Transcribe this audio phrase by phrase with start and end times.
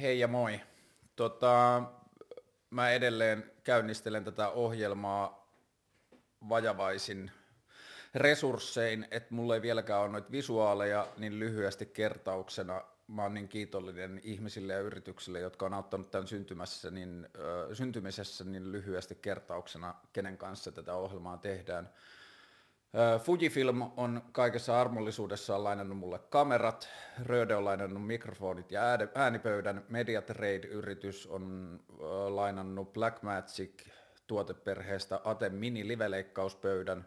[0.00, 0.60] Hei ja moi.
[1.16, 1.82] Tota,
[2.70, 5.52] mä edelleen käynnistelen tätä ohjelmaa
[6.48, 7.30] vajavaisin
[8.14, 14.20] resurssein, että mulla ei vieläkään ole noita visuaaleja, niin lyhyesti kertauksena mä oon niin kiitollinen
[14.24, 20.38] ihmisille ja yrityksille, jotka on auttanut tämän syntymässä, niin, ö, syntymisessä, niin lyhyesti kertauksena, kenen
[20.38, 21.90] kanssa tätä ohjelmaa tehdään.
[23.22, 26.88] Fujifilm on kaikessa armollisuudessaan lainannut mulle kamerat,
[27.22, 28.82] Röde on lainannut mikrofonit ja
[29.14, 31.80] äänipöydän, Mediatrade-yritys on
[32.28, 33.86] lainannut Blackmagic
[34.26, 37.06] tuoteperheestä Aten mini liveleikkauspöydän,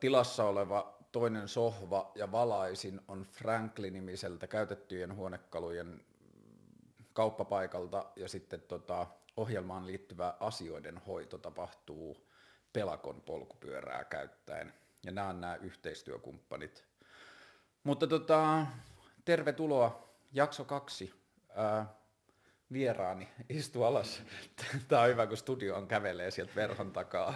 [0.00, 6.04] tilassa oleva toinen sohva ja valaisin on Franklin-nimiseltä käytettyjen huonekalujen
[7.12, 9.06] kauppapaikalta ja sitten tota,
[9.36, 12.27] ohjelmaan liittyvä asioiden hoito tapahtuu
[12.72, 14.74] Pelakon polkupyörää käyttäen.
[15.04, 16.84] Ja nämä on nämä yhteistyökumppanit.
[17.84, 18.66] Mutta tota,
[19.24, 21.14] tervetuloa, jakso kaksi.
[21.54, 21.86] Ää,
[22.72, 24.22] vieraani istu alas.
[24.88, 27.34] Tämä on hyvä, kun studioon kävelee sieltä verhon takaa.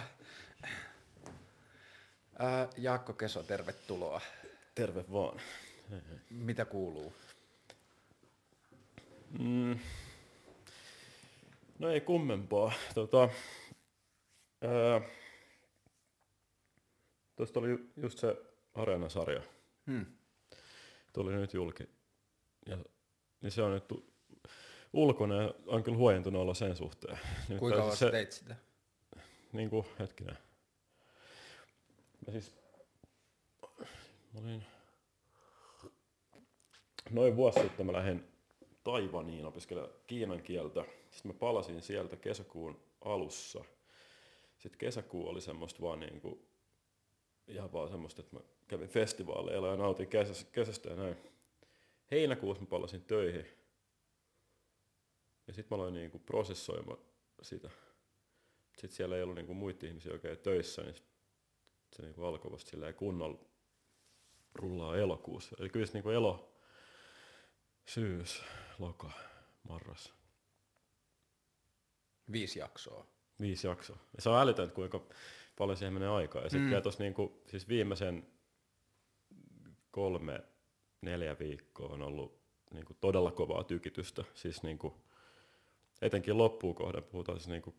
[2.39, 4.21] Ää, Jaakko Keso, tervetuloa.
[4.75, 5.41] Terve vaan.
[6.29, 7.13] Mitä kuuluu?
[9.39, 9.79] Mm.
[11.79, 12.73] No ei kummempaa.
[12.95, 13.29] Tota,
[14.61, 15.01] ää,
[17.35, 18.37] tuosta oli ju- just se
[18.73, 19.41] Areena-sarja.
[19.87, 20.05] Hmm.
[21.13, 21.89] Tuli nyt julki.
[22.65, 22.77] Ja,
[23.41, 24.13] niin se on nyt tu-
[24.93, 27.19] ulkona ja on kyllä huojentunut olla sen suhteen.
[27.49, 28.55] Nyt Kuinka kauan se, teit sitä?
[29.53, 30.37] niin kuin, hetkinen.
[32.27, 32.55] Mä siis,
[34.33, 34.65] mä olin,
[37.09, 38.27] noin vuosi sitten mä lähdin
[38.83, 40.85] Taivaniin opiskelemaan kiinan kieltä.
[41.11, 43.63] Sitten mä palasin sieltä kesäkuun alussa.
[44.57, 46.45] Sitten kesäkuu oli semmoista vaan niinku,
[47.47, 51.17] ihan vaan semmoista, että mä kävin festivaaleilla ja nautin kesästä, kesästä ja näin.
[52.11, 53.45] Heinäkuussa mä palasin töihin.
[55.47, 56.99] Ja sitten mä aloin niinku prosessoimaan
[57.41, 57.69] sitä
[58.77, 60.95] sitten siellä ei ollut niinku muita ihmisiä oikein töissä, niin
[61.95, 63.39] se niinku alkoi vasta silleen kunnolla
[64.55, 65.55] rullaa elokuussa.
[65.59, 66.57] Eli kyllä se niinku elo,
[67.85, 68.43] syys,
[68.79, 69.11] loka,
[69.69, 70.13] marras,
[72.31, 73.07] Viisi jaksoa.
[73.39, 73.97] viisi jaksoa.
[74.15, 75.07] Ja se on älytöntä, kuinka
[75.57, 76.41] paljon siihen menee aikaa.
[76.43, 76.69] Ja sitten Mm.
[76.69, 78.27] vielä tuossa niinku, siis viimeisen
[79.91, 80.43] kolme,
[81.01, 82.39] neljä viikkoa on ollut
[82.73, 84.23] niinku todella kovaa tykitystä.
[84.33, 84.93] Siis niinku,
[86.01, 87.75] etenkin loppuun kohden puhutaan siis niinku,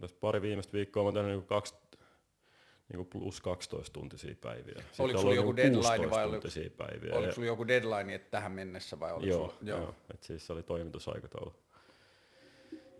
[0.00, 1.74] tässä pari viimeistä viikkoa mä oon tehnyt niinku kaksi,
[2.88, 4.74] niinku plus 12 tuntisia päiviä.
[4.74, 7.14] Sitten Oliko on sulla joku niinku deadline 16 vai oliko- päiviä.
[7.18, 9.54] Oliko sulla joku deadline että tähän mennessä vai oliko Joo, sulla?
[9.62, 9.78] joo.
[9.80, 9.94] joo.
[10.14, 11.54] Et siis se oli toimitusaikataulu.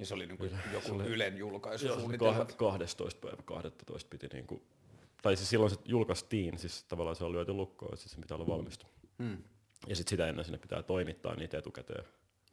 [0.00, 2.44] Ja se oli niinku Kyllä, joku se oli- Ylen Joo, julkaisusuunnitelma.
[2.44, 4.62] kah- 12 päivä 12 piti niinku,
[5.22, 8.46] tai siis silloin se julkaistiin, siis tavallaan se on lyöty lukkoon, että se pitää olla
[8.46, 8.86] valmistu.
[9.18, 9.38] Hmm.
[9.86, 12.04] Ja sitten sitä ennen sinne pitää toimittaa niitä etukäteen,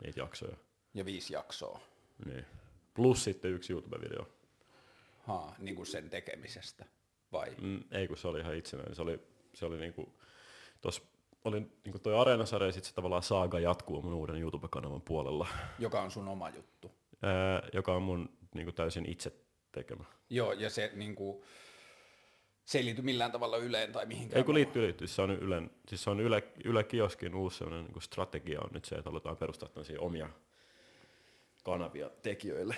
[0.04, 0.58] niitä jaksoja.
[0.94, 1.80] Ja viisi jaksoa.
[2.26, 2.46] Niin.
[2.94, 4.26] Plus sitten yksi YouTube-video.
[5.20, 6.86] Haa, niin kuin sen tekemisestä.
[7.32, 7.56] Vai?
[7.62, 9.20] Mm, ei kun se oli ihan itsenäinen, se oli,
[9.54, 10.14] se oli niinku,
[10.82, 11.02] tos
[11.46, 15.48] oli niinku toi Areenasarja ja sit se tavallaan saaga jatkuu mun uuden YouTube-kanavan puolella,
[15.80, 16.92] Joka on sun oma juttu.
[17.22, 19.32] Ää, joka on mun niinku täysin itse
[19.72, 20.04] tekemä.
[20.30, 21.46] Joo, ja se niinku,
[22.66, 24.38] se ei liity millään tavalla Yleen tai mihinkään.
[24.38, 25.08] Ei kun liittyy, liittyy.
[25.08, 28.86] Se on Ylen, siis se on Yle, Yle Kioskin uusi sellainen niin strategia on nyt
[28.86, 30.30] se, että aletaan perustaa tämmöisiä omia
[31.64, 32.76] kanavia tekijöille.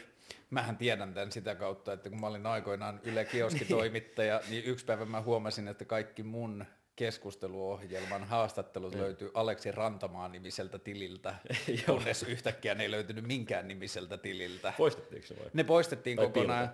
[0.50, 5.06] Mähän tiedän tämän sitä kautta, että kun mä olin aikoinaan Yle Kioski-toimittaja, niin yksi päivä
[5.06, 6.66] mä huomasin, että kaikki mun
[7.00, 11.36] keskusteluohjelman haastattelut löytyy Aleksi Rantamaan nimiseltä tililtä,
[11.86, 14.74] kunnes yhtäkkiä ne ei löytynyt minkään nimiseltä tililtä.
[14.78, 15.50] Poistettiinko se vai?
[15.54, 16.70] Ne poistettiin Tai kokonaan.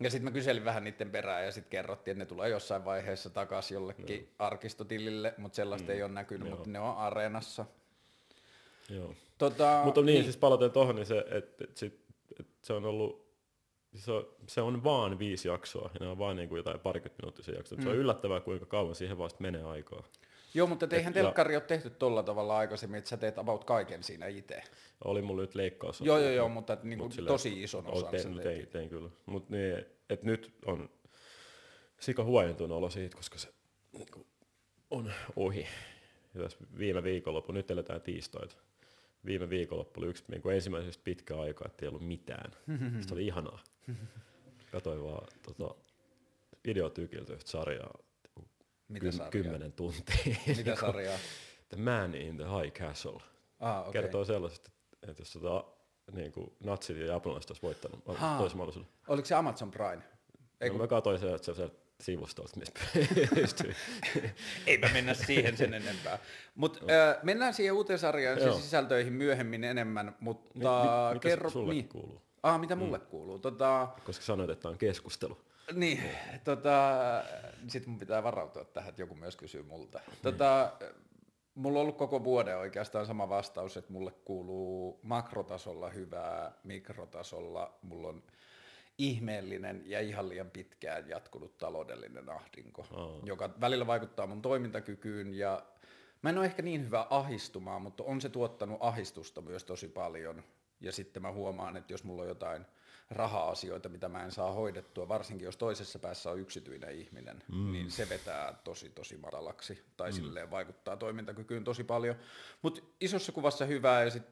[0.00, 3.30] Ja sitten mä kyselin vähän niiden perään ja sitten kerrottiin, että ne tulee jossain vaiheessa
[3.30, 6.56] takaisin jollekin arkistotilille, mutta sellaista ei ole näkynyt, Joo.
[6.56, 7.66] mutta ne on areenassa.
[8.90, 9.14] Joo.
[9.38, 12.00] Tota, Mutta niin, siis palaten tuohon, niin se, et, et sit,
[12.40, 13.23] et se on ollut,
[13.94, 17.22] se on, se on vaan viisi jaksoa, ja ne on vaan niin kuin jotain parikymmentä
[17.22, 17.78] minuuttisia jaksoja.
[17.78, 17.82] Mm.
[17.82, 20.02] Se on yllättävää, kuinka kauan siihen vasta menee aikaa.
[20.54, 23.64] Joo, mutta eihän Et- ja- telkkari ole tehty tolla tavalla aikaisemmin, että sä teet about
[23.64, 24.62] kaiken siinä itse.
[25.04, 26.00] Oli mulla nyt leikkaus.
[26.00, 28.88] Joo, joo, joo, mutta et niinku Mut tosi ison Oon osan tein, tein, tein, tein
[28.88, 29.10] kyllä.
[29.26, 30.90] Mutta niin, et nyt on
[32.00, 33.48] sika huojentunut olo siitä, koska se
[33.92, 34.26] niinku,
[34.90, 35.66] on ohi.
[36.34, 38.56] Ja tässä viime viikonloppu, nyt eletään tiistaita.
[39.26, 42.50] Viime viikonloppu oli yksi niinku ensimmäisestä pitkä aikaa, että ei ollut mitään.
[43.06, 43.58] Se oli ihanaa.
[44.72, 45.74] Katoin vaan tota,
[46.66, 47.98] videotykiltä yhtä sarjaa,
[48.36, 48.50] niinku
[48.88, 49.30] Mitä sarjaa?
[49.30, 50.36] kymmenen tuntia.
[50.56, 51.18] Mitä sarjaa?
[51.68, 53.20] The Man in the High Castle.
[53.60, 53.92] Ah, okei.
[54.02, 54.70] Kertoo sellaisesta,
[55.08, 55.64] että jos tota,
[56.12, 58.38] niin kuin natsit ja japanilaiset olisi voittanut Haa.
[58.38, 58.90] toisen mahdollisuuden.
[59.08, 60.02] Oliko se Amazon Prime?
[60.60, 61.70] Ei, No, kun, mä katsoin sen, että se,
[62.00, 62.80] sivustolta, mistä
[63.34, 63.74] pystyy.
[64.66, 66.18] Eipä mennä siihen sen enempää.
[66.54, 70.68] Mutta äh, mennään siihen uuteen sarjaan ja sisältöihin myöhemmin enemmän, mutta Mi- mi-
[71.14, 71.50] mitä kerro...
[71.50, 71.88] sulle niin.
[71.88, 72.22] kuuluu?
[72.44, 73.38] Ah, mitä mulle kuuluu?
[73.38, 75.38] Tota, Koska sanoit, että on keskustelu.
[75.72, 76.02] niin,
[76.44, 76.72] tota,
[77.68, 80.00] sit mun pitää varautua tähän, että joku myös kysyy multa.
[80.22, 80.72] Tota,
[81.54, 88.08] mulla on ollut koko vuoden oikeastaan sama vastaus, että mulle kuuluu makrotasolla hyvää, mikrotasolla mulla
[88.08, 88.22] on
[88.98, 93.20] ihmeellinen ja ihan liian pitkään jatkunut taloudellinen ahdinko, Aa.
[93.22, 95.62] joka välillä vaikuttaa mun toimintakykyyn ja
[96.22, 100.42] mä en ole ehkä niin hyvä ahistumaan, mutta on se tuottanut ahistusta myös tosi paljon.
[100.84, 102.66] Ja sitten mä huomaan, että jos mulla on jotain
[103.10, 107.72] raha-asioita, mitä mä en saa hoidettua, varsinkin jos toisessa päässä on yksityinen ihminen, mm.
[107.72, 110.14] niin se vetää tosi tosi matalaksi tai mm.
[110.14, 112.16] silleen vaikuttaa toimintakykyyn tosi paljon.
[112.62, 114.22] Mutta isossa kuvassa hyvää ja sit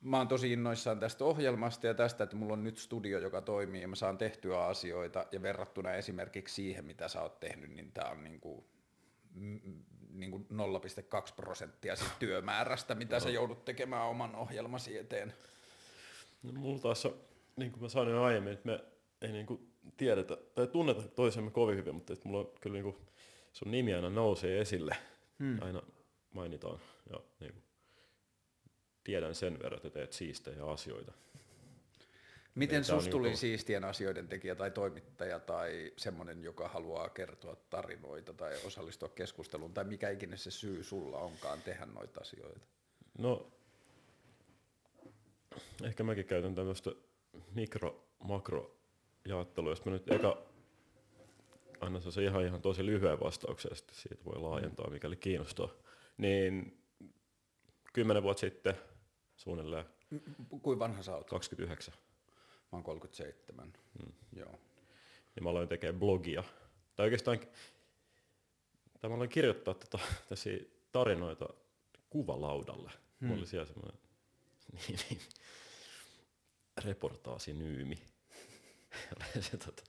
[0.00, 3.82] mä oon tosi innoissaan tästä ohjelmasta ja tästä, että mulla on nyt studio, joka toimii
[3.82, 8.10] ja mä saan tehtyä asioita ja verrattuna esimerkiksi siihen, mitä sä oot tehnyt, niin tää
[8.10, 8.66] on niinku,
[10.12, 15.34] niinku 0,2 prosenttia siitä työmäärästä, mitä sä joudut tekemään oman ohjelmasi eteen.
[16.42, 17.14] No, mulla taas on,
[17.56, 18.84] niin kuin mä sanoin aiemmin, että me
[19.20, 22.84] ei niin kuin tiedetä tai tunneta toisemme kovin hyvin, mutta että mulla on kyllä niin
[22.84, 22.96] kuin,
[23.52, 24.96] sun nimi aina nousee esille,
[25.38, 25.62] hmm.
[25.62, 25.82] aina
[26.34, 26.80] mainitaan
[27.10, 27.62] ja niin kuin,
[29.04, 31.12] tiedän sen verran, että teet siistejä asioita.
[32.54, 36.68] Miten Ei, tää on sus tuli niinku- siistien asioiden tekijä tai toimittaja tai semmoinen, joka
[36.68, 42.20] haluaa kertoa tarinoita tai osallistua keskusteluun tai mikä ikinä se syy sulla onkaan tehdä noita
[42.20, 42.66] asioita?
[43.18, 43.52] No,
[45.84, 46.90] ehkä mäkin käytän tämmöistä
[47.54, 50.42] mikro-makro-jaottelua, jos mä nyt eka
[51.80, 55.68] annan se ihan, ihan tosi lyhyen vastauksen, ja sitten siitä voi laajentaa, mikäli kiinnostaa.
[56.16, 56.82] Niin
[57.92, 58.74] kymmenen vuotta sitten
[59.36, 59.84] suunnilleen
[60.62, 61.28] Kuin vanha sä oot?
[61.28, 61.94] 29,
[62.72, 63.72] Mä oon 37.
[63.98, 64.12] Mm.
[64.36, 64.60] Joo.
[65.34, 66.44] niin mä aloin tekemään blogia.
[66.96, 67.40] Tai oikeastaan,
[69.00, 70.58] tai mä aloin kirjoittaa tota, tällaisia
[70.92, 71.48] tarinoita
[72.10, 72.90] kuvalaudalle.
[72.90, 73.28] Hmm.
[73.28, 73.98] Mulla oli siellä semmoinen
[74.88, 75.20] niin, niin,
[76.84, 77.98] reportaasinyymi.
[79.50, 79.82] se, tota,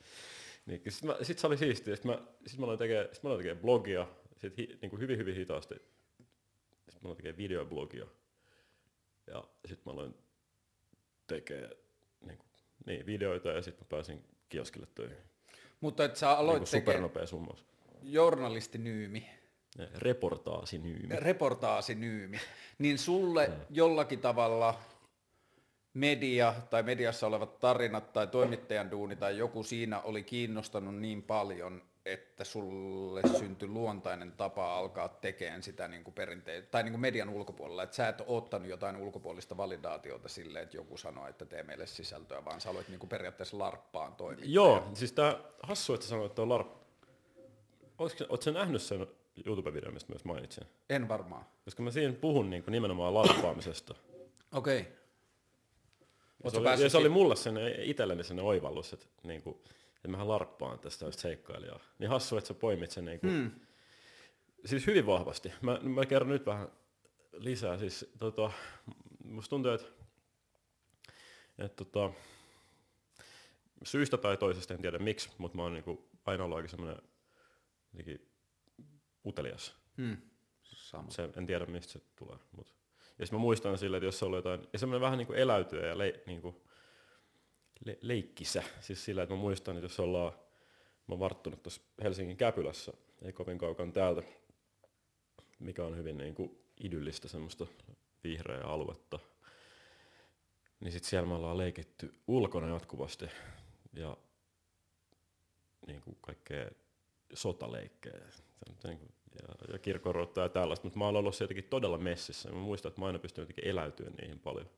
[0.65, 1.95] niin, sit, mä, sit se oli siistiä.
[1.95, 4.07] Sit mä, sit mä aloin tekemään, sit mä aloin tekemään blogia,
[4.37, 5.75] sit hi, niin kuin hyvin hyvin hitaasti.
[6.89, 8.05] Sit mä aloin tekemään videoblogia.
[9.27, 10.15] Ja sit mä aloin
[11.27, 11.71] tekemään
[12.85, 15.17] niin, videoita ja sitten mä pääsin kioskille töihin.
[15.81, 17.65] Mutta et sä aloit niin supernopea summaus.
[18.03, 19.29] journalistinyymi,
[19.95, 21.15] Reportaasinyymi.
[21.15, 22.39] reportaasinyymi,
[22.77, 24.79] niin sulle jollakin tavalla
[25.93, 31.81] media tai mediassa olevat tarinat tai toimittajan duuni tai joku siinä oli kiinnostanut niin paljon,
[32.05, 37.29] että sulle syntyi luontainen tapa alkaa tekemään sitä niin kuin perinteitä, tai niin kuin median
[37.29, 41.87] ulkopuolella, että sä et ottanut jotain ulkopuolista validaatiota sille, että joku sanoo, että tee meille
[41.87, 44.45] sisältöä, vaan sä aloit niin kuin periaatteessa larppaan toimia.
[44.47, 46.67] Joo, siis tää hassu, että sanoit, että on larp...
[47.97, 49.07] Oletko sä nähnyt sen
[49.45, 50.67] YouTube-videon, mistä myös mainitsin?
[50.89, 51.45] En varmaan.
[51.65, 53.95] Koska mä siinä puhun niin kuin nimenomaan larppaamisesta.
[54.53, 54.79] Okei.
[54.79, 54.91] Okay.
[56.43, 59.57] Ja se, oli, ja se oli mulle sen itselleni sen oivallus, että, niin kuin,
[60.03, 61.79] että mähän larppaan tästä just seikkailijaa.
[61.99, 63.51] Niin hassu, että sä poimit sen niin kuin, Hmm.
[64.65, 65.53] siis hyvin vahvasti.
[65.61, 66.67] Mä, mä kerron nyt vähän
[67.33, 67.77] lisää.
[67.77, 68.51] Siis, tota,
[69.23, 69.87] musta tuntuu, että,
[71.57, 72.13] että tota,
[73.83, 77.01] syystä tai toisesta, en tiedä miksi, mutta mä oon niinku aina ollut aika semmoinen
[77.93, 78.31] jotenkin
[79.25, 79.75] utelias.
[79.97, 80.17] Hmm.
[80.63, 81.11] Sama.
[81.11, 82.37] Se, en tiedä mistä se tulee.
[82.51, 82.73] Mut.
[83.19, 85.97] Ja mä muistan sille, että jos se oli jotain, ja semmoinen vähän niinku eläytyä ja
[85.97, 86.67] le, niinku,
[87.85, 88.63] le, leikkisä.
[88.79, 90.33] Siis sillä, että mä muistan, että jos ollaan,
[91.07, 94.23] mä oon varttunut tuossa Helsingin Käpylässä, ei kovin kaukana täältä,
[95.59, 97.67] mikä on hyvin niinku idyllistä semmoista
[98.23, 99.19] vihreää aluetta.
[100.79, 103.25] Niin sit siellä me ollaan leikitty ulkona jatkuvasti
[103.93, 104.17] ja
[105.87, 106.69] niin kuin kaikkea
[107.33, 108.25] sotaleikkejä
[108.83, 109.11] niin kuin,
[109.41, 112.51] ja, ja kirkonruottoa ja tällaista, mutta mä oon ollut sieltäkin todella messissä.
[112.51, 114.69] Mä muistan, että mä aina pystynyt jotenkin eläytyä niihin paljon.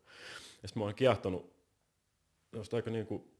[0.62, 1.55] Ja sitten mä oon kiehtonut
[2.56, 3.32] tämmöistä aika niin kuin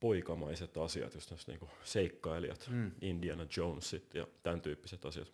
[0.00, 2.92] poikamaiset asiat, just tämmöiset niin kuin seikkailijat, Mm.
[3.00, 5.32] Indiana Jonesit ja tämän tyyppiset asiat.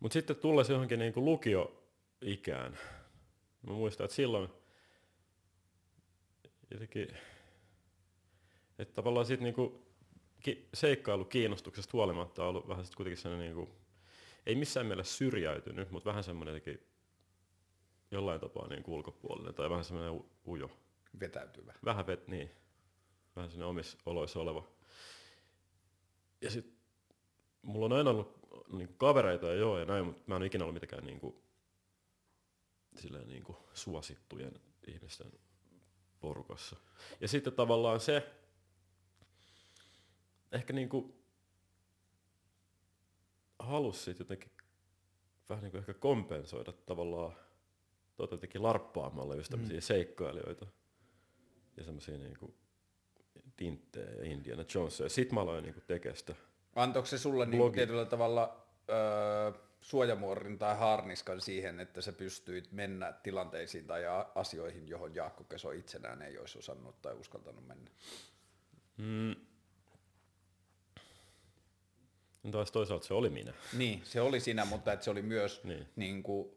[0.00, 2.78] Mutta sitten tullessa johonkin niin kuin lukioikään,
[3.66, 4.48] mä muistan, että silloin
[6.70, 7.08] jotenkin,
[8.78, 9.86] että tavallaan sit niinku
[10.40, 13.74] ki- seikkailu kiinnostuksesta huolimatta on ollut vähän sit kuitenkin sellainen niinku,
[14.46, 16.86] ei missään mielessä syrjäytynyt, mutta vähän semmoinen jotenkin
[18.14, 20.70] jollain tapaa niinku ulkopuolinen tai vähän semmoinen u- ujo.
[21.20, 21.74] Vetäytyvä.
[21.84, 22.50] Vähän vet, niin,
[23.36, 24.68] vähän semmoinen omissa oloissa oleva.
[26.40, 26.74] Ja sit
[27.62, 28.38] mulla on aina ollut
[28.72, 31.44] niinku kavereita ja joo ja näin, mutta mä en ole ikinä ollut mitenkään niinku,
[32.96, 35.32] silleen niinku suosittujen ihmisten
[36.20, 36.76] porukassa.
[37.20, 38.32] Ja sitten tavallaan se,
[40.52, 41.24] ehkä niinku
[43.58, 44.50] halus sit jotenkin
[45.48, 47.36] vähän niinku ehkä kompensoida tavallaan
[48.16, 49.82] tuota jotenkin larppaamalla just tämmöisiä mm.
[49.82, 50.66] seikkailijoita
[51.76, 52.54] ja semmoisia niinku
[53.56, 55.08] tinttejä ja Indiana Jonesia.
[55.08, 56.34] Sit mä aloin niinku tekee sitä.
[56.74, 63.12] Antoiko se sulle niinku tietyllä tavalla öö, suojamuorin tai harniskan siihen, että sä pystyit mennä
[63.12, 64.02] tilanteisiin tai
[64.34, 67.90] asioihin, johon Jaakko Keso itsenään ei olisi osannut tai uskaltanut mennä?
[68.96, 69.34] Mm.
[72.42, 73.52] No taas toisaalta se oli minä.
[73.72, 75.86] Niin, se oli sinä, mutta että se oli myös niin.
[75.96, 76.56] Niin kuin,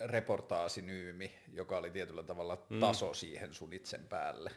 [0.00, 2.80] reportaasinyymi, joka oli tietyllä tavalla mm.
[2.80, 4.50] taso siihen sun itsen päälle.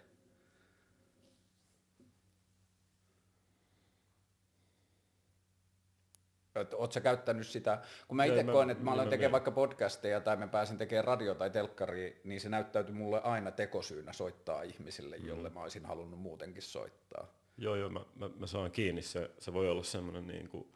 [6.55, 10.47] Oletko käyttänyt sitä, kun mä itse koen, että mä aloin tekemään vaikka podcasteja tai mä
[10.47, 15.27] pääsin tekemään radio tai telkkari, niin se näyttäytyi mulle aina tekosyynä soittaa ihmisille, mm.
[15.27, 17.27] jolle mä olisin halunnut muutenkin soittaa.
[17.57, 19.01] Joo, joo, mä, mä, mä saan kiinni.
[19.01, 20.73] Se, se voi olla semmoinen niin kuin,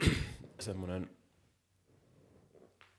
[0.60, 1.10] semmoinen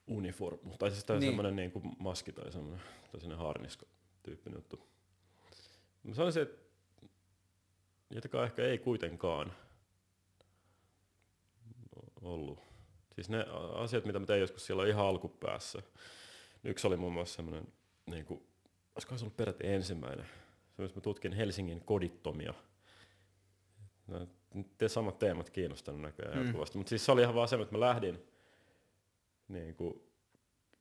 [0.08, 1.30] uniformu, tai siis tai niin.
[1.30, 3.86] semmoinen niin kuin maski tai semmoinen, tai semmoinen harnisko
[4.24, 4.88] tyyppinen juttu.
[6.04, 6.68] Mä sanoisin, että
[8.10, 9.54] jotenkaan ehkä ei kuitenkaan
[12.22, 12.60] ollut.
[13.16, 13.46] Siis ne
[13.76, 15.82] asiat, mitä mä tein joskus siellä ihan alkupäässä.
[16.64, 17.68] Yksi oli muun muassa semmoinen,
[18.06, 18.48] niin kuin,
[18.96, 20.26] olisiko se ollut peräti ensimmäinen,
[20.76, 22.54] semmoinen, mä tutkin Helsingin kodittomia.
[24.08, 24.28] No,
[24.78, 26.44] te samat teemat kiinnostanut näköjään mm.
[26.44, 28.28] jatkuvasti, mutta siis se oli ihan vaan se, että mä lähdin
[29.48, 30.02] niin kuin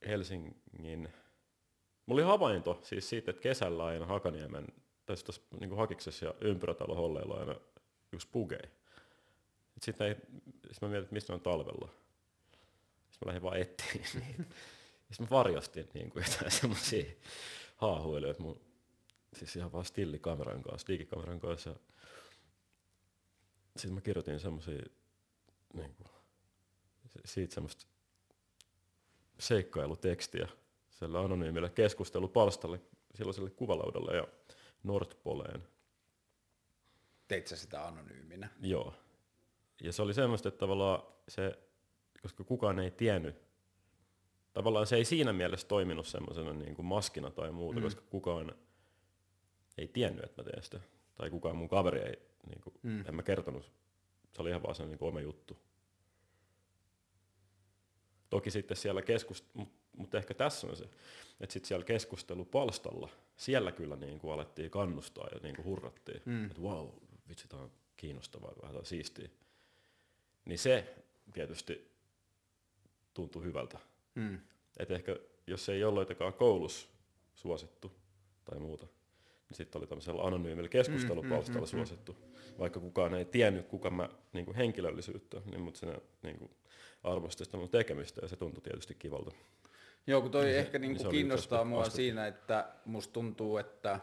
[0.07, 1.09] Helsingin,
[2.07, 4.67] mulla oli havainto siis siitä, että kesällä aina Hakaniemen,
[5.07, 7.55] tai tuossa niin Hakiksessa ja ympyrätalo Holleilla aina
[8.13, 8.71] yksi pugei.
[9.83, 10.15] Sitten ei,
[10.73, 11.89] sit mä mietin, että mistä on talvella.
[13.11, 14.43] Sitten mä lähdin vaan etsiä niitä.
[15.11, 17.05] Sitten mä varjostin niin kuin jotain semmosia
[17.77, 18.61] haahuiluja, että mun,
[19.33, 21.75] siis ihan vaan stillikameran kanssa, digikameran kanssa.
[23.77, 24.83] Sitten mä kirjoitin semmosia,
[25.73, 26.09] niin kuin,
[27.25, 27.87] siitä semmoista
[29.39, 30.49] seikkailutekstiä
[30.91, 32.81] sillä anonyymillä keskustelupalstalle,
[33.15, 34.29] silloiselle kuvalaudalle ja
[34.83, 35.63] Nordpoleen.
[37.29, 38.49] Teit sä sitä anonyyminä?
[38.61, 38.95] Joo
[39.83, 41.59] ja se oli semmoista, että tavallaan se,
[42.23, 43.37] koska kukaan ei tiennyt,
[44.53, 47.85] tavallaan se ei siinä mielessä toiminut semmoisena niin kuin maskina tai muuta, mm.
[47.85, 48.53] koska kukaan
[49.79, 50.81] ei tiennyt, että mä teen sitä.
[51.15, 53.05] Tai kukaan mun kaveri ei, niin kuin, mm.
[53.09, 53.73] en mä kertonut.
[54.33, 55.57] Se oli ihan vaan se niin kuin oma juttu.
[58.37, 60.85] Toki sitten siellä keskust, mutta mut ehkä tässä on se,
[61.41, 66.47] että sitten siellä keskustelupalstalla, siellä kyllä niin kuin alettiin kannustaa ja niin kuin hurrattiin, mm.
[66.47, 66.89] että wow,
[67.29, 69.29] vitsi, tämä on kiinnostavaa, vähän siistiä
[70.45, 70.95] niin se
[71.33, 71.91] tietysti
[73.15, 73.79] tuntui hyvältä.
[74.15, 74.39] Mm.
[74.77, 75.17] Et ehkä
[75.47, 76.89] jos ei ollut jotenkaan koulussa
[77.35, 77.93] suosittu
[78.45, 78.87] tai muuta,
[79.53, 82.17] sitten oli tämmöisellä anonyymillä keskustelupalstalla mm, mm, mm, suosittu.
[82.59, 85.87] Vaikka kukaan ei tiennyt, kuka mä niin kuin henkilöllisyyttä, niin mutta se
[86.23, 86.51] niin kuin
[87.05, 89.31] arvosti sitä mun tekemistä ja se tuntui tietysti kivalta.
[90.07, 91.97] Joo, kun toi niin ehkä niin kuin kiinnostaa mua aspekti.
[91.97, 94.01] siinä, että musta tuntuu, että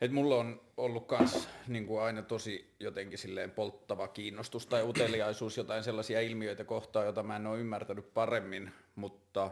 [0.00, 5.56] et mulla on ollut kans niin kuin aina tosi jotenkin silleen polttava kiinnostus tai uteliaisuus
[5.56, 9.50] jotain sellaisia ilmiöitä kohtaan, joita mä en ole ymmärtänyt paremmin, mutta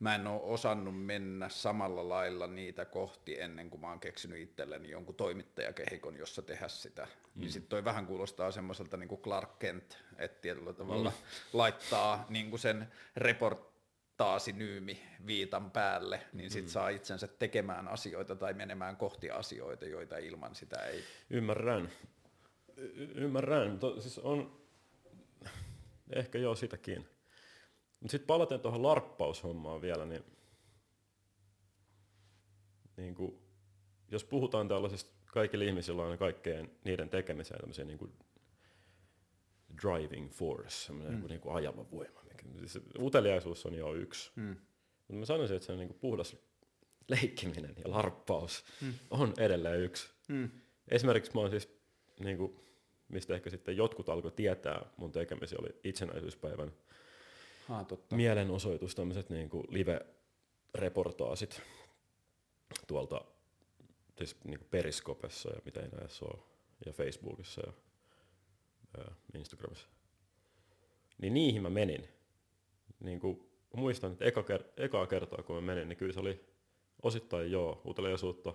[0.00, 4.90] mä en ole osannut mennä samalla lailla niitä kohti ennen kuin mä oon keksinyt itselleni
[4.90, 7.02] jonkun toimittajakehikon, jossa tehdä sitä.
[7.02, 7.40] Niin mm.
[7.40, 11.16] Niin sit toi vähän kuulostaa semmoiselta niin kuin Clark Kent, että tietyllä tavalla mm.
[11.52, 13.68] laittaa niin kuin sen report,
[14.52, 16.68] nyymi viitan päälle, niin sit mm.
[16.68, 21.04] saa itsensä tekemään asioita tai menemään kohti asioita, joita ilman sitä ei...
[21.30, 21.90] Ymmärrän.
[22.76, 23.78] Y- ymmärrän.
[23.78, 24.60] To, siis on
[26.16, 27.06] ehkä joo sitäkin.
[28.00, 30.24] Mutta sitten palaten tuohon larppaushommaan vielä, niin,
[32.96, 33.38] niin kuin,
[34.10, 38.12] jos puhutaan tällaisista, kaikilla ihmisillä on kaikkeen niiden tekemiseen tämmöisiä niin kuin
[39.82, 41.26] driving force, semmoinen mm.
[41.26, 42.18] niin kuin ajava voima
[42.66, 44.30] se uteliaisuus on jo yksi.
[44.36, 44.56] Mm.
[44.98, 46.36] Mutta mä sanoisin, että se on niinku puhdas
[47.08, 48.94] leikkiminen ja larppaus mm.
[49.10, 50.08] on edelleen yksi.
[50.28, 50.50] Mm.
[50.88, 51.78] Esimerkiksi mä oon siis,
[52.20, 52.64] niinku,
[53.08, 56.72] mistä ehkä sitten jotkut alkoi tietää mun tekemisiä, oli itsenäisyyspäivän
[57.68, 58.16] ah, totta.
[58.16, 61.62] mielenosoitus, tämmöiset niinku live-reportaasit
[62.86, 63.24] tuolta
[64.18, 66.38] siis niinku Periskopessa ja mitä näissä ole,
[66.86, 67.72] ja Facebookissa ja,
[68.98, 69.86] ja Instagramissa.
[71.18, 72.08] Niin niihin mä menin
[73.00, 76.44] niin kuin, muistan, että eka, ker- ekaa kertaa kun mä menin, niin kyllä se oli
[77.02, 78.54] osittain joo, uteliaisuutta,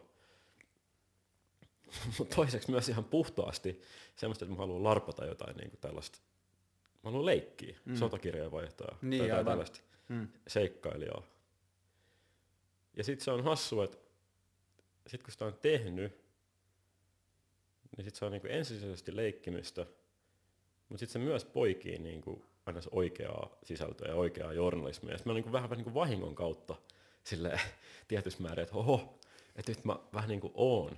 [2.18, 3.82] mutta toiseksi myös ihan puhtaasti
[4.16, 6.20] semmoista, että mä haluan larpata jotain niin kuin tällaista,
[7.04, 7.96] mä haluan leikkiä, mm.
[7.96, 9.80] sotakirjaa vaihtaa, niin, tai tällaista
[10.10, 10.28] mm.
[10.48, 11.24] seikkailijaa.
[12.98, 13.98] Ja sitten se on hassu, että
[15.08, 16.24] sit kun sitä on tehnyt,
[17.98, 19.86] niin sit se on niinku ensisijaisesti leikkimistä,
[20.90, 25.12] mutta sitten se myös poikii niinku aina se oikeaa sisältöä ja oikeaa journalismia.
[25.12, 26.76] Ja sitten mä niinku vähän, vähän niinku vahingon kautta
[27.24, 27.60] sille
[28.08, 29.20] tietyssä määrin, että oho,
[29.56, 30.98] että nyt mä vähän niin kuin oon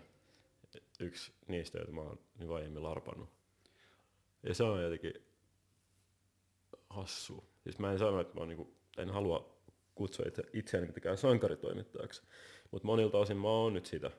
[1.00, 3.30] yksi niistä, joita mä oon niin aiemmin larpannut.
[4.44, 5.14] Ja se on jotenkin
[6.96, 7.44] hassu.
[7.64, 9.56] Siis mä en sano, että mä niin kuin, en halua
[9.96, 12.22] kutsua itse, itseäni mitenkään sankaritoimittajaksi,
[12.72, 14.12] mutta monilta osin mä oon nyt sitä,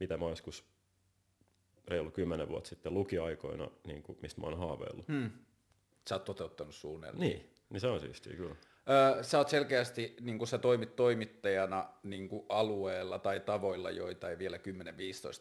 [0.00, 0.64] mitä mä joskus
[1.88, 5.08] reilu kymmenen vuotta sitten lukiaikoina, niin kuin, mistä mä oon haaveillut.
[5.08, 5.30] Hmm.
[6.08, 7.20] Sä oot toteuttanut suunnilleen.
[7.20, 8.56] Niin, niin se on siistiä kyllä.
[8.90, 14.38] Öö, sä oot selkeästi, niin kun sä toimit toimittajana niin alueella tai tavoilla, joita ei
[14.38, 14.56] vielä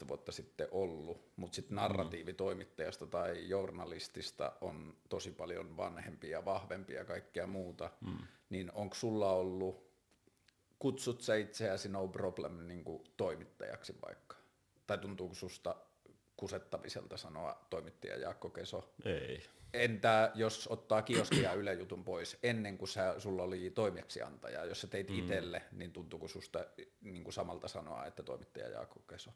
[0.03, 7.05] 10-15 vuotta sitten ollut, mutta sitten narratiivitoimittajasta tai journalistista on tosi paljon vanhempia, vahvempia ja
[7.05, 8.17] kaikkea muuta, mm.
[8.50, 9.91] niin onko sulla ollut,
[10.79, 12.83] kutsut sä itseäsi no problem niin
[13.17, 14.36] toimittajaksi vaikka?
[14.88, 15.75] Tai tuntuuko susta
[16.41, 18.93] kusettaviselta sanoa toimittaja Jaakko Keso?
[19.05, 19.43] Ei.
[19.74, 24.88] Entä jos ottaa kioskia Yle Jutun pois ennen kuin sä, sulla oli toimeksiantaja, jos sä
[24.88, 25.19] teit mm.
[25.19, 26.65] itselle, niin tuntuuko susta
[27.01, 29.31] niin kuin samalta sanoa, että toimittaja Jaakko Keso?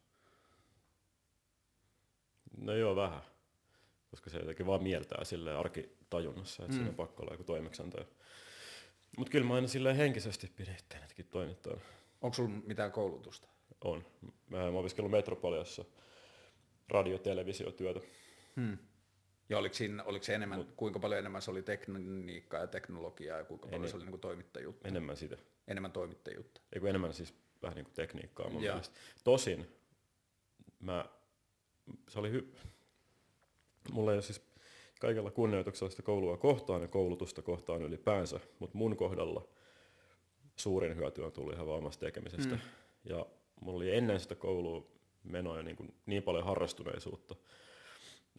[2.58, 3.22] No joo, vähän.
[4.12, 6.78] Koska se jotenkin vaan mieltää sille arkitajunnassa, että mm.
[6.78, 8.06] siinä on pakko olla joku toimeksiantaja.
[9.18, 11.82] Mutta kyllä mä aina silleen henkisesti pidin itseänikin toimittajana.
[12.22, 13.48] Onko sulla mitään koulutusta?
[13.84, 14.06] On.
[14.50, 15.86] Mä oon opiskellut Metropoliassa
[16.90, 18.00] radio-televisiotyötä.
[18.56, 18.78] Hmm.
[19.50, 23.38] Ja oliko, siinä, oliko se enemmän, Mut, kuinka paljon enemmän se oli tekniikkaa ja teknologiaa
[23.38, 24.88] ja kuinka paljon enem, se oli niin toimittajuutta?
[24.88, 25.38] Enemmän sitä.
[25.68, 26.62] Enemmän toimittajuutta.
[26.74, 28.96] Eiku enemmän siis vähän niin kuin tekniikkaa mun mielestä.
[29.24, 29.68] Tosin
[30.80, 31.06] mä,
[32.10, 32.54] se oli hy...
[33.92, 34.42] Mulla ei ole siis
[35.00, 39.48] kaikella kunnioituksella sitä koulua kohtaan ja koulutusta kohtaan ylipäänsä, mutta mun kohdalla
[40.56, 42.56] suurin hyöty on tullut ihan vaan omasta tekemisestä.
[42.56, 42.62] Mm.
[43.04, 43.26] Ja
[43.62, 44.95] mulla oli ennen sitä koulua
[45.26, 47.36] menoa niin, kuin niin paljon harrastuneisuutta,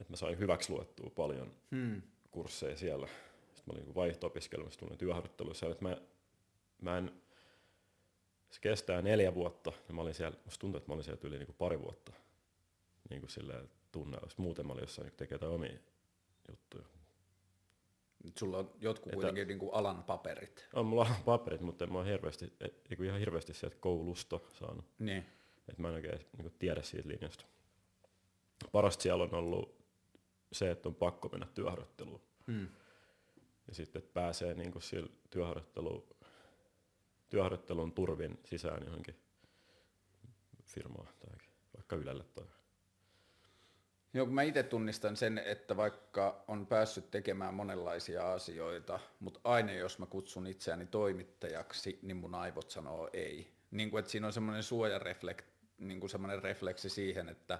[0.01, 2.03] että mä sain hyväksi luettua paljon hmm.
[2.31, 3.07] kursseja siellä.
[3.07, 5.97] Sitten mä olin niin vaihto-opiskelemassa, tulin työharjoittelussa, että mä,
[6.81, 7.13] mä en,
[8.51, 11.39] se kestää neljä vuotta, ja mä olin siellä, musta tuntuu, että mä olin siellä yli
[11.39, 12.13] niin kuin pari vuotta
[13.11, 15.79] niin kuin silleen tunne, jos muuten mä olin jossain niin tekee omia
[16.51, 16.85] juttuja.
[18.25, 20.69] Nyt sulla on jotkut että, kuitenkin niin kuin alan paperit.
[20.73, 22.53] On mulla alan paperit, mutta en mä oon hirveästi,
[23.05, 24.85] ihan hirveästi sieltä koulusta saanut.
[24.99, 25.27] Niin.
[25.69, 27.45] Että mä en oikein niin tiedä siitä linjasta.
[28.73, 29.77] Parasta siellä on ollut
[30.53, 32.21] se, että on pakko mennä työharjoitteluun.
[32.47, 32.69] Hmm.
[33.69, 36.17] Ja sitten, että pääsee niin kuin sillä työharjoittelu,
[37.29, 39.17] työharjoittelun turvin sisään johonkin
[40.65, 41.37] firmaan tai
[41.77, 42.45] vaikka Ylelle tai
[44.17, 49.99] Joo, mä itse tunnistan sen, että vaikka on päässyt tekemään monenlaisia asioita, mutta aina jos
[49.99, 53.53] mä kutsun itseäni toimittajaksi, niin mun aivot sanoo ei.
[53.71, 55.47] Niin kuin, että siinä on semmoinen suojareflekt,
[55.79, 57.59] niin kuin semmoinen refleksi siihen, että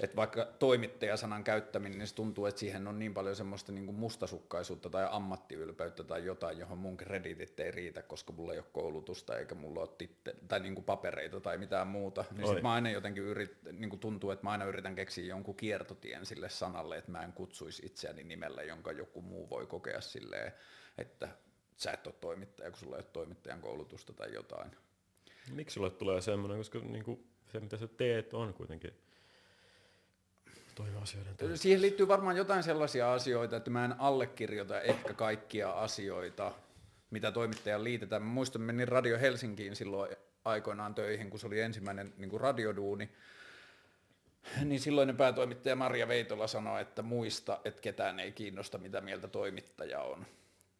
[0.00, 3.96] että vaikka toimittajasanan käyttäminen, niin se tuntuu, että siihen on niin paljon semmoista niin kuin
[3.96, 9.38] mustasukkaisuutta tai ammattiylpeyttä tai jotain, johon mun kreditit ei riitä, koska mulla ei ole koulutusta
[9.38, 12.24] eikä mulla ole titte, tai niin kuin papereita tai mitään muuta.
[12.36, 15.56] Niin sit mä aina jotenkin yrit, niin kuin tuntuu, että mä aina yritän keksiä jonkun
[15.56, 20.52] kiertotien sille sanalle, että mä en kutsuisi itseäni nimellä, jonka joku muu voi kokea silleen,
[20.98, 21.28] että
[21.76, 24.70] sä et ole toimittaja, kun sulla ei ole toimittajan koulutusta tai jotain.
[25.50, 28.92] Miksi sulle tulee semmoinen, koska niin kuin se mitä sä teet on kuitenkin
[31.02, 36.52] asioiden Siihen liittyy varmaan jotain sellaisia asioita, että mä en allekirjoita ehkä kaikkia asioita,
[37.10, 38.22] mitä toimittajan liitetään.
[38.22, 43.10] Mä muistan, menin Radio Helsinkiin silloin aikoinaan töihin, kun se oli ensimmäinen niin kuin radioduuni.
[44.64, 50.00] Niin silloinen päätoimittaja Maria Veitola sanoi, että muista, että ketään ei kiinnosta, mitä mieltä toimittaja
[50.00, 50.26] on.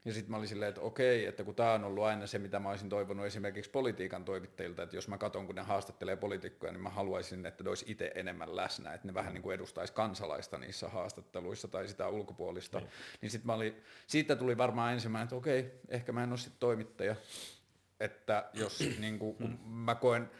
[0.04, 2.58] Ja sitten mä olin silleen, että okei, että kun tämä on ollut aina se, mitä
[2.58, 6.82] mä olisin toivonut esimerkiksi politiikan toimittajilta, että jos mä katson, kun ne haastattelee poliitikkoja, niin
[6.82, 10.58] mä haluaisin, että ne olisi itse enemmän läsnä, että ne vähän niin kuin edustaisi kansalaista
[10.58, 12.78] niissä haastatteluissa tai sitä ulkopuolista.
[12.78, 16.38] Niin, niin sitten mä olin, siitä tuli varmaan ensimmäinen, että okei, ehkä mä en ole
[16.38, 17.16] sitten toimittaja,
[18.00, 20.30] että jos niin kuin, kun mä koen,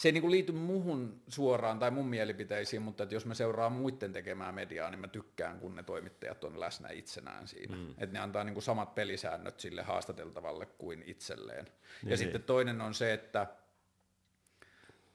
[0.00, 4.12] se ei niinku liity muhun suoraan tai mun mielipiteisiin, mutta että jos mä seuraan muiden
[4.12, 7.76] tekemää mediaa, niin mä tykkään, kun ne toimittajat on läsnä itsenään siinä.
[7.76, 7.90] Mm.
[7.90, 11.64] Että ne antaa niinku samat pelisäännöt sille haastateltavalle kuin itselleen.
[11.64, 12.18] Niin, ja niin.
[12.18, 13.46] sitten toinen on se, että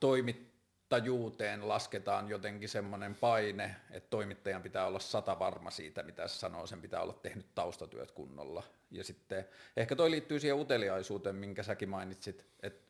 [0.00, 6.66] toimittajuuteen lasketaan jotenkin semmoinen paine, että toimittajan pitää olla sata varma siitä, mitä se sanoo,
[6.66, 8.62] sen pitää olla tehnyt taustatyöt kunnolla.
[8.90, 9.44] Ja sitten
[9.76, 12.85] ehkä toi liittyy siihen uteliaisuuteen, minkä säkin mainitsit, että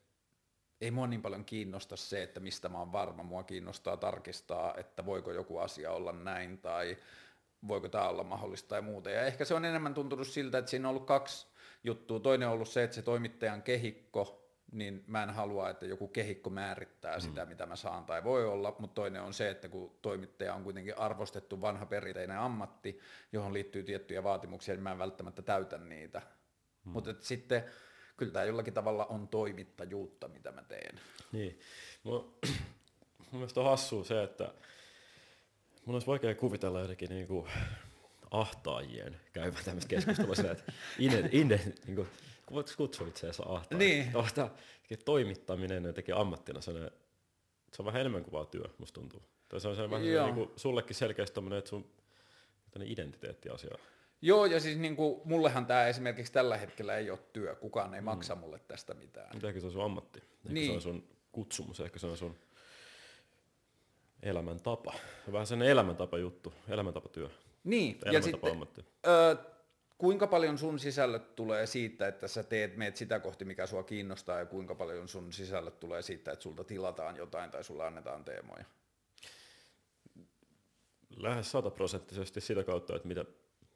[0.80, 3.22] ei mua niin paljon kiinnosta se, että mistä mä oon varma.
[3.22, 6.96] Mua kiinnostaa tarkistaa, että voiko joku asia olla näin tai
[7.68, 9.10] voiko tämä olla mahdollista ja muuta.
[9.10, 11.46] Ja ehkä se on enemmän tuntunut siltä, että siinä on ollut kaksi
[11.84, 12.20] juttua.
[12.20, 16.50] Toinen on ollut se, että se toimittajan kehikko niin mä en halua, että joku kehikko
[16.50, 17.48] määrittää sitä, mm.
[17.48, 20.98] mitä mä saan tai voi olla, mutta toinen on se, että kun toimittaja on kuitenkin
[20.98, 23.00] arvostettu vanha perinteinen ammatti,
[23.32, 26.22] johon liittyy tiettyjä vaatimuksia, niin mä en välttämättä täytä niitä.
[26.84, 26.92] Mm.
[26.92, 27.64] Mutta sitten
[28.16, 31.00] kyllä tämä jollakin tavalla on toimittajuutta, mitä mä teen.
[31.32, 31.60] Niin.
[32.02, 32.32] Mun,
[33.30, 34.54] mun mielestä on hassua se, että
[35.84, 37.48] mun olisi vaikea kuvitella jotenkin niin kuin
[38.30, 42.08] ahtaajien käymään tämmöistä keskustelua sillä, että inde, inde, niin kuin,
[42.52, 43.78] voitko kutsua itse asiassa ahtaa?
[43.78, 44.12] Niin.
[44.12, 44.50] Tuosta,
[45.04, 46.90] toimittaminen jotenkin ammattina, se on,
[47.72, 49.22] se on vähän enemmän kuin vaan työ, musta tuntuu.
[49.48, 51.90] Tai se on se vähän niin kuin, sullekin selkeästi tommonen, että sun
[52.84, 53.78] identiteettiasia.
[54.22, 58.00] Joo, ja siis niin kuin, mullehan tämä esimerkiksi tällä hetkellä ei ole työ, kukaan ei
[58.00, 58.04] mm.
[58.04, 59.28] maksa mulle tästä mitään.
[59.32, 60.66] Mutta ehkä se on sun ammatti, ehkä niin.
[60.66, 62.36] se on sun kutsumus, ehkä se on sun
[64.22, 64.94] elämäntapa.
[65.32, 67.28] Vähän sen elämäntapa juttu, elämäntapatyö.
[67.64, 68.66] Niin, ja sitten,
[69.06, 69.36] ö,
[69.98, 74.38] kuinka paljon sun sisällöt tulee siitä, että sä teet, meet sitä kohti, mikä sua kiinnostaa,
[74.38, 78.64] ja kuinka paljon sun sisällöt tulee siitä, että sulta tilataan jotain tai sulle annetaan teemoja?
[81.16, 83.24] Lähes sataprosenttisesti sitä kautta, että mitä,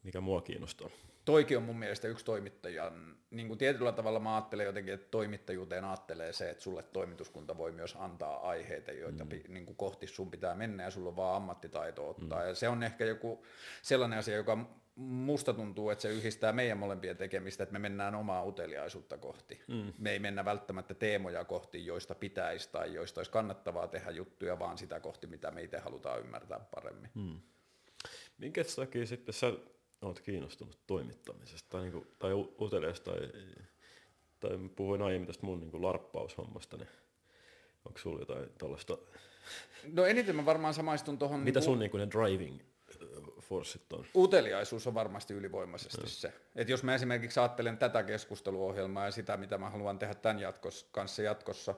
[0.02, 0.90] mikä mua kiinnostaa.
[1.24, 5.84] Toikin on mun mielestä yksi toimittajan, niin kuin tietyllä tavalla mä ajattelen jotenkin, että toimittajuuteen
[5.84, 9.30] ajattelee se, että sulle toimituskunta voi myös antaa aiheita, joita mm.
[9.48, 12.42] niin kuin kohti sun pitää mennä ja sulla on vaan ammattitaito ottaa.
[12.42, 12.48] Mm.
[12.48, 13.44] Ja se on ehkä joku
[13.82, 18.44] sellainen asia, joka musta tuntuu, että se yhdistää meidän molempien tekemistä, että me mennään omaa
[18.44, 19.60] uteliaisuutta kohti.
[19.68, 19.92] Mm.
[19.98, 24.78] Me ei mennä välttämättä teemoja kohti, joista pitäisi tai joista olisi kannattavaa tehdä juttuja, vaan
[24.78, 27.10] sitä kohti, mitä me itse halutaan ymmärtää paremmin.
[27.14, 27.40] Mm.
[28.38, 29.52] Minkä takia sitten sä
[30.02, 33.28] olet kiinnostunut toimittamisesta tai, niin kuin, tai uteliaista tai,
[34.40, 36.88] tai puhuin aiemmin tästä mun niin kuin larppaushommasta, niin
[37.84, 38.98] onko sulla jotain tällaista?
[39.92, 41.40] No eniten mä varmaan samaistun tuohon...
[41.40, 42.60] Mitä niin sun niin kuin, ne driving
[43.40, 44.04] forssit on?
[44.16, 46.06] Uteliaisuus on varmasti ylivoimaisesti no.
[46.06, 46.32] se.
[46.56, 50.88] Et jos mä esimerkiksi ajattelen tätä keskusteluohjelmaa ja sitä, mitä mä haluan tehdä tämän jatkos,
[50.92, 51.74] kanssa jatkossa,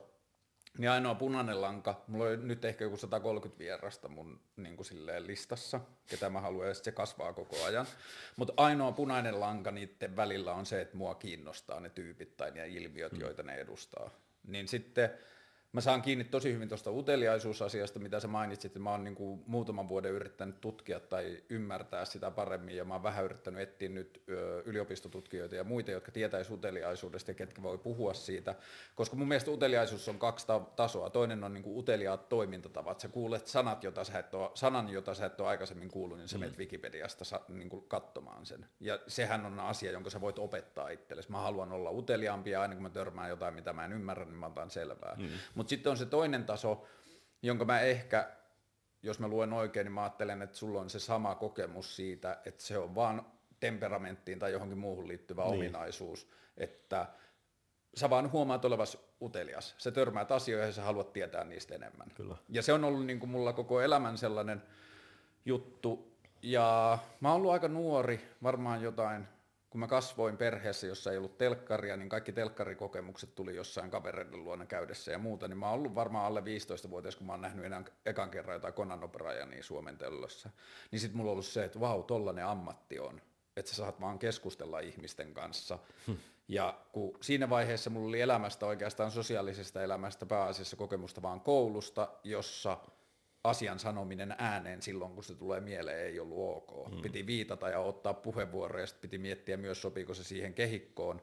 [0.78, 5.26] niin ainoa punainen lanka, mulla on nyt ehkä joku 130 vierasta mun niin kuin silleen
[5.26, 7.86] listassa, ketä mä haluan, ja se kasvaa koko ajan.
[8.36, 12.68] Mutta ainoa punainen lanka niiden välillä on se, että mua kiinnostaa ne tyypit tai ne
[12.68, 13.20] ilmiöt, mm.
[13.20, 14.10] joita ne edustaa.
[14.46, 15.10] Niin sitten
[15.72, 18.74] Mä saan kiinni tosi hyvin tuosta uteliaisuusasiasta, mitä sä mainitsit.
[18.78, 23.02] Mä oon niin kuin muutaman vuoden yrittänyt tutkia tai ymmärtää sitä paremmin, ja mä oon
[23.02, 24.22] vähän yrittänyt etsiä nyt
[24.64, 28.54] yliopistotutkijoita ja muita, jotka tietäisi uteliaisuudesta ja ketkä voi puhua siitä.
[28.94, 31.10] Koska mun mielestä uteliaisuus on kaksi ta- tasoa.
[31.10, 33.00] Toinen on niin kuin uteliaat toimintatavat.
[33.00, 36.28] Sä kuulet sanat, jota sä et ole, sanan, jota sä et ole aikaisemmin kuullut, niin
[36.28, 36.40] sä mm.
[36.40, 38.66] menet Wikipediasta sa- niin kuin katsomaan sen.
[38.80, 41.30] Ja sehän on asia, jonka sä voit opettaa itsellesi.
[41.30, 44.34] Mä haluan olla uteliaampi ja aina kun mä törmään jotain, mitä mä en ymmärrä, niin
[44.34, 45.16] mä otan selvää.
[45.18, 45.28] Mm.
[45.62, 46.84] Mutta sitten on se toinen taso,
[47.42, 48.30] jonka mä ehkä,
[49.02, 52.64] jos mä luen oikein, niin mä ajattelen, että sulla on se sama kokemus siitä, että
[52.64, 53.26] se on vaan
[53.60, 55.54] temperamenttiin tai johonkin muuhun liittyvä niin.
[55.54, 57.06] ominaisuus, että
[57.94, 59.74] sä vaan huomaat olevasi utelias.
[59.78, 62.10] Se törmäät asioihin ja sä haluat tietää niistä enemmän.
[62.14, 62.36] Kyllä.
[62.48, 64.62] Ja se on ollut niin kuin mulla koko elämän sellainen
[65.44, 66.16] juttu.
[66.42, 69.28] Ja mä oon ollut aika nuori, varmaan jotain
[69.72, 74.66] kun mä kasvoin perheessä, jossa ei ollut telkkaria, niin kaikki telkkarikokemukset tuli jossain kavereiden luona
[74.66, 77.82] käydessä ja muuta, niin mä oon ollut varmaan alle 15-vuotias, kun mä oon nähnyt enää
[78.06, 79.10] ekan kerran jotain Conan
[79.50, 80.50] niin Suomen tellossa.
[80.90, 83.20] Niin sit mulla on ollut se, että vau, tollanen ammatti on,
[83.56, 85.78] että sä saat vaan keskustella ihmisten kanssa.
[86.06, 86.12] Hm.
[86.48, 92.78] Ja kun siinä vaiheessa mulla oli elämästä oikeastaan sosiaalisesta elämästä pääasiassa kokemusta vaan koulusta, jossa–
[93.44, 96.92] asian sanominen ääneen silloin, kun se tulee mieleen, ei ollut ok.
[96.92, 97.02] Mm.
[97.02, 101.22] Piti viitata ja ottaa puheenvuoroja, ja sitten piti miettiä myös, sopiiko se siihen kehikkoon.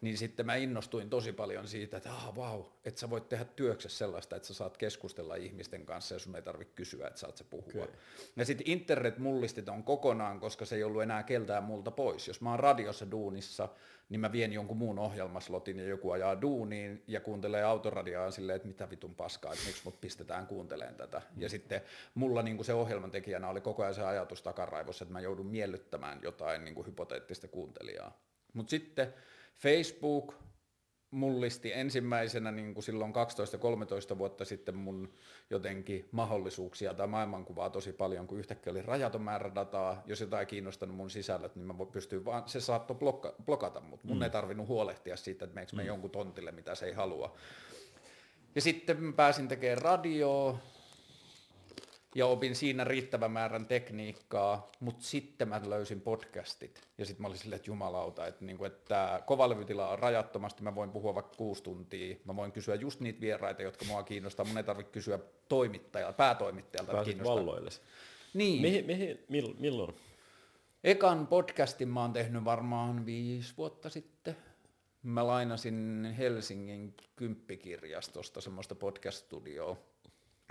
[0.00, 3.98] Niin sitten mä innostuin tosi paljon siitä, että ah, wow, että sä voit tehdä työksessä
[3.98, 7.44] sellaista, että sä saat keskustella ihmisten kanssa ja sun ei tarvitse kysyä, että saat se
[7.44, 7.84] puhua.
[7.84, 7.94] Okay.
[8.36, 12.28] Ja sitten internet mullisti ton kokonaan, koska se ei ollut enää keltään multa pois.
[12.28, 13.68] Jos mä oon radiossa duunissa,
[14.10, 18.68] niin mä vien jonkun muun ohjelmaslotin ja joku ajaa duuniin ja kuuntelee autoradiaa silleen, että
[18.68, 21.18] mitä vitun paskaa, että miksi mut pistetään kuunteleen tätä.
[21.18, 21.42] Mm.
[21.42, 21.80] Ja sitten
[22.14, 26.18] mulla niin se ohjelman tekijänä oli koko ajan se ajatus takaraivossa, että mä joudun miellyttämään
[26.22, 28.18] jotain niin hypoteettista kuuntelijaa.
[28.54, 29.14] Mutta sitten
[29.56, 30.34] Facebook,
[31.10, 33.12] mullisti ensimmäisenä niin kuin silloin
[34.14, 35.12] 12-13 vuotta sitten mun
[35.50, 40.96] jotenkin mahdollisuuksia tai maailmankuvaa tosi paljon, kun yhtäkkiä oli rajaton määrä dataa, jos jotain kiinnostanut
[40.96, 44.22] mun sisällöt, niin mä pystyin vaan, se saattoi blokka, blokata mut, mun mm.
[44.22, 45.86] ei tarvinnut huolehtia siitä, että meneekö mm.
[45.86, 47.36] jonkun tontille, mitä se ei halua.
[48.54, 50.58] Ja sitten mä pääsin tekemään radioa,
[52.14, 57.38] ja opin siinä riittävän määrän tekniikkaa, mutta sitten mä löysin podcastit ja sitten mä olin
[57.38, 62.16] silleen, että jumalauta, että, niinku, että kovalevytila on rajattomasti, mä voin puhua vaikka kuusi tuntia,
[62.24, 65.18] mä voin kysyä just niitä vieraita, jotka mua kiinnostaa, mun ei tarvitse kysyä
[65.48, 66.92] toimittajalta, päätoimittajalta.
[66.92, 67.70] Pääsit valloille.
[68.34, 68.62] Niin.
[68.62, 69.18] Mihin, mihin,
[69.58, 69.94] milloin?
[70.84, 74.36] Ekan podcastin mä oon tehnyt varmaan viisi vuotta sitten.
[75.02, 79.76] Mä lainasin Helsingin kymppikirjastosta semmoista podcast-studioa.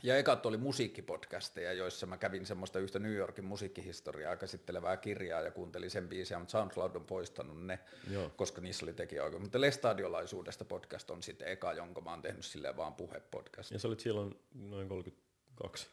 [0.04, 5.52] Ja ekat oli musiikkipodcasteja, joissa mä kävin semmoista yhtä New Yorkin musiikkihistoriaa käsittelevää kirjaa ja
[5.52, 7.80] kuuntelin sen biisiä, mutta SoundCloud on poistanut ne,
[8.12, 8.30] Joo.
[8.36, 9.42] koska niissä oli tekijäoikeus.
[9.42, 13.72] Mutta Lestadiolaisuudesta podcast on sitten eka, jonka mä oon tehnyt silleen vaan puhepodcast.
[13.72, 15.88] Ja sä olit silloin noin 32.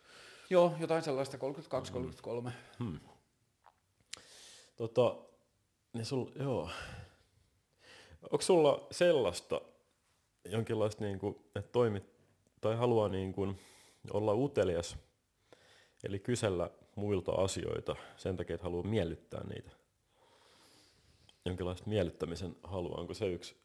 [0.51, 1.39] Joo, jotain sellaista
[2.47, 2.51] 32-33.
[4.77, 5.17] Tota,
[5.93, 6.71] niin sul, joo.
[8.23, 9.61] Onko sulla sellaista
[10.45, 12.05] jonkinlaista, niin kuin, että toimit
[12.61, 13.59] tai haluaa niin kuin,
[14.11, 14.97] olla utelias,
[16.05, 19.71] eli kysellä muilta asioita sen takia, että haluaa miellyttää niitä?
[21.45, 23.57] Jonkinlaista miellyttämisen halua, onko se yksi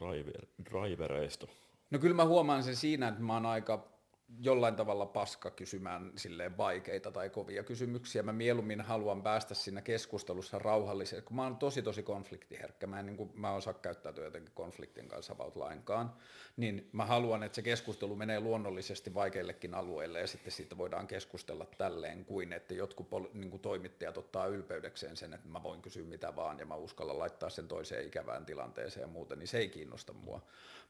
[0.00, 1.46] driver, drivereista?
[1.90, 3.93] No kyllä mä huomaan sen siinä, että mä oon aika
[4.40, 8.22] jollain tavalla paska kysymään silleen vaikeita tai kovia kysymyksiä.
[8.22, 12.86] Mä mieluummin haluan päästä siinä keskustelussa rauhalliseen, kun mä oon tosi tosi konfliktiherkkä.
[12.86, 16.12] Mä en niin kuin, mä osaa käyttäytyä jotenkin konfliktin kanssa about lainkaan.
[16.56, 21.66] Niin mä haluan, että se keskustelu menee luonnollisesti vaikeillekin alueille ja sitten siitä voidaan keskustella
[21.78, 26.04] tälleen kuin, että jotkut pol- niin kuin toimittajat ottaa ylpeydekseen sen, että mä voin kysyä
[26.04, 29.68] mitä vaan ja mä uskallan laittaa sen toiseen ikävään tilanteeseen ja muuten, niin se ei
[29.68, 30.42] kiinnosta mua.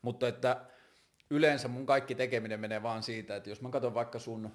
[0.03, 0.67] Mutta että
[1.35, 4.51] yleensä mun kaikki tekeminen menee vaan siitä, että jos mä katson vaikka sun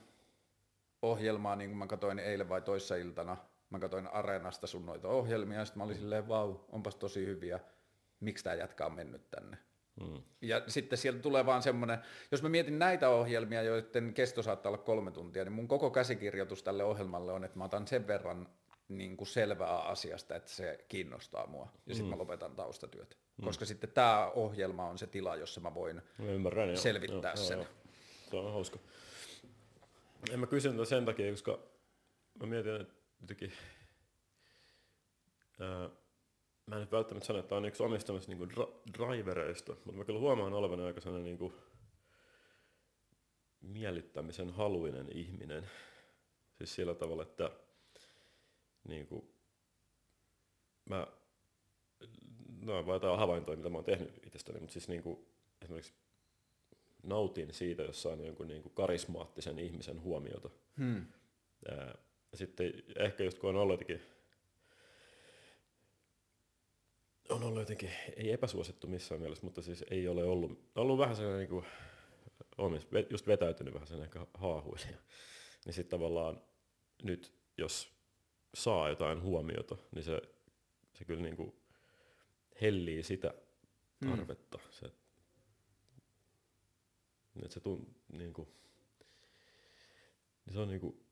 [1.02, 3.38] ohjelmaa, niin kuin mä katsoin eilen vai toissa iltana,
[3.70, 7.60] mä katsoin Areenasta sun noita ohjelmia, ja sitten mä olin silleen, vau, onpas tosi hyviä,
[8.20, 9.58] miksi tämä on mennyt tänne.
[10.04, 10.24] Hmm.
[10.42, 12.00] Ja sitten sieltä tulee vaan semmoinen,
[12.32, 16.63] jos mä mietin näitä ohjelmia, joiden kesto saattaa olla kolme tuntia, niin mun koko käsikirjoitus
[16.63, 18.48] tälle ohjelmalle on, että mä otan sen verran
[18.88, 23.18] niin kuin selvää asiasta, että se kiinnostaa mua, ja sitten mä lopetan taustatyöt.
[23.43, 27.58] Koska sitten tämä ohjelma on se tila, jossa mä voin Mä ymmärrän, selvittää joo, sen.
[27.58, 28.30] Joo, joo.
[28.30, 28.80] Se on hauska.
[30.32, 31.60] En mä kysyn tätä sen takia, koska
[32.39, 33.54] mä mietin, että jotenkin,
[35.60, 35.89] ää,
[36.65, 40.06] mä en nyt välttämättä sano, että tämä on yksi omistamista niinku dra- drivereista, mutta mä
[40.06, 41.54] kyllä huomaan olevani aika sellainen niinku
[43.62, 45.69] miellyttämisen haluinen ihminen.
[46.58, 47.52] Siis sillä tavalla, että
[48.88, 49.34] niinku,
[50.86, 51.08] mä,
[52.62, 55.28] no vaan jotain havaintoja, mitä mä oon tehnyt itsestäni, mutta siis niinku,
[55.62, 55.93] esimerkiksi
[57.04, 60.50] nautin siitä, jos saan jonkun niinku karismaattisen ihmisen huomiota.
[60.78, 61.06] Hmm.
[62.32, 64.02] Ja sitten ehkä just kun on ollut jotenkin,
[67.30, 71.39] on ollut jotenkin, ei epäsuosittu missään mielessä, mutta siis ei ole ollut, ollut vähän sellainen
[71.39, 71.65] niin kuin,
[72.58, 74.98] on just vetäytynyt vähän sen ehkä haahuilija.
[75.65, 76.41] Niin sitten tavallaan
[77.04, 77.93] nyt, jos
[78.54, 80.22] saa jotain huomiota, niin se,
[80.93, 81.59] se kyllä niin kuin
[82.62, 83.34] hellii sitä
[84.10, 84.58] tarvetta.
[84.58, 84.63] Mm.
[84.72, 85.00] Se, että
[87.54, 88.48] se tunt, niin kuin,
[90.45, 91.06] niin se on niin kuin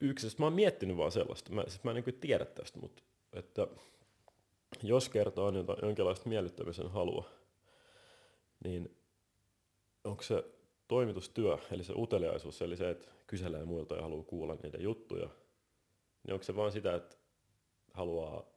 [0.00, 2.78] yksi, siis mä oon miettinyt vaan sellaista, mä, siis mä en niin kuin tiedä tästä,
[2.78, 3.68] mutta että
[4.82, 7.30] jos kertoo on jotain, jonkinlaista miellyttämisen halua,
[8.64, 8.96] niin
[10.04, 10.44] onko se
[10.88, 15.28] toimitustyö, eli se uteliaisuus, eli se, että kyselee muilta ja haluaa kuulla niitä juttuja,
[16.22, 17.16] niin onko se vaan sitä, että
[17.94, 18.51] haluaa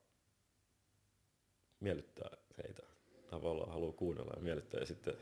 [1.79, 2.29] miellyttää
[2.63, 2.83] heitä,
[3.29, 5.13] tavallaan haluaa kuunnella ja miellyttää ja sitten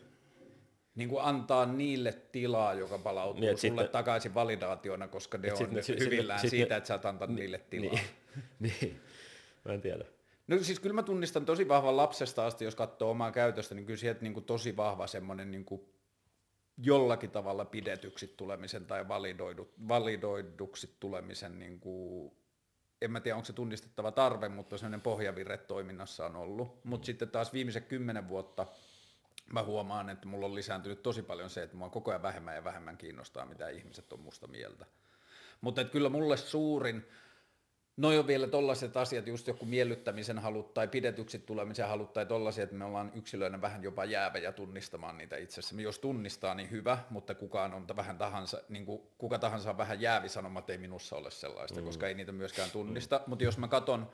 [0.96, 5.58] Niin kuin antaa niille tilaa, joka palautuu Niin, sulle sitten- takaisin validaationa, koska ne on
[5.58, 7.92] sit ne- nyt sit- sit- hyvillään sit ne- siitä, että sä oot antanut niille tilaa.
[7.94, 8.04] Niin,
[8.82, 9.02] niin.
[9.66, 10.06] mä en tiedä.
[10.48, 13.98] No siis kyllä mä tunnistan tosi vahvan lapsesta asti, jos katsoo omaa käytöstä, niin kyllä
[13.98, 15.82] sieltä niin kuin tosi vahva semmoinen niin kuin
[16.78, 22.32] jollakin tavalla pidetyksi tulemisen tai validoidu, validoiduksi tulemisen, niin kuin,
[23.04, 26.86] en mä tiedä onko se tunnistettava tarve, mutta sellainen pohjavire toiminnassa on ollut.
[26.86, 28.68] Mutta sitten taas viimeiset kymmenen vuotta
[29.54, 32.64] mä huomaan, että mulla on lisääntynyt tosi paljon se, että mua koko ajan vähemmän ja
[32.64, 34.86] vähemmän kiinnostaa, mitä ihmiset on musta mieltä.
[35.62, 37.08] Mutta kyllä mulle suurin,
[37.98, 42.64] Noi on vielä tollaiset asiat, just joku miellyttämisen halut tai pidetyksi tulemisen halut tai tollaisia,
[42.64, 45.82] että me ollaan yksilöinä vähän jopa jäävejä tunnistamaan niitä itsessä.
[45.82, 50.02] Jos tunnistaa, niin hyvä, mutta kukaan on vähän tahansa, niin kuin, kuka tahansa on vähän
[50.02, 51.86] jäävi sanomaan, että ei minussa ole sellaista, mm.
[51.86, 53.18] koska ei niitä myöskään tunnista.
[53.18, 53.24] Mm.
[53.28, 54.10] Mutta jos mä katon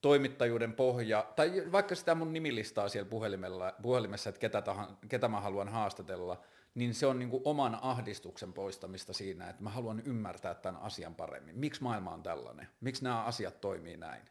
[0.00, 5.40] toimittajuuden pohja, tai vaikka sitä mun nimilistaa siellä puhelimella, puhelimessa, että ketä, tahan, ketä mä
[5.40, 6.42] haluan haastatella,
[6.76, 11.14] niin se on niin kuin oman ahdistuksen poistamista siinä, että mä haluan ymmärtää tämän asian
[11.14, 11.58] paremmin.
[11.58, 12.68] Miksi maailma on tällainen?
[12.80, 14.22] Miksi nämä asiat toimii näin?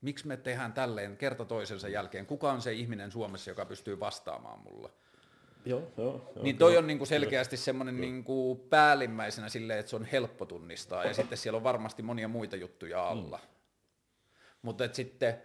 [0.00, 2.26] Miksi me tehdään tälleen kerta toisensa jälkeen?
[2.26, 4.90] Kuka on se ihminen Suomessa, joka pystyy vastaamaan mulle?
[5.64, 6.32] Joo, joo.
[6.34, 11.04] joo Niin toi on niinku selkeästi semmoinen niinku päällimmäisenä silleen, että se on helppo tunnistaa
[11.04, 13.40] ja sitten siellä on varmasti monia muita juttuja alla.
[13.42, 13.48] Mm.
[14.62, 15.42] Mutta sitten,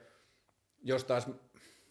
[0.84, 1.28] jos taas,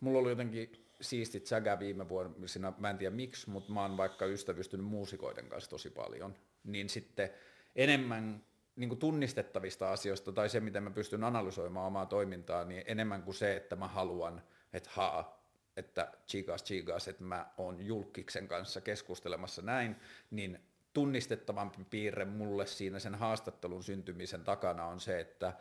[0.01, 4.27] mulla oli jotenkin siistit sägä viime vuosina, mä en tiedä miksi, mutta mä oon vaikka
[4.27, 6.35] ystävystynyt muusikoiden kanssa tosi paljon,
[6.65, 7.31] niin sitten
[7.77, 8.43] enemmän
[8.77, 13.35] niin kuin tunnistettavista asioista tai se, miten mä pystyn analysoimaan omaa toimintaa, niin enemmän kuin
[13.35, 15.43] se, että mä haluan, että haa,
[15.77, 19.97] että chigas chigas, että mä oon julkiksen kanssa keskustelemassa näin,
[20.31, 20.59] niin
[20.93, 25.53] tunnistettavampi piirre mulle siinä sen haastattelun syntymisen takana on se, että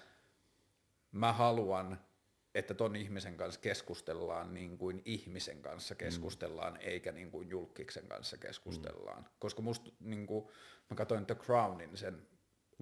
[1.12, 2.00] mä haluan,
[2.56, 6.80] että ton ihmisen kanssa keskustellaan niin kuin ihmisen kanssa keskustellaan, mm.
[6.82, 9.24] eikä niin kuin julkiksen kanssa keskustellaan.
[9.24, 9.30] Mm.
[9.40, 10.46] Koska musta, niin kuin,
[10.90, 12.28] mä katsoin The Crownin sen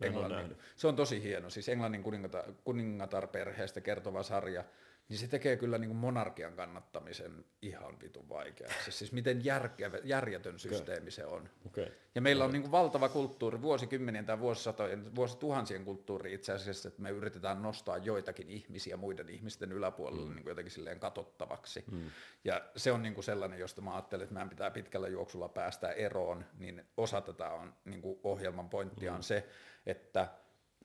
[0.03, 0.57] Englannin.
[0.75, 4.63] Se on tosi hieno, siis Englannin kuningatar, kuningatarperheestä kertova sarja,
[5.09, 8.91] niin se tekee kyllä niin kuin monarkian kannattamisen ihan vitun vaikeaksi.
[8.91, 11.11] Siis miten järkeä, järjetön systeemi okay.
[11.11, 11.49] se on.
[11.67, 11.87] Okay.
[12.15, 17.01] Ja meillä on niin kuin valtava kulttuuri, vuosikymmenien tai vuosisatojen, vuosituhansien kulttuuri itse asiassa, että
[17.01, 20.35] me yritetään nostaa joitakin ihmisiä muiden ihmisten yläpuolelle mm.
[20.35, 21.83] niin kuin jotenkin silleen katsottavaksi.
[21.91, 22.09] Mm.
[22.43, 25.91] Ja se on niin kuin sellainen, josta mä ajattelen, että meidän pitää pitkällä juoksulla päästä
[25.91, 29.17] eroon, niin osa tätä on niin kuin ohjelman pointtia mm.
[29.17, 29.47] on se,
[29.89, 30.27] että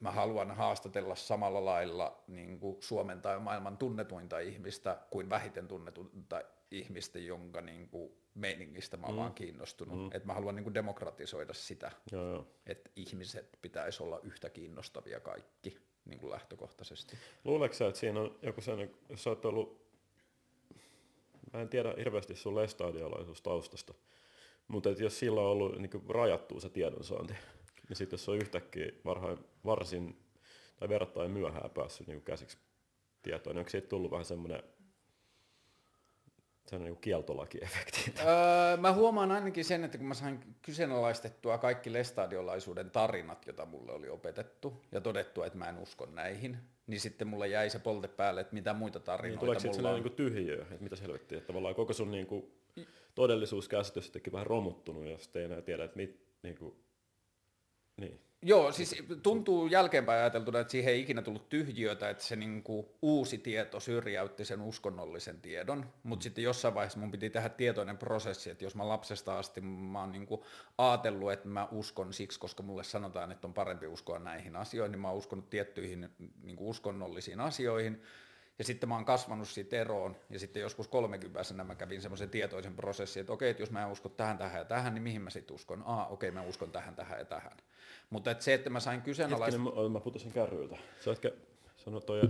[0.00, 6.42] mä haluan haastatella samalla lailla niin kuin Suomen tai maailman tunnetuinta ihmistä kuin vähiten tunnetuinta
[6.70, 9.20] ihmistä, jonka niin kuin meiningistä mä oon mm.
[9.20, 9.98] vaan kiinnostunut.
[9.98, 10.06] Mm.
[10.06, 12.46] Että mä haluan niin kuin demokratisoida sitä, joo, joo.
[12.66, 17.16] että ihmiset pitäisi olla yhtä kiinnostavia kaikki niin kuin lähtökohtaisesti.
[17.44, 19.84] Luuleeko sä, että siinä on joku sellainen, jos sä oot ollut,
[21.52, 23.94] mä en tiedä hirveästi sun lestadiolaisuus taustasta,
[24.68, 27.34] mutta että jos sillä on ollut niin rajattu se tiedonsaanti,
[27.88, 30.24] niin sitten jos on yhtäkkiä varhain, varsin
[30.76, 32.58] tai verrattain myöhään päässyt niin käsiksi
[33.22, 34.62] tietoon, niin onko siitä tullut vähän semmoinen
[36.66, 38.12] se on niin kieltolakiefekti.
[38.18, 43.92] Öö, mä huomaan ainakin sen, että kun mä sain kyseenalaistettua kaikki lestadiolaisuuden tarinat, joita mulle
[43.92, 48.08] oli opetettu, ja todettu, että mä en usko näihin, niin sitten mulle jäi se polte
[48.08, 50.02] päälle, että mitä muita tarinoita niin, tuleeko mulla on.
[50.02, 52.52] Niin tyhjiö, että mitä helvettiä, että tavallaan koko sun niin kuin,
[53.14, 56.83] todellisuuskäsitys on vähän romuttunut, ja sitten ei enää tiedä, että mit, niin kuin,
[57.96, 58.20] niin.
[58.46, 63.38] Joo, siis tuntuu jälkeenpäin ajateltuna, että siihen ei ikinä tullut tyhjiötä, että se niinku uusi
[63.38, 66.24] tieto syrjäytti sen uskonnollisen tiedon, mutta mm.
[66.24, 70.12] sitten jossain vaiheessa mun piti tehdä tietoinen prosessi, että jos mä lapsesta asti mä oon
[70.12, 70.44] niinku
[70.78, 75.00] ajatellut, että mä uskon siksi, koska mulle sanotaan, että on parempi uskoa näihin asioihin, niin
[75.00, 76.08] mä oon uskonut tiettyihin
[76.42, 78.02] niinku uskonnollisiin asioihin,
[78.58, 82.76] ja sitten mä oon kasvanut siitä eroon, ja sitten joskus 30 mä kävin semmoisen tietoisen
[82.76, 85.30] prosessin, että okei, että jos mä en usko tähän, tähän ja tähän, niin mihin mä
[85.30, 85.82] sitten uskon?
[85.86, 87.56] Aa, okei, mä uskon tähän, tähän ja tähän.
[88.10, 89.60] Mutta et se, että mä sain kyseenalaista...
[89.60, 90.76] Hetkinen, mä putosin kärryiltä.
[91.00, 91.30] Sä etkä
[91.76, 92.20] sano toi,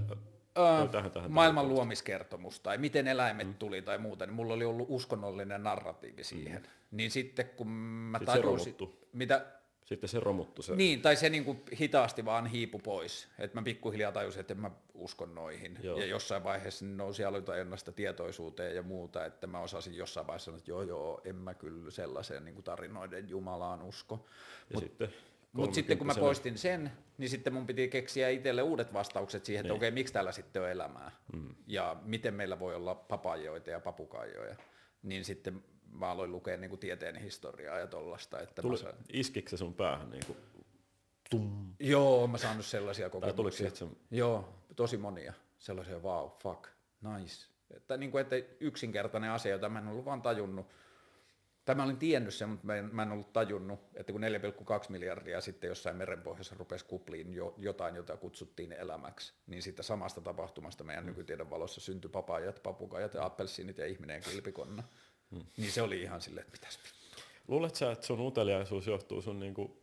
[0.59, 1.75] öö, tähän, tähän, maailman tähän.
[1.75, 3.55] luomiskertomus tai miten eläimet mm.
[3.55, 6.63] tuli tai muuta, niin mulla oli ollut uskonnollinen narratiivi siihen.
[6.63, 6.69] Mm.
[6.91, 8.77] Niin sitten kun mä sitten tajusin...
[9.13, 9.47] Mitä?
[9.85, 10.77] Sitten se romuttu se.
[10.77, 13.29] Niin, tai se niin kuin hitaasti vaan hiipu pois.
[13.39, 15.79] Että mä pikkuhiljaa tajusin, että en mä uskon noihin.
[15.83, 15.99] Joo.
[15.99, 20.71] Ja jossain vaiheessa nousi aloitajunnasta tietoisuuteen ja muuta, että mä osasin jossain vaiheessa sanoa, että
[20.71, 24.27] joo joo, en mä kyllä sellaiseen niin kuin tarinoiden Jumalaan usko.
[24.71, 25.09] Ja Mut, sitten
[25.55, 29.61] mutta sitten kun mä poistin sen, niin sitten mun piti keksiä itselle uudet vastaukset siihen,
[29.61, 29.77] että niin.
[29.77, 31.55] okei, okay, miksi täällä sitten on elämää mm.
[31.67, 34.57] ja miten meillä voi olla papajoita ja papukaijoja.
[35.03, 38.41] Niin sitten mä aloin lukea niin kuin tieteen historiaa ja tollasta.
[38.41, 38.95] Että Tuli, sain...
[39.13, 40.39] Iskikö se sun päähän niin kuin
[41.31, 41.75] tum?
[41.81, 43.71] Joo, mä saanut sellaisia kokemuksia.
[43.71, 43.97] Tai sen...
[44.11, 45.33] Joo, tosi monia.
[45.59, 46.67] Sellaisia, wow, fuck,
[47.01, 47.47] nice.
[47.71, 50.67] Että, niin kuin, että yksinkertainen asia, jota mä en ollut vaan tajunnut
[51.65, 54.27] tai mä olin tiennyt sen, mutta mä en, ollut tajunnut, että kun 4,2
[54.89, 60.85] miljardia sitten jossain merenpohjassa rupesi kupliin jo, jotain, jota kutsuttiin elämäksi, niin siitä samasta tapahtumasta
[60.85, 61.09] meidän mm.
[61.09, 64.83] nykytiedon valossa syntyi papajat, papukajat ja appelsiinit ja ihminen kilpikonna.
[65.31, 65.45] Mm.
[65.57, 66.79] Niin se oli ihan silleen, että mitäs
[67.49, 69.83] Luuletko sä, että sun uteliaisuus johtuu sun niinku,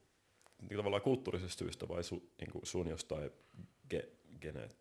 [0.76, 3.32] tavallaan kulttuurisesta syystä vai su, niinku sun jostain
[3.90, 4.10] ge,
[4.42, 4.78] geneet,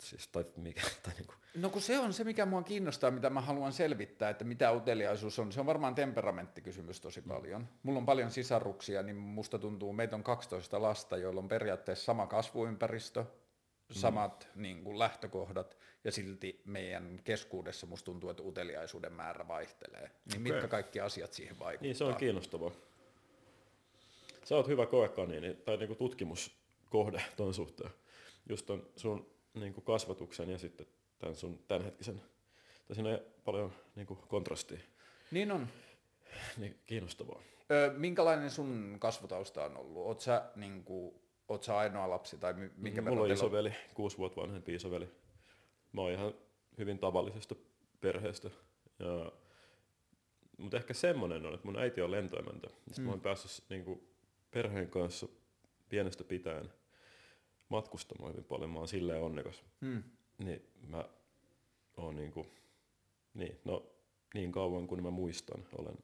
[0.00, 1.36] Siis, tai mikä, tai niin kuin.
[1.54, 5.38] No kun se on se, mikä mua kiinnostaa, mitä mä haluan selvittää, että mitä uteliaisuus
[5.38, 5.52] on.
[5.52, 7.68] Se on varmaan temperamenttikysymys tosi paljon.
[7.82, 12.26] Mulla on paljon sisaruksia, niin musta tuntuu, meitä on 12 lasta, joilla on periaatteessa sama
[12.26, 13.24] kasvuympäristö,
[13.90, 14.62] samat mm.
[14.62, 20.00] niin kuin, lähtökohdat, ja silti meidän keskuudessa musta tuntuu, että uteliaisuuden määrä vaihtelee.
[20.00, 20.38] Niin okay.
[20.38, 21.82] mitkä kaikki asiat siihen vaikuttavat?
[21.82, 22.70] Niin, se on kiinnostavaa.
[24.44, 27.90] Sä oot hyvä koekaniini, tai niin kuin tutkimuskohde tuon suhteen.
[28.48, 30.86] Just on sun niin kuin kasvatuksen ja sitten
[31.18, 32.22] tämän sun tämänhetkisen,
[32.86, 34.78] tai siinä on paljon niin kuin kontrastia.
[35.30, 35.68] Niin on.
[36.56, 37.42] Niin, kiinnostavaa.
[37.70, 40.06] Öö, minkälainen sun kasvutausta on ollut?
[40.06, 41.14] Oot sä, niin kuin,
[41.48, 45.08] oot sä ainoa lapsi tai minkä Mulla on isoveli, kuusi vuotta vanhempi isoveli.
[45.92, 46.34] Mä oon ihan
[46.78, 47.54] hyvin tavallisesta
[48.00, 48.50] perheestä.
[48.98, 49.32] Ja,
[50.56, 52.68] mutta ehkä semmonen on, että mun äiti on lentoemäntä.
[52.98, 53.04] Mm.
[53.04, 54.08] Mä oon päässyt niin kuin,
[54.50, 55.28] perheen kanssa
[55.88, 56.72] pienestä pitäen
[57.70, 59.64] matkustamaan hyvin paljon, mä oon silleen onnekas.
[59.80, 60.02] Hmm.
[60.38, 61.04] Niin mä
[61.96, 62.46] oon niinku,
[63.34, 63.86] niin, no,
[64.34, 65.98] niin kauan kuin mä muistan, olen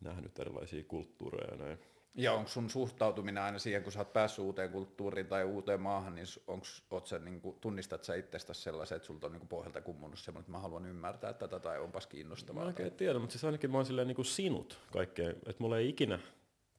[0.00, 1.78] nähnyt erilaisia kulttuureja ja näin.
[2.18, 6.14] Ja onko sun suhtautuminen aina siihen, kun sä oot päässyt uuteen kulttuuriin tai uuteen maahan,
[6.14, 9.80] niin onks, oot sä, niin kuin, tunnistat sä itsestäsi sellaisen, että sulta on niin pohjalta
[9.80, 12.62] kummunut semmoinen, että mä haluan ymmärtää tätä tai onpas kiinnostavaa?
[12.62, 15.78] Mä oikein tiedä, mutta siis ainakin mä oon silleen niin kuin sinut kaikkeen, että mulla
[15.78, 16.18] ei ikinä,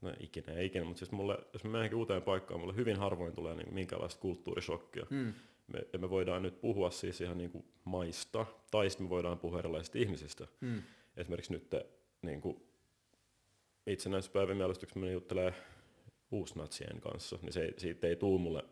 [0.02, 3.34] no ikinä ei ikinä, mutta siis mulle, jos mä menenkin uuteen paikkaan, mulle hyvin harvoin
[3.34, 5.06] tulee niin minkäänlaista kulttuurishokkia.
[5.10, 5.34] Hmm.
[5.68, 9.40] Me, ja me voidaan nyt puhua siis ihan niin kuin maista, tai sitten me voidaan
[9.40, 10.48] puhua erilaisista ihmisistä.
[10.62, 10.84] Hmm.
[11.18, 11.76] Esimerkiksi nyt
[12.22, 12.62] niin kuin
[13.88, 15.54] itsenäisyyspäivän mielestyksessä me juttelee
[16.32, 18.64] uusnatsien kanssa, niin se, siitä ei tule mulle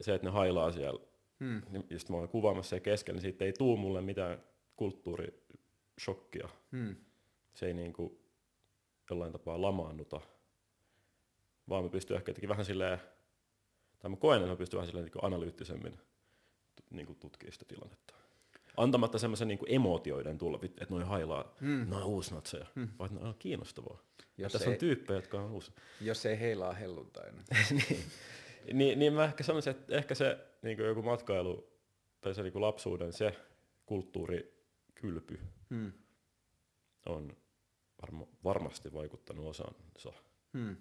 [0.00, 1.00] se, että ne hailaa siellä,
[1.40, 1.62] hmm.
[1.70, 4.42] niin just mä oon kuvaamassa se keskellä, niin siitä ei tule mulle mitään
[4.76, 6.48] kulttuurishokkia.
[6.72, 6.96] Hmm.
[7.54, 8.27] Se ei niinku
[9.10, 10.20] jollain tapaa lamaannuta,
[11.68, 12.98] vaan mä pystyn ehkä jotenkin vähän silleen,
[13.98, 15.98] tai mä koen, että mä pystyn vähän silleen niin analyyttisemmin
[16.90, 18.18] niin kuin tutkimaan sitä tilannetta
[18.78, 21.86] antamatta semmoisen niin emootioiden tulla, että noin hailaa, mm.
[21.88, 22.88] noin uusnatseja, mm.
[22.98, 23.98] vaan on kiinnostavaa.
[24.38, 25.72] Jos tässä ei, on tyyppejä, jotka on uusi.
[26.00, 27.42] Jos ei heilaa helluntaina.
[27.70, 28.04] niin,
[28.72, 31.72] niin, niin mä ehkä sanoisin, että ehkä se niin joku matkailu
[32.20, 33.34] tai se niin lapsuuden se
[33.86, 35.92] kulttuurikylpy mm.
[37.06, 37.36] on
[38.02, 40.12] varma, varmasti vaikuttanut osansa,
[40.52, 40.76] mm.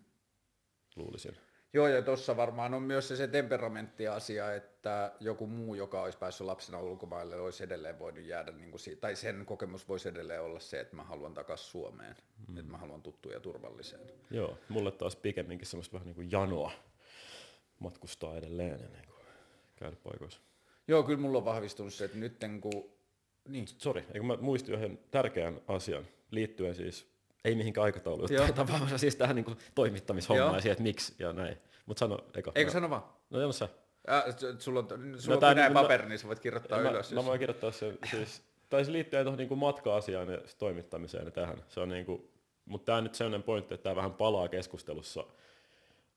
[0.96, 1.38] luulisin.
[1.74, 6.48] Joo, ja tuossa varmaan on myös se, se temperamenttiasia, että joku muu, joka olisi päässyt
[6.48, 10.80] lapsena ulkomaille, olisi edelleen voinut jäädä, niin kuin, tai sen kokemus voisi edelleen olla se,
[10.80, 12.16] että mä haluan takaisin Suomeen,
[12.48, 12.58] mm.
[12.58, 14.12] että mä haluan tuttua ja turvalliseen.
[14.32, 16.72] Joo, mulle taas pikemminkin semmoista vähän niin kuin janoa
[17.80, 19.26] matkustaa edelleen ja niin kuin
[19.76, 20.42] käydä paikoissa.
[20.88, 22.98] Joo, kyllä mulla on vahvistunut se, että nyt kun...
[23.48, 23.68] Niin.
[23.68, 29.36] Sori, eikö mä muistin yhden tärkeän asian liittyen siis ei mihinkään aikatauluun, tapaamassa siis tähän
[29.36, 31.58] niin toimittamishommaan ja siihen, että miksi ja näin.
[31.86, 32.52] Mutta sano eka.
[32.56, 33.04] Eikö sano vaan?
[33.30, 33.70] No sano sä.
[34.12, 34.24] Äh,
[34.60, 34.88] sulla on,
[35.20, 37.14] sulla no, on näin no, paperi, niin sä voit kirjoittaa mä, ylös.
[37.14, 41.32] Mä, mä voin kirjoittaa sen, siis, tai se liittyy tuohon niin matka-asiaan ja toimittamiseen ja
[41.32, 41.64] tähän.
[41.68, 42.32] Se on niin kuin,
[42.66, 45.24] mutta tämä on nyt sellainen pointti, että tämä vähän palaa keskustelussa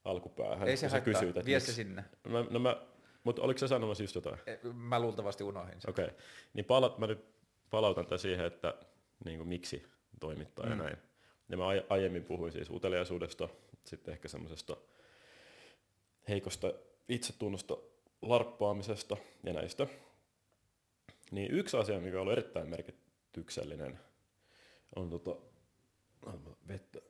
[0.05, 0.69] alkupäähän.
[0.69, 2.05] Ei se haittaa, kysyt, vie miksi, se sinne.
[2.29, 2.77] Mä, no mä,
[3.25, 4.39] mutta oliko se sanomassa just jotain?
[4.73, 5.91] Mä luultavasti unohdin sen.
[5.91, 6.17] Okei, okay.
[6.55, 7.25] niin pala, mä nyt
[7.71, 8.75] palautan tätä siihen, että
[9.25, 9.87] niin kuin, miksi
[10.21, 10.71] toimittaa mm.
[10.71, 10.97] ja näin.
[11.49, 13.49] Ja mä aiemmin puhuin siis uteliaisuudesta,
[13.85, 14.77] sitten ehkä semmoisesta
[16.29, 16.73] heikosta
[17.09, 17.77] itsetunnosta,
[18.23, 19.87] larppaamisesta ja näistä.
[21.31, 24.01] Niin yksi asia, mikä on ollut erittäin merkityksellinen,
[24.97, 25.37] on tota,
[26.69, 27.01] vettä.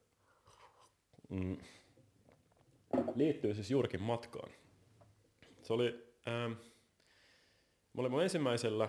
[1.28, 1.56] Mm,
[3.14, 4.50] liittyy siis juurikin matkaan.
[5.62, 6.52] Se oli, ähm,
[7.92, 8.88] mä olin mun ensimmäisellä,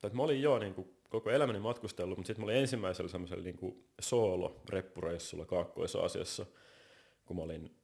[0.00, 3.44] tai mä olin jo niin kuin koko elämäni matkustellut, mutta sitten mä olin ensimmäisellä semmoisella
[3.44, 6.46] niin soolo-reppureissulla Kaakkois-Aasiassa,
[7.26, 7.76] kun mä olin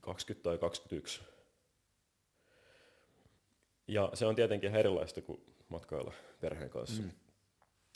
[0.00, 1.20] 20 tai 21.
[3.88, 7.02] Ja se on tietenkin erilaista kuin matkailla perheen kanssa.
[7.02, 7.10] Mm.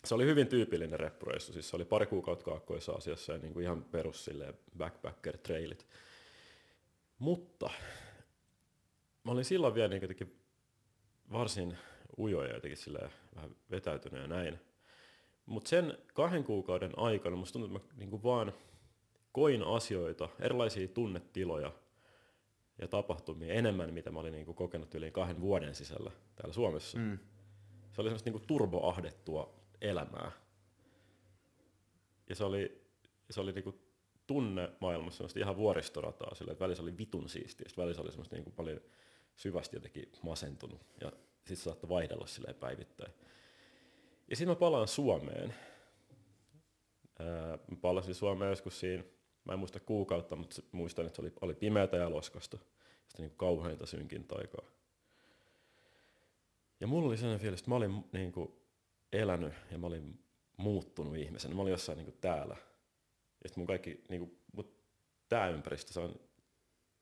[0.05, 3.85] Se oli hyvin tyypillinen reppureissu, siis se oli pari kuukautta Kaakkois-Aasiassa ja niin kuin ihan
[3.85, 4.31] perus
[4.79, 5.87] backpacker-trailit.
[7.19, 7.71] Mutta
[9.25, 10.43] mä olin silloin vielä niin
[11.33, 11.79] varsin
[12.19, 14.61] ujoja jotenkin silleen vähän vetäytynyt ja näin.
[15.47, 18.53] Mutta sen kahden kuukauden aikana musta tuntuu, että mä niinku vaan
[19.33, 21.73] koin asioita, erilaisia tunnetiloja
[22.79, 26.99] ja tapahtumia enemmän, mitä mä olin niinku kokenut yli kahden vuoden sisällä täällä Suomessa.
[26.99, 27.19] Mm.
[27.93, 30.33] Se oli semmoista niinku turboahdettua elämää.
[32.29, 32.83] Ja se oli,
[33.31, 33.79] se oli niinku
[34.27, 38.81] tunnemaailmassa semmoista ihan vuoristorataa, sillä että välissä oli vitun siistiä, välissä oli semmoista niinku paljon
[39.37, 40.81] syvästi jotenkin masentunut.
[41.01, 41.13] Ja
[41.45, 43.13] sitten saattoi vaihdella silleen päivittäin.
[44.31, 45.55] Ja sitten mä palaan Suomeen.
[47.71, 49.05] mä palasin Suomeen joskus siinä,
[49.45, 52.57] mä en muista kuukautta, mutta muistan, että se oli, oli pimeätä ja loskasta.
[53.09, 54.65] Sitten niin kauheinta synkin taikaa.
[56.81, 58.53] Ja mulla oli sellainen fiilis, että mä olin niin kuin
[59.13, 60.25] elänyt ja mä olin
[60.57, 61.55] muuttunut ihmisenä.
[61.55, 62.57] Mä olin jossain niin kuin täällä.
[63.43, 64.85] Ja sitten mun kaikki, niin kuin, mut
[65.29, 66.21] tää ympäristö, se, on,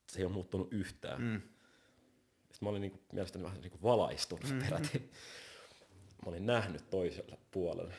[0.08, 1.22] se ei ole muuttunut yhtään.
[1.22, 1.42] Mm.
[2.60, 4.62] Sitten mä olin niinku, mielestäni vähän niinku valaistunut mm-hmm.
[4.62, 5.10] peräti.
[6.24, 7.92] Mä olin nähnyt toisella puolella.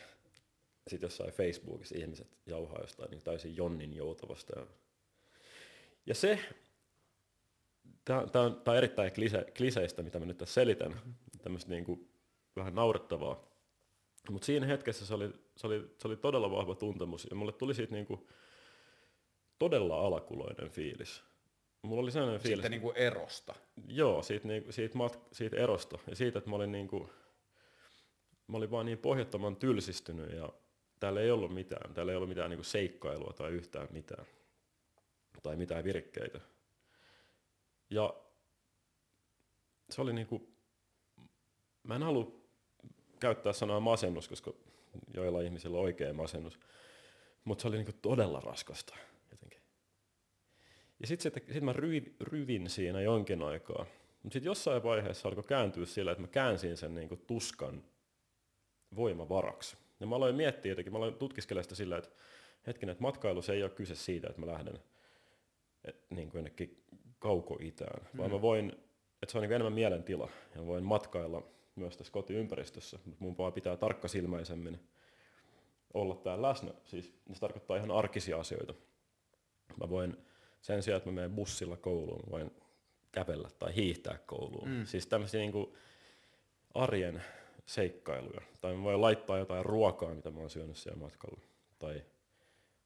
[0.88, 4.59] Sitten jossain Facebookissa ihmiset jauhaa jostain niin täysin Jonnin joutavasta.
[4.59, 4.68] Ja,
[6.05, 6.39] ja se,
[8.05, 11.14] tämä on, on erittäin klise, kliseistä, mitä mä nyt tässä selitän, mm-hmm.
[11.41, 12.09] tämmöistä niinku
[12.55, 13.43] vähän naurettavaa.
[14.30, 17.74] Mutta siinä hetkessä se oli, se, oli, se oli todella vahva tuntemus ja mulle tuli
[17.74, 18.28] siitä niinku
[19.59, 21.31] todella alakuloinen fiilis.
[21.82, 22.58] Mulla oli sellainen fiilis.
[22.58, 23.56] Sitten niinku erosta.
[23.88, 27.10] Joo, siitä, niinku, siitä, mat, siitä erosta ja siitä, että mä olin, niinku,
[28.48, 30.54] mä olin vaan niin pohjattoman tylsistynyt ja
[31.00, 31.94] täällä ei ollut mitään.
[31.94, 34.26] Täällä ei ollut mitään niinku seikkailua tai yhtään mitään.
[35.44, 36.40] Tai mitään virkkeitä.
[37.90, 38.14] Ja
[39.90, 40.50] se oli niinku,
[41.84, 42.42] mä en halua
[43.20, 44.54] käyttää sanaa masennus, koska
[45.14, 46.60] joilla ihmisillä on oikea masennus.
[47.44, 48.96] Mutta se oli niinku todella raskasta.
[51.02, 53.86] Ja sitten sit, sit mä ryv, ryvin siinä jonkin aikaa.
[54.24, 57.84] Mutta sitten jossain vaiheessa alkoi kääntyä sillä, että mä käänsin sen niinku tuskan
[58.95, 59.78] voimavaraksi.
[59.99, 62.10] Ja mä aloin miettiä jotenkin, mä aloin tutkiskella sitä sillä, että
[62.68, 64.80] hetkinen, että matkailu se ei ole kyse siitä, että mä lähden
[65.86, 66.84] et, niin kuin jonnekin
[67.20, 68.18] kauko-itään, mm.
[68.18, 68.72] vaan mä voin,
[69.22, 71.43] että se on niin enemmän mielentila, ja voin matkailla
[71.76, 74.80] myös tässä kotiympäristössä, mutta mun vaan pitää tarkkasilmäisemmin
[75.93, 76.72] olla täällä läsnä.
[76.86, 78.74] Siis se tarkoittaa ihan arkisia asioita.
[79.80, 80.18] Mä voin
[80.62, 82.51] sen sijaan, että mä menen bussilla kouluun, mä voin
[83.12, 84.70] kävellä tai hiihtää kouluun.
[84.70, 84.86] Mm.
[84.86, 85.74] Siis tämmöisiä niin kuin
[86.74, 87.24] arjen
[87.66, 88.41] seikkailuja.
[88.62, 91.41] Tai mä voin laittaa jotain ruokaa, mitä mä oon syönyt siellä matkalla.
[91.80, 92.03] Tai,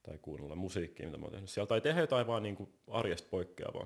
[0.03, 1.67] tai kuunnella musiikkia, mitä mä oon tehnyt siellä.
[1.67, 3.85] Tai tehdä jotain vaan niin kuin arjesta poikkeavaa.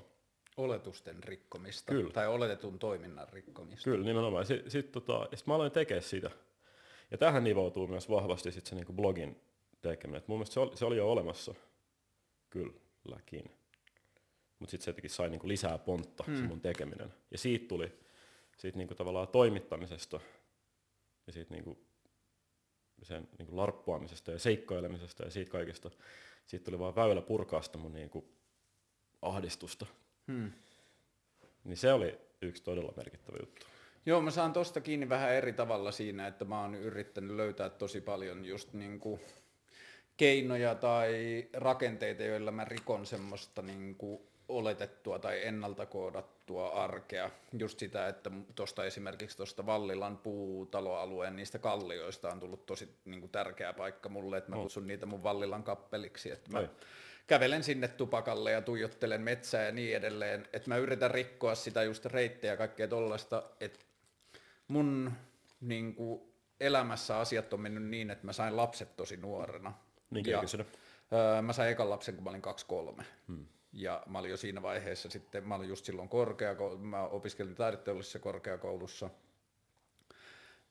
[0.58, 1.92] Oletusten rikkomista.
[1.92, 2.14] Kyllä.
[2.14, 3.84] Tai oletetun toiminnan rikkomista.
[3.84, 4.46] Kyllä, nimenomaan.
[4.46, 6.32] Sitten sit, tota, sit mä aloin tekemään sitä.
[7.12, 9.42] Ja tähän nivoutuu myös vahvasti sit se niin kuin blogin
[9.82, 10.18] tekeminen.
[10.18, 11.54] Et mun mielestä se oli, se oli jo olemassa.
[12.50, 13.59] Kylläkin.
[14.60, 16.36] Mutta sitten se jotenkin sai niin kuin lisää pontta, hmm.
[16.36, 17.14] se mun tekeminen.
[17.32, 18.00] Ja siitä tuli
[18.58, 20.20] siitä niin kuin tavallaan toimittamisesta
[21.28, 21.78] ja siitä niin kuin
[23.04, 25.92] sen niin kuin larppuamisesta ja seikkailemisesta ja siitä kaikesta.
[26.46, 28.26] Siitä tuli vaan väylä purkaa sitä mun niin kuin
[29.22, 29.86] ahdistusta.
[30.28, 30.52] Hmm.
[31.64, 33.66] Niin se oli yksi todella merkittävä juttu.
[34.06, 38.02] Joo, mä saan tosta kiinni vähän eri tavalla siinä, että mä oon yrittänyt löytää tosi
[38.02, 39.22] paljon just niin kuin
[40.18, 47.30] keinoja tai rakenteita, joilla mä rikon semmoista niin kuin oletettua tai ennalta koodattua arkea.
[47.60, 53.32] Just sitä, että tuosta esimerkiksi tuosta Vallilan puutaloalueen niistä kallioista on tullut tosi niin kuin
[53.32, 54.62] tärkeä paikka mulle, että mä no.
[54.62, 56.32] kutsun niitä mun Vallilan kappeliksi.
[56.32, 56.68] Että mä
[57.28, 60.48] kävelen sinne tupakalle ja tuijottelen metsää ja niin edelleen.
[60.54, 63.80] Että mä yritän rikkoa sitä just reittejä ja kaikkea tollaista, että
[64.68, 65.12] mun
[65.62, 66.22] niin kuin,
[66.60, 69.74] elämässä asiat on mennyt niin, että mä sain lapset tosi nuorena.
[70.10, 70.42] Niin ja,
[71.14, 72.42] öö, mä sain ekan lapsen, kun mä olin
[73.00, 73.04] 2-3.
[73.28, 73.46] Hmm.
[73.74, 78.20] Ja mä olin jo siinä vaiheessa sitten, mä olin just silloin korkeakoulussa, mä opiskelin taideteollisessa
[78.20, 79.10] korkeakoulussa.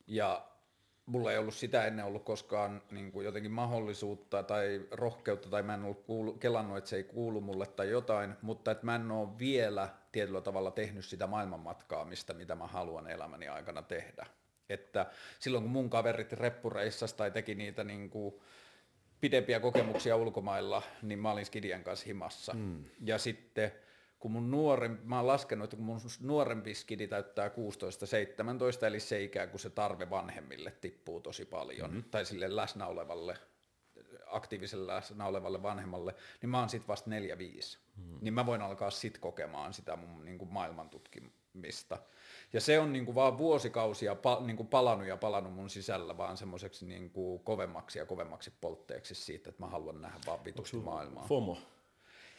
[0.07, 0.46] Ja
[1.07, 5.74] mulla ei ollut sitä ennen ollut koskaan niin kuin jotenkin mahdollisuutta tai rohkeutta, tai mä
[5.74, 9.11] en ollut kuulu, kelannut, että se ei kuulu mulle tai jotain, mutta että mä en
[9.11, 14.26] ole vielä tietyllä tavalla tehnyt sitä maailmanmatkaamista, mitä mä haluan elämäni aikana tehdä.
[14.68, 15.07] Että
[15.38, 18.34] silloin kun mun kaverit reppureissas tai teki niitä niin kuin,
[19.20, 22.54] pidempiä kokemuksia ulkomailla, niin mä olin Skidien kanssa himassa.
[22.54, 22.84] Mm.
[23.04, 23.72] Ja sitten
[24.18, 29.22] kun mun nuorempi, mä oon laskenut, että kun mun nuorempi skidi täyttää 16-17, eli se
[29.22, 32.10] ikään kuin se tarve vanhemmille tippuu tosi paljon, mm-hmm.
[32.10, 33.38] tai sille läsnä olevalle,
[34.26, 37.14] aktiiviselle läsnä olevalle vanhemmalle, niin mä oon sit vasta 4-5.
[37.14, 38.18] Mm-hmm.
[38.20, 40.90] Niin mä voin alkaa sit kokemaan sitä mun niin kuin maailman
[41.59, 41.98] tutkimista.
[42.52, 46.16] Ja se on niin kuin vaan vuosikausia pa, niin kuin palannut ja palannut mun sisällä
[46.16, 50.76] vaan semmoiseksi niin kuin kovemmaksi ja kovemmaksi poltteeksi siitä, että mä haluan nähdä vaan vitusti
[50.76, 51.26] maailmaa.
[51.26, 51.59] FOMO?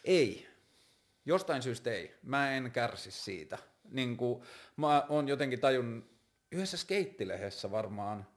[0.04, 0.48] Ei.
[1.26, 2.16] Jostain syystä ei.
[2.24, 3.58] Mä en kärsi siitä.
[3.92, 4.44] Niin kuin,
[4.78, 6.10] mä oon jotenkin tajun
[6.52, 8.28] yhdessä skeittilehdessä varmaan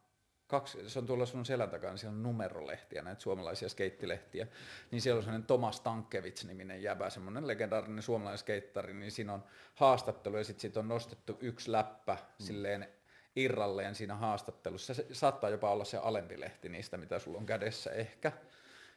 [0.52, 4.46] kaksi, se on tuolla sun selän takana, siellä on numerolehtiä, näitä suomalaisia skeittilehtiä,
[4.90, 9.44] niin siellä on sellainen Tomas Tankevits-niminen jäbä, semmoinen legendaarinen suomalainen skeittari, niin siinä on
[9.74, 12.44] haastattelu ja sitten siitä on nostettu yksi läppä mm.
[12.44, 12.88] silleen
[13.36, 14.94] irralleen siinä haastattelussa.
[14.94, 18.32] Se saattaa jopa olla se alempi lehti niistä, mitä sulla on kädessä ehkä,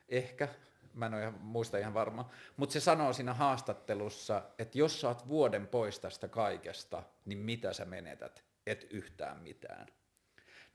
[0.09, 0.47] ehkä,
[0.93, 5.07] mä en ole ihan, muista ihan varma, mutta se sanoo siinä haastattelussa, että jos sä
[5.07, 8.43] oot vuoden pois tästä kaikesta, niin mitä sä menetät?
[8.67, 9.87] Et yhtään mitään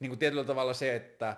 [0.01, 1.37] niin kuin tietyllä tavalla se, että,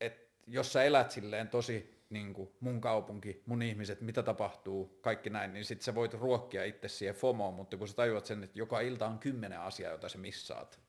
[0.00, 5.30] että jos sä elät silleen tosi niin kuin mun kaupunki, mun ihmiset, mitä tapahtuu, kaikki
[5.30, 8.58] näin, niin sit sä voit ruokkia itse siihen FOMOon, mutta kun sä tajuat sen, että
[8.58, 10.80] joka ilta on kymmenen asiaa, jota sä missaat,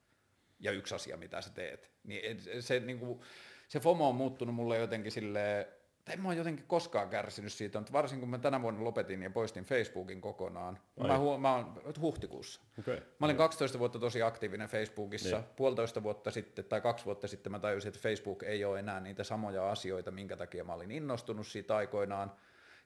[0.60, 3.20] ja yksi asia, mitä sä teet, niin se, niin kuin,
[3.68, 5.66] se FOMO on muuttunut mulle jotenkin silleen,
[6.10, 9.24] tai en mä oon jotenkin koskaan kärsinyt siitä, mutta varsinkin kun mä tänä vuonna lopetin
[9.24, 10.80] ja poistin Facebookin kokonaan.
[11.08, 12.62] Mä, hu- mä oon huhtikuussa.
[12.80, 12.98] Okay.
[13.20, 15.38] Mä olin 12 vuotta tosi aktiivinen Facebookissa.
[15.38, 15.50] Niin.
[15.56, 19.24] Puolitoista vuotta sitten tai kaksi vuotta sitten mä tajusin, että Facebook ei ole enää niitä
[19.24, 22.32] samoja asioita, minkä takia mä olin innostunut siitä aikoinaan.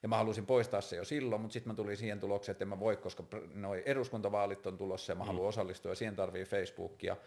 [0.04, 2.70] Ja mä halusin poistaa se jo silloin, mutta sitten mä tulin siihen tulokseen, että en
[2.70, 5.28] mä voi, koska noi eduskuntavaalit on tulossa ja mä mm.
[5.28, 7.18] haluan osallistua ja siihen tarvii Facebookia.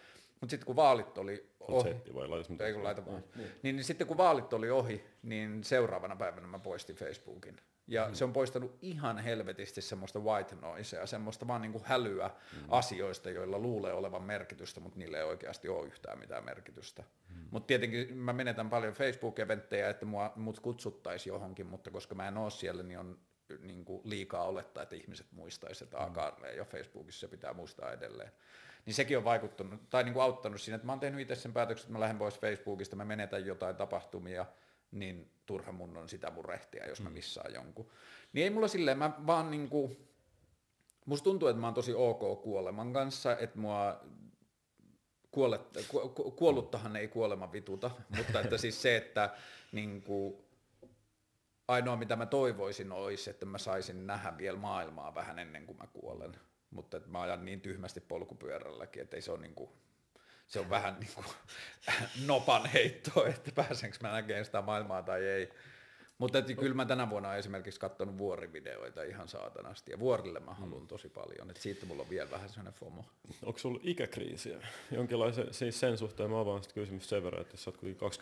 [0.40, 3.24] Mutta sitten kun vaalit oli ohi, vai laita, ei kun laita vaan.
[3.36, 3.50] Niin.
[3.62, 7.56] Niin, niin sitten kun vaalit oli ohi, niin seuraavana päivänä mä poistin Facebookin.
[7.88, 8.14] Ja mm.
[8.14, 12.58] se on poistanut ihan helvetisti semmoista white noisea, semmoista vaan niinku hälyä mm.
[12.68, 17.02] asioista, joilla luulee olevan merkitystä, mutta niille ei oikeasti ole yhtään mitään merkitystä.
[17.28, 17.48] Mm.
[17.50, 22.38] Mutta tietenkin mä menetän paljon Facebook-eventtejä, että mua, mut kutsuttaisiin johonkin, mutta koska mä en
[22.38, 23.18] ole siellä, niin on
[23.60, 26.56] niin kuin liikaa olettaa, että ihmiset muistaisivat, että mm.
[26.56, 28.32] ja Facebookissa se pitää muistaa edelleen
[28.86, 31.52] niin sekin on vaikuttanut tai niin kuin auttanut siinä, että mä oon tehnyt itse sen
[31.52, 34.46] päätöksen, että mä lähden pois Facebookista, mä menetän jotain tapahtumia,
[34.90, 37.90] niin turha mun on sitä murehtia, jos mä missaan jonkun.
[38.32, 39.96] Niin ei mulla silleen, mä vaan niinku,
[41.06, 44.00] musta tuntuu, että mä oon tosi ok kuoleman kanssa, että mua
[45.30, 49.30] kuollet, ku, ku, kuolluttahan ei kuolema vituta, mutta että siis se, että
[49.72, 50.44] niinku,
[51.68, 55.86] ainoa mitä mä toivoisin olisi, että mä saisin nähdä vielä maailmaa vähän ennen kuin mä
[55.86, 56.32] kuolen.
[56.70, 59.72] Mutta että mä ajan niin tyhmästi polkupyörälläkin, että ei se on niinku,
[60.46, 61.26] se on vähän niin kuin
[62.26, 65.52] nopan heitto, että pääsenkö mä näkemään sitä maailmaa tai ei.
[66.18, 70.82] Mutta kyllä mä tänä vuonna olen esimerkiksi katsonut vuorivideoita ihan saatanasti, ja vuorille mä haluan
[70.82, 70.88] mm.
[70.88, 73.04] tosi paljon, että siitä mulla on vielä vähän sellainen FOMO.
[73.42, 74.58] Onko sulla ikäkriisiä?
[74.90, 78.12] Jonkinlaisen, siis sen suhteen mä avaan kysymys sen verran, että jos sä oot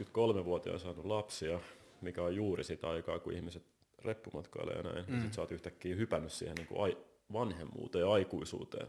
[0.41, 1.61] 23-vuotiaan saanut lapsia,
[2.01, 3.63] mikä on juuri sitä aikaa, kun ihmiset
[4.05, 5.15] reppumatkailee ja näin, mm.
[5.15, 6.99] ja sit sä oot yhtäkkiä hypännyt siihen niin kuin ai,
[7.33, 8.89] vanhemmuuteen ja aikuisuuteen.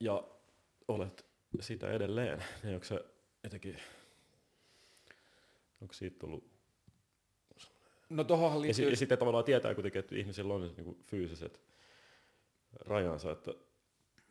[0.00, 0.24] Ja
[0.88, 1.26] olet
[1.60, 3.04] sitä edelleen, niin onko se
[3.44, 3.80] jotenkin,
[5.80, 6.58] onko siitä tullut
[8.08, 8.84] No tohonhan liittyy...
[8.84, 11.60] Ja, ja sitten tavallaan tietää kuitenkin, että ihmisillä on niin kuin fyysiset
[12.80, 13.50] rajansa, että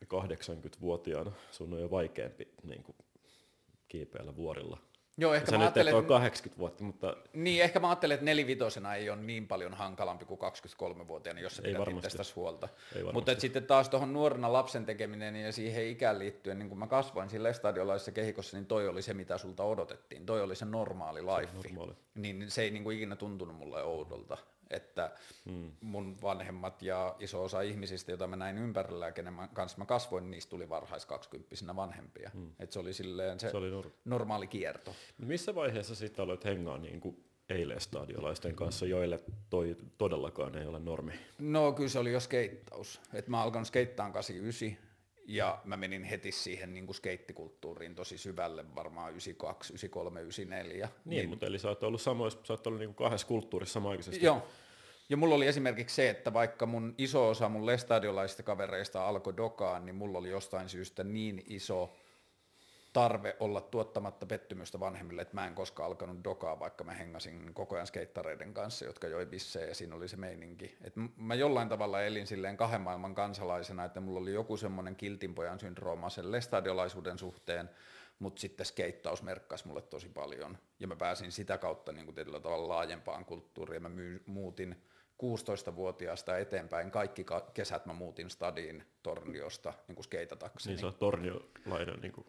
[0.04, 2.96] 80-vuotiaana sun on jo vaikeampi niin kuin,
[3.88, 4.78] kiipeillä vuorilla
[5.20, 7.16] Joo, ehkä Sä mä nyt on 80 vuotta, mutta...
[7.32, 11.62] Niin, ehkä mä ajattelen, että nelivitosena ei ole niin paljon hankalampi kuin 23-vuotiaana, jos sä
[11.62, 12.68] pidät itsestäsi huolta.
[13.12, 17.30] Mutta sitten taas tuohon nuorena lapsen tekeminen ja siihen ikään liittyen, niin kun mä kasvoin
[17.30, 20.26] sillä stadiolaisessa kehikossa, niin toi oli se, mitä sulta odotettiin.
[20.26, 21.52] Toi oli se normaali life.
[21.52, 21.92] Se normaali.
[22.14, 24.36] Niin se ei niin kuin ikinä tuntunut mulle oudolta
[24.70, 25.10] että
[25.50, 25.72] hmm.
[25.80, 30.30] mun vanhemmat ja iso osa ihmisistä, joita mä näin ympärillä ja kenen kanssa mä kasvoin,
[30.30, 32.30] niistä tuli varhais 20 vanhempia.
[32.34, 32.52] Hmm.
[32.58, 34.94] Et se oli silleen se, se oli nor- normaali kierto.
[35.18, 40.78] Missä vaiheessa sitten aloit hengaa niin kuin eilen stadiolaisten kanssa, joille toi todellakaan ei ole
[40.78, 41.12] normi?
[41.38, 43.00] No kyllä se oli jo skeittaus.
[43.12, 44.87] Et mä alkanut skeittaan 89
[45.28, 50.88] ja mä menin heti siihen niin kuin skeittikulttuuriin tosi syvälle, varmaan 92, 93, 94.
[51.04, 53.72] Niin, niin mutta eli sä oot ollut, samoissa, sä oot ollut niin kuin kahdessa kulttuurissa
[53.72, 54.24] samaaikaisesti.
[54.24, 54.46] Joo,
[55.08, 59.86] ja mulla oli esimerkiksi se, että vaikka mun iso osa mun lestadiolaisista kavereista alkoi dokaan,
[59.86, 61.96] niin mulla oli jostain syystä niin iso
[62.92, 67.74] tarve olla tuottamatta pettymystä vanhemmille, että mä en koskaan alkanut dokaa, vaikka mä hengasin koko
[67.74, 70.76] ajan skeittareiden kanssa, jotka joi bissejä ja siinä oli se meininki.
[70.80, 75.60] Et mä jollain tavalla elin silleen kahden maailman kansalaisena, että mulla oli joku semmoinen kiltinpojan
[75.60, 77.70] syndrooma sen lestadiolaisuuden suhteen,
[78.18, 80.58] mutta sitten skeittaus merkkasi mulle tosi paljon.
[80.80, 83.82] Ja mä pääsin sitä kautta niin tietyllä tavalla laajempaan kulttuuriin.
[83.82, 84.82] Mä myy, muutin
[85.22, 90.72] 16-vuotiaasta eteenpäin kaikki kesät mä muutin stadiin Torniosta niin kuin skeitatakseni.
[90.72, 92.26] Niin se on torniolainen niin kuin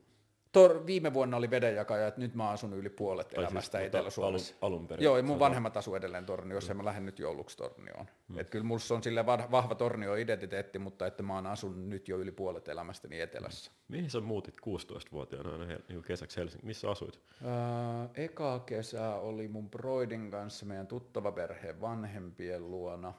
[0.52, 3.88] Tor, viime vuonna oli vedenjakaja, että nyt mä asun yli puolet tai siis elämästä siis,
[3.88, 4.56] Etelä-Suomessa.
[4.62, 5.04] Alun, alun perin.
[5.04, 6.78] Joo, ja mun vanhemmat asuu edelleen Torniossa mm.
[6.78, 8.06] ja mä lähden nyt jouluksi Tornioon.
[8.28, 8.39] Mm.
[8.39, 12.32] Et kyllä mulla on sille vahva Tornio-identiteetti, mutta että mä oon asun nyt jo yli
[12.32, 13.72] puolet elämästäni Etelässä.
[13.72, 13.95] Mm.
[13.95, 16.66] Mihin sä muutit 16-vuotiaana aina niin kesäksi Helsinki?
[16.66, 17.20] Missä asuit?
[17.45, 23.14] Öö, eka kesä oli mun broidin kanssa meidän tuttavaperheen vanhempien luona,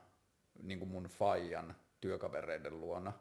[0.62, 3.12] niin kuin mun faijan työkavereiden luona.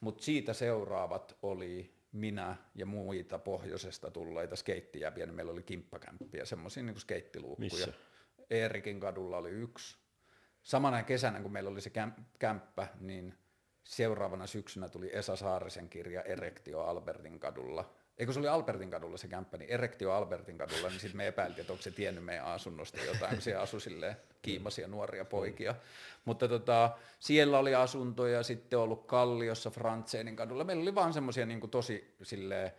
[0.00, 6.82] Mutta siitä seuraavat oli minä ja muita pohjoisesta tulleita skeittijäviä, niin meillä oli kimppakämppiä, semmoisia
[6.82, 7.70] niin skeittiluukkuja.
[7.72, 7.92] Missä?
[8.50, 9.98] Eerikin kadulla oli yksi.
[10.62, 11.92] Samana kesänä, kun meillä oli se
[12.38, 13.34] kämppä, niin
[13.84, 19.28] seuraavana syksynä tuli Esa Saarisen kirja Erektio Albertin kadulla eikö se oli Albertin kadulla se
[19.28, 23.00] kämppä, niin Erektio Albertin kadulla, niin sitten me epäiltiin, että onko se tiennyt meidän asunnosta
[23.00, 25.74] jotain, kun siellä asui silleen kiimasia nuoria poikia.
[26.24, 30.64] Mutta tota, siellä oli asuntoja, sitten ollut Kalliossa Frantseenin kadulla.
[30.64, 32.72] Meillä oli vaan semmoisia niin tosi silleen,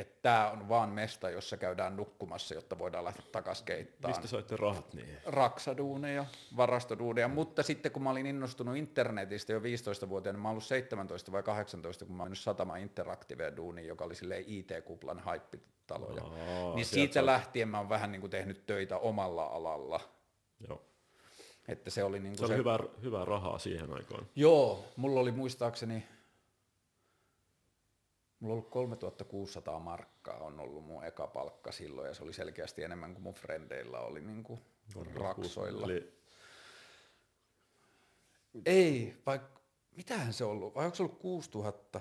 [0.00, 4.14] että tämä on vaan mesta, jossa käydään nukkumassa, jotta voidaan lähteä takaisin keittaan.
[4.14, 5.16] Mistä saitte rahat niin?
[5.26, 6.24] Raksaduuneja,
[6.56, 11.42] varastoduuneja, mutta sitten kun mä olin innostunut internetistä jo 15-vuotiaana, niin mä olin 17 vai
[11.42, 16.22] 18, kun mä olin Satama Interactive duuni, joka oli silleen IT-kuplan haippitaloja.
[16.22, 20.00] Aa, niin siitä lähtien mä oon vähän niin kuin tehnyt töitä omalla alalla.
[20.68, 20.82] Joo.
[21.68, 22.56] Että se oli, niin se oli se...
[22.56, 24.26] hyvä, hyvää rahaa siihen aikaan.
[24.36, 26.06] Joo, mulla oli muistaakseni
[28.40, 32.82] Mulla on ollut 3600 markkaa on ollut mun eka palkka silloin ja se oli selkeästi
[32.82, 34.60] enemmän kuin mun frendeillä oli niin kuin
[35.14, 35.84] raksoilla.
[35.84, 36.12] Eli...
[38.66, 39.60] Ei, vaikka
[39.96, 42.00] mitähän se ollut, vai onko se ollut 6000?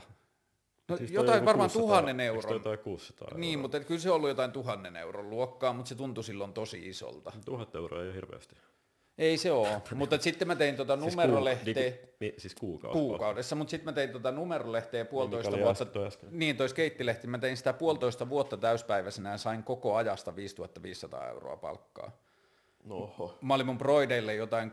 [0.88, 2.54] No siis jotain varmaan 600, tuhannen euron.
[2.54, 3.40] jotain 600 euroa?
[3.40, 6.90] Niin, mutta kyllä se on ollut jotain tuhannen euron luokkaa, mutta se tuntui silloin tosi
[6.90, 7.32] isolta.
[7.46, 8.56] Tuhat euroa ei ole hirveästi.
[9.20, 11.74] Ei se ole, mutta sitten mä tein tuota siis numerolehteä.
[11.74, 11.95] Siis,
[12.34, 12.99] ku, siis kuukaudessa.
[12.99, 15.86] Kuukaudessa, mutta sitten mä tein tuota numerolehteä puolitoista niin, vuotta.
[16.32, 21.57] Niin, toi skeittilehti, mä tein sitä puolitoista vuotta täyspäiväisenä ja sain koko ajasta 5500 euroa
[21.57, 22.11] palkkaa.
[22.84, 23.38] No oho.
[23.42, 24.72] Mä olin mun broideille jotain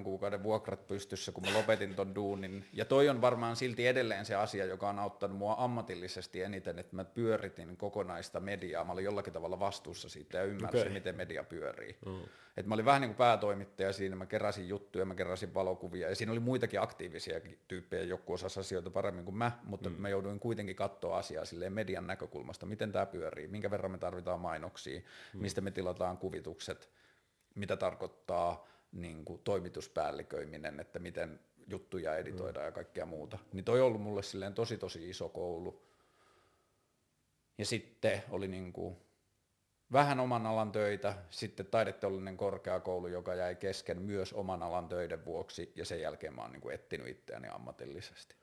[0.00, 2.64] 6-7 kuukauden vuokrat pystyssä, kun mä lopetin ton duunin.
[2.72, 6.96] Ja toi on varmaan silti edelleen se asia, joka on auttanut mua ammatillisesti eniten, että
[6.96, 8.84] mä pyöritin kokonaista mediaa.
[8.84, 10.92] Mä olin jollakin tavalla vastuussa siitä ja ymmärsin, Okei.
[10.92, 11.96] miten media pyörii.
[12.06, 12.20] Mm.
[12.56, 16.16] Et mä olin vähän niin kuin päätoimittaja siinä, mä keräsin juttuja, mä keräsin valokuvia, ja
[16.16, 19.96] siinä oli muitakin aktiivisia tyyppejä, joku osasi asioita paremmin kuin mä, mutta mm.
[19.98, 24.40] mä jouduin kuitenkin katsoa asiaa silleen median näkökulmasta, miten tämä pyörii, minkä verran me tarvitaan
[24.40, 25.40] mainoksia, mm.
[25.40, 26.90] mistä me tilataan kuvitukset,
[27.56, 32.68] mitä tarkoittaa niin kuin toimituspäälliköiminen, että miten juttuja editoidaan mm.
[32.68, 33.38] ja kaikkea muuta.
[33.52, 35.82] Niin toi on ollut mulle silleen tosi tosi iso koulu.
[37.58, 38.96] Ja sitten oli niin kuin
[39.92, 45.72] vähän oman alan töitä, sitten taideteollinen korkeakoulu, joka jäi kesken myös oman alan töiden vuoksi,
[45.76, 48.34] ja sen jälkeen mä oon niin kuin etsinyt itseäni ammatillisesti.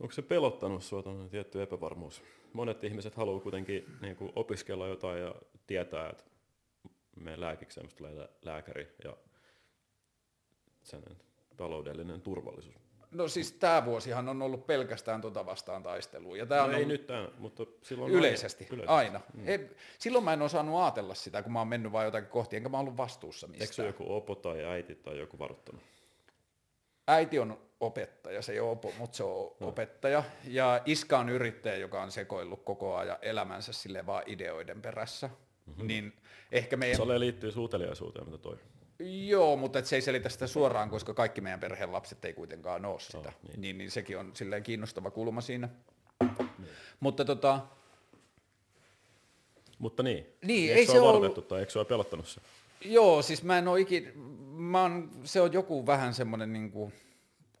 [0.00, 2.22] Onko se pelottanut sinua tietty epävarmuus?
[2.52, 5.34] Monet ihmiset haluaa kuitenkin niin kuin opiskella jotain ja
[5.66, 6.24] tietää, että
[7.20, 9.16] meidän lääkikseen musta tulee lä- lääkäri ja
[10.82, 11.02] sen
[11.56, 12.74] taloudellinen turvallisuus.
[13.10, 16.76] No siis tämä vuosihan on ollut pelkästään tota vastaan taistelua, ja tämä No on ei
[16.76, 18.92] ollut nyt tämän, mutta silloin yleisesti, aina.
[18.96, 19.20] aina.
[19.50, 22.68] Ei, silloin mä en osannut ajatella sitä, kun mä oon mennyt vaan jotakin kohti, enkä
[22.68, 23.86] mä ollut vastuussa Eikö se mistään.
[23.86, 25.82] joku opo tai äiti tai joku varoittanut?
[27.08, 29.68] Äiti on opettaja, se ei ole opo, mutta se on no.
[29.68, 30.22] opettaja.
[30.44, 35.30] Ja iska on yrittäjä, joka on sekoillut koko ajan elämänsä sille vaan ideoiden perässä.
[35.70, 35.86] Mm-hmm.
[35.86, 36.12] Niin
[36.52, 36.96] ehkä meidän...
[36.96, 38.56] Se ole liittyy suuteliaisuuteen, mitä toi.
[39.26, 42.84] Joo, mutta et se ei selitä sitä suoraan, koska kaikki meidän perheen lapset ei kuitenkaan
[42.84, 43.18] ole sitä.
[43.18, 43.34] Oh, niin.
[43.42, 43.60] niin.
[43.60, 45.68] Niin, niin sekin on silleen kiinnostava kulma siinä.
[46.20, 46.68] Niin.
[47.00, 47.60] Mutta tota,
[49.78, 52.40] Mutta niin, Niin, eikö ei se varoitettu tai eikö sua pelottanut se?
[52.84, 54.12] joo, siis mä en ole ikin,
[54.52, 56.92] mä oon, se on joku vähän semmoinen niin kuin,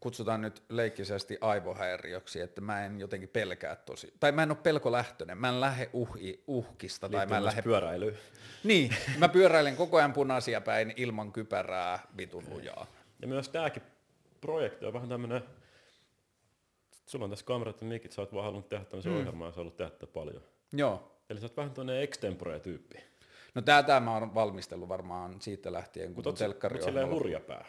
[0.00, 5.38] kutsutaan nyt leikkisesti aivohäiriöksi, että mä en jotenkin pelkää tosi, tai mä en ole pelkolähtöinen,
[5.38, 8.18] mä en lähde uhi, uhkista, tai Liittyy mä en lähde pyöräilyyn.
[8.64, 12.86] Niin, mä pyöräilen koko ajan punaisia päin ilman kypärää vitun lujaa.
[13.22, 13.82] Ja myös tämäkin
[14.40, 15.42] projekti on vähän tämmönen,
[17.06, 19.18] sulla on tässä kamerat ja mikit, sä oot vaan halunnut tehdä tämmöisen mm.
[19.18, 20.42] ohjelman ja sä haluat tehdä paljon.
[20.72, 21.22] Joo.
[21.30, 22.98] Eli sä oot vähän tämmönen extempore-tyyppi.
[23.54, 27.10] No tää, tää mä oon valmistellut varmaan siitä lähtien, kun Mutta tuon oot, mut telkkari
[27.10, 27.64] hurja pää.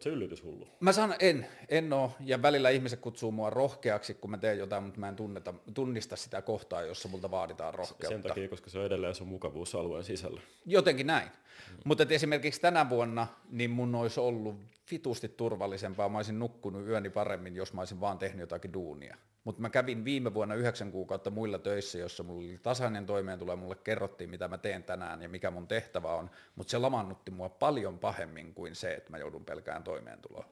[0.00, 0.68] Se yllytyshullu?
[0.80, 4.82] Mä sanon, en, en oo, ja välillä ihmiset kutsuu mua rohkeaksi, kun mä teen jotain,
[4.82, 8.08] mutta mä en tunneta, tunnista sitä kohtaa, jossa multa vaaditaan rohkeutta.
[8.08, 10.40] Sen takia, koska se on edelleen sun mukavuusalueen sisällä.
[10.66, 11.28] Jotenkin näin.
[11.70, 11.76] Mm.
[11.84, 14.56] Mutta esimerkiksi tänä vuonna, niin mun olisi ollut
[14.90, 19.16] vitusti turvallisempaa, mä olisin nukkunut yöni paremmin, jos mä olisin vaan tehnyt jotakin duunia.
[19.44, 23.56] Mutta mä kävin viime vuonna yhdeksän kuukautta muilla töissä, jossa mulla oli tasainen toimeentulo ja
[23.56, 27.48] mulle kerrottiin, mitä mä teen tänään ja mikä mun tehtävä on, mutta se lamannutti mua
[27.48, 30.44] paljon pahemmin kuin se, että mä joudun pelkään toimeentuloa.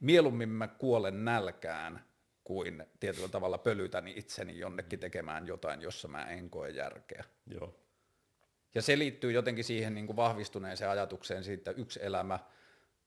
[0.00, 2.04] Mieluummin mä kuolen nälkään
[2.44, 7.24] kuin tietyllä tavalla pölytän itseni jonnekin tekemään jotain, jossa mä en koe järkeä.
[7.46, 7.74] Joo.
[8.78, 12.38] Ja se liittyy jotenkin siihen niin kuin vahvistuneeseen ajatukseen siitä, että yksi elämä,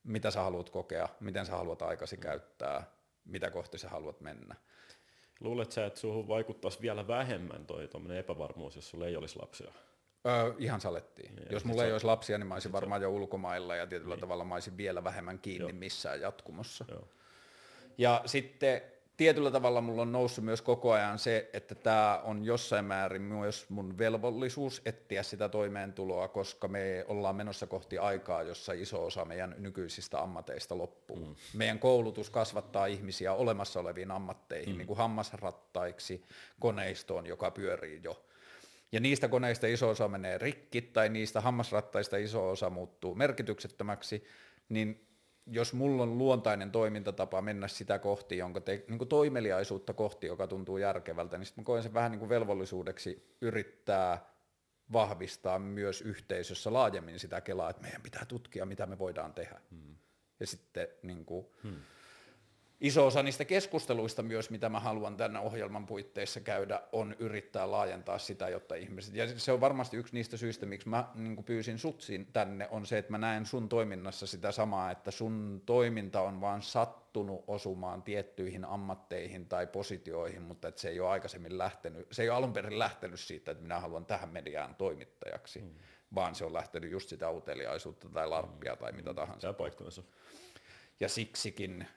[0.03, 2.83] mitä sä haluat kokea, miten sä haluat aikasi käyttää,
[3.25, 4.55] mitä kohti sä haluat mennä.
[5.39, 9.71] Luulet sä, että suhun vaikuttaisi vielä vähemmän toi epävarmuus, jos sulla ei olisi lapsia?
[10.27, 11.35] Öö, ihan salettiin.
[11.35, 13.87] Niin, Jos sit mulla sä- ei olisi lapsia, niin mä olisin varmaan jo ulkomailla ja
[13.87, 15.79] tietyllä tavalla mä olisin vielä vähemmän kiinni Joo.
[15.79, 16.85] missään jatkumossa.
[16.91, 17.07] Joo.
[17.97, 18.81] Ja sitten
[19.21, 23.69] tietyllä tavalla mulla on noussut myös koko ajan se, että tämä on jossain määrin myös
[23.69, 29.55] mun velvollisuus etsiä sitä toimeentuloa, koska me ollaan menossa kohti aikaa, jossa iso osa meidän
[29.57, 31.17] nykyisistä ammateista loppuu.
[31.17, 31.35] Mm.
[31.53, 34.77] Meidän koulutus kasvattaa ihmisiä olemassa oleviin ammatteihin, mm.
[34.77, 36.23] niin kuin hammasrattaiksi,
[36.59, 38.25] koneistoon, joka pyörii jo.
[38.91, 44.23] Ja niistä koneista iso osa menee rikki tai niistä hammasrattaista iso osa muuttuu merkityksettömäksi,
[44.69, 45.10] niin
[45.47, 50.47] jos mulla on luontainen toimintatapa mennä sitä kohti, jonka te, niin kuin toimeliaisuutta kohti, joka
[50.47, 54.31] tuntuu järkevältä, niin sitten mä koen sen vähän niin kuin velvollisuudeksi yrittää
[54.93, 59.61] vahvistaa myös yhteisössä laajemmin sitä kelaa, että meidän pitää tutkia, mitä me voidaan tehdä.
[59.71, 59.95] Hmm.
[60.39, 61.75] Ja sitten niin kuin, hmm.
[62.81, 68.17] Iso osa niistä keskusteluista myös, mitä mä haluan tämän ohjelman puitteissa käydä, on yrittää laajentaa
[68.17, 72.03] sitä, jotta ihmiset, ja se on varmasti yksi niistä syistä, miksi mä niin pyysin sut
[72.33, 76.61] tänne, on se, että mä näen sun toiminnassa sitä samaa, että sun toiminta on vaan
[76.61, 82.29] sattunut osumaan tiettyihin ammatteihin tai positioihin, mutta että se ei ole aikaisemmin lähtenyt, se ei
[82.29, 85.69] ole alun perin lähtenyt siitä, että minä haluan tähän mediaan toimittajaksi, mm.
[86.15, 89.41] vaan se on lähtenyt just sitä uteliaisuutta tai larppia tai mitä tahansa.
[89.41, 90.03] Tämä paikkansa.
[90.99, 91.87] Ja siksikin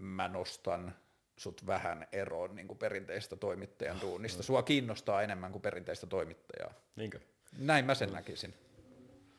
[0.00, 0.94] mä nostan
[1.36, 4.42] sut vähän eroon niin kuin perinteistä toimittajan duunista.
[4.42, 6.74] Sua kiinnostaa enemmän kuin perinteistä toimittajaa.
[6.96, 7.20] Niinkö?
[7.58, 8.54] Näin mä sen näkisin.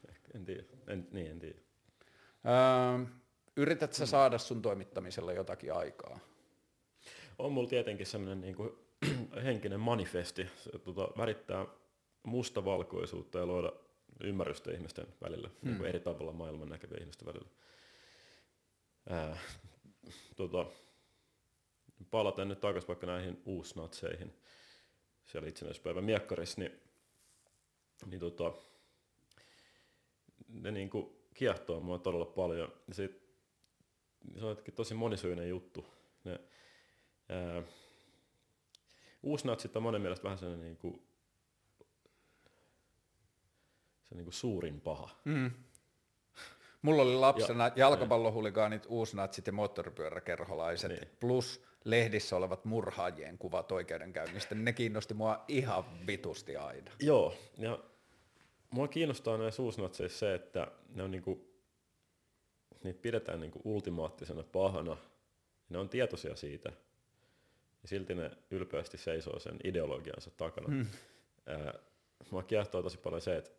[0.09, 0.63] Ehkä, en tiedä.
[0.87, 1.59] En, niin, en tiedä.
[2.45, 3.05] Öö,
[3.57, 6.19] yrität sä saada sun toimittamisella jotakin aikaa?
[7.39, 8.71] On mulla tietenkin semmoinen niin kuin,
[9.43, 10.47] henkinen manifesti.
[10.55, 11.65] Se tota, värittää
[12.23, 13.73] mustavalkoisuutta ja luoda
[14.23, 15.67] ymmärrystä ihmisten välillä, mm.
[15.67, 17.49] niin kuin eri tavalla maailman näkevien ihmisten välillä.
[19.09, 19.37] Ää,
[20.35, 20.65] tota,
[22.11, 24.33] palataan nyt takaisin vaikka näihin uusnatseihin
[25.25, 26.79] siellä itsenäisyyspäivän miekkarissa, niin,
[28.05, 28.53] niin tota,
[30.47, 32.73] ne niin kuin kiehtoo mua todella paljon.
[32.87, 33.09] Ja se,
[34.39, 35.85] se on tosi monisyinen juttu.
[36.23, 36.39] Ne,
[37.29, 37.63] ää,
[39.23, 41.01] uusnatsit on monen mielestä vähän sellainen niin kuin,
[44.03, 45.09] se niin kuin suurin paha.
[45.25, 45.51] Mm.
[46.81, 51.07] Mulla oli lapsena ja, jalkapallohuligaanit, uusnatsit ja moottoripyöräkerholaiset, niin.
[51.19, 54.55] plus lehdissä olevat murhaajien kuvat oikeudenkäynnistä.
[54.55, 56.91] Ne kiinnosti mua ihan vitusti aina.
[56.99, 57.79] Joo, ja
[58.69, 61.47] mua kiinnostaa näissä uusnatseissa se, että ne on niinku,
[62.83, 64.97] niitä pidetään niinku ultimaattisena pahana.
[65.69, 66.69] Ne on tietoisia siitä.
[67.81, 70.67] Ja silti ne ylpeästi seisoo sen ideologiansa takana.
[70.67, 70.87] Hmm.
[71.45, 71.73] Ää,
[72.31, 73.51] mua kiehtoo tosi paljon se, että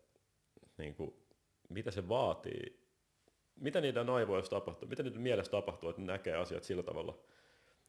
[0.79, 1.16] niinku,
[1.68, 2.82] mitä se vaatii
[3.62, 7.18] mitä niiden aivoissa tapahtuu, mitä niiden mielessä tapahtuu, että ne näkee asiat sillä tavalla,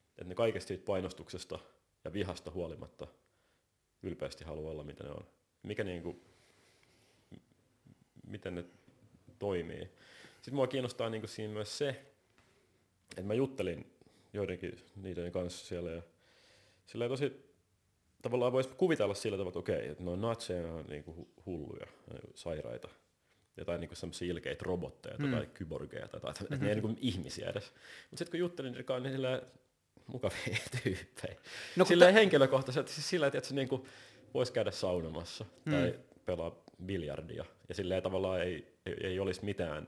[0.09, 1.59] että ne kaikesta siitä painostuksesta
[2.03, 3.07] ja vihasta huolimatta
[4.03, 5.27] ylpeästi haluaa olla mitä ne on.
[5.63, 6.21] Mikä niinku,
[8.27, 8.65] miten ne
[9.39, 9.89] toimii.
[10.35, 11.89] Sitten mua kiinnostaa niinku siinä myös se,
[13.09, 13.93] että mä juttelin
[14.33, 16.01] joidenkin niiden kanssa siellä ja
[16.87, 17.53] sillä tosi
[18.21, 21.87] tavallaan voisi kuvitella sillä tavalla, että okei, että no natseja on niinku hulluja,
[22.35, 22.89] sairaita,
[23.57, 25.31] jotain niinku semmoisia ilkeitä robotteja mm.
[25.31, 26.53] tai kyborgeja tai jotain, mm-hmm.
[26.53, 27.73] että ne ei niinku ihmisiä edes.
[28.09, 29.41] Mutta sitten kun juttelin niiden kanssa, niin sillä
[30.07, 31.35] mukavia tyyppejä.
[31.75, 33.87] No, sillä ta- henkilökohtaisesti, siis sillä että se niinku
[34.33, 35.71] voisi käydä saunomassa mm.
[35.71, 37.45] tai pelaa biljardia.
[37.69, 39.87] Ja sillä tavallaan ei, ei, ei olisi mitään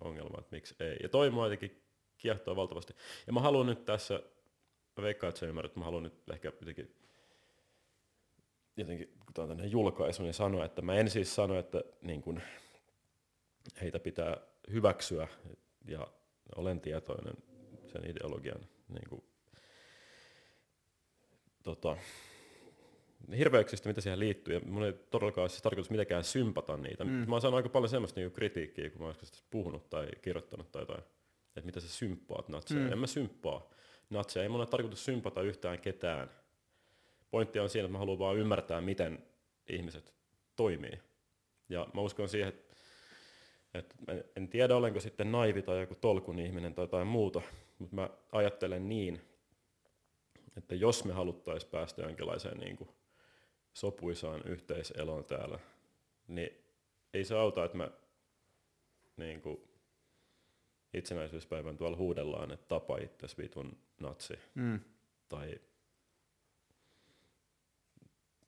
[0.00, 0.96] ongelmaa, että miksi ei.
[1.02, 1.82] Ja toi mua jotenkin
[2.18, 2.94] kiehtoo valtavasti.
[3.26, 4.14] Ja mä haluan nyt tässä,
[4.96, 6.94] mä veikkaan, että sä ymmärrät, mä haluan nyt ehkä jotenkin
[8.80, 12.22] jotenkin, kun tämä on tämmöinen julkaisu, niin sanoa, että mä en siis sano, että niin
[12.22, 12.40] kun,
[13.82, 14.36] heitä pitää
[14.72, 15.28] hyväksyä
[15.88, 16.06] ja
[16.56, 17.34] olen tietoinen
[17.86, 19.24] sen ideologian niin kuin,
[21.62, 21.96] tota,
[23.36, 27.04] hirveyksistä, mitä siihen liittyy, ja mun ei todellakaan siis tarkoitus mitenkään sympata niitä.
[27.04, 27.10] Mm.
[27.10, 29.14] Mä oon saanut aika paljon semmoista niin kritiikkiä, kun mä oon
[29.50, 31.02] puhunut tai kirjoittanut tai jotain,
[31.56, 32.80] että mitä sä symppaat natseja.
[32.80, 32.92] Mm.
[32.92, 33.70] En mä symppaa
[34.10, 36.30] natseja, ei mun ole tarkoitus sympata yhtään ketään.
[37.30, 39.26] Pointti on siinä, että mä haluan vaan ymmärtää, miten
[39.68, 40.14] ihmiset
[40.56, 40.98] toimii.
[41.68, 42.67] Ja mä uskon siihen, että
[43.74, 43.94] et
[44.36, 47.42] en tiedä, olenko sitten naivi tai joku tolkun ihminen tai jotain muuta,
[47.78, 49.20] mutta mä ajattelen niin,
[50.56, 52.90] että jos me haluttaisiin päästä jonkinlaiseen niin kuin
[53.72, 55.58] sopuisaan yhteiseloon täällä,
[56.28, 56.50] niin
[57.14, 57.90] ei se auta, että mä
[59.16, 59.68] niin kuin
[60.94, 64.38] itsenäisyyspäivän tuolla huudellaan, että tapa itse vitun natsi.
[64.54, 64.80] Mm.
[65.28, 65.60] Tai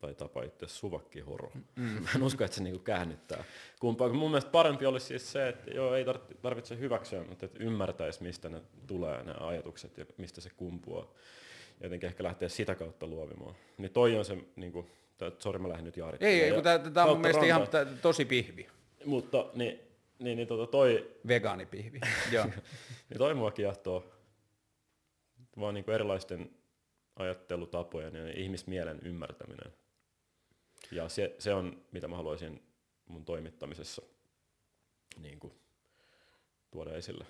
[0.01, 1.53] tai tapa itse suvakkihoro.
[1.77, 1.83] Mm.
[1.83, 3.45] Mä en usko, että se niinku käännyttää
[3.81, 4.09] kumpaa.
[4.09, 6.05] Mun mielestä parempi olisi siis se, että joo, ei
[6.43, 11.15] tarvitse hyväksyä, mutta että ymmärtäisi, mistä ne tulee, ne ajatukset ja mistä se kumpuaa.
[11.81, 13.55] Ja jotenkin ehkä lähteä sitä kautta luovimaan.
[13.79, 14.87] Niin toi on se, niinku,
[15.39, 16.35] sori mä lähdin nyt jaarittamaan.
[16.35, 17.69] Ei, ei kun tämä on mun mielestä ihan
[18.03, 18.69] tosi pihvi.
[19.05, 19.81] Mutta niin,
[20.19, 21.11] niin, niin tota, toi...
[21.29, 22.01] Vegaanipihvi,
[22.33, 22.45] joo.
[23.09, 24.05] niin toi mua kiehtoo.
[25.61, 26.51] Vaan niinku erilaisten
[27.17, 29.73] ajattelutapojen ja ihmismielen ymmärtäminen.
[30.91, 32.63] Ja se, se on, mitä mä haluaisin
[33.07, 34.03] mun toimittamisessa
[35.23, 35.53] niin kuin,
[36.71, 37.27] tuoda esille.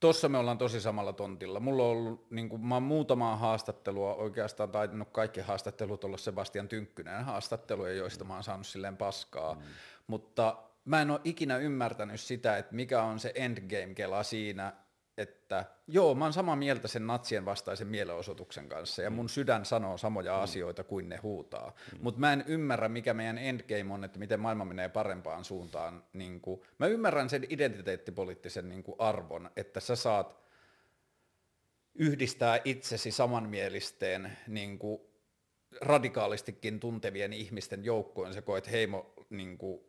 [0.00, 1.60] Tuossa me ollaan tosi samalla tontilla.
[1.60, 6.68] Mulla on ollut, niin kuin, mä oon muutamaa haastattelua, oikeastaan tainnut kaikki haastattelut olla Sebastian
[6.68, 9.60] Tynkkyneen haastatteluja, joista mä oon saanut silleen paskaa, mm.
[10.06, 14.72] mutta mä en ole ikinä ymmärtänyt sitä, että mikä on se endgame-kela siinä,
[15.18, 19.98] että joo, mä oon samaa mieltä sen natsien vastaisen mielenosoituksen kanssa ja mun sydän sanoo
[19.98, 20.42] samoja mm.
[20.42, 21.74] asioita kuin ne huutaa.
[21.92, 21.98] Mm.
[22.02, 26.04] Mutta mä en ymmärrä, mikä meidän endgame on, että miten maailma menee parempaan suuntaan.
[26.12, 30.42] Niin kuin, mä ymmärrän sen identiteettipoliittisen niin kuin arvon, että sä saat
[31.94, 35.00] yhdistää itsesi samanmielisteen niin kuin
[35.80, 39.80] radikaalistikin tuntevien ihmisten joukkoon, sä koet heimo niin kuin,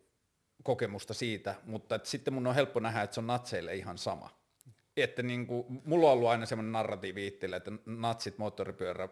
[0.63, 4.42] kokemusta siitä, mutta sitten mun on helppo nähdä, että se on natseille ihan sama
[4.97, 9.09] että niin kuin, mulla on ollut aina semmoinen narratiivi itselle, että natsit, moottoripyörä,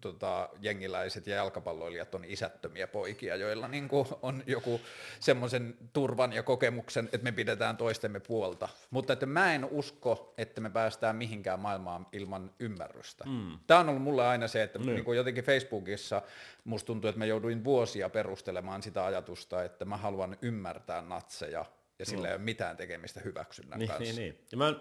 [0.00, 4.80] tota, jengiläiset ja jalkapalloilijat on isättömiä poikia, joilla niin kuin on joku
[5.20, 8.68] semmoisen turvan ja kokemuksen, että me pidetään toistemme puolta.
[8.90, 13.24] Mutta että mä en usko, että me päästään mihinkään maailmaan ilman ymmärrystä.
[13.24, 13.58] Mm.
[13.66, 14.86] Tämä on ollut mulle aina se, että mm.
[14.86, 16.22] niin kuin jotenkin Facebookissa
[16.64, 21.64] musta tuntuu, että mä jouduin vuosia perustelemaan sitä ajatusta, että mä haluan ymmärtää natseja
[21.98, 22.28] ja sillä no.
[22.28, 24.04] ei ole mitään tekemistä hyväksynnän niin, kanssa.
[24.04, 24.46] Niin, niin.
[24.52, 24.74] Ja mä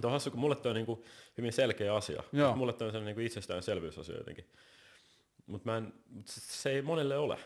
[0.00, 1.04] Tuo on hassu, kun mulle toi on niinku
[1.38, 2.22] hyvin selkeä asia.
[2.32, 2.56] Joo.
[2.56, 4.44] Mulle toi on sellainen niinku itsestäänselvyysasia jotenkin.
[5.46, 7.38] Mutta mut se ei monelle ole.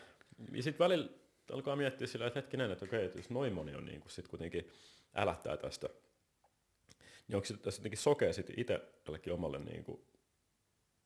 [0.51, 1.09] Ja sitten välillä
[1.53, 4.27] alkaa miettiä sillä, että hetkinen, että okei, että jos noin moni on niin kuin sit
[4.27, 4.69] kuitenkin
[5.15, 5.89] älättää tästä,
[7.27, 10.01] niin onko se tässä jotenkin sokea sitten itsellekin omalle niin kuin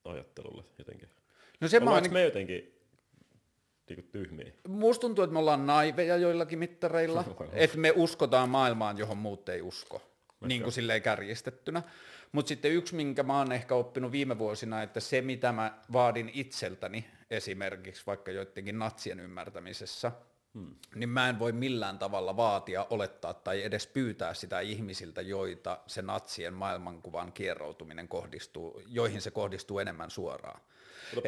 [0.04, 1.08] ajattelulle jotenkin?
[1.60, 2.76] No se mä ainakin- me jotenkin
[3.88, 4.52] niin kuin tyhmiä?
[4.68, 9.62] Musta tuntuu, että me ollaan naiveja joillakin mittareilla, että me uskotaan maailmaan, johon muut ei
[9.62, 10.02] usko,
[10.48, 11.82] niin kuin silleen kärjistettynä.
[12.32, 16.30] Mutta sitten yksi, minkä mä oon ehkä oppinut viime vuosina, että se mitä mä vaadin
[16.34, 20.12] itseltäni esimerkiksi vaikka joidenkin natsien ymmärtämisessä,
[20.54, 20.74] hmm.
[20.94, 26.02] niin mä en voi millään tavalla vaatia, olettaa tai edes pyytää sitä ihmisiltä, joita se
[26.02, 30.60] natsien maailmankuvan kierroutuminen kohdistuu, joihin se kohdistuu enemmän suoraan.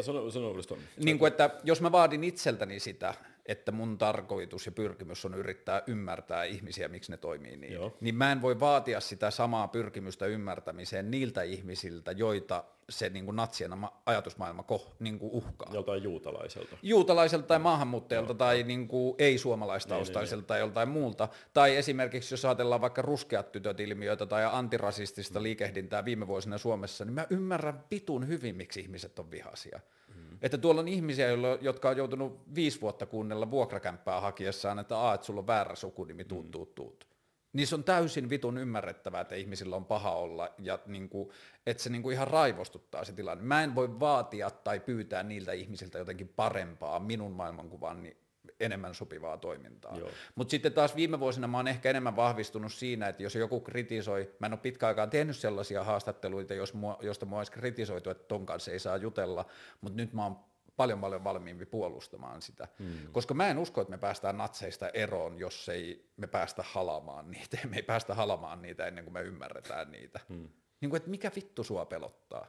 [0.00, 0.80] Sano, sano uudestaan.
[0.96, 3.14] Niin kuin, että jos mä vaadin itseltäni sitä,
[3.46, 7.96] että mun tarkoitus ja pyrkimys on yrittää ymmärtää ihmisiä, miksi ne toimii niin, Joo.
[8.00, 13.36] niin mä en voi vaatia sitä samaa pyrkimystä ymmärtämiseen niiltä ihmisiltä, joita se niin kuin
[13.36, 15.70] natsien ma- ajatusmaailma koh, niin kuin uhkaa.
[15.72, 16.76] Joltain juutalaiselta.
[16.82, 21.28] Juutalaiselta tai maahanmuuttajalta tai niin kuin ei-suomalaistaustaiselta tai joltain muulta.
[21.52, 27.14] Tai esimerkiksi jos ajatellaan vaikka ruskeat tytöt ilmiöitä tai antirasistista liikehdintää viime vuosina Suomessa, niin
[27.14, 29.80] mä ymmärrän pitun hyvin, miksi ihmiset on vihaisia.
[30.14, 30.31] Mm.
[30.42, 31.28] Että tuolla on ihmisiä,
[31.60, 36.24] jotka on joutunut viisi vuotta kuunnella vuokrakämppää hakiessaan, että, Aa, että sulla on väärä sukunimi,
[36.24, 37.06] tuut, tuut, tuut.
[37.52, 41.30] Niin se on täysin vitun ymmärrettävää, että ihmisillä on paha olla ja niin kuin,
[41.66, 43.44] että se niin kuin ihan raivostuttaa se tilanne.
[43.44, 48.16] Mä en voi vaatia tai pyytää niiltä ihmisiltä jotenkin parempaa minun maailmankuvaani
[48.62, 49.98] enemmän sopivaa toimintaa.
[50.34, 54.34] Mutta sitten taas viime vuosina mä oon ehkä enemmän vahvistunut siinä, että jos joku kritisoi,
[54.38, 58.24] mä en ole pitkä aikaan tehnyt sellaisia haastatteluita, jos mua, josta mua olisi kritisoitu, että
[58.24, 59.46] ton kanssa ei saa jutella,
[59.80, 60.36] mutta nyt mä oon
[60.76, 63.12] paljon paljon valmiimpi puolustamaan sitä, hmm.
[63.12, 67.58] koska mä en usko, että me päästään natseista eroon, jos ei me päästä halamaan niitä,
[67.70, 70.20] me ei päästä halamaan niitä ennen kuin me ymmärretään niitä.
[70.28, 70.48] Hmm.
[70.80, 72.46] Niin kuin, että mikä vittu sua pelottaa?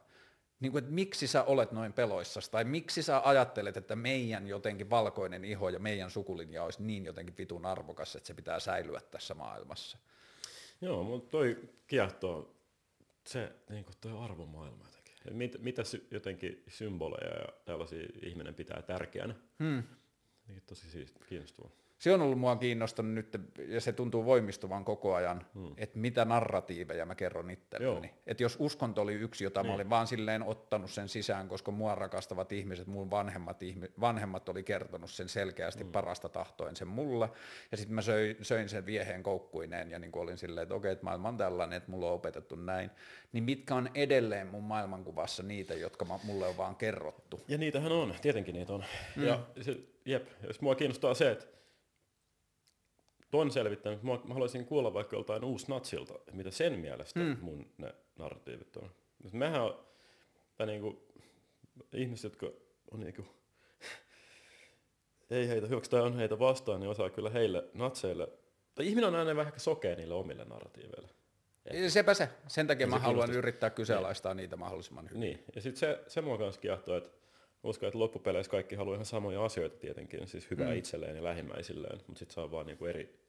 [0.64, 4.90] Niin kuin, että miksi sä olet noin peloissas, tai miksi sä ajattelet, että meidän jotenkin
[4.90, 9.34] valkoinen iho ja meidän sukulinja olisi niin jotenkin vitun arvokas, että se pitää säilyä tässä
[9.34, 9.98] maailmassa.
[10.80, 12.54] Joo, mutta toi kiehtoo
[13.26, 15.36] se niin kuin toi arvomaailma jotenkin.
[15.36, 19.34] Mit, mitä sy, jotenkin symboleja ja tällaisia ihminen pitää tärkeänä.
[19.58, 19.82] Hmm.
[20.48, 21.70] Niin tosi siis kiinnostavaa.
[21.98, 25.74] Se on ollut mua kiinnostanut nyt, ja se tuntuu voimistuvan koko ajan, hmm.
[25.76, 28.14] että mitä narratiiveja mä kerron itselleni.
[28.26, 29.70] Että jos uskonto oli yksi, jota niin.
[29.70, 34.48] mä olin vaan silleen ottanut sen sisään, koska mua rakastavat ihmiset, mun vanhemmat, ihmi, vanhemmat
[34.48, 35.92] oli kertonut sen selkeästi hmm.
[35.92, 37.30] parasta tahtoen sen mulle,
[37.70, 40.92] ja sitten mä söin, söin sen vieheen koukkuineen, ja niin kuin olin silleen, että okei,
[40.92, 42.90] että maailma on tällainen, että mulla on opetettu näin,
[43.32, 47.40] niin mitkä on edelleen mun maailmankuvassa niitä, jotka mä, mulle on vaan kerrottu.
[47.48, 48.84] Ja niitähän on, tietenkin niitä on.
[49.16, 49.24] Mm.
[49.24, 51.46] Ja se, jep, jos mua kiinnostaa se, että
[53.34, 57.36] ton selvittänyt, mä, mä haluaisin kuulla vaikka joltain uusi natsilta, että mitä sen mielestä mm.
[57.40, 58.90] mun ne narratiivit on.
[59.32, 59.86] Mehän on,
[60.56, 61.08] tai niinku,
[61.94, 62.58] ihmiset, jotka
[62.90, 63.26] on niinku,
[65.30, 68.28] ei heitä hyväksi tai on heitä vastaan, niin osaa kyllä heille natseille,
[68.74, 71.08] tai ihminen on aina vähän ehkä sokea niille omille narratiiveille.
[71.88, 72.28] Sepä se.
[72.46, 73.38] Sen takia Ja mä se haluan kiinnostaa.
[73.38, 75.20] yrittää kyseenalaistaa niitä mahdollisimman hyvin.
[75.20, 77.10] Niin, ja sitten se, se mua kanssa kiehtoo, että
[77.62, 80.76] uskon, että loppupeleissä kaikki haluaa ihan samoja asioita tietenkin, siis hyvää mm.
[80.76, 83.23] itselleen ja lähimmäisilleen, mutta sitten se on vaan niinku eri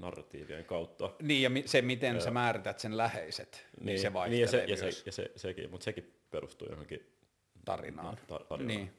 [0.00, 1.10] narratiivien kautta.
[1.22, 4.58] Niin, ja se, miten sä määrität sen läheiset, niin, niin se vaihtelee niin ja, se,
[4.58, 7.12] ja, myös se, ja se, sekin, mutta sekin perustuu johonkin
[7.64, 8.18] tarinaan.
[8.18, 8.66] tar- tarinaan.
[8.66, 8.92] Niin.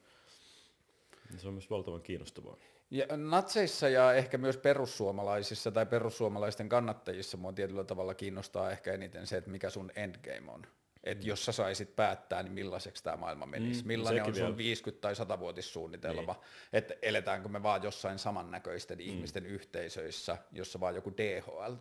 [1.30, 1.40] Niin.
[1.40, 2.58] Se on myös valtavan kiinnostavaa.
[2.92, 9.28] Ja natseissa ja ehkä myös perussuomalaisissa tai perussuomalaisten kannattajissa mua tietyllä tavalla kiinnostaa ehkä eniten
[9.28, 10.68] se, että mikä sun endgame on.
[11.04, 13.82] Että jos sä saisit päättää, niin millaiseksi tämä maailma menisi?
[13.82, 14.76] Mm, Millainen sekin on sun vielä.
[14.76, 16.34] 50- tai 100-vuotissuunnitelma?
[16.34, 16.44] Niin.
[16.74, 19.04] Että eletäänkö me vaan jossain samannäköisten mm.
[19.04, 21.74] ihmisten yhteisöissä, jossa vaan joku DHL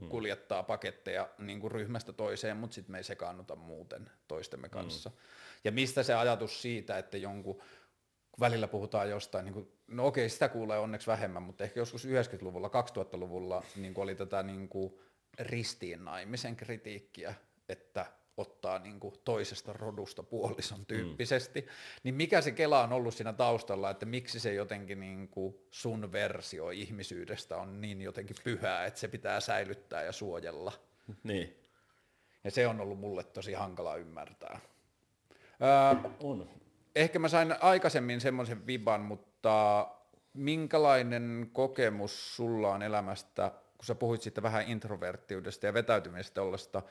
[0.00, 0.08] mm.
[0.08, 5.10] kuljettaa paketteja niin kuin ryhmästä toiseen, mutta sitten me ei sekaannuta muuten toistemme kanssa.
[5.10, 5.16] Mm.
[5.64, 7.62] Ja mistä se ajatus siitä, että jonkun
[8.36, 12.06] kun välillä puhutaan jostain, niin kuin, no okei, sitä kuulee onneksi vähemmän, mutta ehkä joskus
[12.06, 14.98] 90-luvulla, 2000-luvulla niin kuin oli tätä niin kuin
[15.38, 17.34] ristiinnaimisen kritiikkiä,
[17.68, 18.06] että
[18.36, 21.68] ottaa niin kuin toisesta rodusta puolison tyyppisesti, mm.
[22.02, 26.12] niin mikä se Kela on ollut siinä taustalla, että miksi se jotenkin niin kuin sun
[26.12, 30.72] versio ihmisyydestä on niin jotenkin pyhää, että se pitää säilyttää ja suojella.
[31.22, 31.56] Niin,
[32.44, 34.60] Ja se on ollut mulle tosi hankala ymmärtää.
[35.62, 36.50] Öö, on.
[36.94, 39.86] ehkä mä sain aikaisemmin semmoisen viban, mutta
[40.34, 46.82] minkälainen kokemus sulla on elämästä, kun sä puhuit siitä vähän introverttiudesta ja vetäytymisestä ollasta,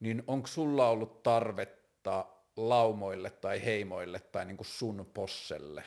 [0.00, 2.26] niin onko sulla ollut tarvetta
[2.56, 5.84] laumoille tai heimoille tai niin kuin sun posselle?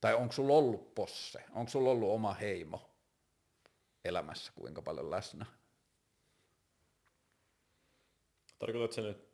[0.00, 1.44] Tai onko sulla ollut posse?
[1.52, 2.90] Onko sulla ollut oma heimo
[4.04, 5.46] elämässä kuinka paljon läsnä?
[8.58, 9.28] Tarkoitatko sä nyt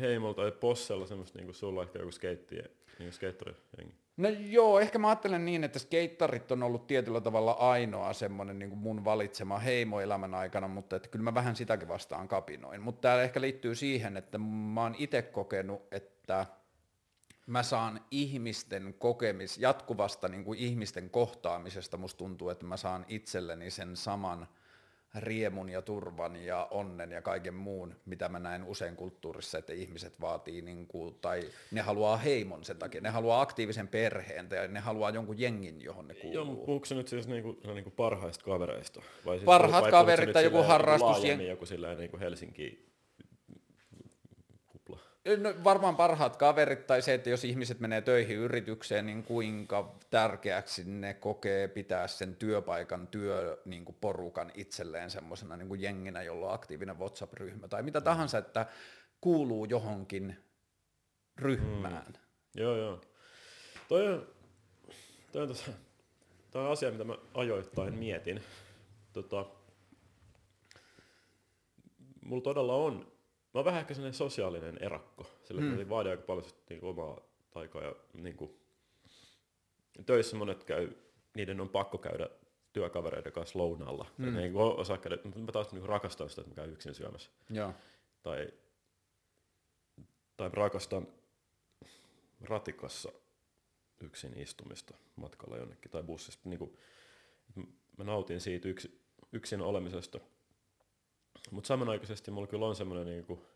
[0.00, 2.56] heimolta tai possella semmoista niinku sulla ehkä joku skeitti,
[2.98, 4.01] niinku skeittori jengi?
[4.16, 8.78] No joo, ehkä mä ajattelen niin, että skeittarit on ollut tietyllä tavalla ainoa semmoinen niin
[8.78, 12.82] mun valitsema heimo elämän aikana, mutta että kyllä mä vähän sitäkin vastaan kapinoin.
[12.82, 16.46] Mutta tämä ehkä liittyy siihen, että mä oon itse kokenut, että
[17.46, 23.70] mä saan ihmisten kokemis, jatkuvasta niin kuin ihmisten kohtaamisesta, musta tuntuu, että mä saan itselleni
[23.70, 24.48] sen saman–
[25.14, 30.20] riemun ja turvan ja onnen ja kaiken muun, mitä mä näen usein kulttuurissa, että ihmiset
[30.20, 31.40] vaatii, niin kuin, tai
[31.70, 36.08] ne haluaa heimon sen takia, ne haluaa aktiivisen perheen tai ne haluaa jonkun jengin, johon
[36.08, 36.34] ne kuuluu.
[36.34, 39.02] Joo, puhuuko se nyt siis niinku, niinku parhaista kavereista?
[39.26, 41.24] Vai siis Parhaat kaverit tai joku harrastus.
[41.48, 42.91] Joku sillä niin kuin Helsinki
[45.24, 50.84] No, varmaan parhaat kaverit tai se, että jos ihmiset menee töihin yritykseen, niin kuinka tärkeäksi
[50.84, 57.68] ne kokee pitää sen työpaikan työporukan niin itselleen semmoisena niin jenginä, jolla on aktiivinen WhatsApp-ryhmä
[57.68, 58.66] tai mitä tahansa, että
[59.20, 60.36] kuuluu johonkin
[61.38, 62.06] ryhmään.
[62.06, 62.62] Mm.
[62.62, 63.00] Joo, joo.
[63.88, 64.26] Toi on,
[65.32, 65.72] toi on, tossa,
[66.50, 68.42] toi on asia, mitä mä ajoittain mietin.
[69.12, 69.46] Tota,
[72.20, 73.11] mulla todella on
[73.54, 75.72] mä oon vähän ehkä sellainen sosiaalinen erakko, sillä mm.
[75.72, 78.60] että vaadin aika paljon niin kuin, omaa taikaa ja niin kuin,
[80.06, 80.92] töissä monet käy,
[81.34, 82.28] niiden on pakko käydä
[82.72, 84.06] työkavereiden kanssa lounaalla.
[84.18, 84.34] Mm.
[84.34, 87.30] Ne ei osaa käydä, mä taas niin rakastan sitä, että mä käyn yksin syömässä.
[87.50, 87.72] Joo.
[88.22, 88.48] Tai,
[90.36, 91.06] tai rakastan
[92.40, 93.12] ratikassa
[94.00, 96.40] yksin istumista matkalla jonnekin tai bussissa.
[96.44, 96.76] Niin kuin,
[97.98, 99.00] mä nautin siitä yksi,
[99.32, 100.20] yksin olemisesta–
[101.50, 103.46] mutta samanaikaisesti mulla kyllä on semmoinen niinku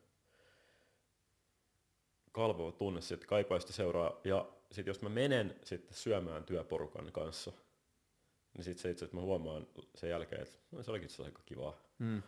[2.33, 4.21] kalvova tunne, että kaipaa sitä seuraa.
[4.25, 7.53] Ja sitten jos mä menen sitten syömään työporukan kanssa,
[8.55, 11.81] niin sitten se itse, että mä huomaan sen jälkeen, että no, se olikin aika kivaa.
[11.99, 12.23] Mm.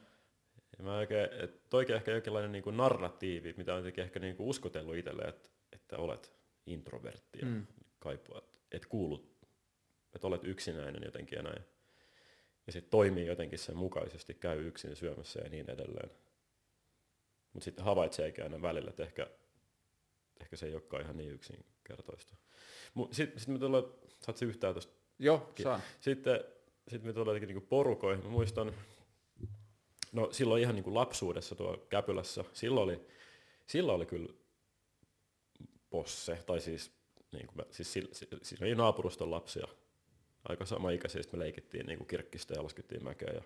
[0.78, 4.48] Ja mä oikein, että toikin ehkä jonkinlainen niin kuin narratiivi, mitä on ehkä niin kuin
[4.48, 6.32] uskotellut itselle, että, että olet
[6.66, 7.66] introvertti ja mm.
[7.98, 9.36] kaipaa, että, että kuulut,
[10.14, 11.64] että olet yksinäinen jotenkin ja näin
[12.68, 16.10] ja sitten toimii jotenkin sen mukaisesti, käy yksin syömässä ja niin edelleen.
[17.52, 19.26] Mutta sitten havaitseekin aina välillä, että ehkä,
[20.40, 22.36] ehkä se ei olekaan ihan niin yksinkertaista.
[23.10, 23.84] Sitten sit me tullaan,
[24.20, 24.92] saat se yhtään tuosta?
[25.18, 25.82] Joo, saan.
[26.00, 26.44] Sitten
[26.88, 28.24] sit me tullaan niinku porukoihin.
[28.24, 28.74] Mä muistan,
[30.12, 33.06] no silloin ihan niinku lapsuudessa tuo Käpylässä, silloin oli,
[33.66, 34.32] silloin oli kyllä
[35.90, 36.92] posse, tai siis,
[37.32, 38.08] niin kuin, siis, siis,
[38.42, 39.68] siis oli naapuruston lapsia,
[40.44, 43.42] aika sama ikäisiä, me leikittiin niin kuin kirkkistä ja laskettiin mäkeä ja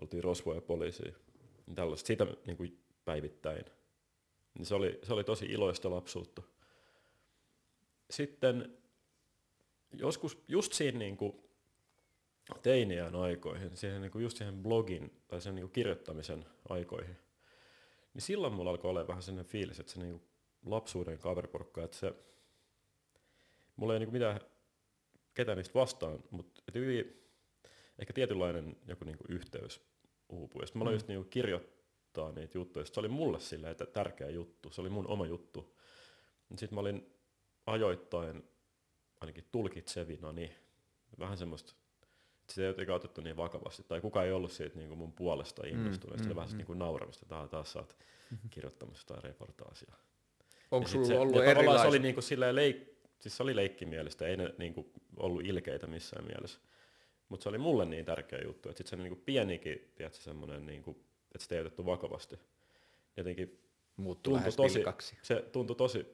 [0.00, 1.12] oltiin rosvoja poliisia.
[1.74, 3.64] Tällaista, siitä niin kuin päivittäin.
[4.54, 6.42] Niin se, oli, se oli tosi iloista lapsuutta.
[8.10, 8.78] Sitten
[9.92, 11.42] joskus just siinä niin kuin
[12.62, 17.16] teiniään aikoihin, siihen, niin kuin just siihen blogin tai sen niin kuin kirjoittamisen aikoihin,
[18.14, 20.22] niin silloin mulla alkoi olla vähän sellainen fiilis, että se niin kuin
[20.66, 22.12] lapsuuden kaveriporukka, että se,
[23.76, 24.40] mulla ei niin kuin mitään
[25.36, 27.22] ketään niistä vastaan, mutta hyvin,
[27.98, 29.80] ehkä tietynlainen joku niinku yhteys
[30.28, 30.62] uupui.
[30.62, 30.96] Ja sitten mä aloin mm.
[30.96, 32.84] just niinku kirjoittaa niitä juttuja.
[32.84, 34.70] se oli mulle sille, että tärkeä juttu.
[34.70, 35.76] Se oli mun oma juttu.
[36.56, 37.12] Sitten mä olin
[37.66, 38.44] ajoittain
[39.20, 40.54] ainakin tulkitsevina, niin
[41.18, 41.72] vähän semmoista,
[42.40, 43.82] että sitä ei jotenkin otettu niin vakavasti.
[43.82, 46.20] Tai kuka ei ollut siitä niin kuin mun puolesta mm, innostunut.
[46.20, 46.56] Mm, oli vähän mm.
[46.56, 47.96] niin kuin nauramista, että taas sä oot
[48.30, 48.50] mm-hmm.
[48.50, 49.94] kirjoittamassa tai reportaasia.
[50.70, 51.82] Onko sulla se, ollut erilaista?
[51.82, 55.44] Se oli niin kuin silleen leik, siis se oli leikkimielistä, ei ne niin kuin, ollut
[55.44, 56.60] ilkeitä missään mielessä.
[57.28, 60.82] Mutta se oli mulle niin tärkeä juttu, että sitten se niin pienikin, tiedätkö, semmoinen, niin
[60.82, 60.96] kuin,
[61.34, 62.38] että sitä ei otettu vakavasti.
[63.16, 63.60] Jotenkin
[64.22, 64.84] tuntui tosi,
[65.22, 66.06] se tuntui tosi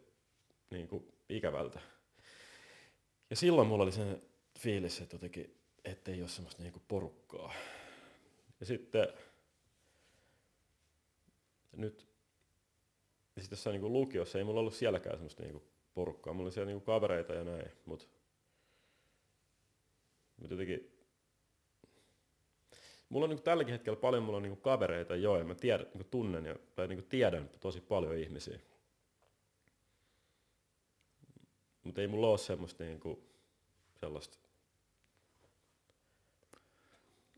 [0.70, 1.80] niin kuin, ikävältä.
[3.30, 4.18] Ja silloin mulla oli se
[4.58, 7.54] fiilis, että jotenkin, ettei ole semmoista niin kuin porukkaa.
[8.60, 9.08] Ja sitten
[11.76, 12.06] nyt
[13.36, 15.64] ja sitten jossain niin lukiossa ei mulla ollut sielläkään semmoista niin kuin
[15.94, 16.32] porukkaa.
[16.32, 18.06] Mulla oli siellä niinku kavereita ja näin, mutta
[20.36, 20.92] mut jotenkin
[23.12, 26.08] Mulla on niinku tälläkin hetkellä paljon mulla on niinku kavereita, joo, ja mä tiedän, niinku
[26.10, 28.58] tunnen ja, tai niinku tiedän tosi paljon ihmisiä.
[31.84, 33.22] Mutta ei mulla ole semmoista niinku,
[34.00, 34.38] sellaista.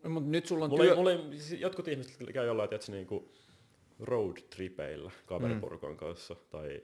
[0.02, 0.92] No, mut nyt sulla on mulla työ...
[0.92, 3.32] ei, mulla ei, siis jotkut ihmiset käy jollain, tietysti, niinku
[4.00, 5.96] road tripeillä kaveriporukan mm.
[5.96, 6.82] kanssa, tai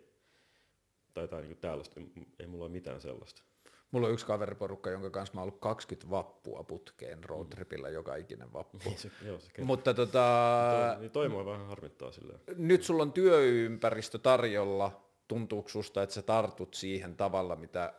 [1.15, 2.01] tai jotain niin tällaista.
[2.41, 3.43] Ei mulla ole mitään sellaista.
[3.91, 7.95] Mulla on yksi kaveriporukka, jonka kanssa mä oon ollut 20 vappua putkeen roadtripillä mm.
[7.95, 8.79] joka ikinen vappu.
[8.85, 12.41] Niin se, joo, se Mutta tota, toi, niin toi mua vähän harmittaa silleen.
[12.57, 15.07] Nyt sulla on työympäristö tarjolla.
[15.29, 17.95] Tuntuuko susta, että sä tartut siihen tavalla, mitä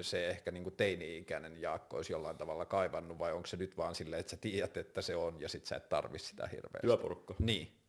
[0.00, 3.94] se ehkä niin kuin teini-ikäinen Jaakko olisi jollain tavalla kaivannut, vai onko se nyt vaan
[3.94, 6.86] silleen, että sä tiedät, että se on, ja sit sä et tarvi sitä hirveästi?
[6.86, 7.34] Työporukka.
[7.38, 7.81] Niin.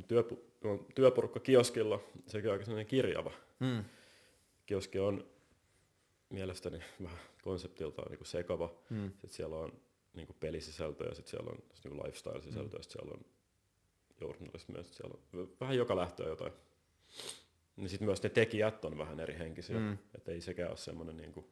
[0.00, 3.32] Työpu- työporukka kioskilla, sekin on aika sellainen kirjava.
[3.60, 3.84] Mm.
[4.66, 5.26] kioski on
[6.30, 8.74] mielestäni vähän konseptiltaan niin sekava.
[8.90, 9.10] Mm.
[9.10, 9.72] Sitten siellä on
[10.14, 12.84] niin kuin pelisisältöä ja sitten siellä on niin kuin lifestyle-sisältöä mm.
[12.88, 13.24] siellä on
[14.20, 16.52] journalismia ja siellä on vähän joka lähtöä jotain.
[17.76, 19.98] Niin sitten myös ne tekijät on vähän eri henkisiä, mm.
[20.14, 21.46] että ei sekään ole semmoinen niin kuin,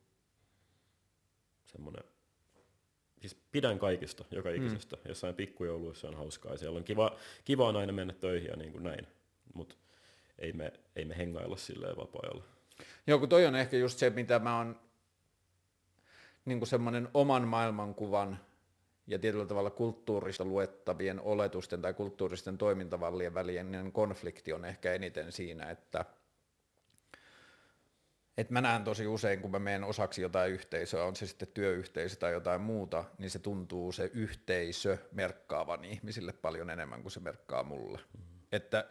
[1.64, 2.04] semmoinen
[3.20, 4.54] siis pidän kaikista, joka mm.
[4.54, 4.96] ikisestä.
[4.96, 5.02] Mm.
[5.08, 8.72] Jossain pikkujouluissa on hauskaa ja siellä on kiva, kiva on aina mennä töihin ja niin
[8.72, 9.06] kuin näin,
[9.54, 9.74] mutta
[10.38, 12.44] ei me, ei me hengailla silleen vapaa-ajalla.
[13.06, 14.80] Joo, kun toi on ehkä just se, mitä mä oon
[16.44, 18.38] niin semmoinen oman maailmankuvan
[19.06, 25.70] ja tietyllä tavalla kulttuurista luettavien oletusten tai kulttuuristen toimintavallien välinen konflikti on ehkä eniten siinä,
[25.70, 26.04] että–
[28.40, 32.16] et mä näen tosi usein, kun mä menen osaksi jotain yhteisöä, on se sitten työyhteisö
[32.16, 37.62] tai jotain muuta, niin se tuntuu se yhteisö merkkaavan ihmisille paljon enemmän kuin se merkkaa
[37.62, 37.98] mulle.
[37.98, 38.40] Mm-hmm.
[38.52, 38.84] Että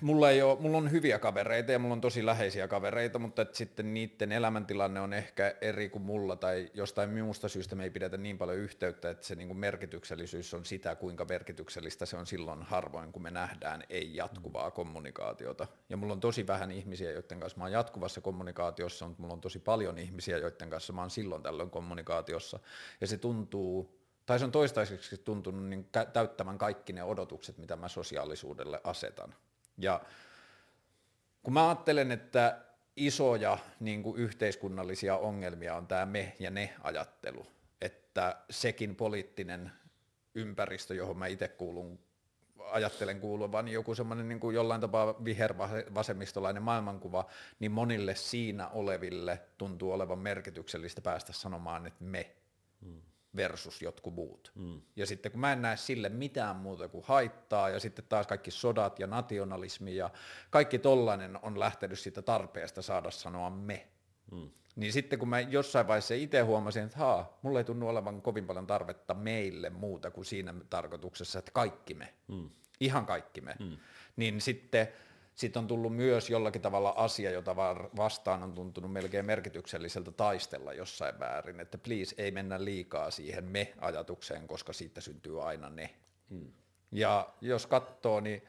[0.00, 3.56] Mulla, ei ole, mulla on hyviä kavereita ja mulla on tosi läheisiä kavereita, mutta että
[3.56, 8.16] sitten niiden elämäntilanne on ehkä eri kuin mulla tai jostain muusta syystä me ei pidetä
[8.16, 12.62] niin paljon yhteyttä, että se niin kuin merkityksellisyys on sitä, kuinka merkityksellistä se on silloin
[12.62, 15.66] harvoin, kun me nähdään ei jatkuvaa kommunikaatiota.
[15.88, 19.40] Ja mulla on tosi vähän ihmisiä, joiden kanssa mä oon jatkuvassa kommunikaatiossa, mutta mulla on
[19.40, 22.58] tosi paljon ihmisiä, joiden kanssa mä oon silloin tällöin kommunikaatiossa.
[23.00, 27.88] Ja se tuntuu, tai se on toistaiseksi tuntunut niin täyttämään kaikki ne odotukset, mitä mä
[27.88, 29.34] sosiaalisuudelle asetan.
[29.78, 30.00] Ja
[31.42, 32.60] kun mä ajattelen, että
[32.96, 37.46] isoja niin kuin yhteiskunnallisia ongelmia on tämä me ja ne ajattelu,
[37.80, 39.72] että sekin poliittinen
[40.34, 41.98] ympäristö, johon mä itse kuulun,
[42.58, 47.26] ajattelen kuuluvan joku semmoinen niin kuin jollain tapaa vihervasemmistolainen maailmankuva,
[47.58, 52.34] niin monille siinä oleville tuntuu olevan merkityksellistä päästä sanomaan, että me.
[52.84, 53.02] Hmm
[53.36, 54.52] versus jotkut muut.
[54.54, 54.80] Mm.
[54.96, 58.50] Ja sitten kun mä en näe sille mitään muuta kuin haittaa, ja sitten taas kaikki
[58.50, 60.10] sodat ja nationalismi ja
[60.50, 63.88] kaikki tollainen on lähtenyt siitä tarpeesta saada sanoa me.
[64.32, 64.50] Mm.
[64.76, 68.46] Niin sitten kun mä jossain vaiheessa itse huomasin, että haa, mulla ei tunnu olevan kovin
[68.46, 72.50] paljon tarvetta meille muuta kuin siinä tarkoituksessa, että kaikki me, mm.
[72.80, 73.76] ihan kaikki me, mm.
[74.16, 74.88] niin sitten
[75.34, 77.56] sitten on tullut myös jollakin tavalla asia, jota
[77.96, 84.46] vastaan on tuntunut melkein merkitykselliseltä taistella jossain väärin, että please ei mennä liikaa siihen me-ajatukseen,
[84.48, 85.94] koska siitä syntyy aina ne.
[86.30, 86.52] Hmm.
[86.92, 88.42] Ja jos katsoo, niin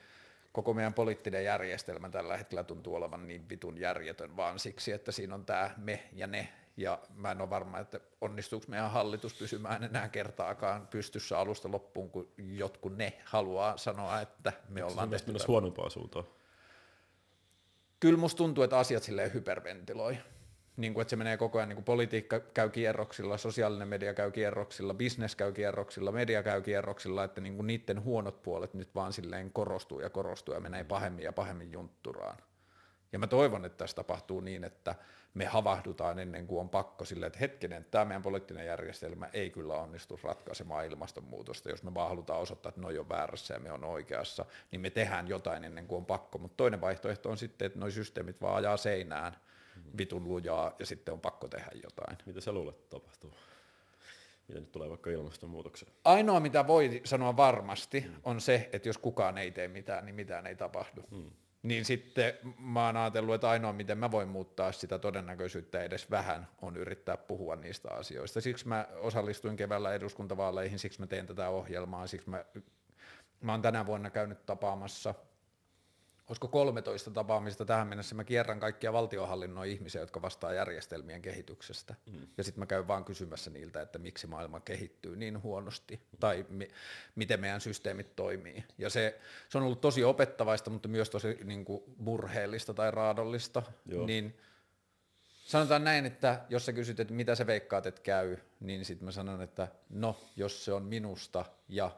[0.52, 5.36] koko meidän poliittinen järjestelmä tällä hetkellä tuntuu olevan niin vitun järjetön vaan siksi, että siinä
[5.36, 9.84] on tämä me ja ne, ja mä en ole varma, että onnistuuko meidän hallitus pysymään
[9.84, 15.32] enää kertaakaan pystyssä alusta loppuun, kun jotkut ne haluaa sanoa, että me Eikö ollaan tehty...
[15.48, 16.26] huonompaa suuntaan?
[18.06, 20.18] Kyllä musta tuntuu, että asiat silleen hyperventiloi.
[20.78, 24.32] Niin kuin, että se menee koko ajan, niin kuin politiikka käy kierroksilla, sosiaalinen media käy
[24.32, 29.14] kierroksilla, business käy kierroksilla, media käy kierroksilla, että niin kuin niiden huonot puolet nyt vaan
[29.14, 32.38] silleen korostuu ja korostuu ja menee pahemmin ja pahemmin juntturaan.
[33.16, 34.96] Ja mä toivon, että tässä tapahtuu niin, että
[35.34, 39.74] me havahdutaan ennen kuin on pakko silleen, että hetkinen, tämä meidän poliittinen järjestelmä ei kyllä
[39.74, 41.70] onnistu ratkaisemaan ilmastonmuutosta.
[41.70, 44.90] Jos me vaan halutaan osoittaa, että noi on väärässä ja me on oikeassa, niin me
[44.90, 46.38] tehdään jotain ennen kuin on pakko.
[46.38, 49.36] Mutta toinen vaihtoehto on sitten, että noi systeemit vaan ajaa seinään
[49.98, 52.18] vitun lujaa ja sitten on pakko tehdä jotain.
[52.26, 53.34] Mitä sä luulet tapahtuu?
[54.48, 55.92] Mitä nyt tulee vaikka ilmastonmuutokseen?
[56.04, 58.16] Ainoa, mitä voi sanoa varmasti, hmm.
[58.24, 61.02] on se, että jos kukaan ei tee mitään, niin mitään ei tapahdu.
[61.10, 61.32] Hmm
[61.66, 66.48] niin sitten mä oon ajatellut, että ainoa miten mä voin muuttaa sitä todennäköisyyttä edes vähän
[66.62, 68.42] on yrittää puhua niistä asioista.
[68.42, 72.46] Siksi mä osallistuin keväällä eduskuntavaaleihin, siksi mä teen tätä ohjelmaa, siksi mä,
[73.42, 75.14] mä oon tänä vuonna käynyt tapaamassa–
[76.28, 81.96] olisiko 13 tapaamista tähän mennessä, mä kierrän kaikkia valtiohallinnon ihmisiä, jotka vastaa järjestelmien kehityksestä.
[82.06, 82.28] Mm.
[82.38, 86.18] Ja sitten mä käyn vaan kysymässä niiltä, että miksi maailma kehittyy niin huonosti, mm.
[86.20, 86.72] tai mi-
[87.16, 88.64] miten meidän systeemit toimii.
[88.78, 89.20] Ja se,
[89.50, 93.64] se on ollut tosi opettavaista, mutta myös tosi niin kuin, murheellista tai raadollista.
[93.86, 94.06] Joo.
[94.06, 94.38] Niin
[95.46, 99.12] sanotaan näin, että jos sä kysyt, että mitä sä veikkaat, että käy, niin sitten mä
[99.12, 101.92] sanon, että no, jos se on minusta ja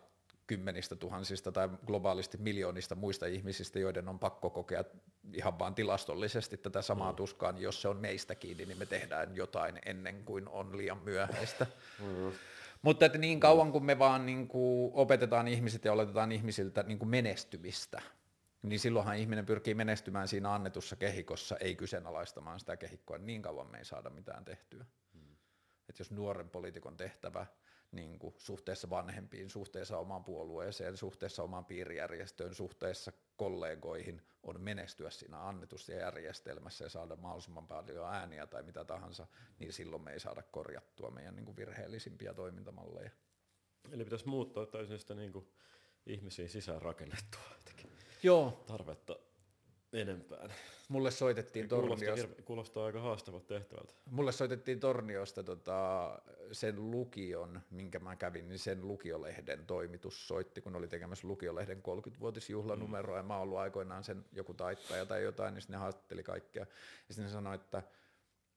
[0.47, 4.83] kymmenistä tuhansista tai globaalisti miljoonista muista ihmisistä, joiden on pakko kokea
[5.33, 7.15] ihan vaan tilastollisesti tätä samaa mm.
[7.15, 10.97] tuskaa, niin jos se on meistä kiinni, niin me tehdään jotain ennen kuin on liian
[11.03, 11.67] myöhäistä.
[11.99, 12.31] Mm.
[12.81, 16.99] Mutta että niin kauan kuin me vaan niin kuin opetetaan ihmiset ja oletetaan ihmisiltä niin
[16.99, 18.01] kuin menestymistä,
[18.61, 23.77] niin silloinhan ihminen pyrkii menestymään siinä annetussa kehikossa, ei kyseenalaistamaan sitä kehikkoa, niin kauan me
[23.77, 24.85] ei saada mitään tehtyä.
[25.13, 25.35] Mm.
[25.89, 27.45] Että jos nuoren poliitikon tehtävä
[27.91, 35.47] niin kuin suhteessa vanhempiin, suhteessa omaan puolueeseen, suhteessa omaan piirijärjestöön, suhteessa kollegoihin on menestyä siinä
[35.47, 39.27] annetussa järjestelmässä ja saada mahdollisimman paljon ääniä tai mitä tahansa,
[39.59, 43.11] niin silloin me ei saada korjattua meidän niin kuin virheellisimpiä toimintamalleja.
[43.91, 45.51] Eli pitäisi muuttaa täysin sitä niin kuin
[46.05, 47.41] ihmisiin sisään rakennettua
[48.23, 48.63] Joo.
[48.67, 49.19] tarvetta
[49.93, 50.53] enempään.
[50.89, 53.93] mulle soitettiin Kuulostaa, Torniosta, hirve- kuulostaa aika haastavalta tehtävältä.
[54.11, 60.75] mulle soitettiin Torniosta tota, sen lukion, minkä mä kävin, niin sen lukiolehden toimitus soitti, kun
[60.75, 63.19] oli tekemässä lukiolehden 30-vuotisjuhlanumeroa, mm.
[63.19, 66.65] ja mä oon ollut aikoinaan sen joku taittaja tai jotain, niin sitten ne haastatteli kaikkea.
[67.07, 67.83] Ja sitten ne sanoi, että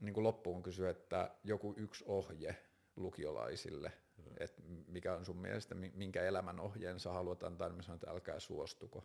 [0.01, 2.57] niin kuin loppuun kysyi, että joku yksi ohje
[2.97, 4.35] lukiolaisille, mm.
[4.41, 7.97] että mikä on sun mielestä, mi- minkä elämän ohjeen sä haluat antaa, niin mä sanoin,
[7.97, 9.05] että älkää suostuko.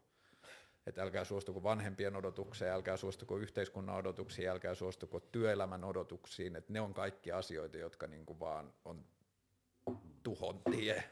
[0.85, 6.81] Että älkää suostuko vanhempien odotukseen, älkää suostuko yhteiskunnan odotuksiin, älkää suostuko työelämän odotuksiin, että ne
[6.81, 9.05] on kaikki asioita, jotka niinku vaan on
[10.23, 11.03] tuhon tie.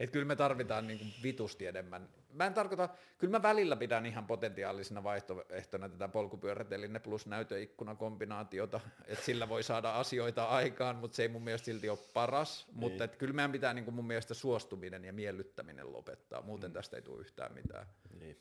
[0.00, 2.08] Et kyllä me tarvitaan niinku vitusti enemmän.
[2.34, 2.88] Mä en tarkoita,
[3.18, 9.94] kyllä mä välillä pidän ihan potentiaalisena vaihtoehtona tätä polkupyöräteline plus näytöikkunakombinaatiota, että sillä voi saada
[9.98, 12.80] asioita aikaan, mutta se ei mun mielestä silti ole paras, niin.
[12.80, 16.74] mutta et kyllä meidän pitää niinku mun mielestä suostuminen ja miellyttäminen lopettaa, muuten mm.
[16.74, 17.86] tästä ei tule yhtään mitään.
[18.18, 18.40] Niin.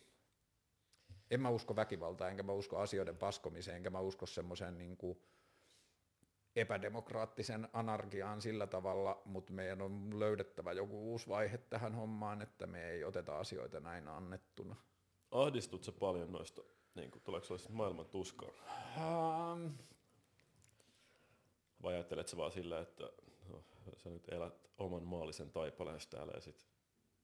[1.32, 4.98] En mä usko väkivaltaan, enkä mä usko asioiden paskomiseen, enkä mä usko semmoiseen niin
[6.56, 12.90] epädemokraattisen anarkiaan sillä tavalla, mutta meidän on löydettävä joku uusi vaihe tähän hommaan, että me
[12.90, 14.76] ei oteta asioita näin annettuna.
[15.32, 16.62] Ahdistut sä paljon noista,
[16.96, 18.50] niin kuin, tuleeko sit maailman tuskaa?
[18.98, 19.72] Um,
[21.84, 23.04] Vai ajattelet sä vaan sillä, että
[23.50, 23.64] no,
[23.98, 26.68] sä nyt elät oman maallisen taipaleen täällä ja sit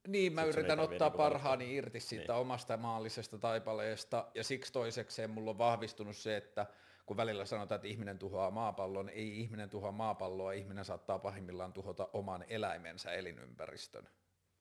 [0.08, 2.42] niin, mä Sit yritän ottaa parhaani irti siitä Niin.
[2.42, 6.66] omasta maallisesta taipaleesta, ja siksi toisekseen mulla on vahvistunut se, että
[7.10, 12.10] kun välillä sanotaan, että ihminen tuhoaa maapallon, ei ihminen tuhoa maapalloa, ihminen saattaa pahimmillaan tuhota
[12.14, 14.10] oman eläimensä elinympäristön.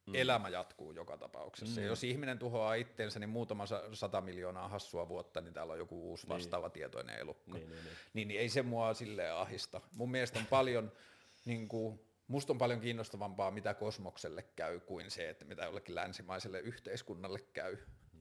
[0.06, 0.14] Mm.
[0.14, 1.80] Elämä jatkuu joka tapauksessa.
[1.80, 1.86] Mm.
[1.86, 6.10] Jos ihminen tuhoaa itteensä, niin muutama sa- sata miljoonaa hassua vuotta, niin täällä on joku
[6.10, 7.58] uusi vastaava tietoinen elukka.
[7.58, 7.96] Niin, niin, niin.
[8.14, 9.80] Niin, niin ei se mua silleen ahista.
[9.96, 10.92] Mun mielestä on paljon,
[11.44, 16.60] niin kuin, musta on paljon kiinnostavampaa, mitä kosmokselle käy, kuin se, että mitä jollekin länsimaiselle
[16.60, 17.76] yhteiskunnalle käy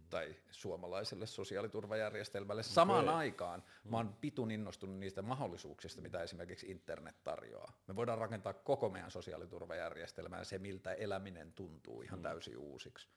[0.09, 2.63] tai suomalaiselle sosiaaliturvajärjestelmälle.
[2.63, 7.79] Samaan aikaan mä oon pitun innostunut niistä mahdollisuuksista, mitä esimerkiksi internet tarjoaa.
[7.87, 13.07] Me voidaan rakentaa koko meidän sosiaaliturvajärjestelmään se, miltä eläminen tuntuu ihan täysin uusiksi.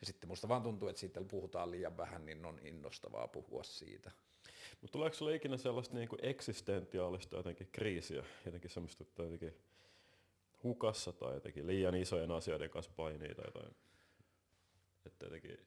[0.00, 4.10] Ja sitten musta vaan tuntuu, että siitä puhutaan liian vähän, niin on innostavaa puhua siitä.
[4.80, 9.54] Mutta tuleeko sulle ikinä sellaista niinku eksistentiaalista jotenkin kriisiä, jotenkin semmoista, että jotenkin
[10.62, 13.76] hukassa tai jotenkin liian isojen asioiden kanssa painii tai jotain?
[15.06, 15.58] Että jotenkin,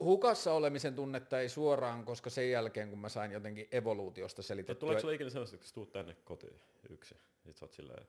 [0.00, 5.00] Hukassa olemisen tunnetta ei suoraan, koska sen jälkeen, kun mä sain jotenkin evoluutiosta selitettyä, tuleeko
[5.00, 6.60] sulle ikinä sellaista, että kun tuut tänne kotiin
[6.90, 8.06] yksin, sit sä oot silleen,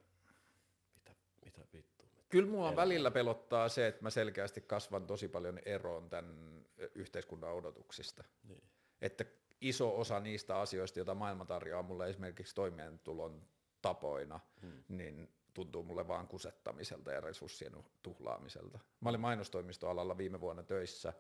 [0.96, 1.12] mitä,
[1.46, 2.06] mitä vittua?
[2.30, 8.24] kyllä mua välillä pelottaa se, että mä selkeästi kasvan tosi paljon eroon tämän yhteiskunnan odotuksista.
[8.44, 8.64] Niin.
[9.02, 9.26] Että
[9.62, 13.42] iso osa niistä asioista, joita maailma tarjoaa mulle esimerkiksi toimeentulon
[13.82, 14.84] tapoina, hmm.
[14.88, 18.80] niin tuntuu mulle vaan kusettamiselta ja resurssien tuhlaamiselta.
[19.02, 21.14] Mä olin mainostoimistoalalla viime vuonna töissä,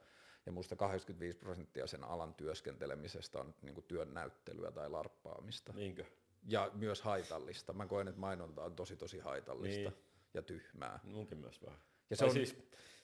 [0.45, 5.73] ja musta 85 prosenttia sen alan työskentelemisestä on niin työn näyttelyä tai larppaamista.
[5.73, 6.05] Niinkö?
[6.47, 7.73] Ja myös haitallista.
[7.73, 9.99] Mä koen, että mainonta on tosi tosi haitallista Niin.
[10.33, 10.99] ja tyhmää.
[11.03, 11.79] Munkin myös vähän.
[12.09, 12.57] Ja se se on- siis,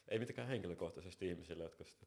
[0.07, 2.05] ei mitenkään henkilökohtaisesti ihmisille, jotka sitä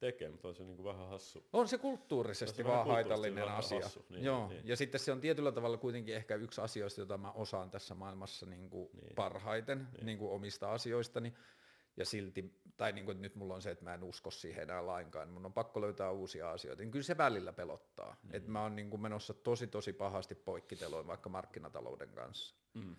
[0.00, 1.44] tekee, mutta on se niinku vähän hassu.
[1.52, 3.80] On se kulttuurisesti Se on vähän vaan haitallinen vähän asia.
[3.82, 4.48] hassu, niin, Joo.
[4.48, 4.68] niin.
[4.68, 8.46] Ja sitten se on tietyllä tavalla kuitenkin ehkä yksi asioista, jota mä osaan tässä maailmassa
[8.46, 9.14] niin kuin Niin.
[9.14, 10.18] parhaiten niin.
[10.18, 11.34] kuin omista asioistani.
[11.98, 14.86] Ja silti, tai niin kuin, nyt mulla on se, että mä en usko siihen enää
[14.86, 15.28] lainkaan.
[15.28, 16.82] Mun on pakko löytää uusia asioita.
[16.82, 18.16] Niin kyllä se välillä pelottaa.
[18.22, 18.30] Mm.
[18.32, 22.54] Että mä oon niin kuin menossa tosi tosi pahasti poikkiteloin vaikka markkinatalouden kanssa.
[22.74, 22.96] Mm.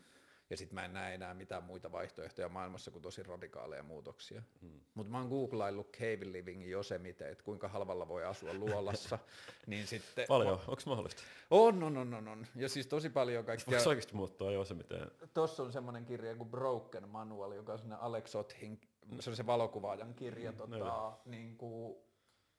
[0.50, 4.44] Ja sitten mä en näe enää mitään muita vaihtoehtoja maailmassa kuin tosi radikaaleja muutoksia.
[4.62, 4.80] Mm.
[4.94, 9.20] Mutta mä oon googlaillut cave livingin Yosemite, että kuinka halvalla voi asua luolassa.
[9.68, 10.26] niin sitten...
[10.28, 11.24] Paljon, onko mahdollista?
[11.50, 12.48] On, on, on, on, on.
[12.56, 13.78] Ja siis tosi paljon kaikkia...
[13.78, 15.12] Voiko oikeasti muuttaa jo se miten?
[15.34, 18.82] Tuossa on semmoinen kirja kuin Broken Manual, joka on semmoinen Alex Othin,
[19.20, 21.98] se on se valokuvaajan kirja tota, niin kuin,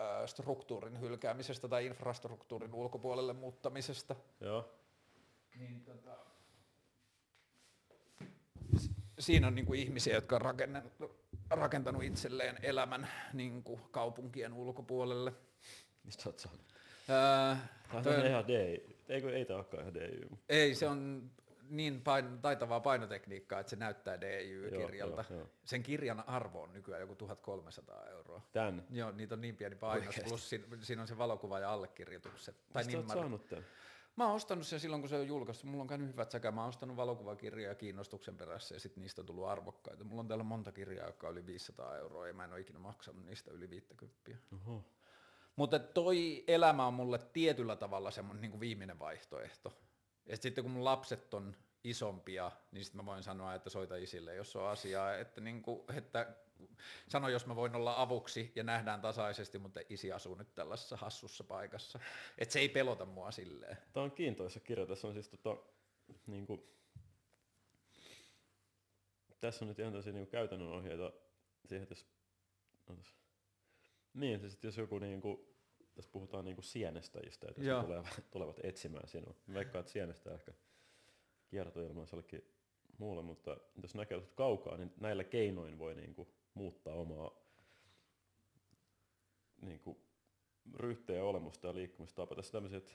[0.00, 4.16] ä, struktuurin hylkäämisestä tai infrastruktuurin ulkopuolelle muuttamisesta.
[4.40, 4.68] Joo.
[5.58, 6.16] Niin, tota...
[9.18, 10.42] Siinä on niin kuin ihmisiä, jotka on
[11.50, 15.32] rakentanut itselleen elämän niin kuin kaupunkien ulkopuolelle.
[16.04, 16.74] Mistä oot saanut?
[17.06, 18.96] Tämä toi- on ihan DI.
[19.08, 20.28] Eikö, ei tää olekaan ihan DI.
[20.48, 21.30] Ei, se on
[21.70, 25.24] niin pain, taitavaa painotekniikkaa, että se näyttää DIY-kirjalta.
[25.30, 25.50] Joo, joo, joo.
[25.64, 28.42] Sen kirjan arvo on nykyään joku 1300 euroa.
[28.52, 28.86] Tän.
[28.90, 30.28] Joo, niitä on niin pieni painos, Oikeesti?
[30.28, 32.56] plus siinä, siinä on se valokuva ja allekirjoitukset.
[32.72, 33.20] Tai Mistä oot nimmari.
[33.20, 33.66] saanut tän?
[34.16, 35.66] Mä oon ostanut sen silloin, kun se on julkaistu.
[35.66, 36.50] Mulla on käynyt hyvät säkä.
[36.50, 40.04] Mä oon ostanut valokuvakirjaa kiinnostuksen perässä ja sitten niistä on tullut arvokkaita.
[40.04, 42.78] Mulla on täällä monta kirjaa, jotka on yli 500 euroa ja mä en ole ikinä
[42.78, 44.30] maksanut niistä yli 50.
[44.54, 44.84] Oho.
[45.56, 49.72] Mutta toi elämä on mulle tietyllä tavalla semmoinen niin kuin viimeinen vaihtoehto.
[50.26, 53.96] Ja sit sitten kun mun lapset on isompia, niin sitten mä voin sanoa, että soita
[53.96, 56.36] isille, jos on asiaa, että, niin kuin, että
[57.08, 61.44] sano, jos mä voin olla avuksi ja nähdään tasaisesti, mutta isi asuu nyt tällaisessa hassussa
[61.44, 62.00] paikassa.
[62.38, 63.76] Että se ei pelota mua silleen.
[63.92, 64.86] Tämä on kiintoisa kirja.
[64.86, 65.56] Tässä on siis tota,
[66.26, 66.62] niin kuin,
[69.40, 71.12] tässä on nyt ihan tosi niin kuin käytännön ohjeita
[71.66, 73.14] siihen, että jos,
[74.14, 75.49] niin, siis, jos joku niin kuin,
[76.00, 77.80] tässä puhutaan niin kuin sienestäjistä, että jos Joo.
[77.80, 79.34] ne tulevat, tulevat etsimään sinua.
[79.46, 80.52] Mä Veikkaan, että sienestä ehkä
[81.48, 82.44] kiertoilmaisi jollekin
[82.98, 87.30] muulle, mutta jos näkee kaukaa, niin näillä keinoin voi niin kuin muuttaa omaa
[89.60, 89.98] niin kuin
[91.22, 92.36] olemusta ja liikkumistapaa.
[92.36, 92.92] Tässä tämmöisiä, että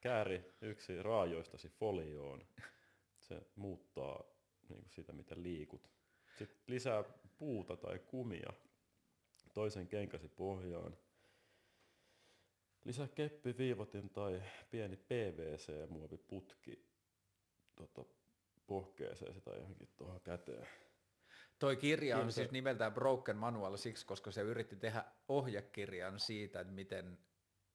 [0.00, 2.46] kääri yksi raajoistasi folioon.
[3.20, 4.24] Se muuttaa
[4.68, 5.90] niin kuin sitä, miten liikut.
[6.38, 7.04] Sitten lisää
[7.38, 8.52] puuta tai kumia
[9.56, 10.96] toisen kenkäsi pohjaan.
[12.84, 16.86] Lisää keppi, viivotin tai pieni PVC-muoviputki
[17.76, 18.04] tota,
[18.66, 20.66] pohkeeseen tai johonkin tuohon käteen.
[21.58, 26.20] Toi kirja on Kyllä se- siis nimeltään Broken Manual siksi, koska se yritti tehdä ohjekirjan
[26.20, 27.18] siitä, että miten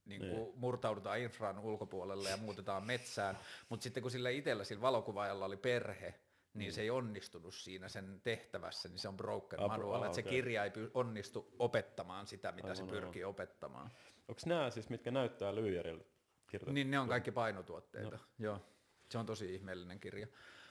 [0.05, 0.51] niin kuin Niin.
[0.59, 3.37] murtaudutaan infraan ulkopuolelle ja muutetaan metsään,
[3.69, 6.13] mutta sitten kun sillä itsellä, sillä valokuvaajalla oli perhe,
[6.53, 10.05] niin se ei onnistunut siinä sen tehtävässä, niin se on broken Ah, bro- manual, ah,
[10.05, 13.91] että se kirja ei onnistu opettamaan sitä, mitä se Aivan, pyrkii opettamaan.
[14.27, 16.03] Onko nämä siis, mitkä näyttää lyijärillä
[16.47, 16.71] kirjoitettu?
[16.73, 18.23] Niin ne on kaikki painotuotteita, no.
[18.39, 18.59] joo.
[19.11, 20.27] Se on tosi ihmeellinen kirja.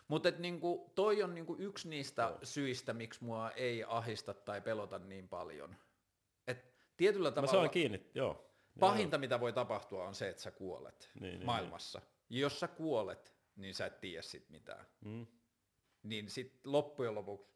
[0.08, 2.38] Mutta niinku, toi on niinku yksi niistä Joo.
[2.42, 5.76] syistä, miksi mua ei ahista tai pelota niin paljon.
[6.46, 8.50] Et tietyllä Mä tavalla saan kiinni, joo.
[8.80, 12.00] pahinta, mitä voi tapahtua, on se, että sä kuolet Niin, niin, maailmassa.
[12.30, 14.86] Jos sä kuolet, niin sä et tiedä sit mitään.
[15.04, 15.26] Mm.
[16.02, 17.50] Niin sit loppujen lopuksi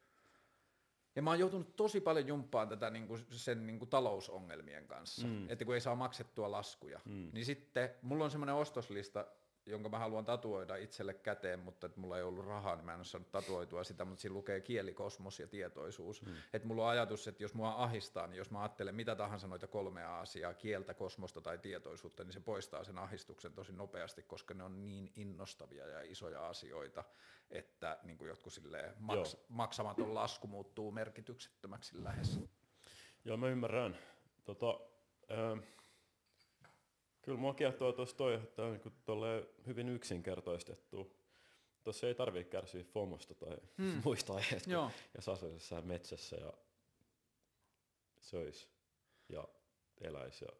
[1.16, 5.50] ja mä oon joutunut tosi paljon jumppaan tätä niinku sen niinku talousongelmien kanssa, mm.
[5.50, 7.30] että kun ei saa maksettua laskuja, mm.
[7.32, 9.26] niin sitten mulla on semmoinen ostoslista,
[9.66, 12.98] jonka mä haluan tatuoida itselle käteen, mutta että mulla ei ollut rahaa, niin mä en
[12.98, 16.22] ole saanut tatuoitua sitä, mutta siinä lukee kieli, kosmos ja tietoisuus.
[16.22, 16.32] Mm.
[16.52, 19.66] Että mulla on ajatus, että jos mua ahistaa, niin jos mä ajattelen mitä tahansa noita
[19.66, 24.64] kolmea asiaa, kieltä, kosmosta tai tietoisuutta, niin se poistaa sen ahistuksen tosi nopeasti, koska ne
[24.64, 27.04] on niin innostavia ja isoja asioita,
[27.50, 29.44] että niin kuin jotkut silleen maks- Joo.
[29.48, 32.40] maksamaton lasku muuttuu merkityksettömäksi lähes.
[33.24, 33.98] Joo, mä ymmärrän.
[34.44, 34.80] Tota,
[35.30, 35.58] ähm,
[37.24, 41.16] kyllä mua kiehtoo tuossa toi, että on niin hyvin yksinkertaistettu.
[41.84, 44.00] Tuossa ei tarvitse kärsiä FOMosta tai hmm.
[44.04, 44.90] muista aiheista, Joo.
[45.14, 46.52] jos asuisi metsässä ja
[48.20, 48.68] söisi
[49.28, 49.48] ja
[50.00, 50.50] eläisi ja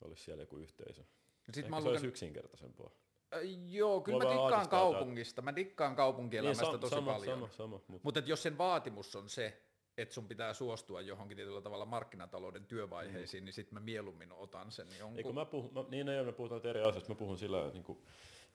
[0.00, 1.02] olisi siellä joku yhteisö.
[1.42, 2.90] Sitten Ehkä mä se luken, olisi yksinkertaisempaa.
[3.34, 7.38] äh, joo, kyllä Mua mä dikkaan kaupungista, mä dikkaan kaupunkielämästä sam- tosi sama, paljon.
[7.38, 9.62] Sama, sama, mutta Mutta jos sen vaatimus on se,
[9.96, 13.44] että sun pitää suostua johonkin tietyllä tavalla markkinatalouden työvaiheisiin, mm.
[13.44, 15.18] niin sitten mä mieluummin otan sen jonkun.
[15.18, 17.98] Eikö mä puhun, mä, niin ei, me puhutaan eri asioista, mä puhun sillä niin kuin,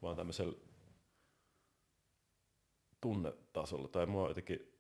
[0.02, 0.58] vaan tämmöisellä
[3.02, 4.74] tunnetasolla, tai mua jotenkin,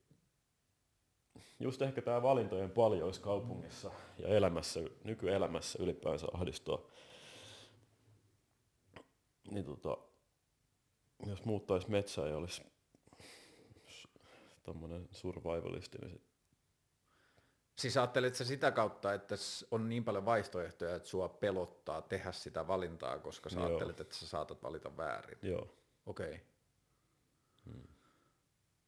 [1.59, 6.79] just ehkä tämä valintojen paljous kaupungissa ja elämässä, nykyelämässä ylipäänsä ahdistaa.
[9.51, 9.97] Niin tota,
[11.25, 12.63] jos muuttaisi metsään ja olisi
[14.63, 16.26] tommonen survivalisti, niin
[17.77, 19.35] Siis ajattelet sä sitä kautta, että
[19.71, 23.67] on niin paljon vaihtoehtoja, että sua pelottaa tehdä sitä valintaa, koska sä Joo.
[23.67, 25.37] ajattelet, että sä saatat valita väärin.
[25.41, 25.67] joo.
[26.05, 26.27] Okei.
[26.27, 26.39] Okay.
[27.65, 27.87] Hmm.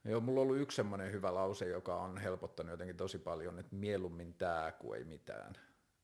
[0.05, 3.75] Joo, mulla on ollut yksi semmoinen hyvä lause, joka on helpottanut jotenkin tosi paljon, että
[3.75, 5.53] mieluummin tää kuin ei mitään.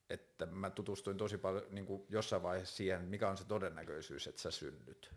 [0.10, 4.42] Että mä tutustuin tosi paljon niin kuin jossain vaiheessa siihen, mikä on se todennäköisyys, että
[4.42, 5.12] sä synnyt.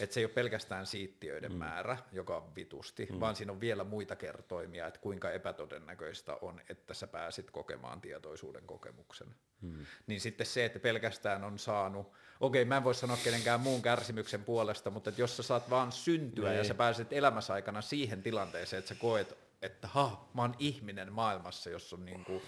[0.00, 1.58] Että se ei ole pelkästään siittiöiden mm.
[1.58, 3.20] määrä, joka on vitusti, mm.
[3.20, 8.66] vaan siinä on vielä muita kertoimia, että kuinka epätodennäköistä on, että sä pääsit kokemaan tietoisuuden
[8.66, 9.34] kokemuksen.
[9.60, 9.86] Mm.
[10.06, 14.44] Niin sitten se, että pelkästään on saanut, okei mä en voi sanoa kenenkään muun kärsimyksen
[14.44, 16.58] puolesta, mutta että jos sä saat vaan syntyä Niin.
[16.58, 21.12] ja sä pääset elämässä aikana siihen tilanteeseen, että sä koet, että ha, mä oon ihminen
[21.12, 22.42] maailmassa, jossa on niin kuin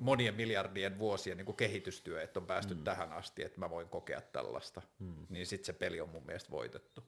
[0.00, 2.84] monien miljardien vuosien niin kuin kehitystyö, että on päästy mm.
[2.84, 5.26] tähän asti, että mä voin kokea tällaista, mm.
[5.28, 7.04] niin sitten se peli on mun mielestä voitettu.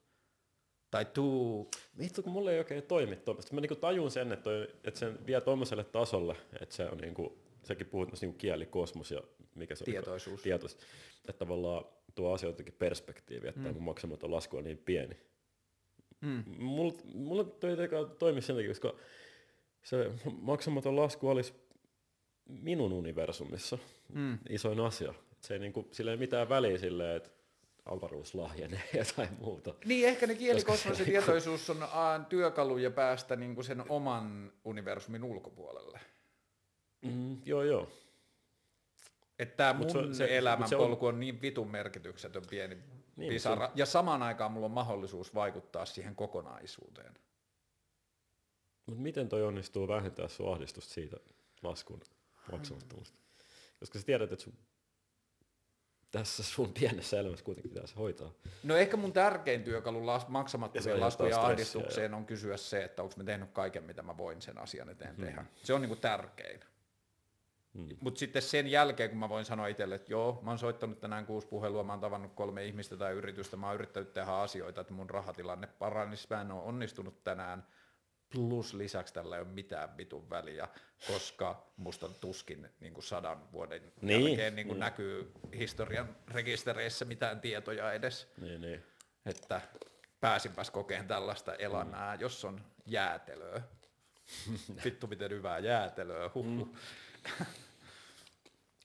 [0.90, 3.54] Tai tuu, Vittu, kun mulle ei oikein toimi tuommoista.
[3.54, 7.38] Mä niinku tajun sen, että, toi, että sen vie tuommoiselle tasolle, että se on niinku,
[7.62, 9.20] sekin puhut myös niinku kieli, kosmos ja
[9.54, 10.38] mikä se Tietoisuus.
[10.40, 10.42] on.
[10.42, 10.82] Tietoisuus.
[11.28, 11.84] Että tavallaan
[12.14, 13.82] tuo asioitakin perspektiivi, että mm.
[13.82, 15.16] maksamaton lasku on niin pieni.
[16.20, 16.44] Mm.
[16.58, 17.76] Mulla, mulla toi ei
[18.18, 18.94] toimi sen takia, koska
[19.82, 20.10] se
[20.40, 21.54] maksamaton lasku olisi
[22.62, 23.78] minun universumissa
[24.14, 24.38] mm.
[24.48, 25.10] isoin asia.
[25.32, 27.30] Et se ei niinku, sillä ei mitään väliä silleen, että
[27.84, 28.82] avaruus lahjenee
[29.16, 29.74] tai muuta.
[29.84, 31.86] Niin, ehkä ne kielikosmos ja tietoisuus on
[32.28, 36.00] työkaluja päästä niin kuin sen oman universumin ulkopuolelle.
[37.02, 37.88] Mm, joo, joo.
[39.38, 42.78] Että tämä mun se- se- elämän se on- polku on niin vitun merkityksetön pieni
[43.16, 43.70] Niin, pisara.
[43.74, 47.14] Ja samaan aikaan mulla on mahdollisuus vaikuttaa siihen kokonaisuuteen.
[48.86, 51.16] Mutta miten toi onnistuu vähentää sun ahdistusta siitä
[51.62, 52.00] laskun
[52.50, 53.18] maksamattomuudesta?
[53.80, 54.54] Koska sä tiedät, että sun
[56.10, 58.32] tässä sun pienessä elämässä kuitenkin pitäisi hoitaa.
[58.62, 63.14] No ehkä mun tärkein työkalu las- Ja maksamattomien stressiä, ahdistukseen on kysyä se, että onko
[63.16, 65.24] mä tehnyt kaiken, mitä mä voin sen asian eteen Hmm.
[65.24, 65.44] tehdä.
[65.56, 66.60] Se on niinku tärkein.
[67.74, 67.88] Mm.
[68.00, 71.26] Mutta sitten sen jälkeen, kun mä voin sanoa itselle, että joo, mä oon soittanut tänään
[71.26, 74.92] kuusi puhelua, mä oon tavannut kolme ihmistä tai yritystä, mä oon yrittänyt tehdä asioita, että
[74.92, 77.66] mun rahatilanne paranisi, mä en ole onnistunut tänään,
[78.32, 80.68] plus lisäksi tällä ei ole mitään vitun väliä,
[81.06, 84.80] koska musta tuskin niin kuin sadan vuoden Niin, jälkeen niin kuin niin.
[84.80, 88.82] näkyy historian rekistereissä mitään tietoja edes, Niin, niin.
[89.26, 89.60] että
[90.20, 93.62] pääsinpäs kokeen tällaista elämää, jos on jäätelöä.
[94.84, 96.30] Vittu miten hyvää jäätelöä.
[96.34, 96.68] Mm.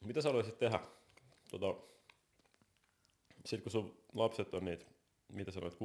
[0.01, 0.80] Mitä sä haluaisit tehdä?
[1.51, 1.76] Tota,
[3.45, 4.85] sitten kun sun lapset on niitä,
[5.34, 5.77] mitä sanoit, 16-17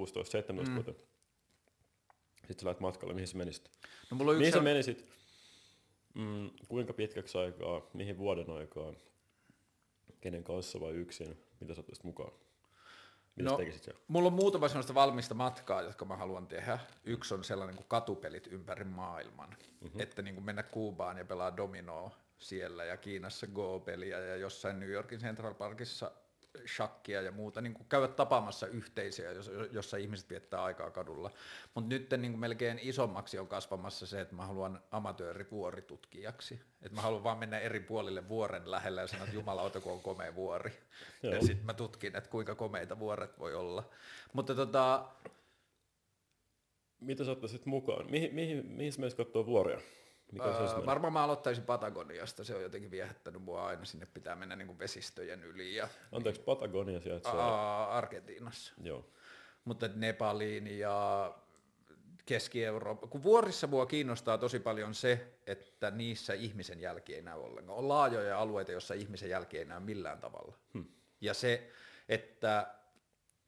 [0.53, 0.75] mm.
[0.75, 0.93] vuotta,
[2.51, 3.71] sitten sä lähdet matkalle, mihin sä menisit?
[4.11, 5.07] No mulla on yksi Mihin sä menisit?
[6.15, 8.97] Mm, kuinka pitkäksi aikaa, mihin vuoden aikaan,
[10.21, 12.33] kenen kanssa vai yksin, mitä sä ottaisit mukaan?
[13.37, 14.01] Mitä No, tekisit siellä?
[14.09, 16.79] Mulla on muutama sellaista valmista matkaa, jotka mä haluan tehdä.
[17.05, 19.57] Yksi on sellainen kuin katupelit ympäri maailman.
[19.81, 20.01] Mm-hmm.
[20.01, 24.91] Että niin kuin mennä Kuubaan ja pelaa dominoa siellä ja Kiinassa Go-peliä ja jossain New
[24.91, 26.13] Yorkin Central Parkissa
[26.67, 31.31] shakkia ja muuta, niin kuin käydä tapaamassa yhteisöjä, jos- jossa ihmiset viettää aikaa kadulla.
[31.75, 36.55] Mutta nyt niin kuin melkein isommaksi on kasvamassa se, että mä haluan amatöörivuoritutkijaksi.
[36.83, 40.01] Että mä haluan vaan mennä eri puolille vuoren lähellä ja sanoa, että jumalauta, kun on
[40.01, 40.73] komea vuori.
[41.23, 41.35] Joo.
[41.35, 43.91] Ja sitten mä tutkin, että kuinka komeita vuoret voi olla.
[44.33, 45.09] Mutta tota,
[47.01, 48.11] Mitä sä ottaisit mukaan?
[48.11, 49.81] Mihin, mihin, mihin sä katsoa vuoria?
[50.33, 50.87] Mikä se Öö, ensimmäinen?
[50.87, 54.79] varmaan mä aloittaisin Patagoniasta, se on jotenkin viehättänyt mua aina, sinne pitää mennä niin kuin
[54.79, 57.33] vesistöjen yli ja Anteeksi, Patagonia sijaitsee.
[57.33, 58.73] aa, Argentiinassa.
[58.83, 59.07] Joo.
[59.65, 61.35] Mutta Nepaliin ja
[62.27, 67.79] Keski-Eurooppa, kun vuorissa mua kiinnostaa tosi paljon se, että niissä ihmisen jälki ei näy ollenkaan.
[67.79, 70.55] On laajoja alueita, joissa ihmisen jälki ei näy millään tavalla.
[70.75, 70.85] Hmm.
[71.21, 71.71] Ja se,
[72.09, 72.75] että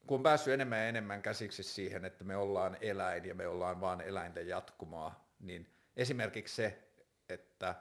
[0.07, 3.81] kun on päässyt enemmän ja enemmän käsiksi siihen, että me ollaan eläin ja me ollaan
[3.81, 6.79] vaan eläinten jatkumaa, niin esimerkiksi se,
[7.29, 7.75] että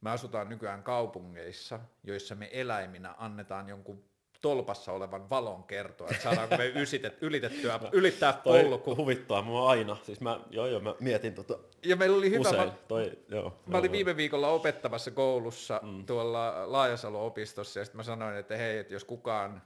[0.00, 4.04] me asutaan nykyään kaupungeissa, joissa me eläiminä annetaan jonkun
[4.40, 8.96] tolpassa olevan valon kertoa, että saadaanko me ysitet, ylitettyä, ylittää Toi polku.
[8.96, 9.96] huvittaa mua aina.
[10.02, 12.68] Siis mä, joo joo, mä mietin tota Ja meillä oli hyvä, usein.
[12.68, 13.92] mä, Toi, joo, Mä joo, olin joo.
[13.92, 16.06] viime viikolla opettamassa koulussa mm.
[16.06, 19.62] tuolla Laajasalo-opistossa ja sitten mä sanoin, että hei, että jos kukaan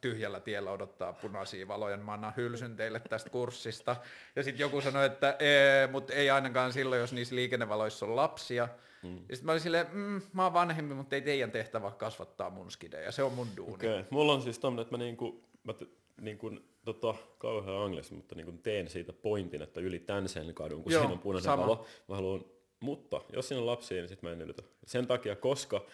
[0.00, 3.96] tyhjällä tiellä odottaa punaisia valoja, niin mä annan hylsyn teille tästä kurssista.
[4.36, 5.38] Ja sitten joku sanoi, että
[5.90, 8.68] mutta ei ainakaan silloin, jos niissä liikennevaloissa on lapsia.
[9.02, 9.16] Mm.
[9.16, 12.70] Ja sitten mä olin silleen, mm, mä oon vanhempi, mutta ei teidän tehtävä kasvattaa mun
[12.70, 13.74] skidejä, se on mun duuni.
[13.74, 13.90] Okay.
[13.90, 15.90] Okei, mulla on siis tommonen, että mä niinku, mä t-
[16.20, 16.50] niinku,
[16.84, 21.12] tota, kauhean anglis, mutta niinku teen siitä pointin, että ylitän sen kadun, kun Joo, siinä
[21.12, 21.62] on punainen sama.
[21.62, 21.86] valo.
[22.08, 22.44] Mä haluan,
[22.80, 24.62] mutta jos siinä on lapsia, niin sit mä en ylitä.
[24.86, 25.86] Sen takia, koska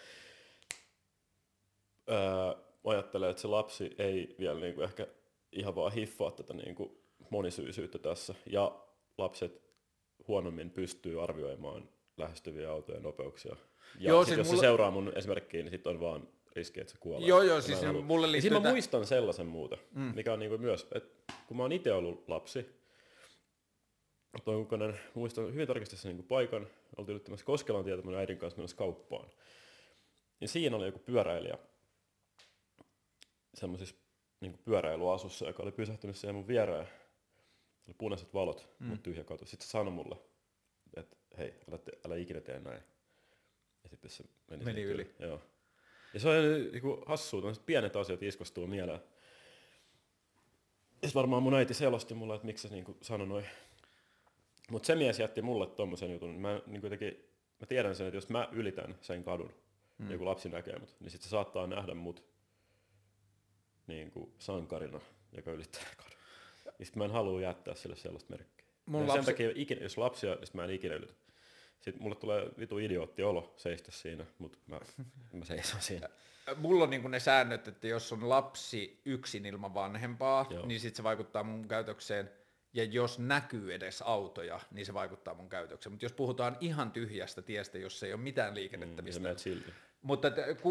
[2.07, 5.07] mä ajattelen, että se lapsi ei vielä niinku ehkä
[5.51, 8.35] ihan vaan hiffaa tätä niinku monisyisyyttä tässä.
[8.45, 8.79] Ja
[9.17, 9.61] lapset
[10.27, 13.55] huonommin pystyy arvioimaan lähestyviä autojen nopeuksia.
[13.99, 16.81] Ja Joo, sit siis jos mulla- se seuraa mun esimerkkiin, niin sit on vaan riski,
[16.81, 17.27] että se kuolee.
[17.27, 20.01] Joo, joo, mä siis halua- mulle liittyy siinä mä muistan sellaisen muuten, mm.
[20.15, 22.65] mikä on niinku myös, että kun mä oon itse ollut lapsi,
[24.45, 28.57] toi kukainen, muistan hyvin tarkasti sen niinku paikan, oltiin yrittämässä Koskelan tietä mun äidin kanssa
[28.57, 29.29] menossa kauppaan.
[30.41, 31.57] Ja siinä oli joku pyöräilijä
[33.59, 33.95] semmoisessa
[34.41, 36.87] niinku pyöräilyasussa, joka oli pysähtynyt siihen mun viereen.
[37.87, 38.87] Oli punaiset valot, mm.
[38.87, 39.45] mutta tyhjä katu.
[39.45, 40.15] Sitten se sanoi mulle,
[40.97, 42.81] että hei, älä, te, älä ikinä tee näin.
[43.83, 45.15] Ja sitten se meni, Meni yli.
[45.19, 45.41] Joo.
[46.13, 48.99] Ja se on niinku hassua, tämmöiset pienet asiat iskostuu mieleen.
[51.01, 53.45] Ja varmaan mun äiti selosti mulle, että miksi se niinku sanoi noin.
[54.71, 56.35] Mutta se mies jätti mulle tommosen jutun.
[56.35, 57.29] Mä, niinku jotenkin,
[57.59, 59.53] mä tiedän sen, että jos mä ylitän sen kadun,
[59.97, 60.11] mm.
[60.11, 62.23] joku lapsi näkee mut, niin sit se saattaa nähdä mut
[63.87, 64.99] niinku sankarina,
[65.37, 66.17] joka ylittää kadun.
[66.79, 68.65] Ja sit mä en halua jättää sille sellaista merkkiä.
[68.85, 71.13] Mun ja lapsi- Sen takia, ikinä, jos lapsia, niin mä en ikinä ylitä.
[71.79, 74.79] Sitten mulle tulee vitu idiootti olo seistä siinä, mutta mä,
[75.33, 76.09] mä seison siinä.
[76.57, 80.65] Mulla on niinku ne säännöt, että jos on lapsi yksin ilman vanhempaa, Joo.
[80.65, 82.31] niin sit se vaikuttaa mun käytökseen.
[82.73, 85.93] Ja jos näkyy edes autoja, niin se vaikuttaa mun käytökseen.
[85.93, 89.71] Mutta jos puhutaan ihan tyhjästä tiestä, jossa ei ole mitään liikennettä, Mm, mistä silti.
[90.01, 90.61] Mutta et,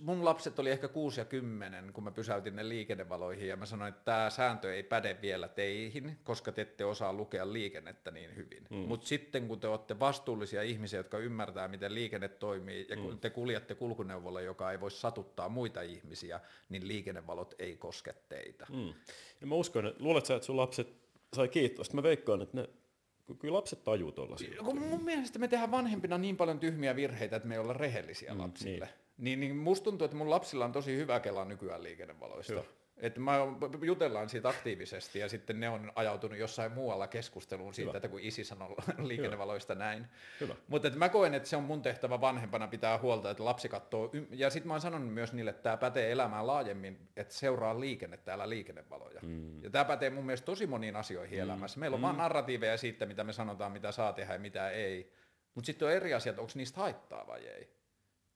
[0.00, 3.88] mun lapset oli ehkä kuusi ja kymmenen, kun mä pysäytin ne liikennevaloihin ja mä sanoin,
[3.88, 8.66] että tämä sääntö ei päde vielä teihin, koska te ette osaa lukea liikennettä niin hyvin.
[8.70, 8.76] Mm.
[8.76, 13.18] Mutta sitten kun te olette vastuullisia ihmisiä, jotka ymmärtää, miten liikenne toimii ja kun mm.
[13.18, 18.66] te kuljette kulkuneuvolla, joka ei voi satuttaa muita ihmisiä, niin liikennevalot ei koske teitä.
[18.70, 18.94] Mm.
[19.40, 20.88] Ja mä uskon, että luulet sä, että sun lapset
[21.36, 21.94] sai kiitosta?
[21.94, 22.68] Mä veikkaan, että ne
[23.38, 24.62] Kyllä lapset tajuu tollasia.
[24.64, 28.34] Kun mun mielestä me tehdään vanhempina niin paljon tyhmiä virheitä, että me ei olla rehellisiä
[28.34, 28.84] mm, lapsille.
[28.84, 29.05] Niin.
[29.18, 32.52] Niin, niin musta tuntuu, että mun lapsilla on tosi hyvä kela nykyään liikennevaloista.
[32.52, 32.66] Joo.
[32.96, 33.38] Että mä
[33.82, 37.96] jutellaan siitä aktiivisesti ja sitten ne on ajautunut jossain muualla keskusteluun siitä, Hyvä.
[37.96, 39.84] että kun isi sanoo liikennevaloista Hyvä.
[39.84, 40.06] näin.
[40.68, 44.50] Mutta mä koen, että se on mun tehtävä vanhempana pitää huolta, että lapsi katsoo, ja
[44.50, 48.48] sitten mä oon sanonut myös niille, että tämä pätee elämään laajemmin, että seuraa liikennettä, älä
[48.48, 49.20] liikennevaloja.
[49.22, 49.62] Mm.
[49.62, 51.42] Ja tämä pätee mun mielestä tosi moniin asioihin mm.
[51.42, 51.80] elämässä.
[51.80, 52.04] Meillä on mm.
[52.04, 55.12] vaan narratiiveja siitä, mitä me sanotaan, mitä saa tehdä ja mitä ei.
[55.54, 57.75] Mutta sitten on eri asiat, onko niistä haittaa vai ei.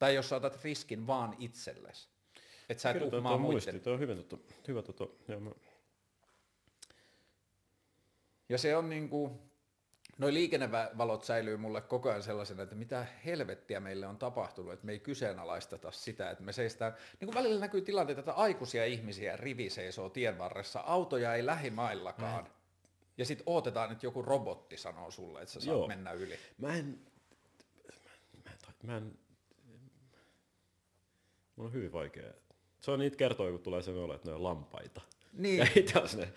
[0.01, 2.09] Tai jos sä otat riskin vaan itsellesi.
[2.69, 5.19] Että sä et Kyllä, uhmaa muisti, tuo on hyvä, tuttu, hyvä tuttu.
[5.29, 5.51] Joo, mä...
[8.49, 9.41] Ja se on niinku,
[10.19, 14.93] noi liikennevalot säilyy mulle koko ajan sellaisena, että mitä helvettiä meille on tapahtunut, että me
[14.93, 19.71] ei kyseenalaisteta sitä, että me seistään, niin kuin välillä näkyy tilanteita, että aikuisia ihmisiä rivi
[19.71, 22.51] seisoo tien varressa, autoja ei lähimaillakaan, mä...
[23.19, 25.89] ja sitten odotetaan, että joku robotti sanoo sulle, että sä saat Joo.
[25.89, 26.39] mennä yli.
[26.59, 27.01] Mä en,
[28.45, 29.30] mä en, mä en, mun
[31.65, 32.33] on hyvin vaikea
[32.81, 35.01] se on niitä kertoja, kun tulee sellainen olo, että ne on lampaita.
[35.33, 35.59] Niin.
[35.59, 36.33] Ja itse ne...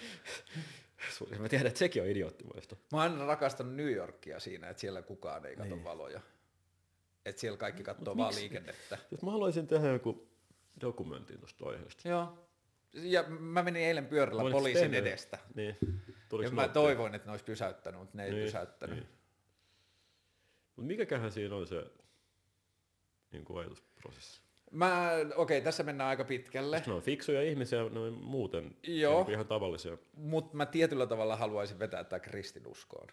[1.39, 2.75] Mä tiedän, että sekin on idioottimuista.
[2.91, 5.83] Mä oon aina rakastanut New Yorkia siinä, että siellä kukaan ei katso niin.
[5.83, 6.21] valoja.
[7.25, 8.97] Että siellä kaikki katsoo vaan liikennettä.
[9.11, 10.27] Jos mä haluaisin tehdä joku
[10.81, 12.09] dokumentin tuosta aiheesta.
[12.09, 12.47] Joo.
[12.93, 15.09] Ja mä menin eilen pyörällä poliisin tehdä?
[15.09, 15.39] edestä.
[15.55, 15.77] Niin.
[16.43, 18.45] ja mä toivoin, että ne olisi pysäyttänyt, mutta ne ei niin.
[18.45, 18.95] pysäyttänyt.
[18.95, 19.09] Niin.
[20.75, 21.85] Mutta mikäköhän siinä on se
[23.31, 24.41] niin kuin ajatusprosessi?
[24.73, 26.83] Mä, okei, okay, tässä mennään aika pitkälle.
[26.87, 29.97] Ne on fiksuja ihmisiä noin muuten, Joo, ihan tavallisia.
[30.13, 33.07] Mutta mä tietyllä tavalla haluaisin vetää tämä kristinuskoon.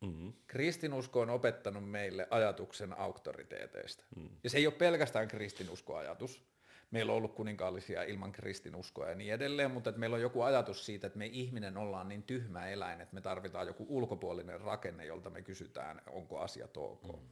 [0.00, 0.32] Mm-hmm.
[0.46, 4.04] Kristinusko on opettanut meille ajatuksen auktoriteeteista.
[4.16, 4.28] Mm.
[4.44, 6.42] Ja se ei ole pelkästään kristinuskoajatus.
[6.90, 10.86] Meillä on ollut kuninkaallisia ilman kristinuskoa ja niin edelleen, mutta että meillä on joku ajatus
[10.86, 15.30] siitä, että me ihminen ollaan niin tyhmä eläin, että me tarvitaan joku ulkopuolinen rakenne, jolta
[15.30, 17.02] me kysytään, onko asiat ok.
[17.02, 17.28] Mm.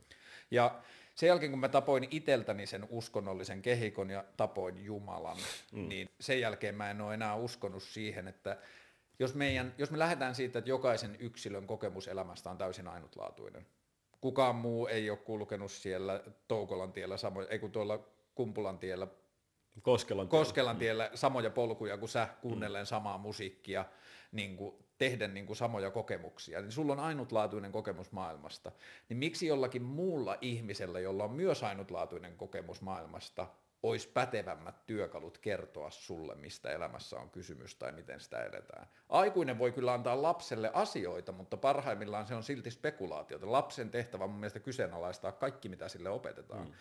[0.50, 0.80] Ja
[1.18, 5.36] sen jälkeen, kun mä tapoin iteltäni sen uskonnollisen kehikon ja tapoin Jumalan,
[5.72, 5.88] mm.
[5.88, 8.56] niin sen jälkeen mä en ole enää uskonut siihen, että
[9.18, 13.66] jos, meidän, jos me lähdetään siitä, että jokaisen yksilön kokemus elämästä on täysin ainutlaatuinen,
[14.20, 17.98] kukaan muu ei ole kulkenut siellä Toukolan tiellä, samoin, ei kun tuolla
[18.34, 19.06] Kumpulan tiellä,
[19.82, 22.86] Koskelan, Koskelan tiellä samoja polkuja kuin sä, kuunnellen mm.
[22.86, 23.84] samaa musiikkia,
[24.32, 28.72] niin kuin tehdä niin kuin samoja kokemuksia, niin sulla on ainutlaatuinen kokemus maailmasta,
[29.08, 33.46] niin miksi jollakin muulla ihmisellä, jolla on myös ainutlaatuinen kokemus maailmasta,
[33.82, 38.88] olisi pätevämmät työkalut kertoa sulle, mistä elämässä on kysymys tai miten sitä eletään.
[39.08, 43.52] Aikuinen voi kyllä antaa lapselle asioita, mutta parhaimmillaan se on silti spekulaatiota.
[43.52, 46.66] Lapsen tehtävä on mun mielestä kyseenalaistaa kaikki, mitä sille opetetaan.
[46.66, 46.72] Mm.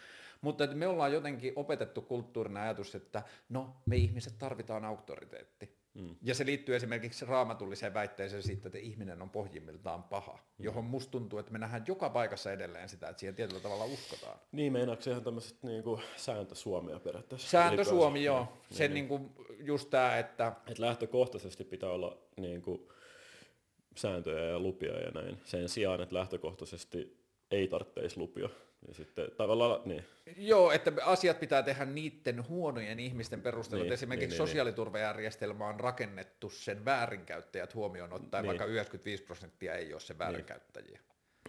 [0.42, 5.78] Mutta että me ollaan jotenkin opetettu kulttuurinen ajatus, että no, me ihmiset tarvitaan auktoriteetti.
[5.98, 6.16] Mm.
[6.22, 10.66] Ja se liittyy esimerkiksi raamatulliseen väitteeseen siitä, että ihminen on pohjimmiltaan paha, mm.
[10.66, 14.40] johon musta tuntuu, että me nähdään joka paikassa edelleen sitä, että siihen tietyllä tavalla uskotaan.
[14.52, 15.84] Niin, meinaako se ihan tämmöiset niin
[16.16, 17.50] sääntö Suomea periaatteessa?
[17.50, 18.40] Sääntö Suomi, joo.
[18.40, 20.52] Niin, se niin, niin kuin just tämä, että...
[20.68, 22.88] Et lähtökohtaisesti pitää olla niin kuin,
[23.96, 25.38] sääntöjä ja lupia ja näin.
[25.44, 27.18] Sen sijaan, että lähtökohtaisesti
[27.52, 28.50] ei tarvitsisi lupia.
[28.88, 30.04] Ja sitten tavallaan, niin.
[30.38, 33.84] Joo, että asiat pitää tehdä niiden huonojen ihmisten perusteella.
[33.84, 38.48] Niin, Esimerkiksi niin, niin, niin, sosiaaliturvajärjestelmä on rakennettu sen väärinkäyttäjät huomioon ottaen, niin.
[38.48, 41.00] vaikka 95 prosenttia ei ole se väärinkäyttäjiä.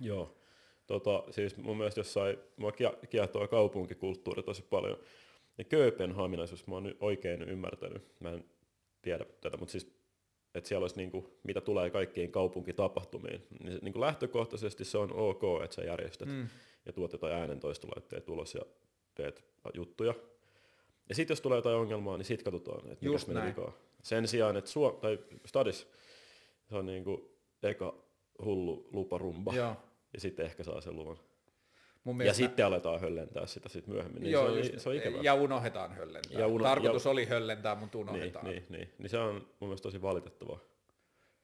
[0.01, 0.09] Niin.
[0.09, 0.39] Joo.
[0.87, 2.73] Tota, siis mun mielestä jossain, mua
[3.11, 4.99] kiehtoo kaupunkikulttuuri tosi paljon.
[5.59, 8.45] Ja Kööpenhaminaisuus mä oon oikein ymmärtänyt, mä en
[9.03, 9.98] tiedä tätä, mutta siis
[10.59, 15.13] että siellä olisi, niin kuin, mitä tulee kaikkiin kaupunkitapahtumiin, niin, niin kuin lähtökohtaisesti se on
[15.13, 16.49] ok, että sä järjestät mm.
[16.87, 18.63] ja tuot jotain äänentoistolaitteet ulos ja
[19.15, 19.45] teet
[19.75, 20.15] juttuja.
[21.09, 23.73] Ja sitten jos tulee jotain ongelmaa, niin sitten katsotaan, että mikä menee vikaa.
[24.03, 25.87] Sen sijaan, että Suo, tai Stadis,
[26.69, 27.23] se on niin kuin
[27.63, 27.95] eka
[28.45, 29.77] hullu luparumba, Joo.
[30.13, 31.19] ja sitten ehkä saa sen luvan.
[32.09, 34.23] Mun ja sitten aletaan höllentää sitä sit myöhemmin.
[34.23, 35.21] Niin Joo, se, on, just, se on ikävää.
[35.23, 36.41] Ja unohdetaan höllentää.
[36.41, 38.45] Ja uno, Tarkoitus ja, oli höllentää, mutta unohdetaan.
[38.45, 40.59] Niin, niin, niin, niin se on mun mielestä tosi valitettavaa.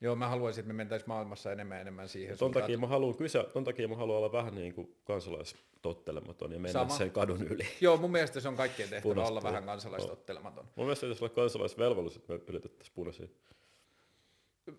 [0.01, 2.39] Joo, mä haluaisin, että me mentäisiin maailmassa enemmän enemmän siihen.
[2.39, 6.59] Ton takia, mä haluan kysyä, ton takia mä haluan olla vähän niin kuin kansalaistottelematon ja
[6.59, 6.95] mennä Sama.
[6.95, 7.66] sen kadun yli.
[7.81, 10.65] Joo, mun mielestä se on kaikkien tehtävä Punasta, olla vähän kansalaistottelematon.
[10.77, 13.28] Mun mielestä pitäisi olla kansalaisvelvollisuus, että me ylitettäisiin punaisia.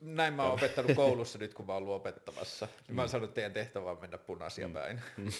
[0.01, 2.67] Näin mä oon opettanut koulussa nyt, kun mä oon ollut opettamassa.
[2.87, 4.73] Mä oon sanonut, että teidän tehtävä on mennä punaisia mm.
[4.73, 5.01] päin.
[5.17, 5.31] Mm.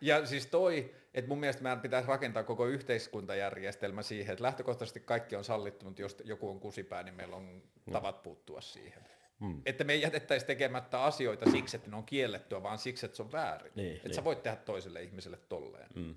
[0.00, 5.36] Ja siis toi, että mun mielestä meidän pitäisi rakentaa koko yhteiskuntajärjestelmä siihen, että lähtökohtaisesti kaikki
[5.36, 7.62] on sallittu, mutta jos joku on kusipää, niin meillä on
[7.92, 9.02] tavat puuttua siihen.
[9.40, 9.62] Mm.
[9.66, 13.22] Että me ei jätettäisi tekemättä asioita siksi, että ne on kiellettyä, vaan siksi, että se
[13.22, 13.72] on väärin.
[13.74, 14.14] Niin, että niin.
[14.14, 15.88] sä voit tehdä toiselle ihmiselle tolleen.
[15.94, 16.14] Mm.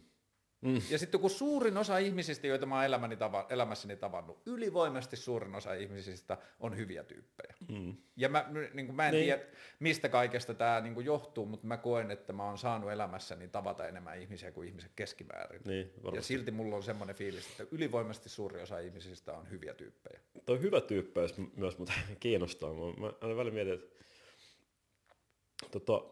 [0.62, 0.82] Mm.
[0.90, 5.56] Ja sitten kun suurin osa ihmisistä, joita mä oon elämäni tava, elämässäni tavannut, ylivoimaisesti suurin
[5.56, 7.56] osa ihmisistä on hyviä tyyppejä.
[7.68, 7.98] Mm.
[8.16, 9.24] Ja mä, niin kuin, mä en niin.
[9.24, 9.44] tiedä,
[9.80, 14.22] mistä kaikesta tämä niin johtuu, mutta mä koen, että mä oon saanut elämässäni tavata enemmän
[14.22, 15.62] ihmisiä kuin ihmiset keskimäärin.
[15.66, 20.20] Niin, ja silti mulla on semmoinen fiilis, että ylivoimaisesti suurin osa ihmisistä on hyviä tyyppejä.
[20.46, 22.74] Tuo hyvä tyyppeys myös mutta kiinnostaa.
[22.74, 23.90] Mä, mä aina välillä mietin, että
[25.72, 26.06] tota,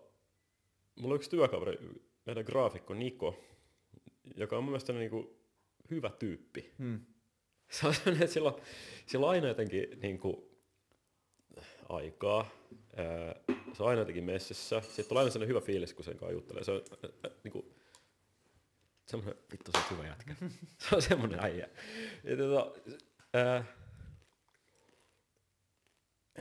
[0.96, 1.78] mulla on yksi työkaveri,
[2.26, 3.44] meidän graafikko Niko,
[4.36, 5.28] joka on mun mielestä niin kuin
[5.92, 6.74] hyvä tyyppi.
[6.78, 7.00] Hmm.
[7.72, 8.62] Se on sellainen, että sillä, on,
[9.06, 10.36] sillä on aina jotenkin niin kuin,
[11.90, 12.50] aikaa.
[13.74, 14.82] se on aina jotenkin messissä.
[14.82, 16.64] Sitten tulee aina sellainen hyvä fiilis, kun sen kanssa juttelee.
[16.64, 16.82] Se on
[17.44, 17.66] niin kuin,
[19.06, 20.36] semmoinen, vittu se on hyvä jätkä.
[20.90, 21.70] se on semmoinen äijä.
[22.24, 22.72] Ja, tota,
[23.36, 23.68] äh,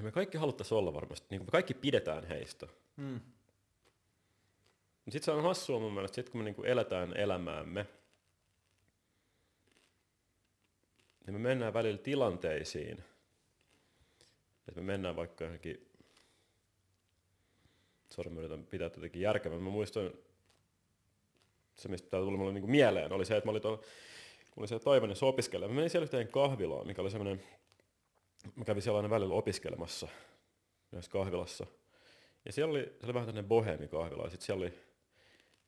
[0.01, 2.67] me kaikki haluttaisi olla varmasti, niin kuin me kaikki pidetään heistä.
[2.97, 3.21] Hmm.
[5.09, 7.87] Sitten se on hassua mun mielestä, sit kun me niinku eletään elämäämme,
[11.27, 13.05] niin me mennään välillä tilanteisiin,
[14.69, 15.91] että me mennään vaikka johonkin,
[18.11, 20.11] sori mä yritän pitää jotenkin järkevän, mä muistan,
[21.75, 23.83] se mistä tämä tuli mulle niinku mieleen, oli se, että mä olin tuolla,
[24.57, 25.69] oli se toivon se opiskelija.
[25.69, 27.43] Mä menin siellä yhteen kahvilaan, mikä oli semmoinen,
[28.57, 30.09] mä kävin siellä aina välillä opiskelemassa,
[30.91, 31.67] myös kahvilassa.
[32.45, 34.86] Ja siellä oli, siellä oli vähän tämmöinen bohemi kahvila, ja sitten siellä oli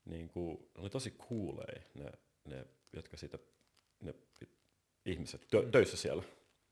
[0.09, 2.12] niin kuin, ne oli tosi kuuleja, ne,
[2.44, 3.39] ne jotka siitä,
[4.02, 4.14] ne
[5.05, 5.70] ihmiset tö, mm.
[5.70, 6.22] töissä siellä.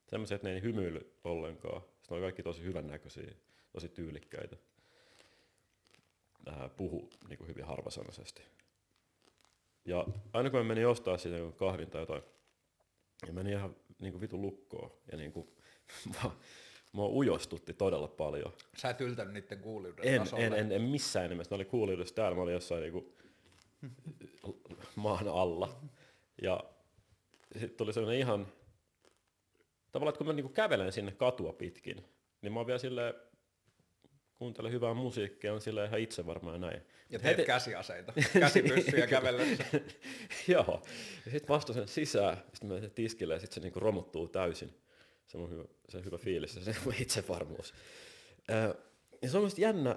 [0.06, 1.82] Semmoisia, että ne ei hymyily ollenkaan.
[1.82, 3.34] Sitten ne oli kaikki tosi hyvännäköisiä,
[3.72, 4.56] tosi tyylikkäitä.
[6.48, 8.42] Äh, puhu niin kuin hyvin harvasanaisesti.
[9.84, 12.22] Ja aina kun mä menin ostaa siitä kahvin tai jotain,
[13.26, 14.90] ja meni ihan niin kuin vitu lukkoon.
[15.12, 15.48] Ja niin kuin,
[16.92, 18.52] mua, ujostutti todella paljon.
[18.76, 21.54] Sä et yltänyt niiden kuulijoiden en, en, en, en, missään nimessä.
[21.54, 22.36] Ne oli kuulijoudessa täällä.
[22.36, 23.15] Mä olin jossain niin kuin,
[24.96, 25.80] maan alla.
[26.42, 26.64] Ja
[27.52, 28.46] sitten tuli sellainen ihan,
[29.92, 32.04] tavallaan, että kun mä niinku kävelen sinne katua pitkin,
[32.42, 33.14] niin mä oon vielä silleen,
[34.38, 36.82] kuuntelen hyvää musiikkia, on sille ihan itse varmaan näin.
[37.10, 37.46] Ja teet Heti...
[37.46, 39.64] käsiaseita, käsipyssyjä kävellessä.
[40.48, 40.82] Joo,
[41.24, 44.74] ja sitten vasta sen sisään, sitten mä tiskille ja sitten se niinku romuttuu täysin.
[45.26, 47.74] Se on hyvä, se hyvä fiilis ja se itsevarmuus.
[49.22, 49.96] Ja se on mielestäni jännä,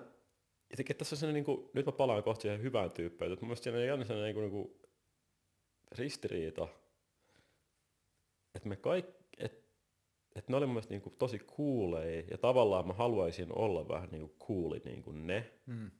[0.69, 3.47] jotenkin tässä on sellainen, niin kuin, nyt mä palaan kohti siihen hyvään tyyppeen, että mun
[3.47, 4.89] mielestä siinä on sellainen niin kuin, niin kuin
[5.91, 6.67] ristiriita,
[8.55, 9.69] että me kaikki, että
[10.35, 14.09] et ne oli mun mielestä niin kuin, tosi kuuleja ja tavallaan mä haluaisin olla vähän
[14.11, 15.53] niin kuin kuuli niin kuin ne.
[15.67, 15.91] Hmm.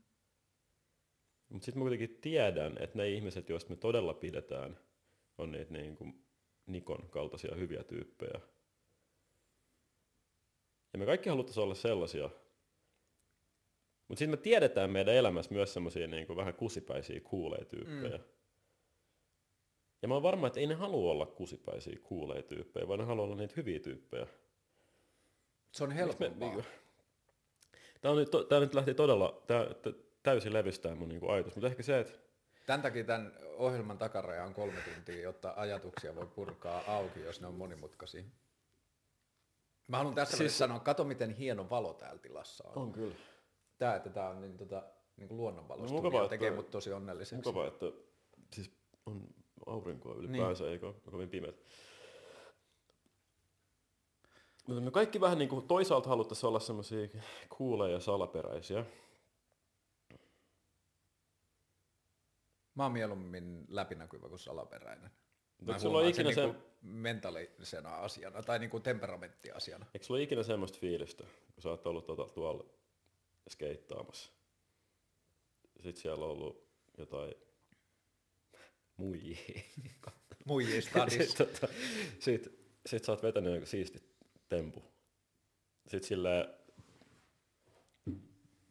[1.50, 4.80] Mutta sitten mä kuitenkin tiedän, että ne ihmiset, joista me todella pidetään,
[5.38, 6.26] on niitä niin kuin
[6.66, 8.40] Nikon kaltaisia hyviä tyyppejä.
[10.94, 12.30] Ja me kaikki haluttaisiin olla sellaisia,
[14.10, 18.18] mutta sitten me tiedetään meidän elämässä myös semmoisia niin vähän kusipäisiä kuuleja tyyppejä.
[18.18, 18.24] Mm.
[20.02, 23.26] Ja mä oon varma, että ei ne halua olla kusipäisiä kuuleja tyyppejä, vaan ne haluaa
[23.26, 24.28] olla niitä hyviä tyyppejä.
[25.72, 26.50] Se on helpompaa.
[26.50, 26.66] Niin,
[28.02, 29.66] tämä, on nyt, tämä nyt lähti todella tämä,
[30.24, 32.14] täysin levistää mun niin kuin ajatus, mutta ehkä se, että...
[32.66, 37.48] Tämän takia tämän ohjelman takaraja on kolme tuntia, jotta ajatuksia voi purkaa auki, jos ne
[37.48, 38.24] on monimutkaisia.
[39.88, 40.58] Mä haluan tässä siis...
[40.58, 42.78] sanoa, kato miten hieno valo täällä tilassa on.
[42.78, 43.16] On kyllä
[43.80, 44.84] tämä, että tämä on niin, tota,
[45.18, 47.36] niin luonnonvalostudio, no, tekee mut tosi onnelliseksi.
[47.36, 47.86] Mukavaa, että
[48.54, 48.72] siis
[49.06, 49.28] on
[49.66, 50.74] aurinkoa ylipäänsä, niin.
[50.74, 51.56] eikä ole kovin pimeät.
[54.68, 57.08] Mutta me kaikki vähän niin kuin toisaalta haluttaisiin olla semmoisia
[57.58, 58.86] kuuleja ja salaperäisiä.
[62.76, 65.12] Mä oon mieluummin läpinäkyvä kuin salaperäinen.
[65.62, 66.46] Mä sulla on ikinä sen, se...
[66.46, 69.86] niin mentaalisena asiana tai niin kuin temperamenttiasiana.
[69.94, 72.79] Eikö sulla ikinä semmoista fiilistä, kun sä oot ollut tuota, tuolla
[73.50, 74.32] skeittaamassa.
[75.84, 77.36] Sitten siellä on ollut jotain
[78.98, 79.38] muijia.
[80.46, 81.24] muijia stadissa.
[81.28, 81.74] Sitten tota,
[82.20, 84.00] sit, sit sä oot vetänyt joku siisti
[84.50, 84.84] tempu.
[85.88, 86.60] Sitten sillä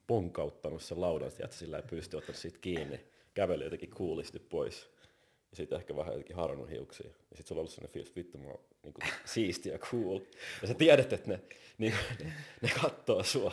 [0.06, 3.00] ponkauttanut sen laudan, että sillä pysty ottanut siitä kiinni,
[3.34, 4.90] käveli jotenkin kuulisti pois.
[5.50, 7.06] Ja sitten ehkä vähän jotenkin harannut hiuksia.
[7.06, 8.94] Ja sitten sulla on ollut sellainen fiilis, että vittu mä oon niin
[9.24, 10.20] siisti ja cool.
[10.62, 11.40] Ja sä tiedät, että ne,
[11.78, 11.94] niin,
[12.24, 13.52] ne, ne kattoo sua.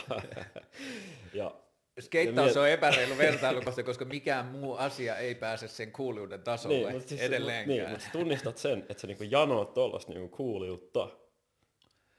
[1.33, 1.55] ja
[1.99, 7.09] Skeittaus on epäreilu vertailukohta, koska mikään muu asia ei pääse sen kuuliuden tasolle niin, mutta
[7.09, 7.77] siis, edelleenkään.
[7.77, 11.09] Niin, mutta tunnistat sen, että sä niinku janoat tuollaista niinku kuuliutta.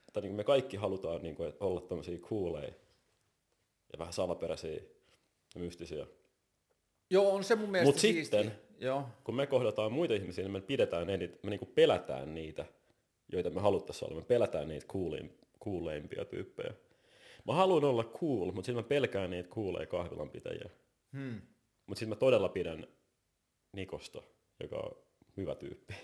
[0.08, 2.72] Että niinku me kaikki halutaan niinku olla tämmöisiä kuuleja
[3.92, 4.80] ja vähän salaperäisiä
[5.54, 6.06] ja mystisiä.
[7.10, 9.08] Joo, on se mun mielestä Mutta sitten, Joo.
[9.24, 12.64] kun me kohdataan muita ihmisiä, niin me pidetään enit, me niinku pelätään niitä,
[13.32, 14.20] joita me haluttaisiin olla.
[14.20, 14.86] Me pelätään niitä
[15.58, 16.74] kuuleimpia tyyppejä.
[17.46, 20.70] Mä haluan olla cool, mutta sitten mä pelkään niitä cooleja kahvilanpitäjiä.
[21.12, 21.40] Hmm.
[21.86, 22.86] Mutta sitten mä todella pidän
[23.72, 24.22] Nikosta,
[24.60, 24.96] joka on
[25.36, 25.94] hyvä tyyppi.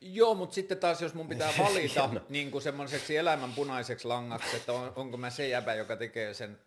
[0.00, 4.72] Joo, mutta sitten taas jos mun pitää valita niin kuin semmoiseksi elämän punaiseksi langaksi, että
[4.72, 6.58] on, onko mä se jäbä, joka tekee sen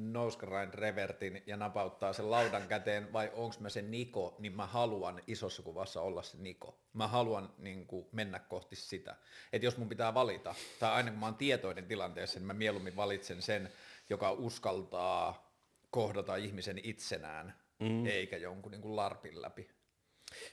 [0.00, 5.22] nouskarain revertin ja napauttaa sen laudan käteen, vai onko mä se Niko, niin mä haluan
[5.26, 6.80] isossa kuvassa olla se Niko.
[6.92, 9.16] Mä haluan niin kuin, mennä kohti sitä.
[9.52, 12.96] Että jos mun pitää valita, tai aina kun mä oon tietoinen tilanteessa, niin mä mieluummin
[12.96, 13.68] valitsen sen,
[14.10, 15.52] joka uskaltaa
[15.90, 18.06] kohdata ihmisen itsenään, mm.
[18.06, 19.68] eikä jonkun niin kuin larpin läpi.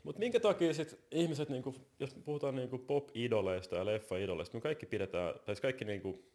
[0.03, 5.33] Mutta minkä takia sit ihmiset, niinku, jos puhutaan niinku pop-idoleista ja leffa-idoleista, me kaikki pidetään,
[5.33, 6.31] tai siis kaikki niinku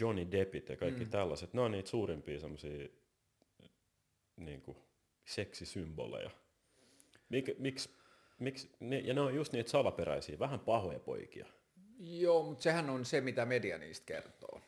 [0.00, 1.10] Johnny Deppit ja kaikki mm.
[1.10, 2.88] tällaiset, ne on niitä suurimpia semmosia
[4.36, 4.76] niinku
[5.24, 6.30] seksisymboleja.
[7.28, 7.90] Mik, miksi,
[8.38, 11.46] miksi, ne, ja ne on just niitä salaperäisiä, vähän pahoja poikia.
[11.98, 14.60] Joo, mutta sehän on se, mitä media niistä kertoo.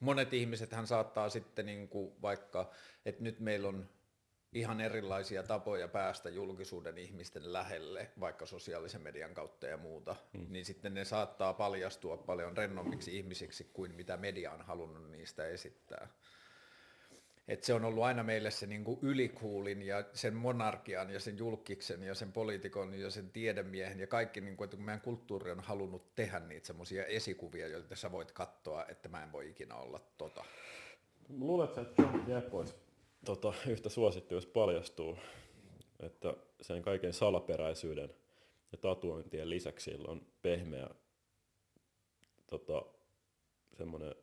[0.00, 2.70] Monet ihmiset hän saattaa sitten niinku vaikka,
[3.04, 3.88] että nyt meillä on
[4.54, 10.46] ihan erilaisia tapoja päästä julkisuuden ihmisten lähelle, vaikka sosiaalisen median kautta ja muuta, mm.
[10.48, 16.08] niin sitten ne saattaa paljastua paljon rennommiksi ihmisiksi kuin mitä media on halunnut niistä esittää.
[17.48, 22.02] Et se on ollut aina meille se niinku ylikuulin ja sen monarkian ja sen julkiksen
[22.02, 26.14] ja sen poliitikon ja sen tiedemiehen ja kaikki, niinku, että kun meidän kulttuuri on halunnut
[26.14, 30.44] tehdä niitä semmoisia esikuvia, joita sä voit katsoa, että mä en voi ikinä olla tota.
[31.28, 32.74] Luuletko, että John Depp olisi
[33.24, 35.18] tota, yhtä suosittu, jos paljastuu,
[36.00, 38.14] että sen kaiken salaperäisyyden
[38.72, 40.88] ja tatuointien lisäksi sillä on pehmeä
[42.46, 42.82] tota,
[43.76, 44.14] semmoinen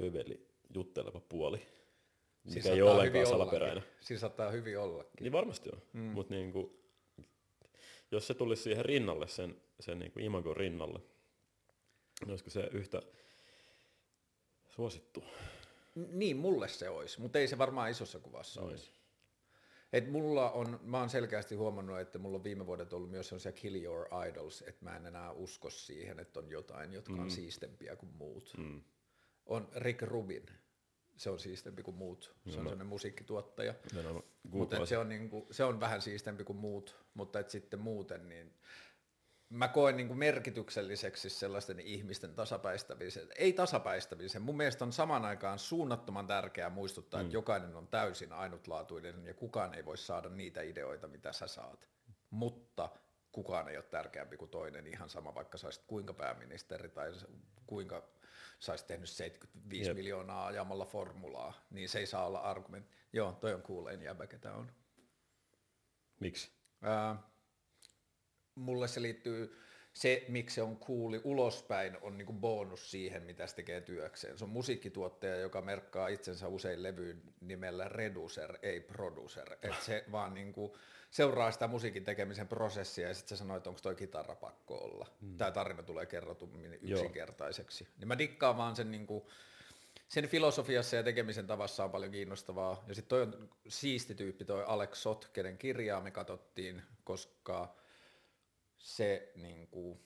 [0.00, 3.84] höveli jutteleva puoli, mikä siis ei ole ollenkaan salaperäinen.
[4.00, 5.12] Siis saattaa hyvin ollakin.
[5.20, 6.00] Niin varmasti on, mm.
[6.00, 6.70] mutta niin kuin,
[8.10, 10.98] jos se tulisi siihen rinnalle, sen, sen niin imagon rinnalle,
[12.20, 13.02] niin olisiko se yhtä
[14.68, 15.24] suosittu?
[15.96, 18.66] Niin, mulle se olisi, mutta ei se varmaan isossa kuvassa mm.
[18.66, 18.90] olisi.
[19.92, 23.52] Et mulla on, mä oon selkeästi huomannut, että mulla on viime vuodet ollut myös sellaisia
[23.52, 27.18] kill your idols, että mä en enää usko siihen, että on jotain, jotka mm.
[27.18, 28.54] on siistempiä kuin muut.
[28.58, 28.82] Mm.
[29.46, 30.46] On Rick Rubin,
[31.16, 33.74] se on siistempi kuin muut, se on no, sellainen musiikkituottaja.
[33.94, 38.28] No, mutta se, on niinku, se on vähän siistempi kuin muut, mutta et sitten muuten
[38.28, 38.54] niin
[39.48, 43.28] mä koen niin kuin merkitykselliseksi sellaisten ihmisten tasapäistämisen.
[43.36, 44.42] Ei tasapäistämisen.
[44.42, 47.26] Mun mielestä on saman aikaan suunnattoman tärkeää muistuttaa, mm.
[47.26, 51.88] että jokainen on täysin ainutlaatuinen ja kukaan ei voi saada niitä ideoita, mitä sä saat.
[52.30, 52.88] Mutta
[53.32, 57.12] kukaan ei ole tärkeämpi kuin toinen, ihan sama vaikka saisit kuinka pääministeri tai
[57.66, 58.08] kuinka
[58.58, 59.96] saisit tehnyt 75 Jep.
[59.96, 62.96] miljoonaa ajamalla formulaa, niin se ei saa olla argumentti.
[63.12, 64.72] Joo, toi on kuulein jäbä, ketä on.
[66.20, 66.50] Miksi?
[66.82, 67.16] Ää,
[68.56, 69.56] mulle se liittyy,
[69.92, 74.38] se miksi se on kuuli ulospäin on niinku bonus siihen, mitä se tekee työkseen.
[74.38, 79.56] Se on musiikkituottaja, joka merkkaa itsensä usein levyyn nimellä reducer, ei producer.
[79.62, 80.76] Et se vaan niinku
[81.10, 85.06] seuraa sitä musiikin tekemisen prosessia ja sitten se sanoo, että onko toi kitara pakko olla.
[85.20, 85.36] Mm.
[85.36, 87.84] Tämä tarina tulee kerrotummin yksinkertaiseksi.
[87.84, 87.92] Joo.
[87.98, 89.30] Niin mä dikkaan vaan sen niinku,
[90.08, 92.84] sen filosofiassa ja tekemisen tavassa on paljon kiinnostavaa.
[92.88, 97.76] Ja sitten toi on siisti tyyppi toi Alex Sot, kenen kirjaa me katsottiin, koska
[98.86, 100.00] se, niin kuin,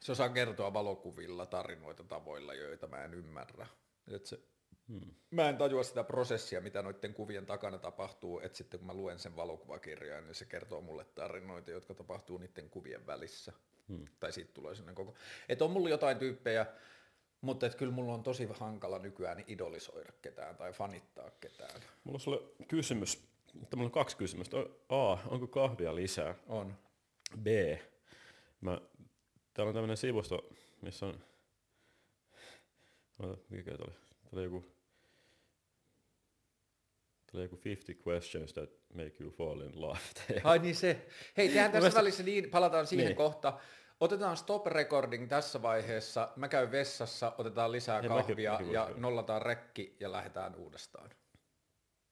[0.00, 3.66] se osaa kertoa valokuvilla tarinoita tavoilla, joita mä en ymmärrä.
[4.10, 4.40] Et se,
[4.88, 5.14] hmm.
[5.30, 9.18] Mä en tajua sitä prosessia, mitä noiden kuvien takana tapahtuu, että sitten kun mä luen
[9.18, 13.52] sen valokuvakirjan, niin se kertoo mulle tarinoita, jotka tapahtuu niiden kuvien välissä.
[13.88, 14.04] Hmm.
[14.20, 15.14] Tai siitä tulee sellainen koko...
[15.48, 16.66] Että on mulla jotain tyyppejä,
[17.40, 21.80] mutta et kyllä mulla on tosi hankala nykyään idolisoida ketään tai fanittaa ketään.
[22.04, 23.28] Mulla on sulle kysymys,
[23.76, 24.56] on kaksi kysymystä.
[24.88, 26.34] A, onko kahvia lisää?
[26.46, 26.87] On.
[27.36, 27.46] B.
[28.60, 28.80] Mä,
[29.54, 30.48] täällä on tämmönen sivusto,
[30.82, 31.24] missä on,
[33.48, 33.94] mikä tää oli?
[33.94, 34.60] Tää oli joku,
[37.26, 39.98] tää oli joku 50 questions that make you fall in love.
[40.44, 41.06] Ai niin se.
[41.36, 43.16] Hei, tehdään tässä välissä niin, palataan siihen niin.
[43.16, 43.58] kohta.
[44.00, 46.32] Otetaan stop recording tässä vaiheessa.
[46.36, 51.10] Mä käyn vessassa, otetaan lisää Hei, kahvia mäkin, mäkin ja nollataan rekki ja lähdetään uudestaan.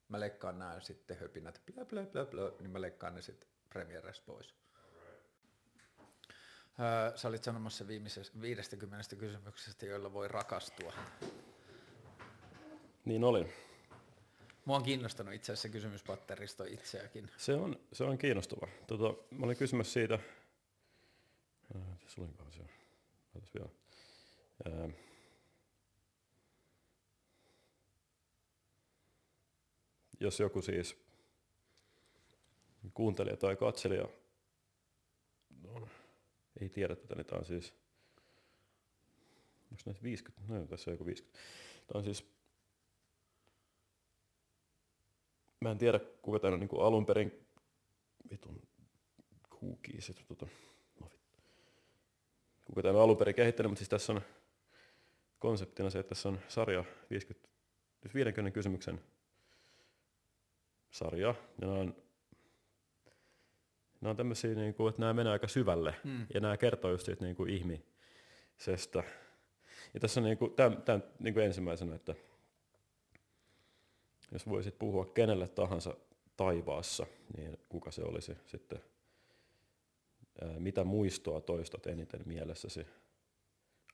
[0.09, 4.21] Mä leikkaan nää sitten höpinät, blö, blö, blö, blö, niin mä leikkaan ne sitten premieres
[4.21, 4.55] pois.
[6.81, 10.93] Öö, sä olit sanomassa viimeisestä 50 kysymyksestä, joilla voi rakastua.
[13.05, 13.47] Niin oli.
[14.65, 17.31] Mua on kiinnostanut itse asiassa kysymyspatteristo itseäkin.
[17.37, 18.69] Se on, se on kiinnostava.
[18.87, 20.19] Tota, mä olin kysymys siitä,
[22.01, 22.63] tässä olinkohan se,
[23.55, 23.69] vielä.
[24.65, 24.89] Ää,
[30.21, 30.97] jos joku siis
[32.95, 34.09] kuuntelija tai katselija
[36.61, 37.75] ei tiedä tätä, niin tämä on siis,
[39.71, 41.39] onko näitä 50, no tässä on joku 50.
[41.87, 42.37] Tämä on siis,
[45.61, 47.47] mä en tiedä kuka tämä on niin alun perin
[48.31, 48.63] vitun
[49.51, 50.13] cookies.
[50.29, 50.47] Tota,
[51.01, 51.11] no,
[52.65, 54.21] kuka tämä on alun perin kehittänyt, mutta siis tässä on
[55.39, 57.49] konseptina se, että tässä on sarja 50,
[58.15, 59.01] 50 kysymyksen
[60.91, 61.29] sarja.
[61.29, 61.97] Ja nämä on,
[64.01, 65.95] nämä on tämmöisiä, niin kuin, että nämä menee aika syvälle.
[66.05, 66.27] Hmm.
[66.35, 69.03] Ja nämä kertoo just siitä niin kuin ihmisestä.
[69.95, 72.15] Ja tässä on niin kuin, tämän, tämän niin kuin ensimmäisenä, että
[74.33, 75.97] jos voisit puhua kenelle tahansa
[76.37, 77.07] taivaassa,
[77.37, 78.79] niin kuka se olisi sitten?
[80.43, 82.87] Ää, mitä muistoa toistat eniten mielessäsi?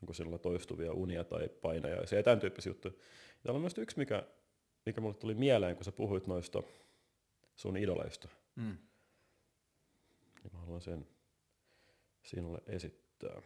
[0.03, 2.95] Onko sinulla toistuvia unia tai painajaisia ja tämän tyyppisiä juttuja.
[3.43, 4.27] Täällä on myös yksi, mikä,
[4.87, 6.63] mikä mulle tuli mieleen, kun sä puhuit noista
[7.57, 8.29] sun idoleista.
[8.57, 8.77] Mm.
[10.43, 11.09] Niin mä haluan sen
[12.23, 13.43] sinulle esittää.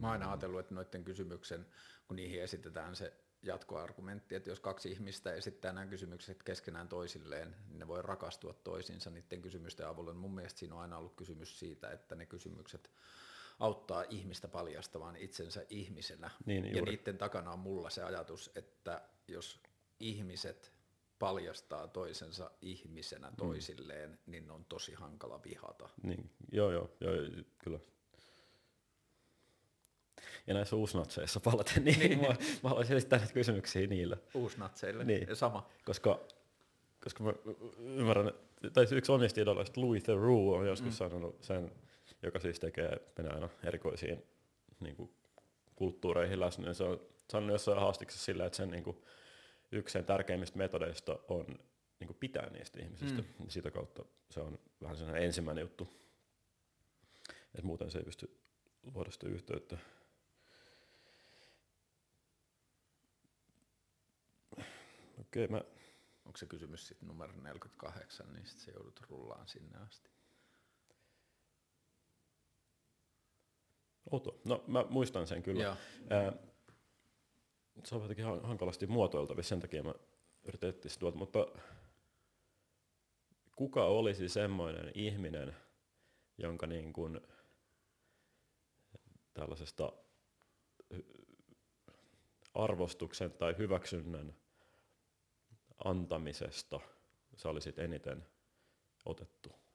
[0.00, 1.66] Mä oon aina ajatellut, että noiden kysymyksen,
[2.06, 3.12] kun niihin esitetään se
[3.42, 9.10] jatkoargumentti, että jos kaksi ihmistä esittää nämä kysymykset keskenään toisilleen, niin ne voi rakastua toisiinsa
[9.10, 10.14] niiden kysymysten avulla.
[10.14, 12.90] Mun mielestä siinä on aina ollut kysymys siitä, että ne kysymykset
[13.58, 16.30] auttaa ihmistä paljastamaan itsensä ihmisenä.
[16.46, 19.60] Niin, ja niiden takana on mulla se ajatus, että jos
[20.00, 20.75] ihmiset
[21.18, 23.36] paljastaa toisensa ihmisenä mm.
[23.36, 24.16] toisilleen, mm.
[24.26, 25.88] niin on tosi hankala vihata.
[26.02, 27.14] Niin, joo, joo, joo,
[27.58, 27.78] kyllä
[30.46, 32.20] ja näissä uusnatseissa palaten, niin, niin.
[32.20, 32.26] mä,
[32.62, 34.18] mä haluaisin esittää näitä kysymyksiä niille.
[34.34, 35.36] Uusnatseille, niin.
[35.36, 35.66] sama.
[35.84, 36.20] Koska,
[37.04, 37.32] koska mä
[37.78, 38.32] ymmärrän,
[38.72, 40.96] tai yksi omista idoloista, Louis Theroux, on joskus mm.
[40.96, 41.72] sanonut sen,
[42.22, 44.22] joka siis tekee Venäjän erikoisiin
[44.80, 45.10] niin kuin,
[45.76, 48.96] kulttuureihin läsnä, niin se on sanonut jossain haastiksessa sillä, että sen niin kuin,
[49.76, 51.46] yksi sen tärkeimmistä metodeista on
[52.00, 53.22] niin kuin pitää niistä ihmisistä.
[53.22, 53.28] Mm.
[53.38, 55.88] Niin sitä kautta se on vähän sellainen ensimmäinen juttu.
[57.54, 58.40] että muuten se ei pysty
[58.94, 59.78] luoda sitä yhteyttä.
[65.20, 65.60] Okei, mä...
[66.24, 70.10] Onko se kysymys sitten numero 48, niin sitten se joudut rullaan sinne asti.
[74.10, 74.40] Outo.
[74.44, 75.62] No mä muistan sen kyllä.
[75.62, 75.76] Joo.
[76.10, 76.32] Ää,
[77.84, 79.94] se on jotenkin hankalasti muotoiltavissa, sen takia mä
[80.44, 81.46] yritän etsiä tuolta, mutta
[83.56, 85.56] kuka olisi semmoinen ihminen,
[86.38, 87.20] jonka niin kuin
[89.34, 89.92] tällaisesta
[92.54, 94.34] arvostuksen tai hyväksynnän
[95.84, 96.80] antamisesta
[97.36, 98.26] sä olisit eniten
[99.04, 99.65] otettu?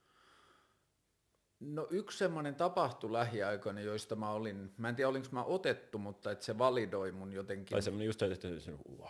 [1.62, 6.32] No yksi semmoinen tapahtui lähiaikoina, joista mä olin, mä en tiedä olinko mä otettu, mutta
[6.32, 7.72] että se validoi mun jotenkin.
[7.72, 9.10] Tai semmoinen just, että se, wow.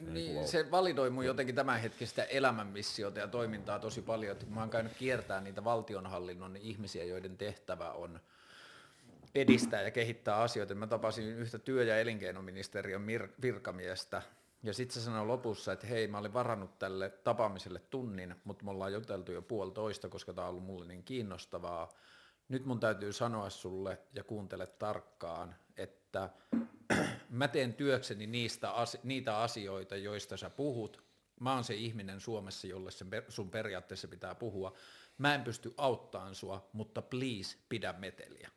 [0.00, 0.44] Niin, wow.
[0.44, 5.40] se validoi mun jotenkin tämänhetkistä elämänmissiota ja toimintaa tosi paljon, että mä oon käynyt kiertää
[5.40, 8.20] niitä valtionhallinnon ihmisiä, joiden tehtävä on
[9.34, 10.74] edistää ja kehittää asioita.
[10.74, 13.06] Mä tapasin yhtä työ- ja elinkeinoministeriön
[13.42, 14.22] virkamiestä,
[14.64, 18.70] ja sitten se sanoi lopussa, että hei, mä olin varannut tälle tapaamiselle tunnin, mutta me
[18.70, 21.92] ollaan juteltu jo puolitoista, koska tämä on ollut mulle niin kiinnostavaa.
[22.48, 26.30] Nyt mun täytyy sanoa sulle ja kuuntele tarkkaan, että
[27.30, 28.72] mä teen työkseni niistä,
[29.02, 31.04] niitä asioita, joista sä puhut.
[31.40, 34.72] Mä oon se ihminen Suomessa, jolle se sun periaatteessa pitää puhua.
[35.18, 38.50] Mä en pysty auttamaan sua, mutta please pidä meteliä.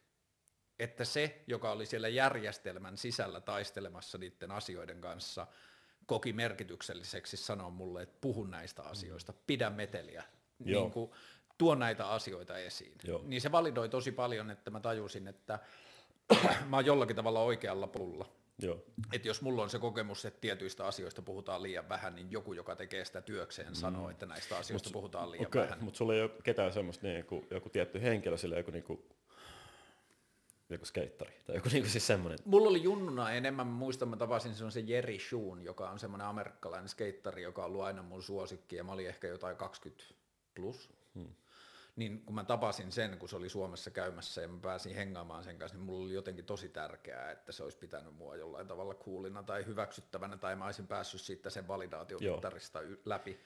[0.79, 5.47] Että se, joka oli siellä järjestelmän sisällä taistelemassa niiden asioiden kanssa–
[6.07, 10.23] koki merkitykselliseksi sanoa mulle, että puhu näistä asioista, pidä meteliä,
[10.59, 11.11] niin kuin,
[11.57, 12.93] tuo näitä asioita esiin.
[13.03, 13.21] Joo.
[13.25, 15.59] Niin se validoi tosi paljon, että mä tajusin, että
[16.69, 18.29] mä oon jollakin tavalla oikealla polulla.
[18.61, 18.83] Joo.
[19.13, 22.75] Että jos mulla on se kokemus, että tietyistä asioista puhutaan liian vähän, niin joku, joka
[22.75, 24.11] tekee sitä työkseen, sanoo, mm.
[24.11, 25.83] että näistä asioista mut, puhutaan liian okay, vähän.
[25.83, 29.05] Mutta sulla ei ole ketään semmoista, niin kuin, joku tietty henkilö, sillä joku niin kuin
[30.69, 32.39] joku skeittari tai joku niinku siis semmoinen.
[32.45, 35.99] Mulla oli junnuna enemmän, mä muistan, mä tapasin se on se Jerry Shoon, joka on
[35.99, 40.03] semmoinen amerikkalainen skeittari, joka on ollut aina mun suosikki ja mä olin ehkä jotain 20
[40.55, 40.89] plus.
[41.15, 41.35] Hmm.
[41.95, 45.57] Niin kun mä tapasin sen, kun se oli Suomessa käymässä ja mä pääsin hengaamaan sen
[45.57, 49.43] kanssa, niin mulla oli jotenkin tosi tärkeää, että se olisi pitänyt mua jollain tavalla kuulina
[49.43, 53.39] tai hyväksyttävänä tai mä olisin päässyt siitä sen validaatiomittarista läpi.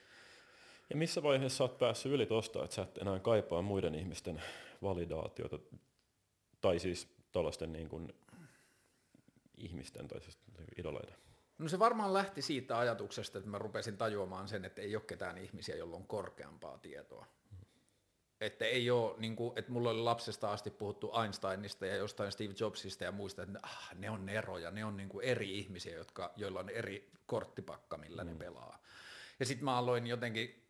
[0.89, 4.41] Ja missä vaiheessa sä oot päässyt yli tosta, että sä et enää kaipaa muiden ihmisten
[4.81, 5.59] validaatiota
[6.61, 8.13] tai siis tuollaisten niin kuin
[9.57, 10.37] ihmisten tai siis
[10.77, 11.15] idoleiden?
[11.57, 15.37] No se varmaan lähti siitä ajatuksesta, että mä rupesin tajuamaan sen, että ei ole ketään
[15.37, 17.25] ihmisiä, jolla on korkeampaa tietoa.
[18.41, 22.53] Että ei ole, niin kuin, että mulla oli lapsesta asti puhuttu Einsteinista ja jostain Steve
[22.59, 26.33] Jobsista ja muista, että ah, ne on neroja, ne on niin kuin eri ihmisiä, jotka,
[26.35, 28.29] joilla on eri korttipakka, millä mm.
[28.29, 28.81] ne pelaa.
[29.39, 30.60] Ja sitten mä aloin jotenkin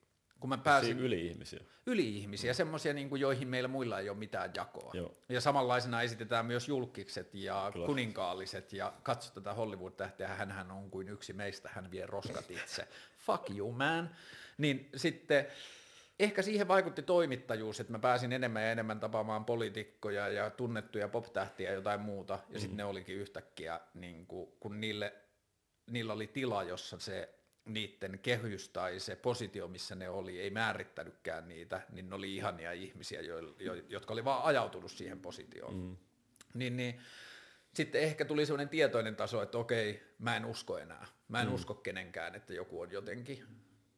[0.41, 0.99] kun mä pääsin...
[0.99, 1.59] Yli-ihmisiä.
[1.85, 2.55] Yli-ihmisiä, mm.
[2.55, 4.91] semmoisia, niin kuin, joihin meillä muilla ei ole mitään jakoa.
[4.93, 5.11] Joo.
[5.29, 7.85] Ja samanlaisena esitetään myös julkikset ja Kyllä.
[7.85, 12.87] kuninkaalliset, ja katso tätä Hollywood-tähteä, hän on kuin yksi meistä, hän vie roskat itse.
[13.25, 14.09] Fuck you, man.
[14.57, 15.47] Niin sitten
[16.19, 21.69] ehkä siihen vaikutti toimittajuus, että mä pääsin enemmän ja enemmän tapaamaan poliitikkoja ja tunnettuja pop-tähtiä
[21.69, 25.13] ja jotain muuta, ja sitten ne olikin yhtäkkiä, niin kuin, kun niille,
[25.91, 31.47] niillä oli tila, jossa se niiden kehys tai se positio, missä ne oli, ei määrittänytkään
[31.47, 35.75] niitä, niin ne oli ihania ihmisiä, jo, jo, jotka oli vaan ajautunut siihen positioon.
[35.75, 35.97] Mm.
[36.53, 36.99] Niin, niin
[37.73, 41.07] sitten ehkä tuli sellainen tietoinen taso, että okei, mä en usko enää.
[41.27, 41.53] Mä en mm.
[41.53, 43.45] usko kenenkään, että joku on jotenkin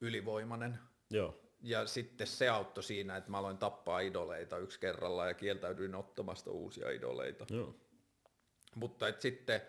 [0.01, 0.79] ylivoimainen.
[1.09, 1.39] Joo.
[1.61, 6.51] Ja sitten se auttoi siinä, että mä aloin tappaa idoleita yksi kerralla ja kieltäydyin ottamasta
[6.51, 7.45] uusia idoleita.
[7.49, 7.75] Joo.
[8.75, 9.61] Mutta et sitten,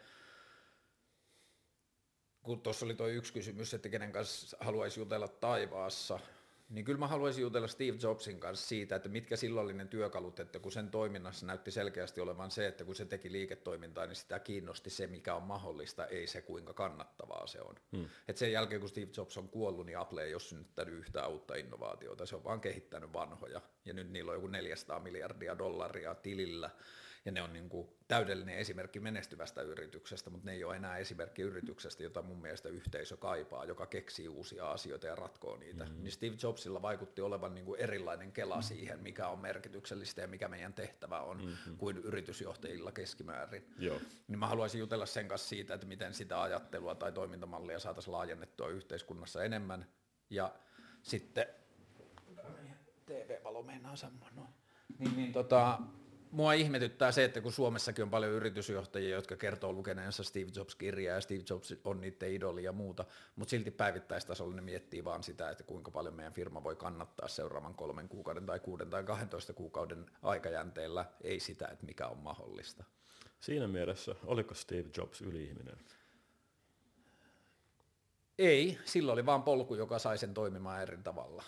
[2.45, 6.21] kun tuossa oli tuo yksi kysymys, että kenen kanssa haluaisi jutella taivaassa,
[6.71, 10.41] niin kyllä mä haluaisin jutella Steve Jobsin kanssa siitä, että mitkä silloin oli ne työkalut,
[10.41, 14.39] että kun sen toiminnassa näytti selkeästi olevan se, että kun se teki liiketoimintaa, niin sitä
[14.39, 17.75] kiinnosti se, mikä on mahdollista, ei se kuinka kannattavaa se on.
[17.97, 18.09] Hmm.
[18.29, 21.55] Et sen jälkeen, kun Steve Jobs on kuollut, niin Apple ei ole synnyttänyt yhtään uutta
[21.55, 26.71] innovaatiota, se on vaan kehittänyt vanhoja, ja nyt niillä on joku 400 miljardia dollaria tilillä,
[27.25, 31.43] ja ne on niin kuin täydellinen esimerkki menestyvästä yrityksestä, mutta ne ei ole enää esimerkki
[31.43, 35.85] yrityksestä, jota mun mielestä yhteisö kaipaa, joka keksii uusia asioita ja ratkoo niitä.
[35.85, 36.03] Mm-hmm.
[36.03, 38.67] Niin Steve Jobsilla vaikutti olevan niin kuin erilainen kela mm-hmm.
[38.67, 41.77] siihen, mikä on merkityksellistä ja mikä meidän tehtävä on, mm-hmm.
[41.77, 43.69] kuin yritysjohtajilla keskimäärin.
[43.79, 44.01] Joo.
[44.29, 48.69] Niin mä haluaisin jutella sen kanssa siitä, että miten sitä ajattelua tai toimintamallia saataisiin laajennettua
[48.69, 49.87] yhteiskunnassa enemmän.
[50.31, 50.55] Ja
[51.03, 51.47] sitten
[53.07, 54.45] TV-valo meinaa semmoinen.
[54.99, 55.79] Niin, niin tota,
[56.35, 61.21] mua ihmetyttää se, että kun Suomessakin on paljon yritysjohtajia, jotka kertoo lukeneensa Steve Jobs-kirjaa ja
[61.21, 63.05] Steve Jobs on niiden idoli ja muuta,
[63.37, 67.75] mutta silti päivittäistasolla ne miettii vaan sitä, että kuinka paljon meidän firma voi kannattaa seuraavan
[67.75, 72.85] kolmen kuukauden tai kuuden tai 12 kuukauden aikajänteellä, ei sitä, että mikä on mahdollista.
[73.41, 75.79] Siinä mielessä, oliko Steve Jobs yli-ihminen?
[78.39, 81.45] Ei, sillä oli vaan polku, joka sai sen toimimaan eri tavalla.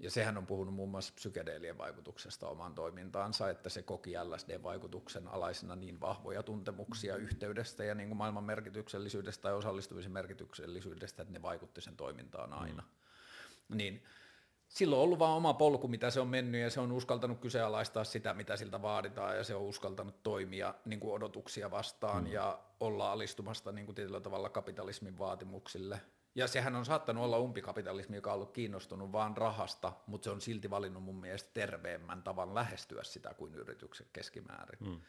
[0.00, 5.76] Ja sehän on puhunut muun muassa psykedeelien vaikutuksesta omaan toimintaansa, että se koki LSD-vaikutuksen alaisena
[5.76, 11.80] niin vahvoja tuntemuksia yhteydestä ja niin kuin maailman merkityksellisyydestä tai osallistumisen merkityksellisyydestä, että ne vaikutti
[11.80, 12.82] sen toimintaan aina.
[13.68, 13.76] Mm.
[13.76, 14.04] Niin
[14.68, 18.04] silloin on ollut vaan oma polku, mitä se on mennyt ja se on uskaltanut kyseenalaistaa
[18.04, 22.32] sitä, mitä siltä vaaditaan ja se on uskaltanut toimia niin kuin odotuksia vastaan mm.
[22.32, 26.00] ja olla alistumasta niin kuin tietyllä tavalla kapitalismin vaatimuksille
[26.34, 30.40] ja sehän on saattanut olla umpikapitalismi, joka on ollut kiinnostunut vaan rahasta, mutta se on
[30.40, 34.78] silti valinnut mun mielestä terveemmän tavan lähestyä sitä kuin yritykset keskimäärin.
[34.80, 35.00] Mm.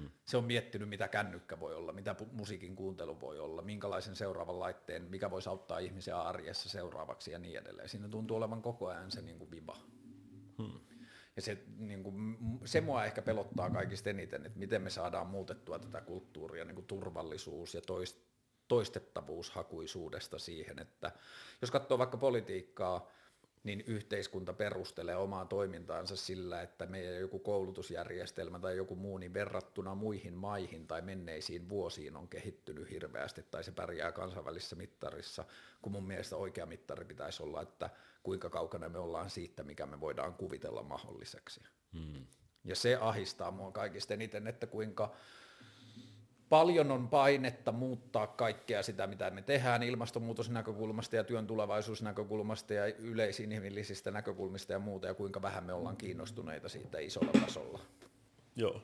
[0.00, 0.10] Mm.
[0.24, 5.02] Se on miettinyt, mitä kännykkä voi olla, mitä musiikin kuuntelu voi olla, minkälaisen seuraavan laitteen,
[5.02, 7.88] mikä voisi auttaa ihmisiä arjessa seuraavaksi ja niin edelleen.
[7.88, 9.76] Siinä tuntuu olevan koko ajan se niin kuin viba.
[10.58, 10.80] Hmm.
[11.36, 15.78] Ja se, niin kuin, se mua ehkä pelottaa kaikista eniten, että miten me saadaan muutettua
[15.78, 18.18] tätä kulttuuria, niin kuin turvallisuus ja toist,
[18.68, 21.12] toistettavuushakuisuudesta siihen, että
[21.60, 23.08] jos katsoo vaikka politiikkaa,
[23.64, 29.94] niin yhteiskunta perustelee omaa toimintaansa sillä, että meidän joku koulutusjärjestelmä tai joku muu niin verrattuna
[29.94, 35.44] muihin maihin tai menneisiin vuosiin on kehittynyt hirveästi tai se pärjää kansainvälisessä mittarissa,
[35.82, 37.90] kun mun mielestä oikea mittari pitäisi olla, että
[38.22, 41.60] kuinka kaukana me ollaan siitä, mikä me voidaan kuvitella mahdolliseksi.
[41.92, 42.26] Hmm.
[42.64, 45.14] Ja se ahistaa mua kaikista eniten, että kuinka
[46.48, 54.10] paljon on painetta muuttaa kaikkea sitä, mitä me tehdään ilmastonmuutosnäkökulmasta ja työn tulevaisuusnäkökulmasta ja yleisinhimillisistä
[54.10, 57.80] näkökulmista ja muuta, ja kuinka vähän me ollaan kiinnostuneita siitä isolla tasolla.
[58.56, 58.82] Joo.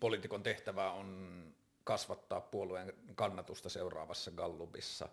[0.00, 1.30] Poliitikon tehtävä on
[1.84, 5.08] kasvattaa puolueen kannatusta seuraavassa gallupissa,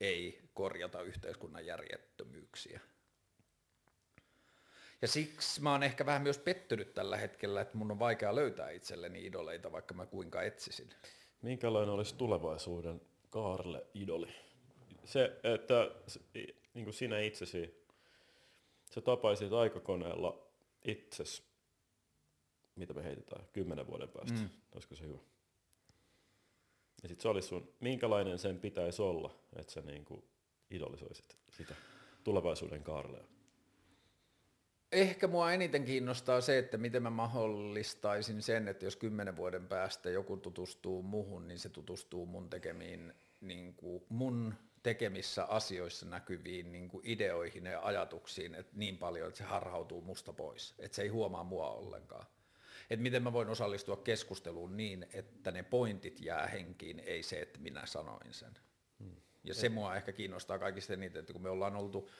[0.00, 2.80] ei korjata yhteiskunnan järjettömyyksiä.
[5.02, 8.70] Ja siksi mä oon ehkä vähän myös pettynyt tällä hetkellä, että mun on vaikea löytää
[8.70, 10.90] itselleni idoleita, vaikka mä kuinka etsisin.
[11.42, 13.00] Minkälainen olisi tulevaisuuden
[13.30, 14.28] Kaarle idoli?
[15.04, 15.90] Se, että
[16.74, 17.86] niin kuin sinä itsesi,
[18.94, 20.46] sä tapaisit aikakoneella
[20.84, 21.42] itses,
[22.76, 24.40] mitä me heitetään, kymmenen vuoden päästä.
[24.40, 24.48] Mm.
[24.74, 25.18] Olisiko se hyvä?
[27.02, 30.24] Ja sitten se olisi sun, minkälainen sen pitäisi olla, että sä niin kuin
[30.70, 31.74] idolisoisit sitä
[32.24, 33.24] tulevaisuuden Kaarlea?
[34.92, 40.10] Ehkä mua eniten kiinnostaa se, että miten mä mahdollistaisin sen, että jos kymmenen vuoden päästä
[40.10, 46.88] joku tutustuu muhun, niin se tutustuu mun tekemiin, niin kuin mun tekemissä asioissa näkyviin niin
[46.88, 51.08] kuin ideoihin ja ajatuksiin että niin paljon, että se harhautuu musta pois, että se ei
[51.08, 52.26] huomaa mua ollenkaan.
[52.90, 57.58] Että miten mä voin osallistua keskusteluun niin, että ne pointit jää henkiin, ei se, että
[57.60, 58.58] minä sanoin sen.
[58.98, 59.16] Hmm.
[59.44, 62.10] Ja se mua ehkä kiinnostaa kaikista eniten, että kun me ollaan oltu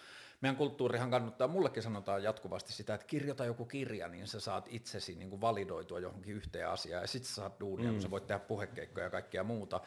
[0.41, 5.15] meidän kulttuurihan kannattaa, mullekin sanotaan jatkuvasti sitä, että kirjoita joku kirja, niin sä saat itsesi
[5.15, 7.93] niin kuin validoitua johonkin yhteen asiaan ja sitten sä saat duunia, mm.
[7.93, 9.81] kun sä voit tehdä puhekeikkoja ja kaikkea muuta.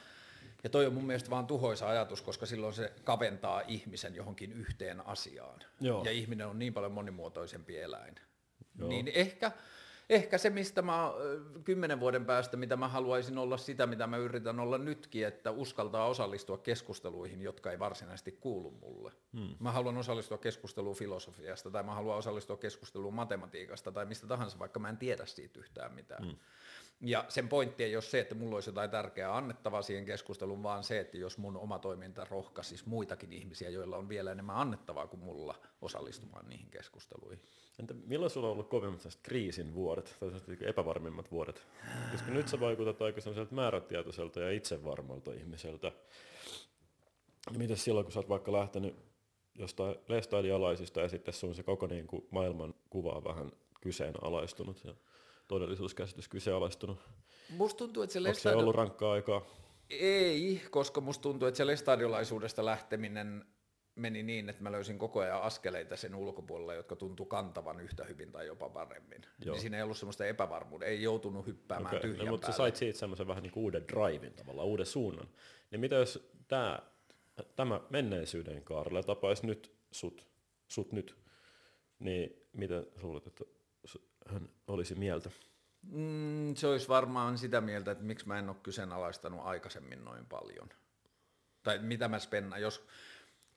[0.64, 5.08] Ja toi on mun mielestä vaan tuhoisa ajatus, koska silloin se kaventaa ihmisen johonkin yhteen
[5.08, 5.60] asiaan.
[5.82, 6.04] Joo.
[6.04, 8.16] Ja ihminen on niin paljon monimuotoisempi eläin.
[8.80, 8.90] Joo.
[8.90, 9.52] Niin ehkä,
[10.10, 11.12] ehkä se, mistä mä
[11.64, 16.08] kymmenen vuoden päästä, mitä mä haluaisin olla sitä, mitä mä yritän olla nytkin, että uskaltaa
[16.08, 19.12] osallistua keskusteluihin, jotka ei varsinaisesti kuulu mulle.
[19.34, 19.56] Hmm.
[19.60, 24.80] Mä haluan osallistua keskusteluun filosofiasta, tai mä haluan osallistua keskusteluun matematiikasta, tai mistä tahansa, vaikka
[24.80, 26.24] mä en tiedä siitä yhtään mitään.
[26.24, 26.36] Hmm.
[27.02, 30.84] Ja sen pointti ei ole se, että mulla olisi jotain tärkeää annettavaa siihen keskusteluun, vaan
[30.84, 35.20] se, että jos mun oma toiminta rohkaisisi muitakin ihmisiä, joilla on vielä enemmän annettavaa kuin
[35.20, 37.42] mulla, osallistumaan niihin keskusteluihin.
[37.80, 41.68] Entä milloin sulla on ollut kovimmat kriisin vuodet, tai epävarmimmat vuodet?
[42.12, 45.92] Koska nyt sä vaikutat aika sellaiselta määrätietoiselta ja itsevarmalta ihmiseltä.
[47.58, 48.96] Miten silloin, kun sä oot vaikka lähtenyt
[49.56, 53.52] jostain lestadialaisista ja sitten sun se koko niin kuin maailman kuva on vähän
[53.82, 54.94] kyseenalaistunut ja
[55.50, 57.00] todellisuuskäsitys kyseenalaistunut.
[57.50, 59.46] Musta tuntuu, että se Onko se ollut rankkaa aikaa?
[59.90, 63.46] Ei, koska musta tuntuu, että se lestadiolaisuudesta lähteminen
[63.96, 68.32] meni niin, että mä löysin koko ajan askeleita sen ulkopuolella, jotka tuntuu kantavan yhtä hyvin
[68.32, 69.22] tai jopa paremmin.
[69.46, 69.54] Joo.
[69.54, 72.10] Niin siinä ei ollut semmoista epävarmuutta, ei joutunut hyppäämään okay.
[72.10, 72.54] tyhjän no, mutta päälle.
[72.54, 75.30] sä sait siitä semmoisen vähän niin kuin uuden drivein tavallaan, uuden suunnan.
[75.72, 76.82] Niin mitä jos tää,
[77.56, 80.28] tämä menneisyyden kaarella tapaisi nyt sut,
[80.68, 81.16] sut nyt,
[82.00, 83.44] niin mitä luulet, että
[84.28, 85.30] hän olisi mieltä?
[85.82, 90.70] Mm, se olisi varmaan sitä mieltä, että miksi mä en ole kyseenalaistanut aikaisemmin noin paljon.
[91.64, 92.88] Tai mitä mä spenna, jos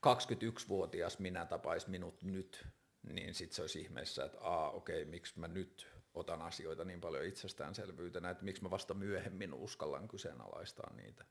[0.06, 2.66] 21-vuotias minä tapais minut nyt,
[3.02, 7.24] niin sitten se olisi ihmeessä, että aa okei, miksi mä nyt otan asioita niin paljon
[7.24, 11.24] itsestäänselvyytenä, että miksi mä vasta myöhemmin uskallan kyseenalaistaa niitä.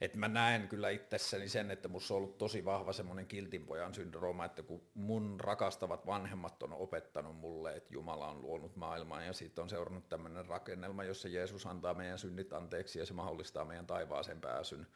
[0.00, 0.06] Mm-hmm.
[0.06, 4.44] Et mä näen kyllä itsessäni sen, että musta on ollut tosi vahva semmoinen kiltinpojan syndrooma,
[4.44, 9.62] että kun mun rakastavat vanhemmat on opettanut mulle, että Jumala on luonut maailman ja siitä
[9.62, 14.40] on seurannut tämmöinen rakennelma, jossa Jeesus antaa meidän synnit anteeksi ja se mahdollistaa meidän taivaaseen
[14.40, 14.86] pääsyn,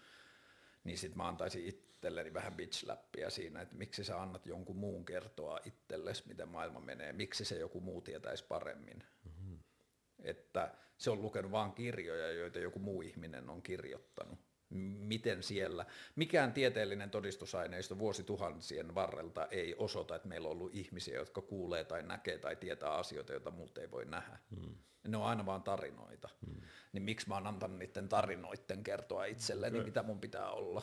[0.85, 5.59] niin sitten mä antaisin itselleni vähän bitch-läppiä siinä, että miksi sä annat jonkun muun kertoa
[5.64, 9.05] itsellesi, miten maailma menee, miksi se joku muu tietäisi paremmin.
[9.24, 9.59] Mm-hmm.
[10.22, 14.53] Että se on lukenut vain kirjoja, joita joku muu ihminen on kirjoittanut.
[14.98, 15.86] Miten siellä,
[16.16, 22.02] mikään tieteellinen todistusaineisto vuosituhansien varrelta ei osoita, että meillä on ollut ihmisiä, jotka kuulee tai
[22.02, 24.38] näkee tai tietää asioita, joita muut ei voi nähdä.
[24.51, 24.74] Mm.
[25.09, 26.28] Ne on aina vaan tarinoita.
[26.46, 26.60] Mm.
[26.92, 29.86] Niin miksi mä oon antanut niiden tarinoiden kertoa itselleni, okay.
[29.86, 30.82] mitä mun pitää olla?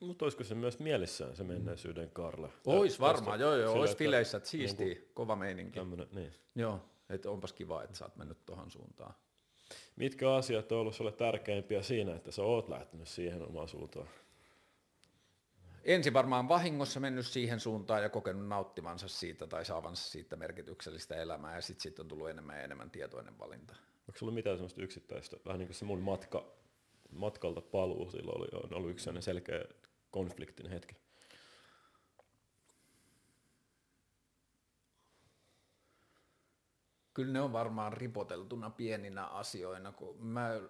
[0.00, 2.48] Mutta olisiko se myös mielessään se menneisyyden Karle?
[2.66, 5.78] Ois varmaan, joo joo, ois fileissä, että siistiä, niin kova meininki.
[5.78, 6.32] Tämmönen, niin.
[6.54, 9.14] Joo, että onpas kiva, että sä oot mennyt tuohon suuntaan.
[9.98, 14.08] Mitkä asiat on ollut sulle tärkeimpiä siinä, että sä oot lähtenyt siihen omaan suuntaan?
[15.84, 21.54] Ensin varmaan vahingossa mennyt siihen suuntaan ja kokenut nauttivansa siitä tai saavansa siitä merkityksellistä elämää
[21.54, 23.74] ja sitten sit on tullut enemmän ja enemmän tietoinen valinta.
[24.08, 26.52] Onko sulla mitään sellaista yksittäistä, vähän niin kuin se mun matka,
[27.10, 29.64] matkalta paluu silloin oli, on ollut yksi selkeä
[30.10, 30.94] konfliktin hetki?
[37.18, 40.60] Kyllä ne on varmaan ripoteltuna pieninä asioina, kun mä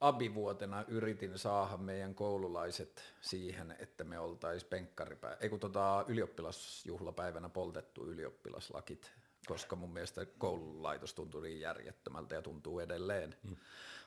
[0.00, 8.06] abivuotena yritin saada meidän koululaiset siihen, että me oltaisiin penkkaripäivä, ei kun tota ylioppilasjuhlapäivänä poltettu
[8.06, 9.12] ylioppilaslakit,
[9.46, 13.34] koska mun mielestä koululaitos tuntui niin järjettömältä ja tuntuu edelleen.
[13.42, 13.56] Mm.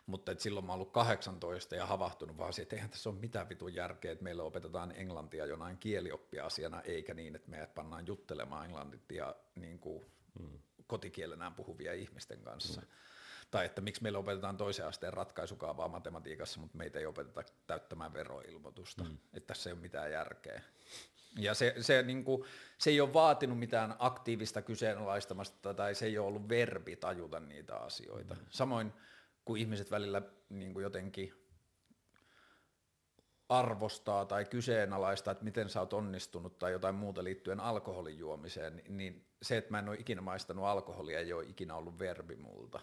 [0.05, 3.19] Mutta et silloin mä oon ollut 18 ja havahtunut vaan siihen, että eihän tässä ole
[3.19, 8.65] mitään vitun järkeä, että meillä opetetaan englantia jonain kielioppiasiana, eikä niin, että meidät pannaan juttelemaan
[8.65, 10.05] englantia niin kuin
[10.39, 10.59] mm.
[10.91, 12.81] Kotikielenään puhuvia ihmisten kanssa.
[12.81, 12.87] Mm.
[13.51, 19.03] Tai että miksi meillä opetetaan toisen asteen ratkaisukaavaa matematiikassa, mutta meitä ei opeteta täyttämään veroilmoitusta.
[19.03, 19.17] Mm.
[19.33, 20.61] Että tässä ei ole mitään järkeä.
[21.37, 22.43] Ja se, se, niin kuin,
[22.77, 27.75] se ei ole vaatinut mitään aktiivista kyseenalaistamasta tai se ei ole ollut verbi tajuta niitä
[27.75, 28.33] asioita.
[28.33, 28.45] Mm.
[28.49, 28.93] Samoin
[29.45, 31.33] kun ihmiset välillä niin kuin jotenkin
[33.49, 39.30] arvostaa tai kyseenalaistaa, että miten sä oot onnistunut tai jotain muuta liittyen alkoholin juomiseen, niin
[39.41, 42.79] se, että mä en ole ikinä maistanut alkoholia, ei ole ikinä ollut verbi multa.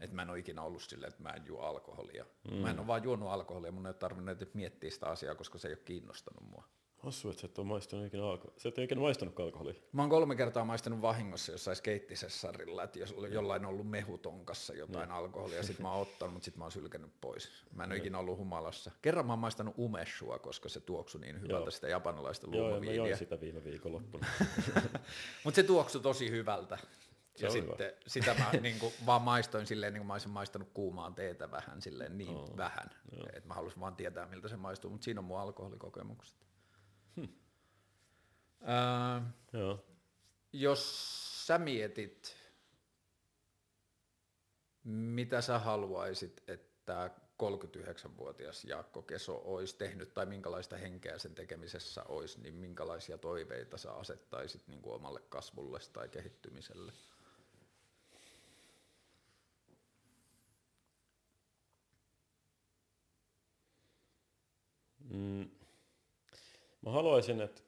[0.00, 2.26] Että mä en ole ikinä ollut silleen, että mä en juo alkoholia.
[2.50, 2.56] Mm.
[2.56, 5.68] Mä en ole vaan juonut alkoholia, mun ei ole tarvinnut miettiä sitä asiaa, koska se
[5.68, 6.64] ei ole kiinnostanut mua.
[7.06, 8.60] Hassu, että sä et ole maistanut ikinä alkoholia.
[8.60, 9.74] Sä et ole ikinä maistanut alkoholia.
[9.92, 15.08] Mä oon kolme kertaa maistanut vahingossa jossain skeittisessarilla, että jos jollain on ollut mehutonkassa jotain
[15.08, 15.16] no.
[15.16, 17.48] alkoholia, sit mä oon ottanut, mutta sit mä oon sylkenyt pois.
[17.72, 18.90] Mä en ole ikinä ollut humalassa.
[19.02, 21.70] Kerran mä oon maistanut umeshua, koska se tuoksui niin hyvältä Joo.
[21.70, 22.94] sitä japanilaista luomaviiniä.
[22.94, 24.26] Joo, mä join sitä viime viikonloppuna.
[25.44, 26.78] mutta se tuoksui tosi hyvältä.
[27.36, 27.98] Se ja sitten hyvä.
[28.06, 31.82] sitä mä niin kuin, vaan maistoin silleen, niin kuin mä olisin maistanut kuumaan teetä vähän
[31.82, 32.90] silleen niin oh, vähän,
[33.32, 36.45] että mä halusin vaan tietää miltä se maistuu, mutta siinä on mun alkoholikokemukset.
[37.16, 37.28] Hmm.
[38.68, 39.22] Äh,
[39.52, 39.84] Joo.
[40.52, 42.36] Jos sä mietit,
[44.84, 47.10] mitä sä haluaisit, että
[47.42, 53.92] 39-vuotias Jaakko Keso olisi tehnyt tai minkälaista henkeä sen tekemisessä olisi, niin minkälaisia toiveita sä
[53.92, 56.92] asettaisit niin kuin omalle kasvulle tai kehittymiselle?
[65.10, 65.55] Mm.
[66.86, 67.62] Mä haluaisin, että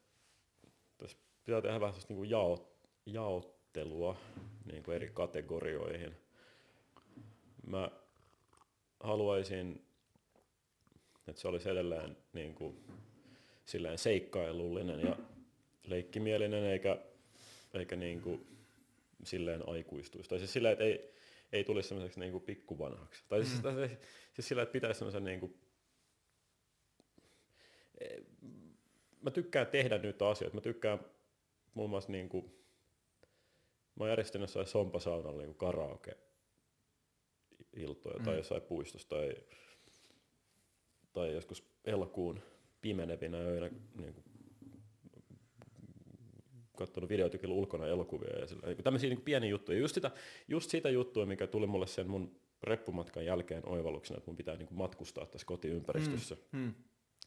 [0.99, 2.77] tässä pitää tehdä vähän niin kuin jao,
[3.07, 4.17] jaottelua
[4.65, 6.17] niin kuin eri kategorioihin.
[7.67, 7.91] Mä
[9.01, 9.87] haluaisin,
[11.29, 12.85] että se olisi edelleen niin kuin,
[13.67, 15.17] silleen seikkailullinen ja
[15.87, 16.99] leikkimielinen eikä,
[17.75, 18.47] eikä niin kuin,
[19.25, 20.31] silleen aikuistuisi.
[20.31, 21.15] Tai siis silleen, että ei,
[21.53, 23.25] ei tulisi semmoiseksi niin kuin pikkuvanhaksi.
[23.29, 23.71] Tai siis, mm.
[23.89, 23.99] siis,
[24.35, 25.55] siis sillä, että pitäisi semmoisen niin kuin,
[29.23, 30.55] mä tykkään tehdä nyt asioita.
[30.55, 30.99] Mä tykkään
[31.75, 32.45] muun muassa niin kuin,
[33.95, 36.17] mä oon järjestänyt jossain sompasaunalla niin karaoke
[37.77, 38.25] iltoja mm.
[38.25, 39.35] tai jossain puistossa tai,
[41.13, 42.41] tai joskus elokuun
[42.81, 44.25] pimenevinä öinä niin kuin,
[46.77, 49.79] katsonut videoita ulkona elokuvia ja sillä, niin tämmöisiä niin pieniä juttuja.
[49.79, 50.11] Just sitä,
[50.49, 54.69] just sitä juttua, mikä tuli mulle sen mun reppumatkan jälkeen oivalluksena, että mun pitää niin
[54.69, 56.37] kuin matkustaa tässä kotiympäristössä.
[56.53, 56.59] Mm.
[56.61, 56.75] Mm.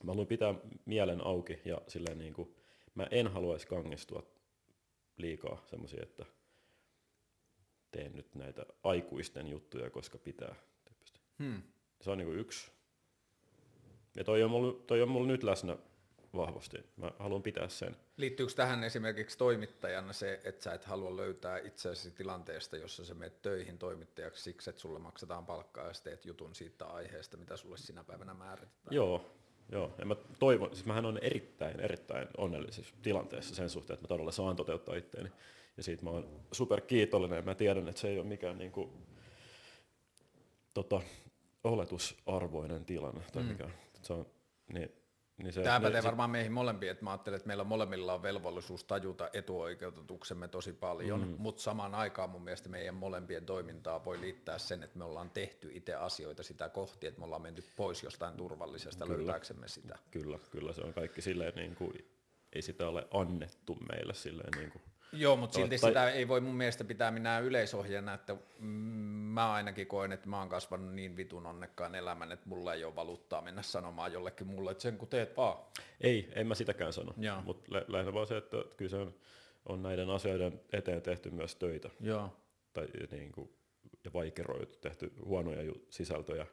[0.04, 0.56] Mä haluan pitää
[0.86, 2.56] mielen auki ja silleen niin kuin,
[2.96, 4.24] mä en haluaisi kangistua
[5.18, 6.26] liikaa semmoisia, että
[7.92, 10.56] teen nyt näitä aikuisten juttuja, koska pitää.
[11.40, 11.62] Hmm.
[12.02, 12.72] Se on niin kuin yksi.
[14.16, 15.78] Ja toi on, mulla, toi on mulla nyt läsnä
[16.36, 16.78] vahvasti.
[16.98, 17.98] Mä haluan pitää sen.
[18.18, 23.42] Liittyykö tähän esimerkiksi toimittajana se, että sä et halua löytää itseäsi tilanteesta, jossa sä menet
[23.42, 28.04] töihin toimittajaksi siksi, että sulle maksetaan palkkaa ja teet jutun siitä aiheesta, mitä sulle sinä
[28.04, 28.96] päivänä määritetään?
[28.96, 29.32] Joo,
[29.72, 34.08] Joo, ja mä toivon, siis mähän on erittäin, erittäin onnellisessa tilanteessa sen suhteen, että mä
[34.08, 35.30] todella saan toteuttaa itteeni.
[35.78, 38.94] Ja siitä mä oon super kiitollinen ja mä tiedän, että se ei ole mikään niinku,
[40.74, 41.02] tota,
[41.64, 43.22] oletusarvoinen tilanne.
[43.34, 43.50] Tai mm.
[43.50, 43.70] mikä,
[44.02, 44.26] se on,
[44.74, 44.92] niin,
[45.44, 48.14] niin se, Tämä niin, pätee se, varmaan meihin molempiin, että mä ajattelen, että meillä molemmilla
[48.14, 51.36] on velvollisuus tajuta etuoikeutetuksemme tosi paljon, mm.
[51.38, 55.70] mutta samaan aikaan mun mielestä meidän molempien toimintaa voi liittää sen, että me ollaan tehty
[55.74, 59.98] itse asioita sitä kohti, että me ollaan menty pois jostain turvallisesta kyllä, löytääksemme sitä.
[60.12, 62.06] Kyllä, kyllä se on kaikki silleen, niin kuin,
[62.54, 64.82] ei sitä ole annettu meille silleen niin kuin
[65.14, 65.90] Joo, mutta silti tai...
[65.90, 70.50] sitä ei voi mun mielestä pitää minä yleisohjeena, että mä ainakin koen, että mä oon
[70.50, 74.82] kasvanut niin vitun onnekkaan elämän, että mulla ei ole valuuttaa mennä sanomaan jollekin mulle, että
[74.82, 75.58] sen kun teet vaan.
[76.02, 77.14] Ei, en mä sitäkään sano,
[77.44, 79.16] mutta lä- lähinnä vaan se, että kyllä se on,
[79.66, 81.90] on näiden asioiden eteen tehty myös töitä.
[82.00, 82.38] Joo.
[82.74, 83.50] Tai niin kuin,
[84.04, 86.48] ja vaikeroitu, tehty huonoja sisältöjä,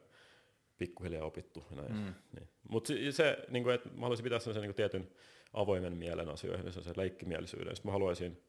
[0.77, 1.65] pikkuhiljaa opittu.
[1.71, 1.93] Näin.
[1.93, 2.13] Mm.
[2.35, 2.49] Niin.
[2.69, 5.11] Mutta se, se niin kuin, että mä haluaisin pitää sellaisen niin kuin tietyn
[5.53, 7.75] avoimen mielen asioihin, se on se leikkimielisyyden.
[7.75, 8.43] Sitten mä haluaisin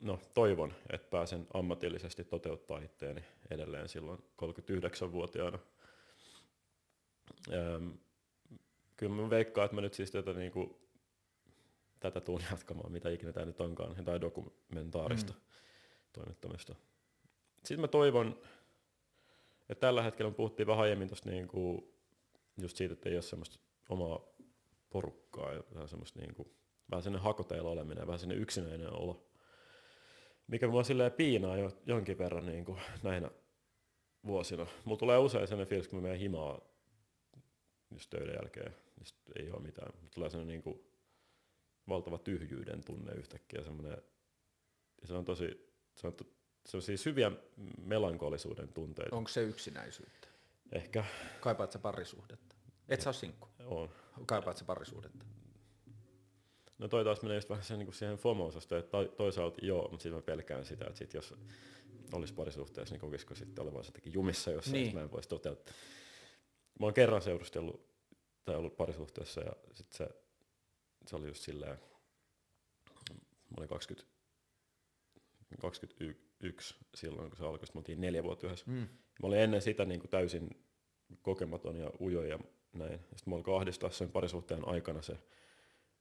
[0.00, 5.58] no, toivon, että pääsen ammatillisesti toteuttaa itteeni edelleen silloin 39-vuotiaana.
[8.96, 10.76] kyllä mä veikkaan, että mä nyt siis tätä, niin kuin,
[12.00, 15.40] tätä tuun jatkamaan, mitä ikinä tämä nyt onkaan, tai dokumentaarista mm.
[16.12, 16.74] toimittamista.
[17.56, 18.40] Sitten mä toivon,
[19.68, 21.94] että tällä hetkellä puhuttiin vähän aiemmin tuosta niin kuin,
[22.60, 24.20] just siitä, että ei ole semmoista omaa
[24.90, 26.56] porukkaa ja semmoista niin kuin,
[26.90, 29.26] vähän sinne hakoteilla oleminen, vähän sinne yksinäinen olo,
[30.46, 33.30] mikä mua silleen piinaa jo jonkin verran niin kuin näinä
[34.26, 34.66] vuosina.
[34.84, 36.60] Mulla tulee usein sellainen fiilis, kun mä menen himaa
[37.90, 39.06] just töiden jälkeen, niin
[39.38, 39.92] ei ole mitään.
[39.96, 40.80] Mulla tulee sellainen niin kuin
[41.88, 43.98] valtava tyhjyyden tunne yhtäkkiä, semmoinen,
[45.00, 46.16] ja se on tosi, se on,
[46.66, 47.32] se on siis hyviä
[47.78, 49.16] melankolisuuden tunteita.
[49.16, 50.28] Onko se yksinäisyyttä?
[50.72, 51.04] Ehkä.
[51.40, 52.56] Kaipaat sä parisuhdetta?
[52.88, 53.48] Et sä ole sinkku?
[53.64, 53.88] On.
[54.26, 55.24] Kaipaat sä parisuhdetta?
[56.78, 60.18] No toi taas menee just vähän sen, niin siihen FOMO-osastoon, että toisaalta joo, mutta sitten
[60.18, 61.34] mä pelkään sitä, että sit jos
[62.12, 64.94] olisi parisuhteessa, niin kokisiko sitten olevansa jotenkin jumissa jossain, niin.
[64.94, 65.74] mä en voisi toteuttaa.
[66.80, 67.86] Mä oon kerran seurustellut
[68.44, 70.14] tai ollut parisuhteessa ja sitten se,
[71.06, 71.78] se oli just silleen,
[73.50, 74.08] mä olin 20,
[75.60, 78.66] 21 silloin, kun se alkoi, me oltiin neljä vuotta yhdessä.
[78.68, 78.74] Mm.
[78.74, 78.88] Mä
[79.22, 80.50] olin ennen sitä niin kuin täysin
[81.22, 82.38] kokematon ja ujo ja
[82.72, 82.98] näin.
[82.98, 85.18] Sitten mä olin ahdistaa sen parisuhteen aikana se,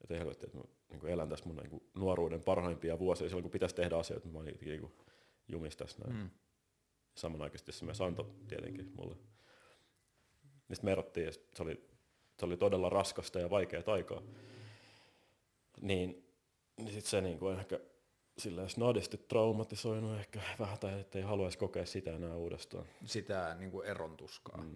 [0.06, 3.52] että ei helvetti, että mä niin elän tässä mun niin nuoruuden parhaimpia vuosia silloin, kun
[3.52, 4.92] pitäisi tehdä asioita, mä olin niin
[5.48, 6.22] jumis tässä näin.
[6.22, 6.30] Mm.
[7.16, 9.16] Samanaikaisesti se myös antoi tietenkin mulle.
[10.70, 11.90] Ja sitten me erottiin, ja se oli,
[12.40, 14.22] se oli todella raskasta ja vaikeaa aikaa.
[15.82, 16.34] Niin,
[16.78, 17.80] niin sitten se niin kuin ehkä
[18.38, 22.86] silleen snadisti traumatisoinut ehkä vähän, tai ettei haluaisi kokea sitä enää uudestaan.
[23.06, 24.62] Sitä niin kuin eron tuskaa.
[24.62, 24.76] Mm.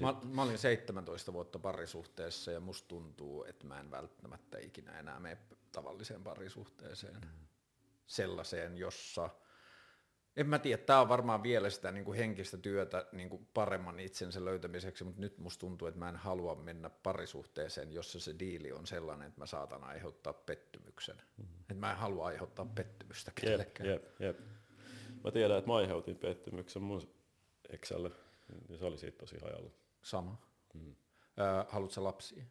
[0.00, 5.20] Mä, mä olin 17 vuotta parisuhteessa ja musta tuntuu, että mä en välttämättä ikinä enää
[5.20, 5.38] mene
[5.72, 7.14] tavalliseen parisuhteeseen.
[7.14, 7.46] Mm.
[8.06, 9.30] Sellaiseen, jossa
[10.36, 14.00] En mä tiedä, tämä on varmaan vielä sitä niin kuin henkistä työtä niin kuin paremman
[14.00, 18.72] itsensä löytämiseksi, mutta nyt musta tuntuu, että mä en halua mennä parisuhteeseen, jossa se diili
[18.72, 21.16] on sellainen, että mä saatan aiheuttaa pettymyksen.
[21.16, 21.60] Mm-hmm.
[21.60, 23.88] Että mä en halua aiheuttaa pettymystä kellekään.
[23.88, 24.38] Jep, jep, jep.
[25.24, 27.02] Mä tiedän, että mä aiheutin pettymyksen mun
[27.68, 28.14] eksälle, ja
[28.78, 29.70] se oli siitä tosi hajalla.
[30.02, 30.42] Sama.
[30.74, 30.96] Mm.
[31.38, 32.44] Öö, haluatko lapsia?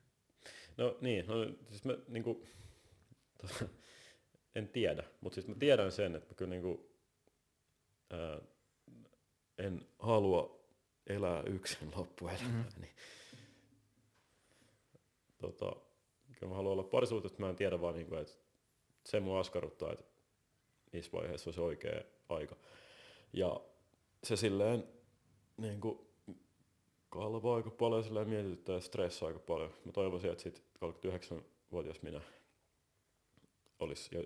[0.78, 1.36] No niin, no,
[1.70, 2.46] siis mä niinku,
[3.42, 3.66] tota,
[4.56, 6.90] en tiedä, mutta siis mä tiedän sen, että mä kyllä niinku,
[8.10, 8.42] ää,
[9.58, 10.66] en halua
[11.08, 12.82] elää yksin loppuelämää, mm-hmm.
[12.82, 12.96] niin
[15.38, 15.76] tota,
[16.40, 18.34] kyllä mä haluan olla parisuhteessa, mä en tiedä vaan, niinku, että
[19.06, 20.06] se mua askarruttaa, että
[20.94, 22.56] missä vaiheessa on se oikea aika.
[23.34, 23.62] Ja
[24.24, 24.95] se silleen
[25.58, 26.00] niin kuin,
[27.10, 29.74] kalvaa aika paljon silleen mietityttää ja stressaa aika paljon.
[29.86, 32.22] Mä toivoisin, että sit 39-vuotias minä
[33.80, 34.24] olisi jo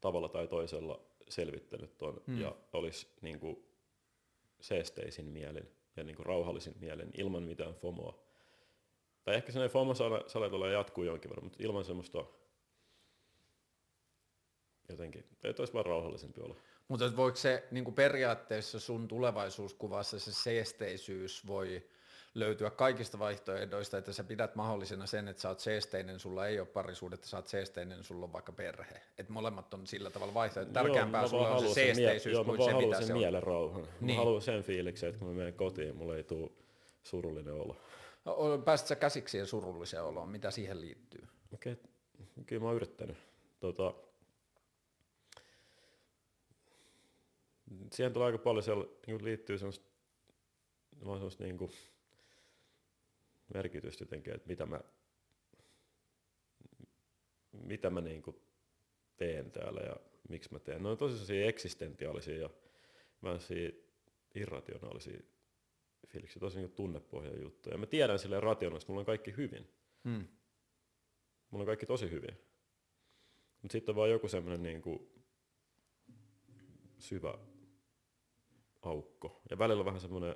[0.00, 2.40] tavalla tai toisella selvittänyt ton hmm.
[2.40, 3.64] ja olisi niin kuin,
[4.60, 8.24] seesteisin mielin ja niin kuin, rauhallisin mielin ilman mitään FOMOa.
[9.24, 12.24] Tai ehkä sellainen FOMO-sale tulee jatkuu jonkin verran, mutta ilman semmoista
[14.88, 16.56] jotenkin, että olisi vaan rauhallisempi olla.
[16.88, 21.82] Mutta voiko se niin kuin periaatteessa sun tulevaisuuskuvassa se seesteisyys voi
[22.34, 26.66] löytyä kaikista vaihtoehdoista, että sä pidät mahdollisena sen, että sä oot seesteinen, sulla ei ole
[26.68, 29.00] parisuudetta, sä oot seesteinen, sulla on vaikka perhe.
[29.18, 30.72] Että molemmat on sillä tavalla vaihtoehto.
[30.72, 33.18] Tärkeämpää joo, sulla on se seesteisyys mie- kuin joo, se, mitä sen se on.
[33.18, 33.88] mielen rauhan.
[34.00, 34.16] Niin.
[34.16, 36.50] Mä haluan sen fiiliksen, että kun mä menen kotiin, mulla ei tule
[37.02, 37.76] surullinen olo.
[38.64, 40.28] Pääsit sä käsiksi siihen surulliseen oloon?
[40.28, 41.28] Mitä siihen liittyy?
[41.54, 42.44] Okei, okay.
[42.46, 43.16] kyllä mä oon yrittänyt.
[43.60, 43.94] Tota,
[47.92, 49.86] siihen tulee aika paljon siellä niin liittyy semmoista,
[50.98, 51.70] semmoista niin kuin
[53.54, 54.80] merkitystä jotenkin, että mitä mä,
[57.52, 58.36] mitä mä niin kuin
[59.16, 59.96] teen täällä ja
[60.28, 60.82] miksi mä teen.
[60.82, 62.50] Ne on tosi sellaisia eksistentiaalisia ja
[63.20, 63.38] mä
[64.34, 65.20] irrationaalisia
[66.08, 67.74] fiiliksiä, tosi niin tunnepohjan juttuja.
[67.74, 69.68] Ja mä tiedän sille rationaalisesti, mulla on kaikki hyvin.
[70.04, 70.28] Hmm.
[71.50, 72.38] Mulla on kaikki tosi hyvin.
[73.62, 75.10] Mutta sitten on vaan joku semmoinen niin kuin
[76.98, 77.38] syvä
[78.86, 79.42] aukko.
[79.50, 80.34] Ja välillä on vähän semmoinen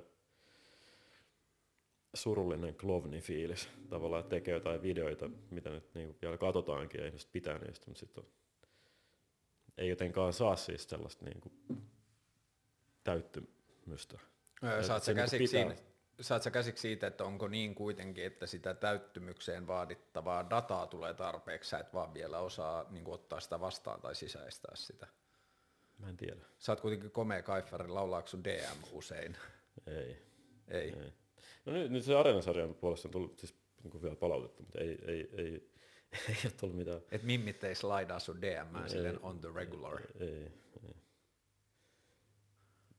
[2.14, 7.32] surullinen klovni fiilis tavallaan, että tekee jotain videoita, mitä nyt niin vielä katsotaankin ja ihmiset
[7.32, 8.24] pitää niistä, mutta sitten
[9.78, 11.52] ei jotenkaan saa siis sellaista niin kuin
[13.04, 14.18] täyttymystä.
[14.64, 15.82] Öö, saat, sä käsiksi niin siitä,
[16.20, 21.70] saat sä käsiksi siitä, että onko niin kuitenkin, että sitä täyttymykseen vaadittavaa dataa tulee tarpeeksi,
[21.70, 25.06] sä et vaan vielä osaa niin kuin, ottaa sitä vastaan tai sisäistää sitä?
[25.98, 26.40] Mä en tiedä.
[26.58, 29.36] Sä oot kuitenkin komea kaiffari, laulaako sun DM usein?
[29.86, 30.22] Ei.
[30.68, 30.92] Ei.
[30.92, 31.12] ei.
[31.64, 35.30] No nyt, nyt se Areenasarjan puolesta on tullut siis niin vielä palautetta, mutta ei, ei,
[35.32, 35.70] ei,
[36.28, 37.00] ei ole tullut mitään.
[37.10, 40.00] Et mimmit ei slaidaa sun DM ei, silleen on the regular.
[40.20, 40.52] Ei, ei.
[40.86, 40.94] ei.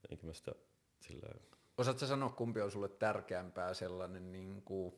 [0.09, 0.51] Enkä mä sitä
[0.99, 1.27] sillä
[1.77, 4.95] Osaatko sanoa, kumpi on sulle tärkeämpää sellainen niin kuin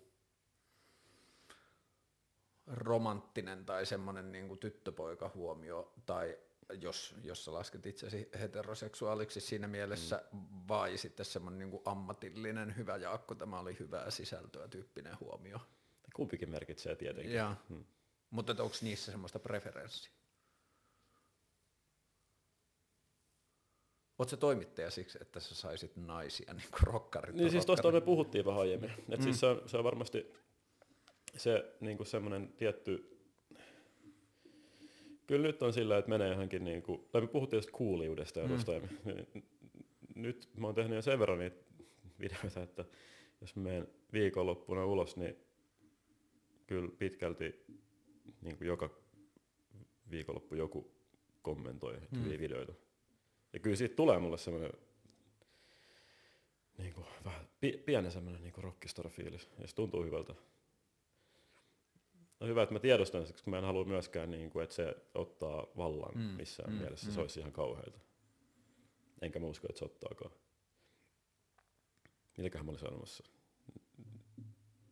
[2.67, 6.37] romanttinen tai semmoinen niin kuin tyttöpoika huomio tai
[6.71, 10.39] jos, jos sä lasket itsesi heteroseksuaaliksi siinä mielessä, mm.
[10.67, 15.59] vai sitten semmoinen niin ammatillinen hyvä Jaakko, tämä oli hyvää sisältöä tyyppinen huomio.
[16.15, 17.33] Kumpikin merkitsee tietenkin.
[17.33, 17.55] Ja.
[17.69, 17.85] Hmm.
[18.29, 20.11] Mutta onko niissä semmoista preferenssiä?
[24.17, 27.35] Oletko toimittaja siksi, että sä saisit naisia niin kuin rokkarit?
[27.35, 28.89] Niin siis tuosta me puhuttiin vähän aiemmin.
[28.89, 29.23] Et siis mm.
[29.23, 30.33] siis se, on, se on varmasti
[31.37, 33.20] se niin kuin semmoinen tietty
[35.31, 38.47] Kyllä nyt on sillä, että menee johonkin, niin kuin, tai me puhuttiin tästä kuuliudesta ja
[38.47, 39.41] mm.
[40.15, 41.55] Nyt mä oon tehnyt jo sen verran niitä
[42.19, 42.85] videoita, että
[43.41, 45.35] jos menen viikonloppuna ulos, niin
[46.67, 47.65] kyllä pitkälti
[48.41, 48.89] niin kuin joka
[50.11, 50.91] viikonloppu joku
[51.41, 52.29] kommentoi mm.
[52.39, 52.73] videoita.
[53.53, 54.71] Ja kyllä siitä tulee mulle semmoinen
[56.77, 57.47] niin kuin, vähän
[57.85, 60.35] pieni semmoinen niin rockistar-fiilis, ja se tuntuu hyvältä
[62.41, 65.67] on hyvä, että mä tiedostan koska mä en halua myöskään, niin kuin, että se ottaa
[65.77, 67.07] vallan mm, missään mm, mielessä.
[67.07, 67.13] Mm.
[67.13, 67.99] Se olisi ihan kauheita.
[69.21, 70.31] Enkä mä usko, että se ottaakaan.
[72.37, 73.23] Mitäköhän mä olin sanomassa?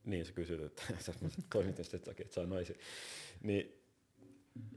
[0.06, 1.14] Niin, sä kysyt, että sä
[1.54, 2.76] toimit sen takia, että saa naisia.
[3.44, 3.84] Niin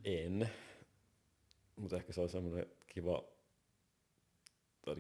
[0.05, 0.51] en.
[1.77, 3.24] Mutta ehkä se on semmoinen kiva,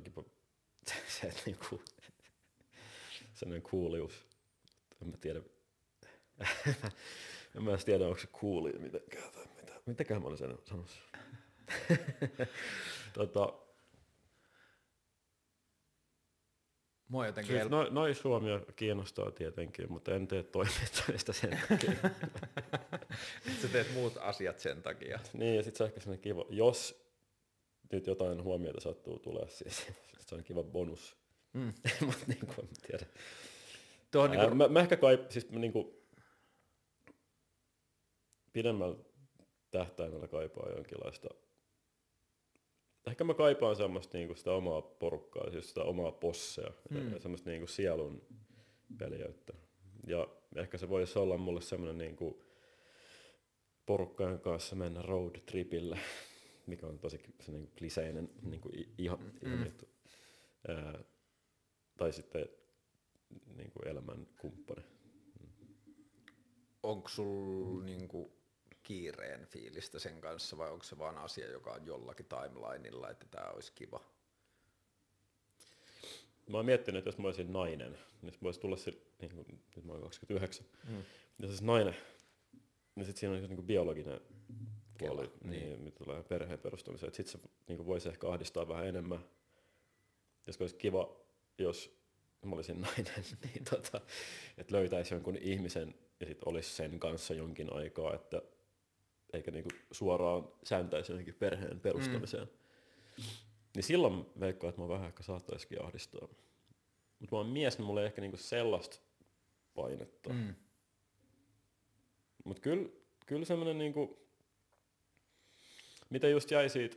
[0.04, 0.24] kiva
[1.20, 1.82] se, että niinku,
[3.34, 4.26] semmoinen kuulius.
[5.02, 5.40] En mä tiedä.
[7.56, 9.72] En mä tiedä, onko se kuuli mitenkään tai mitä.
[9.86, 10.98] Mitäkään mä olin sen sanomassa.
[13.14, 13.52] tota,
[17.12, 17.56] Mua jotenkin...
[17.56, 21.92] Siis no, noin Suomia kiinnostaa tietenkin, mutta en tee toimittamista sen takia.
[23.62, 25.18] Sä teet muut asiat sen takia.
[25.32, 27.06] Niin, ja sit se on ehkä sellainen kiva, jos
[27.92, 29.86] nyt jotain huomiota sattuu tulee, siis
[30.18, 31.16] se on kiva bonus.
[31.52, 31.72] Mm.
[32.06, 33.06] Mutta niin kuin, en tiedä.
[34.10, 36.01] Tuohon Ää, niinku, mä, mä, ehkä kai, siis mä niinku,
[38.52, 38.96] pidemmällä
[39.70, 41.28] tähtäimellä kaipaa jonkinlaista,
[43.06, 46.98] ehkä mä kaipaan semmoista niinku sitä omaa porukkaa, siis sitä omaa possea, Mm.
[46.98, 47.20] mm.
[47.20, 48.22] semmoista niinku sielun
[48.98, 49.52] veljeyttä.
[50.06, 52.44] Ja ehkä se voisi olla mulle semmoinen niinku
[53.86, 55.98] porukkojen kanssa mennä road tripille,
[56.66, 59.64] mikä on tosi se niinku kliseinen niinku ihan, ihan Mm.
[59.64, 59.88] juttu.
[60.68, 61.04] Ää,
[61.96, 62.48] tai sitten
[63.56, 64.82] niinku elämän kumppani.
[66.82, 68.41] onko sul niinku
[68.82, 73.50] kiireen fiilistä sen kanssa vai onko se vaan asia, joka on jollakin timelineilla, että tämä
[73.50, 74.00] olisi kiva?
[76.48, 79.46] Mä oon miettinyt, että jos mä olisin nainen, niin voisi tulla se, niin kuin,
[79.76, 81.02] nyt mä oon 29, Mm.
[81.38, 81.96] jos olisi nainen,
[82.94, 84.20] niin sitten siinä on niin kuin biologinen
[84.98, 85.80] puoli, Kela, niin, niin.
[85.80, 87.14] mitä tulee perheen perustamiseen.
[87.14, 89.24] Sitten se niin kuin voisi ehkä ahdistaa vähän enemmän.
[90.46, 91.16] Jos olisi kiva,
[91.58, 91.96] jos
[92.44, 94.00] mä olisin nainen, niin tota,
[94.58, 98.42] että löytäisi jonkun ihmisen ja sitten olisi sen kanssa jonkin aikaa, että
[99.32, 102.46] eikä niinku suoraan sääntäisi johonkin perheen perustamiseen.
[102.46, 103.24] Mm.
[103.74, 106.28] Niin silloin veikkaan, että mä vähän ehkä saattaisikin ahdistaa.
[107.18, 108.98] Mutta mä oon mies, niin mulla ei ehkä niinku sellaista
[109.74, 110.30] painetta.
[110.30, 110.36] Mm.
[110.36, 110.54] Mm.
[112.44, 112.88] Mutta kyllä,
[113.26, 114.26] kyllä semmoinen niinku,
[116.10, 116.96] mitä just jäi siitä,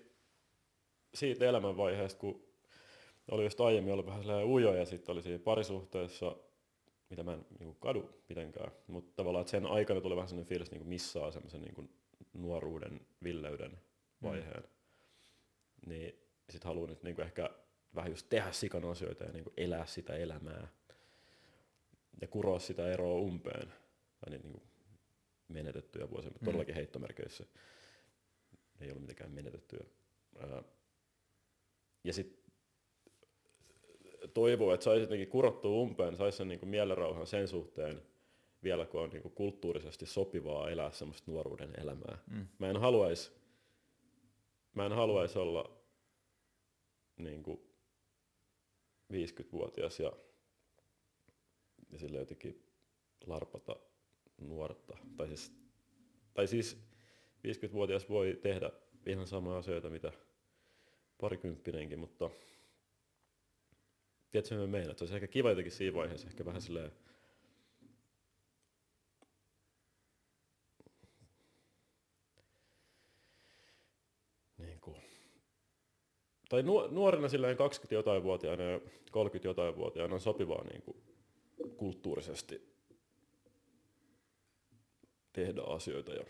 [1.13, 2.45] siitä elämänvaiheesta, kun
[3.31, 6.35] oli just aiemmin ollut vähän sellainen ujo ja sitten oli siinä parisuhteessa,
[7.09, 10.71] mitä mä en niinku kadu mitenkään, mutta tavallaan että sen aikana tuli vähän sellainen fiilis,
[10.71, 11.89] niinku missaa semmoisen niinku
[12.35, 13.77] nuoruuden, villeyden
[14.23, 14.63] vaiheen.
[14.63, 15.89] Mm.
[15.89, 17.49] Niin sit haluan nyt niinku ehkä
[17.95, 20.67] vähän just tehdä sikan asioita ja niinku elää sitä elämää
[22.21, 23.67] ja kuroa sitä eroa umpeen.
[24.19, 24.61] Tai niin, niinku
[25.47, 26.45] menetettyjä vuosia, mutta Mm.
[26.45, 27.45] todellakin heittomerkeissä
[28.81, 29.85] ei ollut mitenkään menetettyä.
[30.39, 30.63] Ää,
[32.03, 32.51] ja sitten
[34.33, 38.01] toivoo, että saisi jotenkin kurottua umpeen, saisi sen niinku mielenrauhan sen suhteen,
[38.65, 42.17] vielä kun on niinku kulttuurisesti sopivaa elää semmoista nuoruuden elämää.
[42.27, 42.47] Mm.
[42.59, 43.31] Mä en haluaisi
[44.75, 45.77] mä en haluais olla
[47.17, 47.75] niinku
[49.13, 50.13] 50-vuotias ja,
[51.91, 52.63] ja sille jotenkin
[53.25, 53.75] larpata
[54.37, 54.97] nuorta.
[55.17, 55.51] Tai siis,
[56.33, 56.77] tai siis
[57.47, 58.71] 50-vuotias voi tehdä
[59.05, 60.11] ihan samoja asioita, mitä
[61.21, 62.29] parikymppinenkin, mutta
[64.31, 64.97] tiedätkö, mitä mä meinaan?
[64.97, 66.91] Se olisi ehkä kiva jotenkin siinä vaiheessa, ehkä vähän silleen
[74.57, 75.01] niin kuin,
[76.55, 78.79] tai nuo- nuorena silleen 20 jotain vuotiaana ja
[79.11, 80.97] 30 jotain vuotiaana on sopivaa niin kuin
[81.77, 82.75] kulttuurisesti
[85.33, 86.25] tehdä asioita ja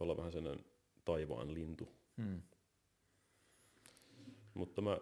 [0.00, 0.64] olla vähän sellainen
[1.04, 1.88] taivaan lintu.
[2.16, 2.42] Mm.
[4.54, 4.98] Mutta mä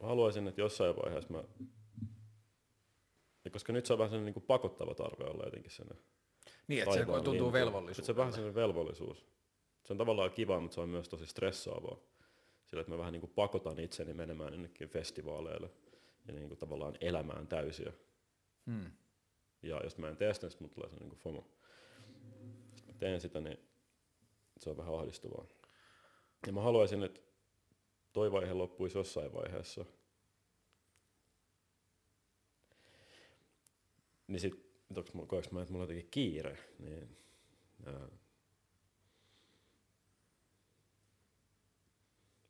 [0.00, 1.44] haluaisin, että jossain vaiheessa mä,
[3.44, 6.04] ja koska nyt se on vähän sellainen niin kuin pakottava tarve olla jotenkin sellainen
[6.68, 7.52] Niin, että se tuntuu.
[7.90, 9.26] Että se on vähän sellainen velvollisuus.
[9.84, 11.98] Se on tavallaan kiva, mutta se on myös tosi stressaavaa.
[12.74, 15.70] Sillä, että mä vähän niin kuin pakotan itseni menemään jonnekin festivaaleille
[16.26, 17.92] ja niin kuin tavallaan elämään täysiä.
[18.66, 18.92] Mm.
[19.62, 21.50] Ja jos mä en tee sitä, niin sit mulla tulee se niin kuin FOMO.
[22.72, 23.58] Jos mä teen sitä, niin
[24.60, 25.46] se on vähän ahdistavaa.
[26.46, 27.20] Ja mä haluaisin, että
[28.12, 29.84] toi vaihe loppuisi jossain vaiheessa.
[34.26, 34.54] Niin sit,
[34.96, 37.16] onks mulla, mä, että mulla on jotenkin kiire, niin
[37.86, 38.08] ää,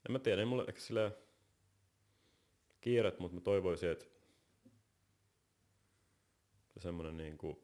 [0.09, 1.13] en mä tiedä, ei mulla ehkä silleen
[2.81, 4.05] kiiret, mutta mä toivoisin, että
[6.75, 7.63] se semmonen niinku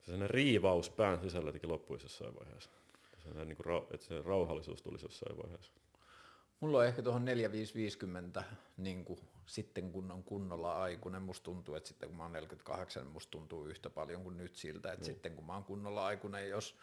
[0.00, 2.70] se sellainen riivaus pään sisällä jotenkin loppuisi jossain vaiheessa.
[3.18, 5.72] Sellainen niinku, rau- että se rauhallisuus tulisi jossain vaiheessa.
[6.60, 8.44] Mulla on ehkä tuohon 4550,
[8.76, 13.02] niin kuin, sitten kun on kunnolla aikuinen, musta tuntuu, että sitten kun mä oon 48,
[13.02, 15.14] niin musta tuntuu yhtä paljon kuin nyt siltä, että Niin.
[15.14, 16.76] sitten kun mä oon kunnolla aikuinen, jos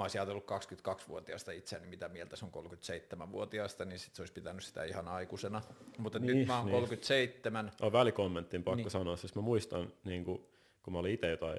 [0.00, 4.64] mä olisin ajatellut 22-vuotiaasta itseäni, mitä mieltä se on 37-vuotiaasta, niin sit se olisi pitänyt
[4.64, 5.62] sitä ihan aikuisena.
[5.98, 6.72] Mutta Niin, nyt mä oon niin.
[6.74, 8.90] 37, On välikommenttiin pakko Niin.
[8.90, 10.46] sanoa, siis mä muistan, niin kun,
[10.82, 11.58] kun mä olin itse jotain,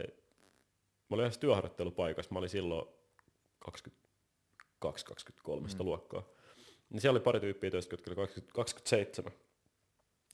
[1.09, 2.87] mä olin yhdessä työharjoittelupaikassa, mä olin silloin
[3.69, 3.69] 22-23
[4.85, 5.67] mm.
[5.79, 6.23] luokkaa.
[6.89, 9.31] Niin siellä oli pari tyyppiä töistä, jotka oli 20, 27.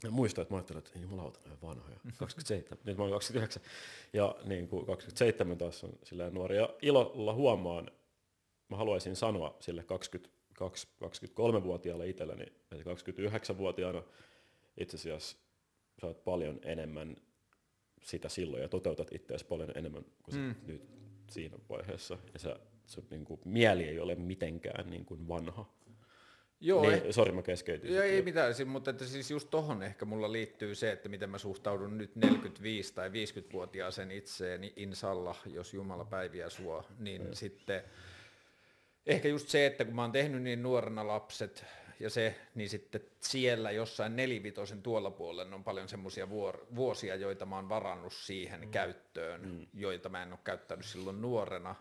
[0.03, 1.99] Ja muistan, että mä ajattelin, että ei jumalauta, ne on vanhoja.
[2.19, 3.61] 27, nyt mä olen 29.
[4.13, 6.57] Ja niin kuin 27 taas on silleen nuori.
[6.57, 7.91] Ja ilolla huomaan,
[8.69, 9.85] mä haluaisin sanoa sille
[10.61, 14.03] 22-23-vuotiaalle itselleni, että 29-vuotiaana
[14.77, 15.37] itse asiassa
[16.01, 17.15] sä oot paljon enemmän
[18.03, 20.55] sitä silloin ja toteutat itseäsi paljon enemmän kuin mm.
[20.67, 20.81] Nyt
[21.29, 22.17] siinä vaiheessa.
[22.33, 25.77] Ja sä sun niin kuin, mieli ei ole mitenkään niin kuin vanha.
[26.59, 27.93] Joo, niin, eh- sori mä keskeytin.
[27.93, 31.37] Ja ei mitään, mutta että siis just tohon ehkä mulla liittyy se, että miten mä
[31.37, 32.19] suhtaudun nyt 45-
[32.95, 37.33] tai 50-vuotiaaseen itseeni, inshallah, jos Jumala päiviä suo, niin mm.
[37.33, 37.83] sitten
[39.07, 41.65] ehkä just se, että kun mä oon tehnyt niin nuorena lapset
[41.99, 46.29] ja se, niin sitten siellä jossain nelivitosen tuolla puolella on paljon semmoisia
[46.75, 48.71] vuosia, joita mä oon varannut siihen mm.
[48.71, 49.67] käyttöön, mm.
[49.73, 51.75] joita mä en ole käyttänyt silloin nuorena,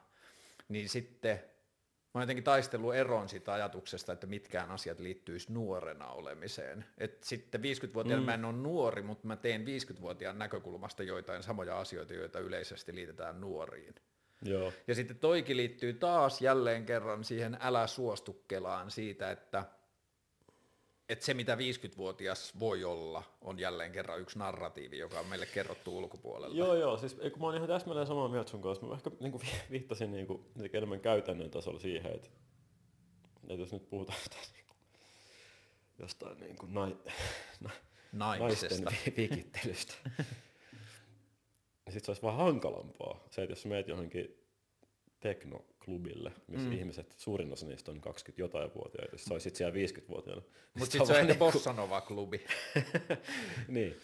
[0.68, 6.84] niin sitten mä oon jotenkin taistellut eroon siitä ajatuksesta, että mitkään asiat liittyisi nuorena olemiseen.
[6.98, 8.26] Et sitten 50-vuotiaana mm.
[8.26, 13.40] mä en ole nuori, mutta mä teen 50-vuotiaan näkökulmasta joitain samoja asioita, joita yleisesti liitetään
[13.40, 13.94] nuoriin.
[14.48, 14.73] Joo.
[14.86, 19.64] Ja sitten toikin liittyy taas jälleen kerran siihen älä suostu kelaan siitä, että
[21.09, 25.98] että se mitä 50-vuotias voi olla, on jälleen kerran yksi narratiivi, joka on meille kerrottu
[25.98, 26.56] ulkopuolella.
[26.56, 29.32] Joo, joo, siis kun mä oon ihan täsmälleen samaa mieltä sun kanssa, mä ehkä niin
[29.32, 32.28] kuin viittasin niin kuin, enemmän käytännön tasolla siihen, että,
[33.48, 34.77] että jos nyt puhutaan jostain, niin kuin,
[35.98, 36.97] jostain niin kuin nai,
[37.60, 37.70] na,
[38.12, 38.86] naisten
[39.16, 39.94] vikittelystä,
[41.86, 43.24] niin sit se olisi vaan hankalampaa.
[43.30, 44.46] Se, että jos meet johonkin
[45.20, 46.72] teknoklubille, missä mm.
[46.72, 50.42] ihmiset, suurin osa niistä on 20 jotain vuotiaita, jos sä olisit siellä 50-vuotiaana.
[50.74, 51.44] Mutta sitten se on ehkä niinku...
[51.44, 52.44] Bossanova-klubi.
[53.68, 53.96] niin.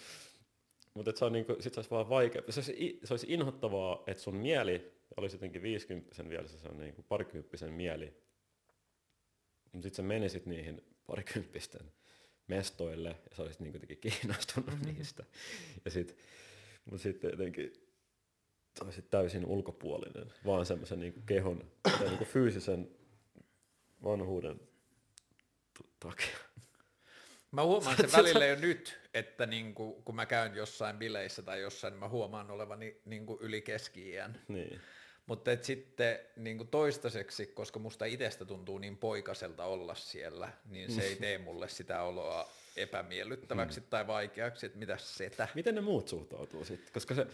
[0.95, 2.43] Mutta se on niinku, sit se olisi vaan vaikea.
[2.49, 7.03] Se olisi, se olisi inhottavaa, että sun mieli olisi jotenkin 50 vielä, se on niinku
[7.03, 8.23] parikymppisen mieli.
[9.73, 11.93] Mutta sitten sä menisit niihin parikymppisten
[12.47, 14.95] mestoille ja sä olisit niinku jotenkin kiinnostunut mm-hmm.
[14.95, 15.25] niistä.
[15.85, 16.17] Ja sit,
[16.85, 17.73] mutta sitten jotenkin
[18.81, 22.91] olisit täysin ulkopuolinen, vaan semmoisen niin kehon tai niin fyysisen
[24.05, 24.61] vanhuuden
[26.01, 26.39] takia.
[27.51, 31.61] Mä huomaan sen välillä jo nyt, että niin kuin, kun mä käyn jossain bileissä tai
[31.61, 34.13] jossain, niin mä huomaan olevani niin kuin yli keski
[34.49, 34.81] Niin.
[35.27, 41.03] Mutta sitten niin kuin toistaiseksi, koska musta itsestä tuntuu niin poikaselta olla siellä, niin se
[41.03, 43.87] ei tee mulle sitä oloa epämiellyttäväksi mm.
[43.91, 45.49] tai vaikeaksi, että mitä setä.
[45.55, 46.93] Miten ne muut suhtautuu sitten?
[46.93, 47.27] Koska se,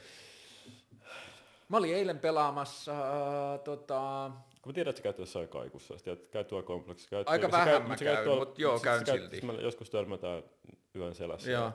[1.69, 4.31] Mä olin eilen pelaamassa, äh, tota...
[4.63, 7.11] Kun mä tiedän, että sä käyt jossain kaikussa, ja käyt tuolla kompleksissa.
[7.11, 9.47] Käyt, Aika vähän käyt, mä käyn, tuolla, mutta joo, käyn käyt, silti.
[9.47, 10.43] Mä joskus törmätään
[10.97, 11.51] yön selässä.
[11.51, 11.73] Joo.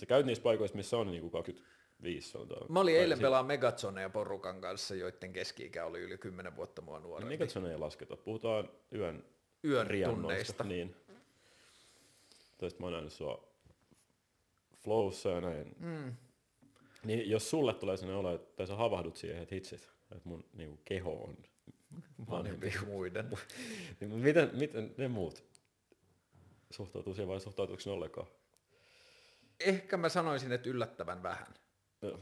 [0.00, 2.72] Sä käyt niissä paikoissa, missä on niinku 25 sanotaan.
[2.72, 7.34] Mä olin eilen pelaa Megazoneja porukan kanssa, joiden keski-ikä oli yli 10 vuotta mua nuorempi.
[7.34, 9.24] No Megazoneja lasketa, puhutaan yön,
[9.64, 10.64] yön tunneista.
[10.64, 10.96] Niin.
[12.64, 13.48] Toista mä oon nähnyt sua
[14.76, 15.76] flowssa ja näin.
[15.78, 16.16] Mm.
[17.04, 20.80] Niin jos sulle tulee sellainen olo, että sä havahdut siihen, että hitsit, että mun niin
[20.84, 21.36] keho on
[22.30, 23.30] vanhempi kuin muiden.
[24.00, 25.44] niin, miten, miten ne muut
[26.70, 28.26] suhtautuu siihen vai suhtautuuko ne ollenkaan?
[29.60, 31.54] Ehkä mä sanoisin, että yllättävän vähän.
[32.02, 32.20] Joo.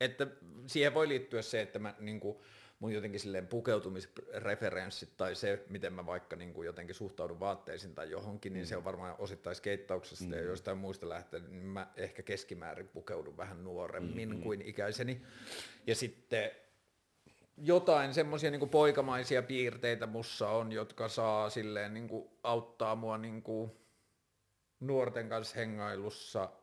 [0.00, 0.26] Että
[0.66, 2.38] siihen voi liittyä se, että mä niin kuin,
[2.82, 8.10] mun jotenkin silleen pukeutumisreferenssit tai se, miten mä vaikka niin kuin jotenkin suhtaudun vaatteisiin tai
[8.10, 8.68] johonkin, niin mm.
[8.68, 10.32] se on varmaan osittain skeittauksesta mm.
[10.32, 14.42] ja jostain muista lähtien, niin mä ehkä keskimäärin pukeudun vähän nuoremmin mm.
[14.42, 15.22] kuin ikäiseni.
[15.86, 16.50] Ja sitten
[17.56, 23.42] jotain semmoisia niin poikamaisia piirteitä mussa on, jotka saa silleen niin kuin auttaa mua niin
[23.42, 23.70] kuin
[24.80, 26.48] nuorten kanssa hengailussa–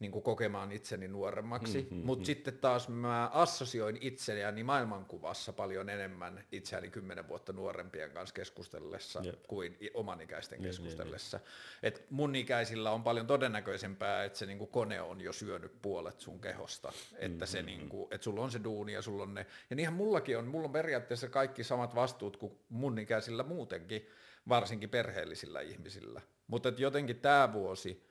[0.00, 2.26] niin kuin kokemaan itseni nuoremmaksi, mm, mm, mutta mm.
[2.26, 9.42] sitten taas mä assosioin itseni maailmankuvassa paljon enemmän itseäni kymmenen vuotta nuorempien kanssa keskustellessa yep.
[9.48, 11.36] kuin oman ikäisten keskustellessa.
[11.36, 11.46] Yep,
[11.82, 16.20] Et mun ikäisillä on paljon todennäköisempää, että se niin kuin kone on jo syönyt puolet
[16.20, 19.22] sun kehosta, että mm, se mm, niin kuin, että sulla on se duuni ja sulla
[19.22, 23.42] on ne, ja niinhän mullakin on, mulla on periaatteessa kaikki samat vastuut kuin mun ikäisillä
[23.42, 24.06] muutenkin,
[24.48, 26.20] varsinkin perheellisillä ihmisillä.
[26.46, 28.06] Mutta jotenkin tämä vuosi,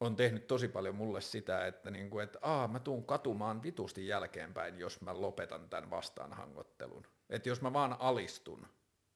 [0.00, 4.06] on tehnyt tosi paljon mulle sitä, että, niin kuin, että aa, mä tuun katumaan vitusti
[4.06, 7.06] jälkeenpäin, jos mä lopetan tämän vastaanhangottelun.
[7.30, 8.66] Että jos mä vaan alistun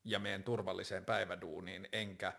[0.04, 2.32] ja menen turvalliseen päiväduuniin, enkä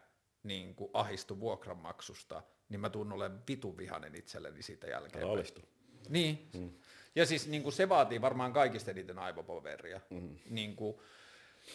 [0.44, 5.28] niin kuin ahistu vuokranmaksusta, niin mä tuun olemaan vitun vihanen itselleni siitä jälkeen.
[5.28, 5.62] Alistu.
[6.10, 6.50] Niin.
[6.54, 6.72] Mm.
[7.16, 10.02] Ja siis niin kuin se vaatii varmaan kaikista eniten aivopoveria.
[10.10, 10.36] Mm.
[10.50, 10.98] Niin kuin,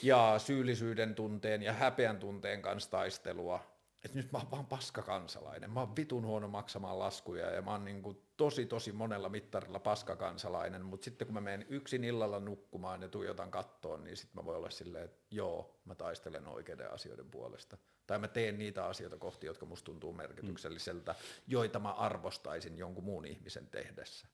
[0.03, 5.71] ja syyllisyyden tunteen ja häpeän tunteen kanssa taistelua että nyt mä oon vaan paska kansalainen,
[5.71, 9.79] mä oon vitun huono maksamaan laskuja ja mä oon niin kuin tosi tosi monella mittarilla
[9.79, 14.43] paska kansalainen, mutta sitten kun mä menen yksin illalla nukkumaan ja tuijotan kattoon, niin sitten
[14.43, 17.77] mä voin olla silleen, että joo, mä taistelen oikeiden asioiden puolesta.
[18.07, 21.15] Tai mä teen niitä asioita kohti, jotka musta tuntuu merkitykselliseltä,
[21.47, 24.29] joita mä arvostaisin jonkun muun ihmisen tehdessä.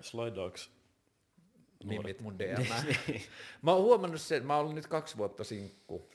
[0.00, 0.70] Slide Dogs.
[1.84, 2.66] Nimit mun DM.
[3.62, 6.10] mä oon huomannut sen, mä oon nyt kaksi vuotta sinkku.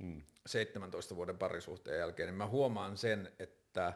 [0.00, 0.22] Hmm.
[0.46, 3.92] 17 vuoden parisuhteen jälkeen, niin mä huomaan sen, että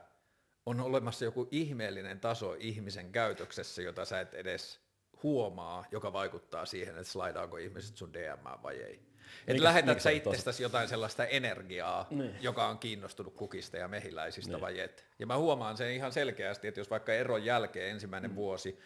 [0.67, 4.81] on olemassa joku ihmeellinen taso ihmisen käytöksessä, jota sä et edes
[5.23, 8.95] huomaa, joka vaikuttaa siihen, että slaidaanko ihmiset sun DM vai ei.
[9.41, 12.37] Että Mikä- lähetät sä itsestäsi jotain sellaista energiaa, Niin.
[12.41, 14.61] joka on kiinnostunut kukista ja mehiläisistä Niin.
[14.61, 15.05] vai et.
[15.19, 18.35] Ja mä huomaan sen ihan selkeästi, että jos vaikka eron jälkeen ensimmäinen Mm.
[18.35, 18.79] vuosi,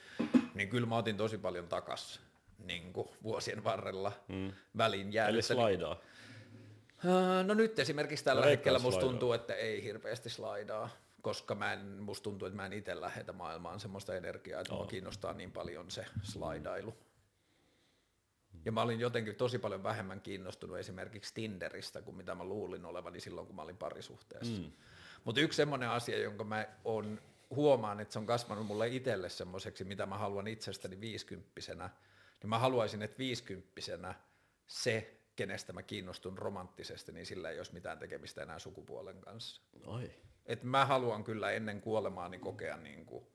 [0.54, 2.20] niin kyllä mä otin tosi paljon takas
[2.58, 4.52] niin kuin vuosien varrella mm.
[4.76, 5.54] väliin Eli jäädyssä.
[5.54, 5.92] slaidaa.
[5.92, 5.98] Äh,
[7.44, 9.10] No nyt esimerkiksi tällä veikkaa hetkellä musta slaidaa.
[9.10, 10.90] tuntuu, että ei hirveästi slaidaa,
[11.22, 14.78] koska mä en, musta tuntuu, että mä en itse lähetä maailmaan semmoista energiaa, että oh.
[14.78, 16.94] mua kiinnostaa niin paljon se slaidailu.
[18.64, 23.20] Ja mä olin jotenkin tosi paljon vähemmän kiinnostunut esimerkiksi Tinderistä kuin mitä mä luulin olevani
[23.20, 24.62] silloin, kun mä olin parisuhteessa.
[24.62, 24.72] Mm.
[25.24, 27.20] Mutta yksi semmoinen asia, jonka mä on,
[27.50, 31.90] huomaan, että se on kasvanut mulle itselle semmoiseksi, mitä mä haluan itsestäni viisikymppisenä,
[32.42, 34.14] niin mä haluaisin, että viisikymppisenä
[34.66, 39.62] se, kenestä mä kiinnostun romanttisesti, niin sillä ei olisi mitään tekemistä enää sukupuolen kanssa.
[39.86, 40.10] Ai.
[40.46, 43.26] Et mä haluan kyllä ennen kuolemaani kokea niin kuin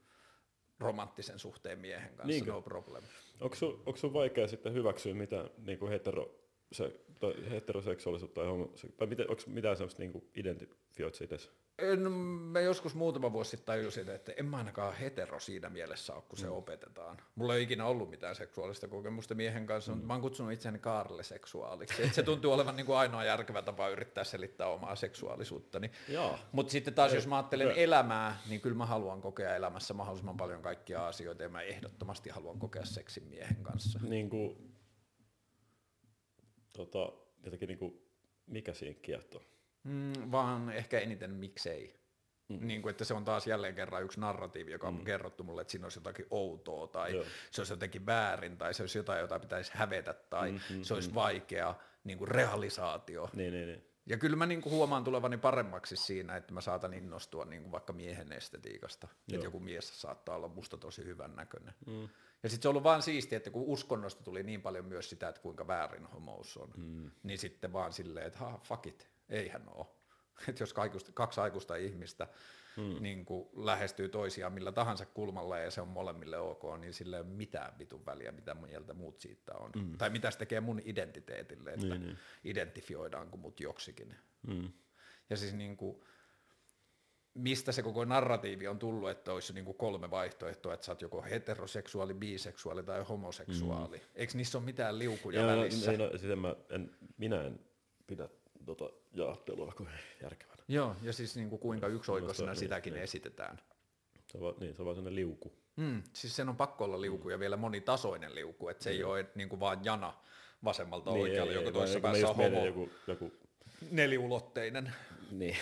[0.79, 2.51] romanttisen suhteen miehen kanssa, Niinkö?
[2.51, 3.03] no problem.
[3.41, 6.35] Onko sun, onko sun vaikea sitten hyväksyä mitään niin kuin hetero,
[6.71, 11.49] se, tai heteroseksuaalisuutta tai homo, tai miten, onko mitään sellaista niin kuin identifioit sä itse?
[11.79, 16.23] En, mä joskus muutama vuosi sitten tajusin, että en mä ainakaan hetero siinä mielessä ole,
[16.29, 17.17] kun se opetetaan.
[17.35, 20.79] Mulla ei ole ikinä ollut mitään seksuaalista kokemusta miehen kanssa, mutta mä oon kutsunut itseäni
[20.79, 22.03] Kaarle seksuaaliksi.
[22.03, 25.91] Et se tuntuu olevan niin kuin ainoa järkevä tapa yrittää selittää omaa seksuaalisuuttani.
[26.51, 27.75] Mutta sitten taas, jos mä ajattelen hyvä.
[27.75, 32.59] elämää, niin kyllä mä haluan kokea elämässä mahdollisimman paljon kaikkia asioita, ja mä ehdottomasti haluan
[32.59, 33.99] kokea seksin miehen kanssa.
[34.03, 34.73] Niin kuin,
[36.73, 38.01] tota, jotenkin niin kuin,
[38.47, 39.41] mikä siinä kiehtoo?
[39.83, 42.03] Mm, vaan ehkä eniten miksei.
[42.49, 42.67] Mm.
[42.67, 45.03] Niin kuin, että se on taas jälleen kerran yksi narratiivi, joka on mm.
[45.03, 47.25] kerrottu mulle, että siinä olisi jotakin outoa tai Joo.
[47.51, 50.93] se olisi jotenkin väärin tai se olisi jotain, jota pitäisi hävetä tai mm, mm, se
[50.93, 53.29] olisi vaikea niin kuin realisaatio.
[53.33, 53.93] Niin, niin, niin.
[54.05, 57.71] Ja kyllä mä niin kuin huomaan tulevani paremmaksi siinä, että mä saatan innostua niin kuin
[57.71, 59.07] vaikka miehen estetiikasta.
[59.07, 59.35] Joo.
[59.35, 61.73] Että joku mies saattaa olla musta tosi hyvän näköinen.
[61.87, 62.09] Mm.
[62.43, 65.29] Ja sitten se on ollut vaan siistiä, että kun uskonnosta tuli niin paljon myös sitä,
[65.29, 67.11] että kuinka väärin homous on, mm.
[67.23, 69.85] niin sitten vaan silleen, että ha, fuck it, eihän ole.
[70.49, 72.27] Että jos kaikusta, kaksi aikuista ihmistä
[72.77, 73.03] mm.
[73.03, 77.21] niin kuin lähestyy toisiaan millä tahansa kulmalla ja se on molemmille ok, niin sillä ei
[77.21, 79.71] ole mitään vitun väliä, mitä mieltä muut siitä on.
[79.75, 79.97] Mm.
[79.97, 82.17] Tai mitä se tekee mun identiteetille, että niin, niin.
[82.43, 84.15] identifioidaanko mut joksikin.
[84.47, 84.71] Mm.
[85.29, 86.03] Ja siis niin kuin,
[87.33, 91.01] mistä se koko narratiivi on tullut, että olisi niin kuin kolme vaihtoehtoa, että sä oot
[91.01, 93.97] joko heteroseksuaali, biseksuaali tai homoseksuaali.
[93.97, 94.03] Mm.
[94.15, 95.91] Eikö niissä ole mitään liukuja Ja, välissä?
[95.91, 97.59] No, no, siis mä en, minä en
[98.07, 98.29] pidä
[98.65, 99.89] tota jaottelua kuin
[100.21, 100.63] järkevänä.
[100.67, 103.03] Joo, ja siis niin kuin kuinka yksioikoisena niin, sitäkin niin.
[103.03, 103.59] esitetään.
[104.31, 105.53] Se on, niin, se on vaan sellainen liuku.
[105.75, 109.25] Mm, siis sen on pakko olla liuku ja vielä monitasoinen liuku, että se ei ole
[109.35, 110.13] niin kuin vaan jana
[110.63, 113.31] vasemmalta niin, oikealle, joka vaan toisessa päässä on homo, joku, joku,
[113.91, 114.93] neliulotteinen.
[115.31, 115.57] niin.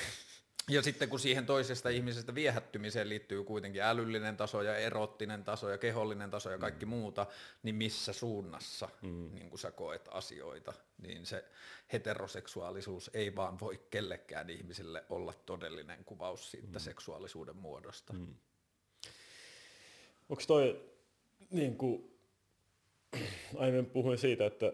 [0.70, 5.78] Ja sitten kun siihen toisesta ihmisestä viehättymiseen liittyy kuitenkin älyllinen taso ja erottinen taso ja
[5.78, 6.90] kehollinen taso ja kaikki mm.
[6.90, 7.28] muuta,
[7.64, 9.30] niin missä suunnassa mm.
[9.34, 11.46] niin kun sä koet asioita, niin se
[11.94, 16.84] heteroseksuaalisuus ei vaan voi kellekään ihmiselle olla todellinen kuvaus siitä mm.
[16.84, 18.14] seksuaalisuuden muodosta.
[18.14, 18.36] Mm.
[20.30, 20.90] Onko toi,
[21.50, 22.18] niin kuin,
[23.58, 24.74] aiemmin puhuin siitä, että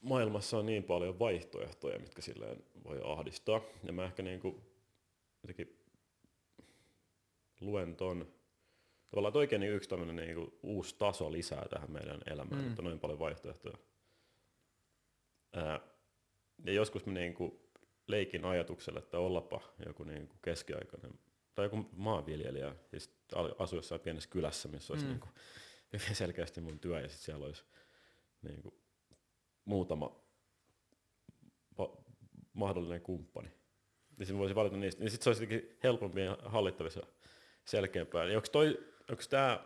[0.00, 3.60] nykymaailmassa on niin paljon vaihtoehtoja, mitkä silleen voi ahdistaa.
[3.84, 4.62] Ja mä ehkä niin kuin,
[5.42, 5.78] jotenkin
[7.60, 8.32] luen ton,
[9.10, 12.68] tavallaan että oikein niin yksi tämmöinen niin kuin uusi taso lisää tähän meidän elämään, mm.
[12.68, 13.78] että on noin paljon vaihtoehtoja.
[15.52, 15.80] Ää,
[16.64, 17.60] ja joskus mä niin kuin
[18.06, 21.18] leikin ajatuksella, että ollapa joku niin kuin keskiaikainen
[21.54, 22.98] tai joku maanviljelijä ja
[23.34, 25.10] al- asu jossain pienessä kylässä, missä olisi mm.
[25.10, 25.32] niin kuin
[25.92, 27.64] hyvin selkeästi mun työ ja sitten siellä olisi
[28.42, 28.74] niin kuin
[29.68, 30.16] muutama
[31.78, 31.96] va-
[32.52, 33.48] mahdollinen kumppani.
[34.18, 35.00] Ja sitten voisi valita niistä.
[35.00, 37.02] Niin sitten se olisi jotenkin helpompi ja hallittavissa
[37.64, 38.24] selkeämpää.
[38.24, 38.78] Niin onko, toi,
[39.10, 39.64] onko tämä,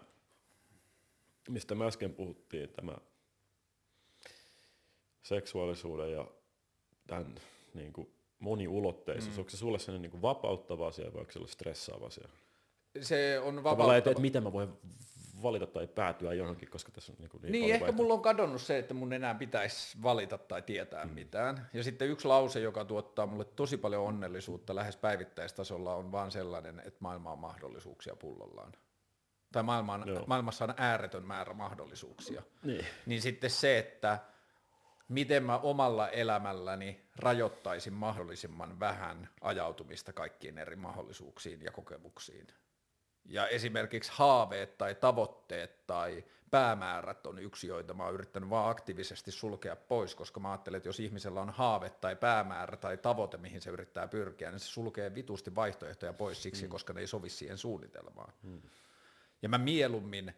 [1.49, 2.97] mistä me äsken puhuttiin, tämä
[5.23, 6.29] seksuaalisuuden ja
[7.07, 7.35] tämän
[7.75, 9.39] niin kuin moniulotteisuus, mm.
[9.39, 12.29] onko se sulle sellainen niin kuin vapauttava asia vai onko se stressaava asia?
[13.01, 14.11] Se on Tavallaan, että, vapauttava.
[14.11, 14.69] että miten mä voin
[15.43, 18.05] valita tai päätyä johonkin, koska tässä on niin, kuin niin, Niin, paljon ehkä vaihtoehtoja.
[18.05, 21.13] mulla on kadonnut se, että mun enää pitäisi valita tai tietää mm.
[21.13, 21.69] mitään.
[21.73, 26.81] Ja sitten yksi lause, joka tuottaa mulle tosi paljon onnellisuutta lähes päivittäistasolla, on vaan sellainen,
[26.81, 28.73] että maailma on mahdollisuuksia pullollaan.
[29.53, 30.25] Tai maailma on, Joo.
[30.27, 32.43] maailmassa on ääretön määrä mahdollisuuksia.
[32.63, 32.87] Niin.
[33.07, 34.19] Niin sitten se, että
[35.09, 42.47] miten mä omalla elämälläni rajoittaisin mahdollisimman vähän ajautumista kaikkiin eri mahdollisuuksiin ja kokemuksiin.
[43.25, 49.31] Ja esimerkiksi haaveet tai tavoitteet tai päämäärät on yksi, joita mä oon yrittänyt vaan aktiivisesti
[49.31, 53.61] sulkea pois, koska mä ajattelen, että jos ihmisellä on haave tai päämäärä tai tavoite, mihin
[53.61, 56.71] se yrittää pyrkiä, niin se sulkee vitusti vaihtoehtoja pois siksi, mm.
[56.71, 58.33] koska ne ei sovi siihen suunnitelmaan.
[58.43, 58.63] Mm.
[59.43, 60.35] Ja mä mieluummin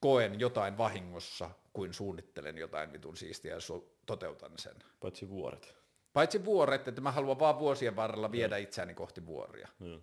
[0.00, 3.60] koen jotain vahingossa, kuin suunnittelen jotain vitun siistiä ja
[4.06, 4.76] toteutan sen.
[5.00, 5.76] Paitsi vuoret.
[6.12, 9.68] Paitsi vuoret, että mä haluan vaan vuosien varrella viedä itseäni kohti vuoria.
[9.78, 10.02] Mm.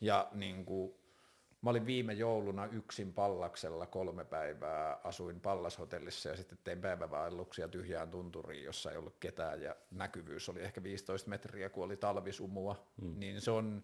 [0.00, 0.94] Ja niin kuin,
[1.62, 8.10] mä olin viime jouluna yksin Pallaksella kolme päivää, asuin Pallashotellissa ja sitten tein päivävaelluksia tyhjään
[8.10, 12.86] tunturiin, jossa ei ollut ketään ja näkyvyys oli ehkä 15 metriä, kun oli talvisumua.
[13.02, 13.18] Mm.
[13.18, 13.82] Niin se on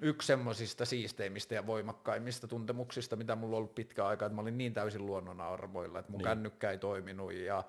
[0.00, 4.58] yksi semmoisista siisteimmistä ja voimakkaimmista tuntemuksista, mitä mulla on ollut pitkä aika, että mä olin
[4.58, 6.24] niin täysin luonnon arvoilla, että mun niin.
[6.24, 7.64] kännykkä ei toiminut ja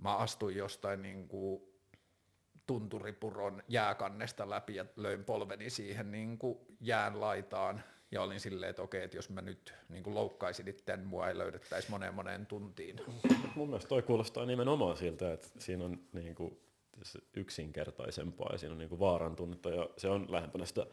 [0.00, 1.62] mä astuin jostain niin kuin
[2.66, 8.82] tunturipuron jääkannesta läpi ja löin polveni siihen niin kuin jään laitaan ja olin silleen, että
[8.82, 13.00] okei, että jos mä nyt niin kuin loukkaisin niin mua ei löydettäisi moneen moneen tuntiin.
[13.54, 16.60] Mun mielestä toi kuulostaa nimenomaan siltä, että siinä on niin kuin
[17.36, 20.86] yksinkertaisempaa ja siinä on niin kuin vaaran tunnetta ja se on lähempänä sitä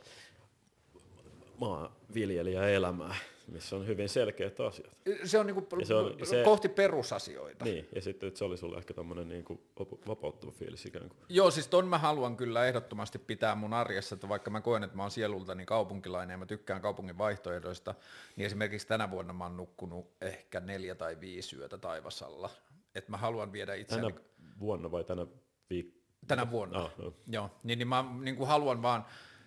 [1.58, 3.16] maanviljelijäelämää,
[3.48, 4.98] missä on hyvin selkeät asiat.
[5.24, 7.66] Se on, niinku Ja se on- se- kohti perusasioita.
[7.66, 9.60] Niin, ja sitten että se oli sulle ehkä tämmöinen niin kuin
[10.08, 11.18] vapauttava fiilis ikään kuin.
[11.30, 14.96] Joo, siis ton mä haluan kyllä ehdottomasti pitää mun arjessa, että vaikka mä koen, että
[14.98, 17.96] mä oon sielultani kaupunkilainen ja mä tykkään kaupungin vaihtoehdoista,
[18.36, 22.50] niin esimerkiksi tänä vuonna mä oon nukkunut ehkä neljä tai viisi yötä taivasalla.
[22.96, 24.22] Että mä haluan viedä itseäni Tänä
[24.60, 25.28] vuonna vai tänä
[25.70, 26.04] viikolla?
[26.28, 26.80] tänä vuonna.
[26.80, 27.14] Ah, no.
[27.28, 29.06] Joo, niin, niin mä niin kuin haluan vaan,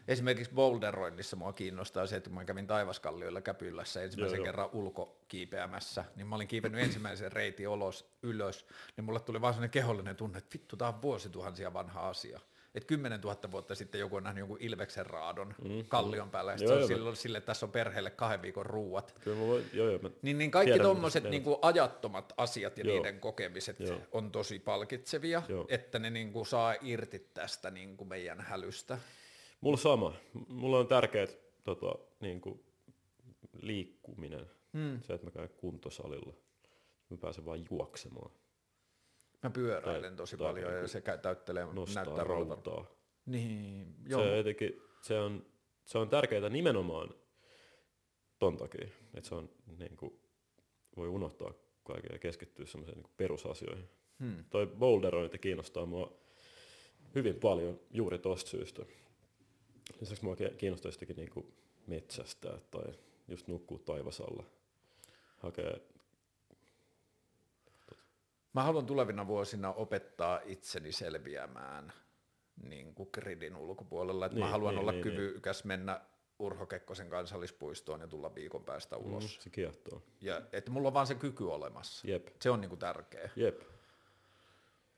[0.08, 4.52] esimerkiksi boulderoinnissa mua kiinnostaa se, että kun mä kävin Taivaskallioilla Käpylässä ensimmäisen Joo, joo.
[4.52, 9.70] kerran ulkokiipeämässä, niin mä olin kiipennyt ensimmäisen reitin olos, ylös, niin mulle tuli vaan sellainen
[9.70, 12.40] kehollinen tunne, että vittu, tää on vuosituhansia vanha asia.
[12.74, 16.58] Että 10 000 vuotta sitten joku on nähnyt jonkun Ilveksen raadon mm, kallion päällä, ja
[16.58, 19.14] Joo, se on joo, silloin sille, että tässä on perheelle kahden viikon ruuat.
[19.20, 22.96] Kyllä mulla, joo, joo, mä Niin, niin kaikki tuommoiset niinku ajattomat asiat ja Joo.
[22.96, 24.00] niiden kokemiset Joo.
[24.12, 25.66] on tosi palkitsevia, Joo.
[25.68, 28.98] että ne niinku saa irti tästä niinku meidän hälystä.
[29.60, 30.12] Mulla sama.
[30.48, 32.64] Mulla on tärkeät tota, niin kuin
[33.62, 34.46] liikkuminen.
[34.72, 35.00] Hmm.
[35.02, 36.32] Se, että mä käyn kuntosalilla.
[37.10, 38.30] Mä pääsen vaan juoksemaan.
[39.42, 42.86] Mä pyöräilen Tai- tosi tai paljon ja niinku se täyttelee, näyttää rautaa.
[43.26, 44.22] Niin, joo.
[44.22, 45.46] Se, jotenkin, se, on,
[45.84, 47.14] se on tärkeää nimenomaan
[48.38, 48.88] ton takia.
[49.14, 50.20] Että se on niin kuin,
[50.96, 51.52] voi unohtaa
[51.84, 53.88] kaiken ja keskittyä semmoiseen niin perusasioihin.
[54.20, 54.44] Hmm.
[54.50, 56.18] Toi boulderointi kiinnostaa mua
[57.14, 58.82] hyvin paljon juuri tosta syystä.
[60.00, 61.46] Lisäksi mua ki- kiinnostaa jostakin niinku
[61.86, 62.84] metsästää tai
[63.28, 64.44] just nukkuu taivasalla.
[65.38, 65.80] Hakee,
[68.52, 71.92] Mä haluan tulevina vuosina opettaa itseni selviämään
[72.62, 74.26] niin kuin gridin ulkopuolella.
[74.26, 76.00] Että mä Niin, haluan niin, olla niin, kyvykäs mennä
[76.38, 79.22] Urho Kekkosen kansallispuistoon ja tulla viikon päästä ulos.
[79.38, 80.02] mm, se kiehtoo.
[80.20, 82.08] Ja että mulla on vaan se kyky olemassa.
[82.08, 83.30] Jep, Se on niinku tärkeä.
[83.36, 83.60] jep.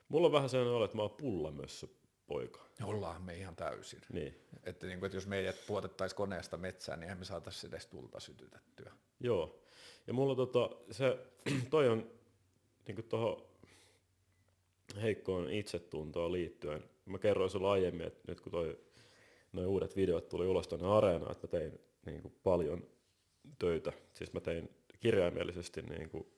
[0.08, 1.86] Mulla on vähän sellainen olo, että mä oon pullamössö
[2.28, 2.60] poika.
[2.84, 4.00] Ollaan me ihan täysin.
[4.12, 4.34] Niin,
[4.64, 8.20] Että, niin kuin, että jos meidät puotettaisiin koneesta metsään, niin eihän me saataisiin edes tulta
[8.20, 8.92] sytytettyä.
[9.20, 9.60] joo.
[10.06, 11.18] Ja mulla tota, se,
[11.70, 12.10] toi on
[12.86, 13.42] niinku tohon
[15.02, 16.84] heikkoon itsetuntoon liittyen.
[17.06, 18.78] Mä kerroin sulle aiemmin, että nyt kun toi,
[19.52, 22.86] noi uudet videot tuli ulos tonne areenaan, että mä tein niinku paljon
[23.58, 23.92] töitä.
[24.14, 24.68] Siis mä tein
[25.00, 26.32] kirjaimellisesti niinku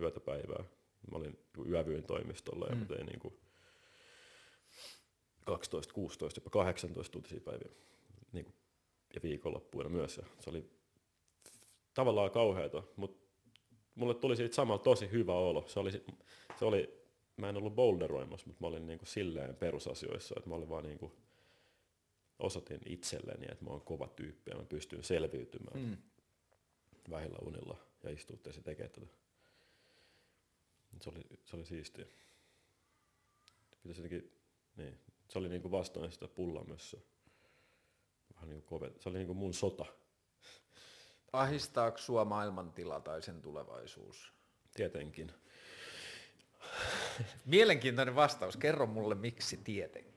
[0.00, 0.64] yötä päivää.
[1.10, 2.80] Mä olin yövyin toimistolla ja Mm.
[2.80, 3.38] mä tein niinku
[5.44, 7.72] 12, 16, jopa 18 tuntisia päiviä.
[8.32, 8.52] Niinku,
[9.14, 10.16] ja viikonloppuina myös.
[10.16, 10.70] Ja se oli
[11.94, 13.24] tavallaan kauheata, mutta
[13.94, 15.64] mulle tuli siitä samalla tosi hyvä olo.
[15.68, 16.04] Se oli,
[16.58, 17.04] se oli
[17.36, 21.12] mä en ollut boulderoimassa, mutta mä olin niinku silleen perusasioissa, että mä olin vaan niinku,
[22.38, 25.88] osoitin itselleni, että mä oon kova tyyppi ja mä pystyn selviytymään mm.
[25.88, 25.96] Mm.
[27.10, 29.06] vähillä unilla ja istuutteessa tekemään tätä.
[31.00, 32.06] Se oli, se oli siistiä.
[33.82, 34.32] Pitäisi jotenkin,
[34.76, 36.96] niin, se oli niinku vastoin sitä pullamössä.
[38.34, 39.86] Vähän niinku kove, se oli niinku mun sota,
[41.32, 44.32] Ahistaako sua maailmantila tai sen tulevaisuus?
[44.74, 45.32] tietenkin.
[47.44, 48.56] Mielenkiintoinen vastaus.
[48.56, 50.14] Kerro mulle, miksi tietenkin.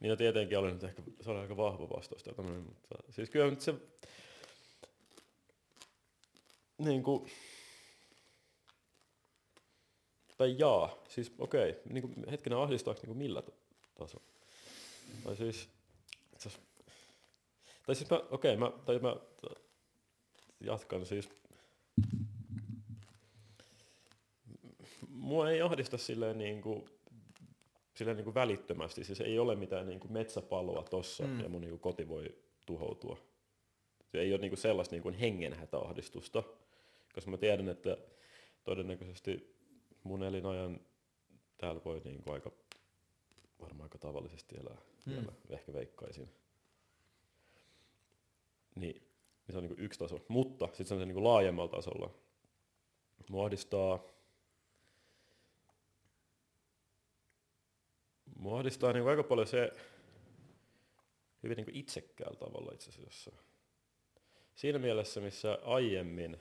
[0.00, 3.50] Niin no tietenkin oli nyt ehkä, se oli aika vahva vastaus tai mutta siis kyllä
[3.50, 3.74] nyt se,
[6.78, 7.30] niin kuin,
[10.36, 13.52] tai jaa, siis okei, niin kuin hetkinen ahdistaako niin kuin millä ta-
[13.94, 14.26] tasolla?
[15.24, 15.68] Tai siis,
[17.86, 19.16] tai siis mä, okei, mä, tai mä
[20.60, 21.28] jatkan siis,
[25.08, 26.84] mua ei ahdista silleen niin kuin,
[27.94, 29.04] silleen niin kuin välittömästi.
[29.04, 31.40] Siis ei ole mitään niin kuin metsäpaloa tossa mm.
[31.40, 32.34] ja mun niin kuin koti voi
[32.66, 33.18] tuhoutua.
[34.12, 36.42] Se ei ole niin kuin sellaista niin kuin hengenhätäahdistusta,
[37.14, 37.96] koska mä tiedän, että
[38.64, 39.55] todennäköisesti
[40.06, 40.80] mun elinajan
[41.58, 42.50] täällä voi niin kuin aika,
[43.60, 45.12] varmaan aika tavallisesti elää Mm.
[45.12, 46.30] vielä, ehkä veikkaisin.
[48.74, 50.24] niin, niin se on niin kuin yksi taso.
[50.28, 52.10] Mutta sitten se on se niin kuin laajemmalla tasolla.
[53.30, 54.00] Mua ahdistaa,
[58.38, 59.70] mua ahdistaa niin kuin aika paljon se
[61.42, 63.32] hyvin niin kuin itsekkäällä tavalla itse asiassa.
[64.54, 66.36] Siinä mielessä, missä aiemmin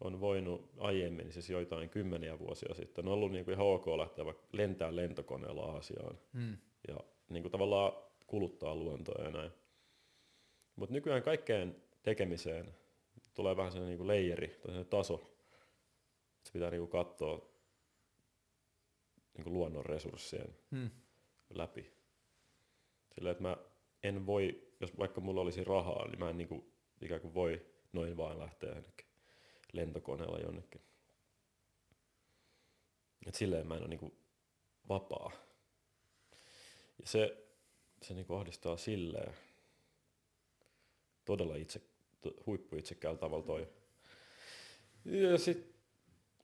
[0.00, 4.24] on voinut aiemmin, siis joitain kymmeniä vuosia sitten, on ollut niin kuin ihan ok lähteä
[4.24, 6.56] vaikka lentää lentokoneella Aasiaan Hmm.
[6.88, 6.96] ja
[7.28, 7.92] niin kuin tavallaan
[8.26, 9.50] kuluttaa luontoa ja näin.
[10.76, 12.74] Mutta nykyään kaikkeen tekemiseen
[13.34, 17.50] tulee vähän sellainen niin kuin leijeri tai sellainen taso, että se pitää niin kuin katsoa
[19.36, 20.90] niin kuin luonnon resurssien Hmm.
[21.54, 21.92] läpi.
[23.14, 23.56] Sillä että mä
[24.02, 27.66] en voi, jos vaikka mulla olisi rahaa, niin mä en niin kuin, ikään kuin voi
[27.92, 29.09] noin vaan lähteä jonnekin
[29.72, 30.80] lentokoneella jonnekin.
[33.26, 34.12] Et silleen mä en ole niin kuin
[34.88, 35.32] vapaa.
[36.98, 37.46] Ja se,
[38.02, 39.34] se niin kuin ahdistaa silleen
[41.24, 41.80] todella itse,
[42.46, 43.68] huippu itsekäällä tavalla toi.
[45.04, 45.74] Ja sit,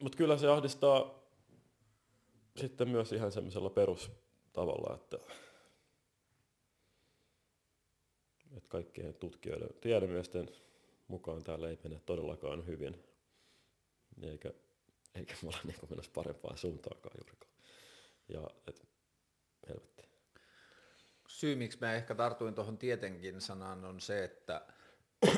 [0.02, 1.22] mut kyllä se ahdistaa
[2.56, 5.18] sitten myös ihan semmoisella perustavalla, että,
[8.56, 10.48] että kaikkien tutkijoiden, tiedemiesten
[11.08, 13.04] mukaan täällä ei mene todellakaan hyvin.
[14.22, 14.52] Eikä,
[15.14, 17.52] eikä me olla niin menossa parempaan suuntaankaan juurikaan.
[18.28, 18.88] Ja et,
[19.68, 20.02] helvetti.
[21.28, 24.66] Syy, miksi mä ehkä tartuin tuohon tietenkin sanaan, on se, että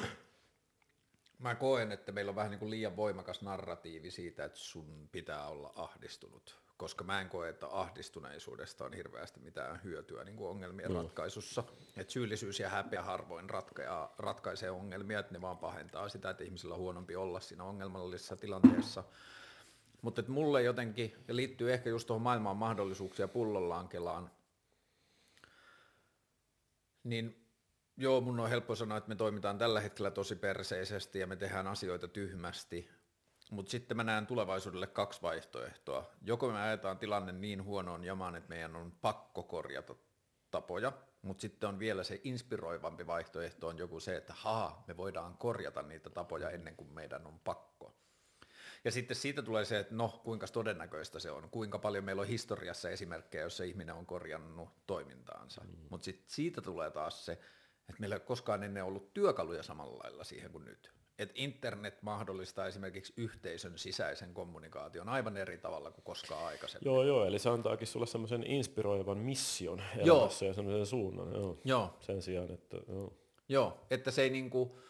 [1.39, 5.49] mä koen, että meillä on vähän niin kuin liian voimakas narratiivi siitä, että sun pitää
[5.49, 10.91] olla ahdistunut, koska mä en koe, että ahdistuneisuudesta on hirveästi mitään hyötyä niin kuin ongelmien
[10.91, 10.97] Mm.
[10.97, 11.65] ratkaisussa.
[11.97, 16.75] Että syyllisyys ja häpeä harvoin ratkeaa, ratkaisee ongelmia, että ne vaan pahentaa sitä, että ihmisillä
[16.75, 19.05] on huonompi olla siinä ongelmallisessa tilanteessa.
[20.03, 24.31] Mutta mulle jotenkin, ja liittyy ehkä just tuohon maailman mahdollisuuksia pullollaan kelaan,
[27.05, 27.47] niin
[27.97, 31.67] joo, mun on helppo sanoa, että me toimitaan tällä hetkellä tosi perseisesti ja me tehdään
[31.67, 32.91] asioita tyhmästi,
[33.51, 36.11] mutta sitten mä näen tulevaisuudelle kaksi vaihtoehtoa.
[36.23, 39.95] Joko me ajetaan tilanne niin huonoon jamaan, että meidän on pakko korjata
[40.51, 45.37] tapoja, mutta sitten on vielä se inspiroivampi vaihtoehto on joku se, että haa, me voidaan
[45.37, 47.95] korjata niitä tapoja ennen kuin meidän on pakko.
[48.85, 52.29] Ja sitten siitä tulee se, että no, kuinka todennäköistä se on, kuinka paljon meillä on
[52.29, 55.61] historiassa esimerkkejä, jossa ihminen on korjannut toimintaansa.
[55.65, 55.77] Mm.
[55.91, 59.99] Mutta sitten siitä tulee taas se, että meillä ei ole koskaan ennen ollut työkaluja samalla
[59.99, 60.93] lailla siihen kuin nyt.
[61.19, 66.87] Et internet mahdollistaa esimerkiksi yhteisön sisäisen kommunikaation aivan eri tavalla kuin koskaan aikaisemmin.
[66.87, 70.17] Joo, joo, eli se antaakin sulle semmoisen inspiroivan mission Joo.
[70.17, 71.33] elämässä ja semmoisen suunnan.
[71.33, 71.59] Joo.
[71.65, 73.13] Joo, Sen sijaan, että joo.
[73.49, 74.81] Joo, että se ei niinku,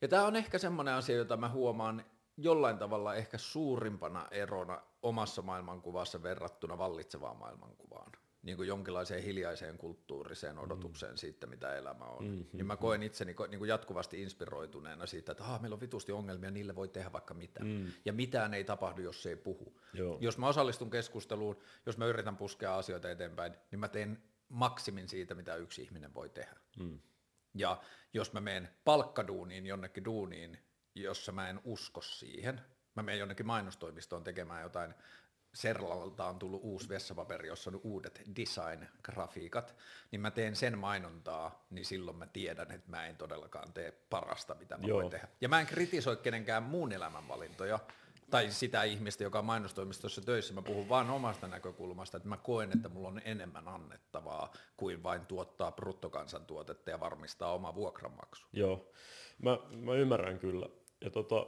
[0.00, 2.04] ja tämä on ehkä semmoinen asia, jota mä huomaan
[2.36, 8.12] jollain tavalla ehkä suurimpana erona omassa maailmankuvassa verrattuna vallitsevaan maailmankuvaan.
[8.42, 11.16] Niin kuin jonkinlaiseen hiljaiseen kulttuuriseen odotukseen mm.
[11.16, 12.24] siitä, mitä elämä on.
[12.24, 12.46] Mm-hmm.
[12.52, 16.74] Niin mä koen itseni niin kuin jatkuvasti inspiroituneena siitä, että meillä on vitusti ongelmia, niille
[16.74, 17.64] voi tehdä vaikka mitä.
[17.64, 17.92] Mm.
[18.04, 19.80] Ja mitään ei tapahdu, jos se ei puhu.
[19.92, 20.18] Joo.
[20.20, 25.34] Jos mä osallistun keskusteluun, jos mä yritän puskea asioita eteenpäin, niin mä teen maksimin siitä,
[25.34, 26.60] mitä yksi ihminen voi tehdä.
[26.78, 26.98] Mm.
[27.54, 30.58] Ja jos mä menen palkkaduuniin jonnekin duuniin,
[30.94, 32.60] jossa mä en usko siihen,
[32.96, 34.94] mä menen jonnekin mainostoimistoon tekemään jotain,
[35.54, 39.74] Serlalta on tullut uusi vessapaperi, jossa on uudet design-grafiikat,
[40.10, 44.54] niin mä teen sen mainontaa, niin silloin mä tiedän, että mä en todellakaan tee parasta,
[44.54, 44.98] mitä mä Joo.
[44.98, 45.28] voin tehdä.
[45.40, 47.78] Ja mä en kritisoi kenenkään muun elämänvalintoja,
[48.30, 52.72] tai sitä ihmistä, joka on mainostoimistossa töissä, mä puhun vaan omasta näkökulmasta, että mä koen,
[52.72, 58.46] että mulla on enemmän annettavaa kuin vain tuottaa bruttokansantuotetta ja varmistaa oma vuokranmaksu.
[58.52, 58.92] Joo,
[59.42, 60.66] mä, mä ymmärrän kyllä.
[61.00, 61.46] Ja tota,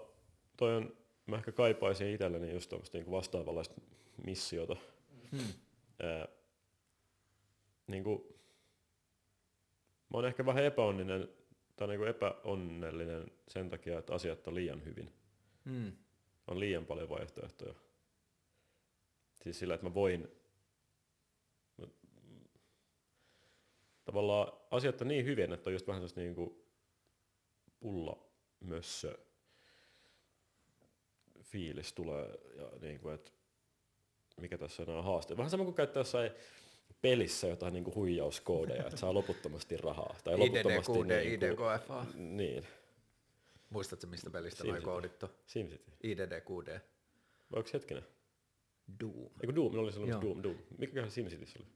[0.57, 3.75] toi on, mä ehkä kaipaisin itselleni just tämmöistä niinku vastaavanlaista
[4.27, 4.77] missiota.
[5.31, 5.53] Hmm.
[6.03, 6.29] Ää,
[7.87, 8.39] niinku,
[10.11, 11.29] mä oon ehkä vähän epäonninen
[11.77, 15.13] tai niinku epäonnellinen sen takia, että asiat on liian hyvin.
[15.65, 15.93] Hmm.
[16.47, 17.75] On liian paljon vaihtoehtoja.
[19.43, 20.29] Siis sillä, että mä voin...
[21.79, 21.87] mä-
[24.05, 26.67] Tavallaan asiat on niin hyvin, että on just vähän sellaista niinku
[27.81, 28.27] pulla
[28.61, 29.19] mössö
[31.53, 33.31] fiilis tulee ja niinku, että
[34.41, 35.37] mikä tässä on enää haaste.
[35.37, 36.31] Vähän sama kuin käyttää jossain
[37.03, 40.17] pelissä jotain niinku huijauskoodeja, että saa loputtomasti rahaa.
[40.25, 42.07] Tai loputtomasti IDD, QD, niinku, IDKFA.
[42.15, 42.67] Niin,
[43.71, 44.85] Muistatko, mistä pelistä noi SimCity.
[44.85, 45.29] koodit on?
[45.47, 45.93] SimCity.
[46.03, 46.81] IDD, QD,
[47.53, 48.05] Vai onko hetkinen?
[49.01, 49.31] Doom.
[49.41, 49.93] Eikö Doom, minulla oli Joo.
[49.93, 50.57] sanomassa Doom, Doom.
[50.79, 51.69] Mikäköhän SimCityssä oli?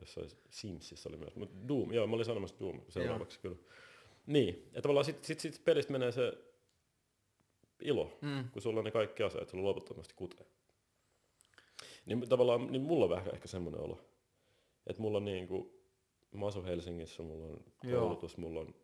[0.00, 3.56] Jossain Simsissä oli myös, mutta Doom, joo, mä olin sanomassa Doom seuraavaksi kyllä.
[4.26, 6.32] Niin, ja tavallaan sit, sit, sit pelistä menee se
[7.80, 8.50] ilo, Mm.
[8.52, 10.46] kun sulla on ne kaikki aseet, sulla on loputtomasti kutee.
[12.06, 14.00] Niin tavallaan, niin mulla on vähän ehkä semmoinen olo,
[14.86, 15.70] että mulla on niin kuin,
[16.34, 18.00] mä asun Helsingissä, mulla on Joo.
[18.00, 18.74] koulutus, mulla on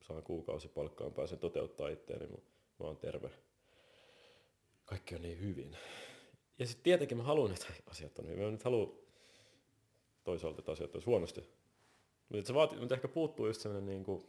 [0.00, 2.36] saan kuukausipalkkaan, pääsen toteuttaa itseäni, mä,
[2.78, 3.30] mä oon terve.
[4.84, 5.76] Kaikki on niin hyvin.
[6.58, 8.44] Ja sitten tietenkin mä haluan, että asiat on hyvin.
[8.44, 8.92] Mä nyt haluan
[10.24, 11.40] toisaalta, että asiat on huonosti.
[12.28, 14.26] Mutta se vaatii, mutta ehkä puuttuu just semmoinen niin kuin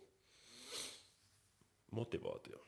[1.91, 2.65] motivaatio.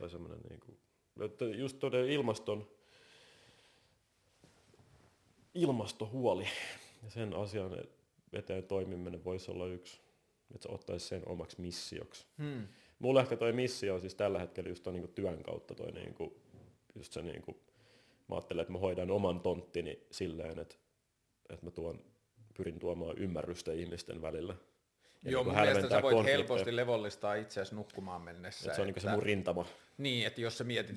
[0.00, 0.78] Tai semmoinen niin kuin,
[1.20, 2.70] että just todella ilmaston,
[5.54, 6.46] ilmastohuoli
[7.02, 7.70] ja sen asian
[8.32, 10.00] eteen toimiminen voisi olla yksi,
[10.54, 12.26] että se ottaisi sen omaksi missioksi.
[12.38, 12.68] Hmm.
[12.98, 16.42] Mulla ehkä toi missio on siis tällä hetkellä just ton niinku työn kautta toi niinku,
[16.94, 17.60] just se niinku,
[18.28, 20.74] mä ajattelen, että mä hoidan oman tonttini silleen, että,
[21.50, 22.04] että mä tuon,
[22.56, 24.56] pyrin tuomaan ymmärrystä ihmisten välillä.
[25.24, 26.38] Ja Joo, niinku mun mielestä sä voit konflikteja.
[26.38, 28.64] helposti levollistaa itseäsi nukkumaan mennessä.
[28.64, 29.66] Että se on niinku se mun rintama.
[29.98, 30.96] Niin, että jos sä mietit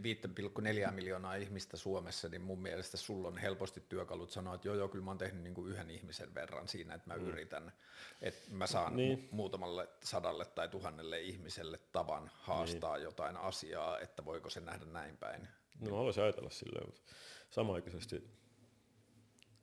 [0.87, 4.87] 5,4 miljoonaa ihmistä Suomessa, niin mun mielestä sulla on helposti työkalut sanoa, että joo, joo,
[4.87, 7.27] kyllä mä oon tehnyt niin kuin yhden ihmisen verran siinä, että mä mm.
[7.27, 7.73] yritän,
[8.21, 9.19] että mä saan Niin.
[9.19, 9.29] niin.
[9.31, 13.03] muutamalle sadalle tai tuhannelle ihmiselle tavan haastaa niin.
[13.03, 15.47] jotain asiaa, että voiko se nähdä näin päin.
[15.79, 17.01] No mä haluaisin ajatella silleen, mutta
[17.49, 18.23] samanaikaisesti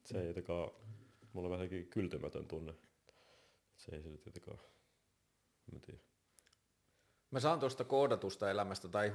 [0.05, 0.71] se ei jotenkaan,
[1.33, 2.75] mulla on vähän jotenkin kyltymätön tunne.
[3.81, 4.59] Se ei silti jotenkaan,
[5.69, 6.01] en mä tiedä.
[7.31, 9.09] Mä saan tuosta koodatusta elämästä tai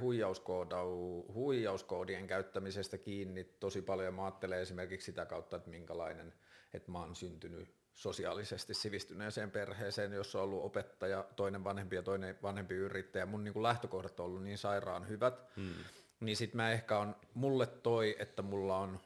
[1.34, 4.14] huijauskoodien käyttämisestä kiinni tosi paljon.
[4.14, 6.34] Mä ajattelen esimerkiksi sitä kautta, että minkälainen,
[6.74, 12.38] että mä oon syntynyt sosiaalisesti sivistyneeseen perheeseen, jossa on ollut opettaja, toinen vanhempi ja toinen
[12.42, 13.26] vanhempi yrittäjä.
[13.26, 15.74] Mun niin kuin lähtökohdat on ollut niin sairaan hyvät, hmm.
[16.20, 19.00] niin sit mä ehkä on, mulle toi, että mulla on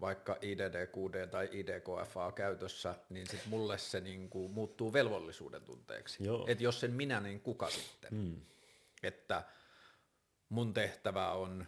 [0.00, 6.24] vaikka IDD6 tai IDKFA käytössä, niin sit mulle se niinku muuttuu velvollisuuden tunteeksi.
[6.24, 6.44] Joo.
[6.48, 8.14] Et jos sen minä, niin kuka sitten?
[8.14, 8.40] Mm.
[9.02, 9.44] Että
[10.48, 11.66] mun tehtävä on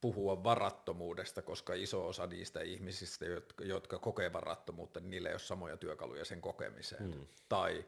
[0.00, 5.38] puhua varattomuudesta, koska iso osa niistä ihmisistä, jotka, jotka kokee varattomuutta, niin niillä ei ole
[5.38, 7.14] samoja työkaluja sen kokemiseen.
[7.14, 7.26] Mm.
[7.48, 7.84] Tai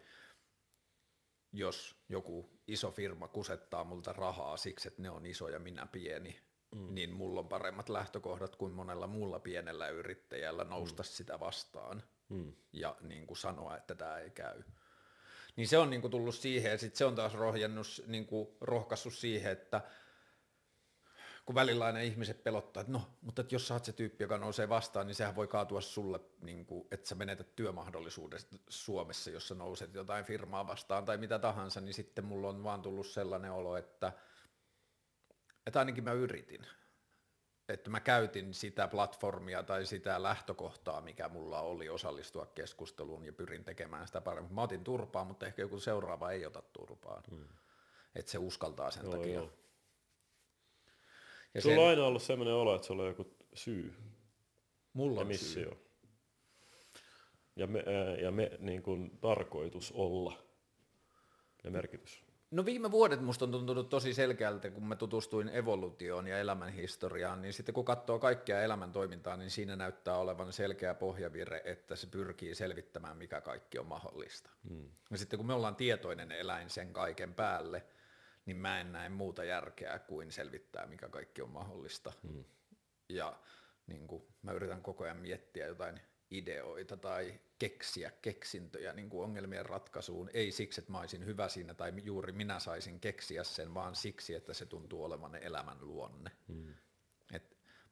[1.53, 6.41] jos joku iso firma kusettaa multa rahaa siksi, että ne on iso ja minä pieni,
[6.75, 6.95] mm.
[6.95, 11.07] niin mulla on paremmat lähtökohdat kuin monella muulla pienellä yrittäjällä nousta mm.
[11.07, 12.53] sitä vastaan Mm.
[12.73, 14.63] ja niin kuin sanoa, että tämä ei käy.
[15.57, 18.49] Niin se on niin kuin tullut siihen, ja sitten se on taas rohjennut, niin kuin
[18.61, 19.81] rohkaissut siihen, että
[21.47, 24.39] kun välillä aina ihmiset pelottaa, että no, mutta että jos sä oot se tyyppi, joka
[24.39, 29.49] nousee vastaan, niin sehän voi kaatua sulle, niin kuin, että sä menetät työmahdollisuudesta Suomessa, jos
[29.49, 33.53] sä nouset jotain firmaa vastaan tai mitä tahansa, niin sitten mulla on vaan tullut sellainen
[33.53, 34.13] olo, että,
[35.71, 36.67] että ainakin mä yritin.
[37.69, 43.65] Että mä käytin sitä platformia tai sitä lähtökohtaa, mikä mulla oli osallistua keskusteluun ja pyrin
[43.65, 44.55] tekemään sitä paremmin.
[44.55, 47.23] Mä otin turpaa, mutta ehkä joku seuraava ei ota turpaa.
[47.31, 47.49] Hmm.
[48.15, 49.35] Että se uskaltaa sen Joo, takia.
[49.35, 49.53] joo.
[51.55, 53.95] Ja Sulla sen, on aina ollut sellainen olo, että sulla on joku syy
[54.93, 55.71] mulla on missio.
[55.71, 55.87] syy.
[57.57, 57.85] Ja, me,
[58.23, 60.43] ja me, niin kuin, tarkoitus olla
[61.65, 62.25] ja merkitys.
[62.51, 67.43] No viime vuodet musta on tuntunut tosi selkeältä, kun mä tutustuin evoluutioon ja elämän historiaan,
[67.43, 72.07] niin sitten kun katsoo kaikkea elämän toimintaa, niin siinä näyttää olevan selkeä pohjavire, että se
[72.07, 74.51] pyrkii selvittämään, mikä kaikki on mahdollista.
[74.69, 74.91] Hmm.
[75.11, 77.87] Ja sitten kun me ollaan tietoinen eläin sen kaiken päälle,
[78.47, 82.13] niin mä en näe muuta järkeä kuin selvittää, mikä kaikki on mahdollista.
[82.29, 82.45] Hmm.
[83.09, 83.37] Ja
[83.87, 89.67] niin kuin, mä yritän koko ajan miettiä jotain ideoita tai keksiä keksintöjä niin kuin ongelmien
[89.67, 93.95] ratkaisuun, ei siksi, että mä olisin hyvä siinä tai juuri minä saisin keksiä sen, vaan
[93.95, 96.31] siksi, että se tuntuu olevan elämän luonne.
[96.49, 96.75] Hmm.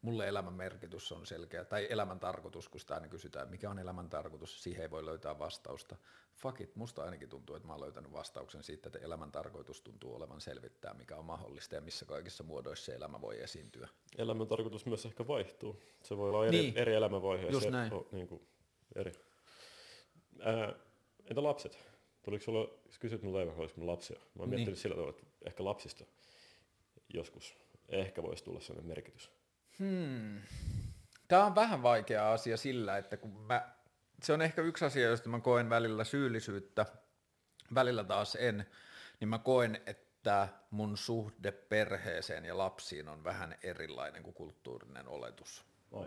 [0.02, 4.10] Mulle elämän merkitys on selkeä, tai elämän tarkoitus, kun sitä aina kysytään, mikä on elämän
[4.10, 5.96] tarkoitus, siihen ei voi löytää vastausta.
[6.34, 10.14] Fuck it, musta ainakin tuntuu, että mä oon löytänyt vastauksen siitä, että elämän tarkoitus tuntuu
[10.14, 13.88] olevan selvittää, mikä on mahdollista ja missä kaikissa muodoissa elämä voi esiintyä.
[14.18, 15.82] Elämän tarkoitus myös ehkä vaihtuu.
[16.02, 16.76] Se voi olla eri, Niin.
[16.78, 17.52] eri elämänvaiheissa.
[17.56, 17.92] Just näin.
[17.94, 18.48] o- niin kuin,
[18.94, 19.12] eri.
[20.40, 20.74] Ää,
[21.24, 21.78] entä lapset?
[22.22, 24.18] Tuliko sulla, kysyt mun leivän, olisiko mun lapsia?
[24.18, 24.58] Mä oon Niin.
[24.58, 26.04] miettinyt sillä tavalla, että ehkä lapsista
[27.14, 27.54] joskus
[27.88, 29.30] ehkä voisi tulla sellainen merkitys.
[29.78, 30.40] Hmm.
[31.28, 33.68] Tämä on vähän vaikea asia sillä, että kun mä,
[34.22, 36.86] se on ehkä yksi asia, josta mä koen välillä syyllisyyttä,
[37.74, 38.66] välillä taas en,
[39.20, 45.64] niin mä koen, että mun suhde perheeseen ja lapsiin on vähän erilainen kuin kulttuurinen oletus.
[45.92, 46.06] Ai.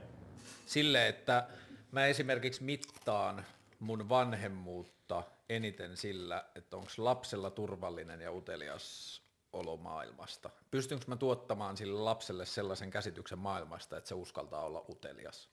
[0.66, 1.48] Sille, että
[1.92, 3.46] mä esimerkiksi mittaan
[3.80, 9.22] mun vanhemmuutta eniten sillä, että onko lapsella turvallinen ja utelias
[9.54, 10.50] olo maailmasta.
[10.72, 15.50] Pystynkö mä tuottamaan sille lapselle sellaisen käsityksen maailmasta, että se uskaltaa olla utelias.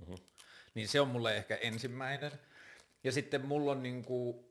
[0.00, 0.14] Mhm.
[0.74, 2.32] Niin se on mulle ehkä ensimmäinen.
[3.04, 4.48] Ja sitten mulla on niinku,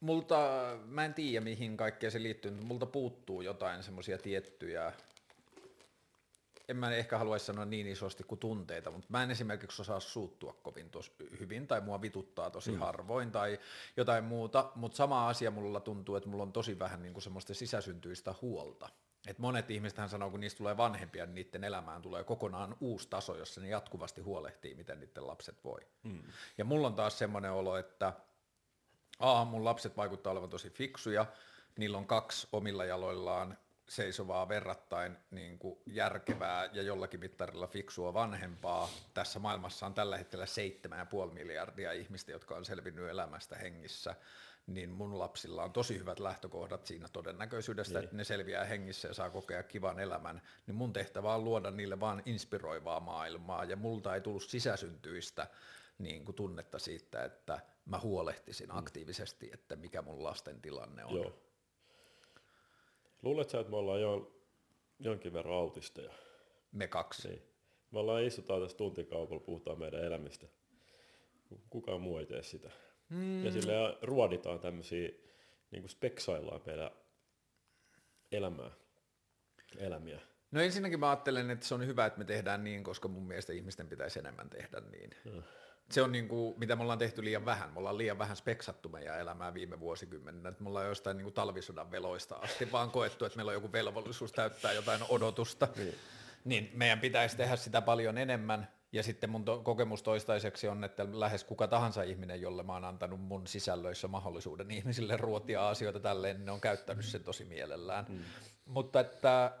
[0.00, 0.38] multa,
[0.84, 4.92] mä en tiedä mihin kaikkeen se liittyy, mutta multa puuttuu jotain semmoisia tiettyjä
[6.68, 10.52] en mä ehkä haluaisi sanoa niin isosti kuin tunteita, mutta mä en esimerkiksi osaa suuttua
[10.62, 12.78] kovin tos, hyvin, tai mua vituttaa tosi mm.
[12.78, 13.58] harvoin, tai
[13.96, 17.54] jotain muuta, mutta sama asia mulla tuntuu, että mulla on tosi vähän niin kuin semmoista
[17.54, 18.88] sisäsyntyistä huolta.
[19.26, 23.36] Et monet ihmiset sanoo, kun niistä tulee vanhempia, niin niiden elämään tulee kokonaan uusi taso,
[23.36, 25.80] jossa ne jatkuvasti huolehtii, miten niiden lapset voi.
[26.02, 26.22] Mm.
[26.58, 28.12] Ja mulla on taas semmoinen olo, että
[29.18, 31.26] A, mun lapset vaikuttaa olevan tosi fiksuja,
[31.78, 38.88] niillä on kaksi omilla jaloillaan seisovaa verrattain niin kuin järkevää ja jollakin mittarilla fiksua vanhempaa.
[39.14, 40.44] Tässä maailmassa on tällä hetkellä
[41.28, 44.14] 7,5 miljardia ihmistä, jotka on selvinnyt elämästä hengissä,
[44.66, 48.04] niin mun lapsilla on tosi hyvät lähtökohdat siinä todennäköisyydestä, niin.
[48.04, 52.00] että ne selviää hengissä ja saa kokea kivan elämän, niin mun tehtävä on luoda niille
[52.00, 55.46] vaan inspiroivaa maailmaa, ja multa ei tullut sisäsyntyistä
[55.98, 58.76] niin kuin tunnetta siitä, että mä huolehtisin mm.
[58.76, 61.16] aktiivisesti, että mikä mun lasten tilanne on.
[61.16, 61.45] Joo.
[63.22, 64.42] Luuletko sä, että me ollaan jo,
[64.98, 66.12] jonkin verran autisteja?
[66.72, 67.28] Me kaksi.
[67.28, 67.42] Niin.
[67.90, 70.46] Me ollaan istutaan tässä tuntikaupalla, puhutaan meidän elämistä.
[71.70, 72.70] Kukaan muu ei tee sitä.
[73.08, 73.44] Mm.
[73.44, 73.72] Ja sille
[74.02, 75.08] ruoditaan tämmöisiä,
[75.70, 76.90] niin kuin speksaillaan meidän
[78.32, 78.70] elämää,
[79.78, 80.20] elämiä.
[80.50, 83.52] No ensinnäkin mä ajattelen, että se on hyvä, että me tehdään niin, koska mun mielestä
[83.52, 85.10] ihmisten pitäisi enemmän tehdä niin.
[85.24, 85.42] Hmm
[85.90, 87.72] se on niin kuin, mitä me ollaan tehty liian vähän.
[87.72, 90.52] Me ollaan liian vähän speksattu meidän elämää viime vuosikymmeninä.
[90.60, 94.32] Me ollaan jostain niin kuin talvisodan veloista asti vaan koettu, että meillä on joku velvollisuus
[94.32, 95.68] täyttää jotain odotusta.
[95.76, 95.94] Niin.
[96.44, 98.68] niin meidän pitäisi tehdä sitä paljon enemmän.
[98.92, 102.84] Ja sitten mun to- kokemus toistaiseksi on, että lähes kuka tahansa ihminen, jolle mä oon
[102.84, 108.06] antanut mun sisällöissä mahdollisuuden ihmisille ruotia asioita tälleen, niin ne on käyttänyt sen tosi mielellään.
[108.08, 108.18] Mm.
[108.64, 109.52] Mutta että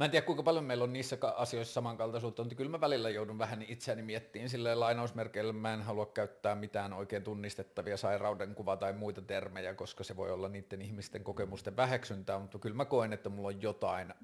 [0.00, 3.38] Mä en tiedä kuinka paljon meillä on niissä asioissa samankaltaisuutta, mutta kyllä mä välillä joudun
[3.38, 5.52] vähän itseäni miettiin sille lainausmerkeillä.
[5.52, 10.48] Mä en halua käyttää mitään oikein tunnistettavia sairaudenkuva tai muita termejä, koska se voi olla
[10.48, 14.14] niiden ihmisten kokemusten väheksyntää, mutta kyllä mä koen, että mulla on jotain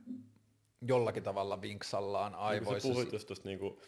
[0.82, 2.88] jollakin tavalla vinksallaan aivoissa.
[2.88, 3.80] Niin puhuit just tosta niinku,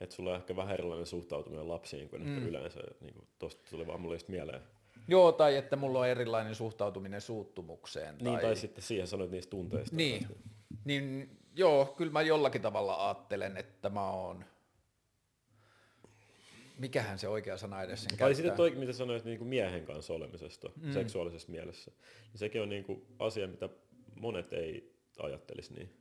[0.00, 2.48] että sulla on ehkä vähän erilainen suhtautuminen lapsiin kuin mm.
[2.48, 2.80] yleensä.
[3.00, 4.60] Niin tosta tuli vaan mulle just mieleen.
[5.08, 8.14] Joo, tai että mulla on erilainen suhtautuminen suuttumukseen.
[8.18, 9.96] Niin, tai, tai sitten siihen sanoit niistä tunteista.
[9.96, 10.26] Niin,
[10.84, 14.44] niin joo, kyllä mä jollakin tavalla ajattelen, että mä oon
[16.78, 18.34] mikähän se oikea sana edes sen Tai käyttää.
[18.34, 20.92] sitten toi, mitä sanoit niin kuin miehen kanssa olemisesta mm.
[20.92, 21.90] seksuaalisessa mielessä.
[22.32, 23.68] Niin sekin on niin kuin asia, mitä
[24.20, 25.99] monet ei ajattelisi niin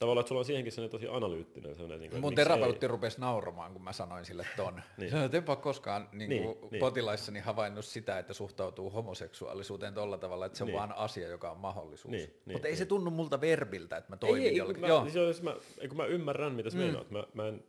[0.00, 1.74] tavallaan, että sulla on siihenkin sellainen tosi analyyttinen.
[1.74, 2.88] Sellainen, niin kuin, Mun terapeutti ei.
[2.88, 4.74] rupesi nauramaan, kun mä sanoin sille ton.
[4.98, 5.10] niin.
[5.10, 6.80] Sanoin, että koskaan niin niin, niin.
[6.80, 10.78] potilaissani havainnut sitä, että suhtautuu homoseksuaalisuuteen tolla tavalla, että se on niin.
[10.78, 12.12] vaan asia, joka on mahdollisuus.
[12.12, 12.78] Niin, niin, Mutta ei niin.
[12.78, 14.80] se tunnu multa verbiltä, että mä toimin ei, jollakin.
[14.80, 15.08] Mä, Joo.
[15.08, 15.56] Siis mä,
[15.88, 16.82] kun mä ymmärrän, mitä sä mm.
[16.82, 17.10] meinaat.
[17.10, 17.64] Mä, mä en,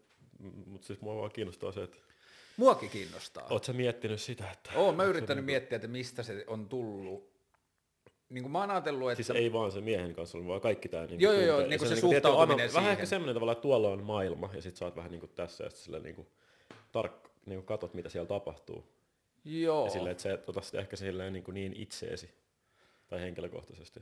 [0.65, 1.97] mutta siis mua vaan kiinnostaa se, että
[2.57, 3.47] Muakin kiinnostaa.
[3.49, 4.71] Oletko miettinyt sitä, että...
[4.75, 7.30] Oon mä yrittänyt niin miettiä, että mistä se on tullut
[8.31, 9.23] niin kuin mä oon ajatellut, että...
[9.23, 11.05] Siis ei vaan se miehen kanssa, vaan kaikki tämä...
[11.05, 12.73] Niin joo, joo, joo, niin kuin se, se niin suhtautuminen siihen.
[12.73, 15.31] Vähän ehkä semmoinen tavalla, että tuolla on maailma, ja sit sä oot vähän niin kuin
[15.35, 16.27] tässä, ja sillä niin kuin,
[16.91, 17.13] tark,
[17.45, 18.83] niin kuin katot, mitä siellä tapahtuu.
[19.45, 19.85] Joo.
[19.85, 22.29] Ja silleen, että sä et ota sitä ehkä silleen niin, kuin niin itseesi,
[23.07, 23.99] tai henkilökohtaisesti.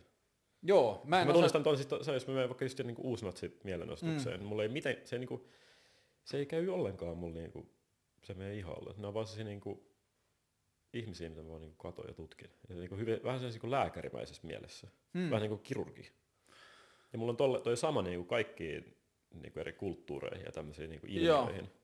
[0.64, 1.88] Joo, mä en Mä tunnistan osa...
[1.88, 4.46] ton, siis, jos mä menen vaikka just niin uusnatsi mielenostukseen, mm.
[4.46, 5.44] mulla ei miten, se, niin kuin,
[6.24, 7.70] se ei käy ollenkaan mulla niin kuin,
[8.24, 8.94] se menee ihalle.
[8.98, 9.82] Ne on vaan se niin kuin,
[10.94, 12.50] ihmisiä, mitä mä niin katoin ja tutkin.
[12.70, 15.30] Ja niin kuin hyvin, vähän sellaisessa niin lääkärimäisessä mielessä, hmm.
[15.30, 16.12] vähän niin kuin kirurgi.
[17.14, 18.96] Ja mulla on tolle, toi sama niin kuin kaikkiin
[19.34, 21.66] niin kuin eri kulttuureihin ja tämmöisiin niin kuin ilmiöihin.
[21.66, 21.80] Joo.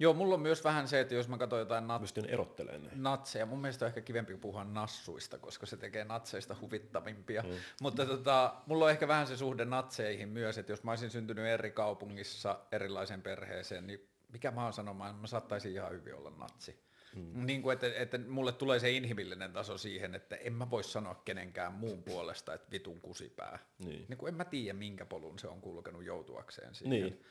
[0.00, 2.90] Joo, mulla on myös vähän se, että jos mä katson jotain nat- Pystyn erottelemaan ne.
[2.94, 7.42] natseja, mun mielestä on ehkä kivempi puhua nassuista, koska se tekee natseista huvittavimpia.
[7.42, 7.50] Mm.
[7.80, 11.46] Mutta tota, mulla on ehkä vähän se suhde natseihin myös, että jos mä olisin syntynyt
[11.46, 16.87] eri kaupungissa erilaisen perheeseen, niin mikä mä oon sanomaan, mä saattaisin ihan hyvin olla natsi.
[17.18, 17.46] Mm.
[17.46, 21.22] Niin kuin, että, että mulle tulee se inhimillinen taso siihen, että en mä voi sanoa
[21.24, 23.58] kenenkään muun puolesta, että vitun kusipää.
[23.78, 24.06] Niin.
[24.08, 26.90] Niin kuin en mä tiedä, minkä polun se on kulkenut joutuakseen siihen.
[26.90, 27.22] Niin.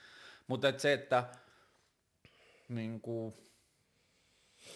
[0.48, 1.24] Mutta että se, että
[2.70, 3.34] niin kuin,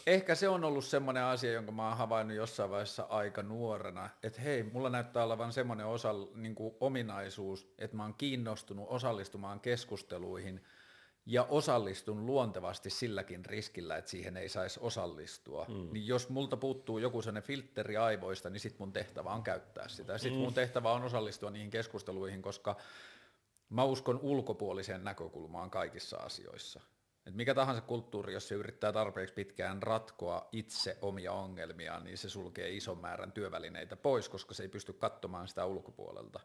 [0.08, 4.42] ehkä se on ollut semmoinen asia, jonka mä oon havainnut jossain vaiheessa aika nuorena, että
[4.42, 10.62] hei, mulla näyttää olevan semmoinen osa, niin kuin ominaisuus, että mä oon kiinnostunut osallistumaan keskusteluihin–
[11.26, 15.94] ja osallistun luontevasti silläkin riskillä, että siihen ei saisi osallistua, mm.
[15.94, 20.18] niin jos multa puuttuu joku sellainen filtteri aivoista, niin sit mun tehtävä on käyttää sitä.
[20.18, 20.44] Sitten mm.
[20.44, 22.76] mun tehtävä on osallistua niihin keskusteluihin, koska
[23.70, 26.82] mä uskon ulkopuoliseen näkökulmaan kaikissa asioissa.
[27.26, 32.30] Et mikä tahansa kulttuuri, jos se yrittää tarpeeksi pitkään ratkoa itse omia ongelmiaan, niin se
[32.30, 36.40] sulkee ison määrän työvälineitä pois, koska se ei pysty katsomaan sitä ulkopuolelta.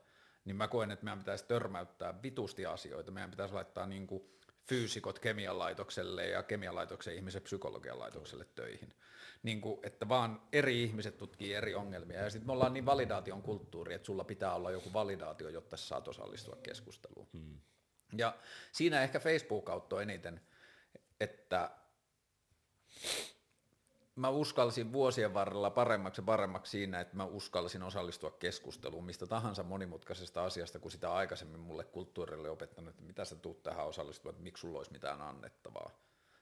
[0.45, 4.23] Niin mä koen, että meidän pitäisi törmäyttää vitusti asioita, meidän pitäisi laittaa niin kuin
[4.69, 8.95] fyysikot kemian laitokselle ja kemian laitoksen ihmiset psykologian laitokselle töihin.
[9.43, 12.21] Niin kuin, että vaan eri ihmiset tutkii eri ongelmia.
[12.21, 15.87] Ja sitten me ollaan niin validaation kulttuuri, että sulla pitää olla joku validaatio, jotta sä
[15.87, 17.29] saat osallistua keskusteluun.
[17.33, 17.61] Hmm.
[18.17, 18.37] Ja
[18.73, 20.41] siinä ehkä Facebook auttoi eniten,
[21.21, 21.71] että
[24.17, 29.63] mä uskalsin vuosien varrella paremmaksi ja paremmaksi siinä, että mä uskalsin osallistua keskusteluun mistä tahansa
[29.63, 34.43] monimutkaisesta asiasta, kun sitä aikaisemmin mulle kulttuurille opettanut, että mitä sä tuut tähän osallistua, että
[34.43, 35.91] miksi sulla olisi mitään annettavaa.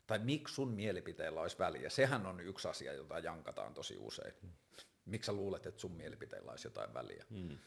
[0.06, 1.90] Tai miksi sun mielipiteellä olisi väliä.
[1.90, 4.34] Sehän on yksi asia, jota jankataan tosi usein.
[5.04, 7.24] Miksi sä luulet, että sun mielipiteellä olisi jotain väliä.
[7.30, 7.58] Hmm.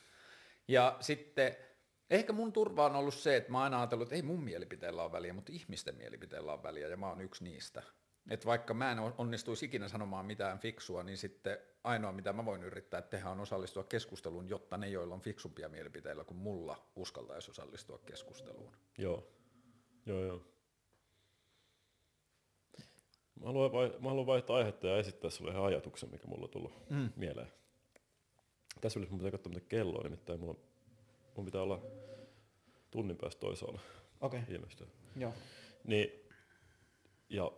[0.68, 1.58] Ja sitten
[2.10, 5.12] ehkä mun turva on ollut se, että mä aina ajatellut, että ei mun mielipiteellä ole
[5.12, 7.84] väliä, mutta ihmisten mielipiteellä on väliä ja mä oon yksi niistä.
[8.30, 12.64] Että vaikka mä en onnistuisi ikinä sanomaan mitään fiksua, niin sitten ainoa mitä mä voin
[12.64, 17.98] yrittää tehdä on osallistua keskusteluun, jotta ne, joilla on fiksumpia mielipiteillä kuin mulla, uskaltaisi osallistua
[18.06, 18.78] keskusteluun.
[18.98, 19.28] Joo,
[20.06, 20.44] joo, joo.
[23.40, 26.50] Mä haluan, vai, mä haluan vaihtaa aihetta ja esittää sulle ihan ajatuksen, mikä mulla on
[26.50, 27.10] tullut mm.
[27.16, 27.52] mieleen.
[28.82, 30.56] Tässä välissä mun pitää katsoa, mitä kello on, nimittäin mulla,
[31.36, 31.82] mun pitää olla
[32.92, 33.82] tunnin päästä toisaalla
[34.22, 34.40] Okei.
[34.40, 34.56] Okay.
[34.56, 34.88] ilmestyä.
[35.16, 35.34] Joo.
[35.84, 36.12] Niin,
[37.30, 37.52] ja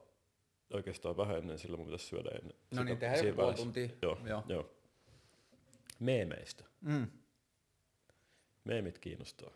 [0.73, 2.57] oikeastaan vähän ennen, sillä mun pitäisi syödä ennen.
[2.72, 3.89] No niin, tehdään joku puoli tuntia.
[4.01, 4.43] Joo, joo.
[4.48, 4.69] joo.
[5.99, 6.64] Meemeistä.
[6.81, 7.07] Mm.
[8.64, 9.51] Meemit kiinnostaa.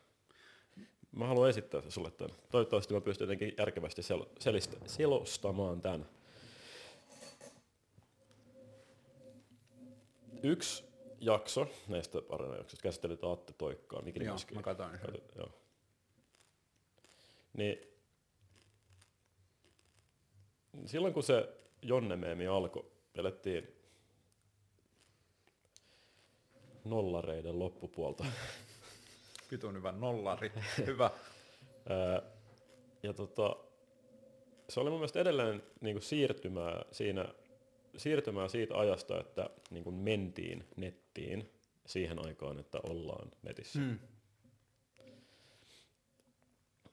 [1.12, 2.36] Mä haluan esittää sulle tämän.
[2.52, 6.06] Toivottavasti mä pystyn jotenkin järkevästi sel- selistä, selostamaan tämän.
[10.44, 10.84] Yksi
[11.20, 14.02] jakso näistä parina jaksoista käsitteli Aatte Toikkaa.
[14.02, 15.00] Mikin Joo, mä katsoin.
[15.36, 15.50] Joo.
[17.54, 17.93] Niin
[20.86, 21.50] silloin kun se
[21.82, 23.68] Jonne-meemi alkoi, pelettiin
[26.86, 28.26] nollareiden loppupuolta.
[29.52, 30.52] Vitun hyvä nollari,
[30.88, 31.12] hyvä.
[33.04, 33.56] ja tota,
[34.70, 37.28] se oli mun mielestä edelleen niin kuin siirtymää, siinä,
[37.98, 41.52] siirtymää siitä ajasta, että niin kuin mentiin nettiin
[41.86, 43.80] siihen aikaan, että ollaan netissä.
[43.80, 44.00] Hmm.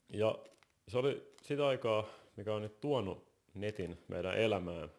[0.08, 0.38] Ja
[0.88, 4.90] se oli sitä aikaa, mikä on nyt tuonut netin meidän elämään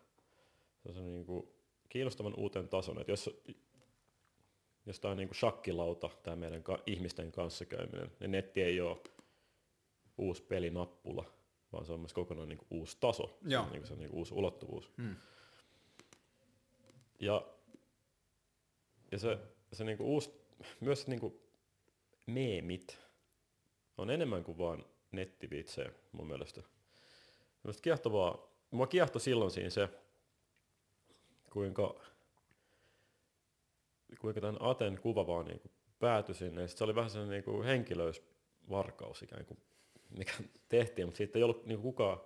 [0.89, 1.47] se on niin kuin
[1.89, 2.99] kiinnostavan uuten tason.
[2.99, 3.41] Että jos,
[4.85, 8.97] jos tämä on niin kuin shakkilauta, tämä meidän ka- ihmisten kanssakäyminen, niin netti ei ole
[10.17, 11.25] uusi pelinappula,
[11.71, 13.99] vaan se on myös kokonaan niin kuin uusi taso, se on, niin kuin, se on
[13.99, 14.91] niin kuin uusi ulottuvuus.
[14.97, 15.15] Hmm.
[17.19, 17.47] Ja,
[19.11, 19.37] ja se,
[19.73, 20.31] se niin kuin uusi,
[20.79, 21.39] myös niin kuin
[22.25, 22.99] meemit
[23.97, 26.61] on enemmän kuin vaan nettivitsejä mun mielestä.
[27.63, 29.89] Minusta kiehtovaa, mua kiehto silloin siinä se,
[31.49, 31.95] kuinka,
[34.19, 36.67] kuinka tämän Aten kuva vaan niin kuin päätyi sinne.
[36.67, 39.57] se oli vähän sellainen niin kuin henkilöysvarkaus ikään kuin,
[40.17, 40.33] mikä
[40.69, 42.21] tehtiin, mutta siitä ei ollut niin kuin kukaan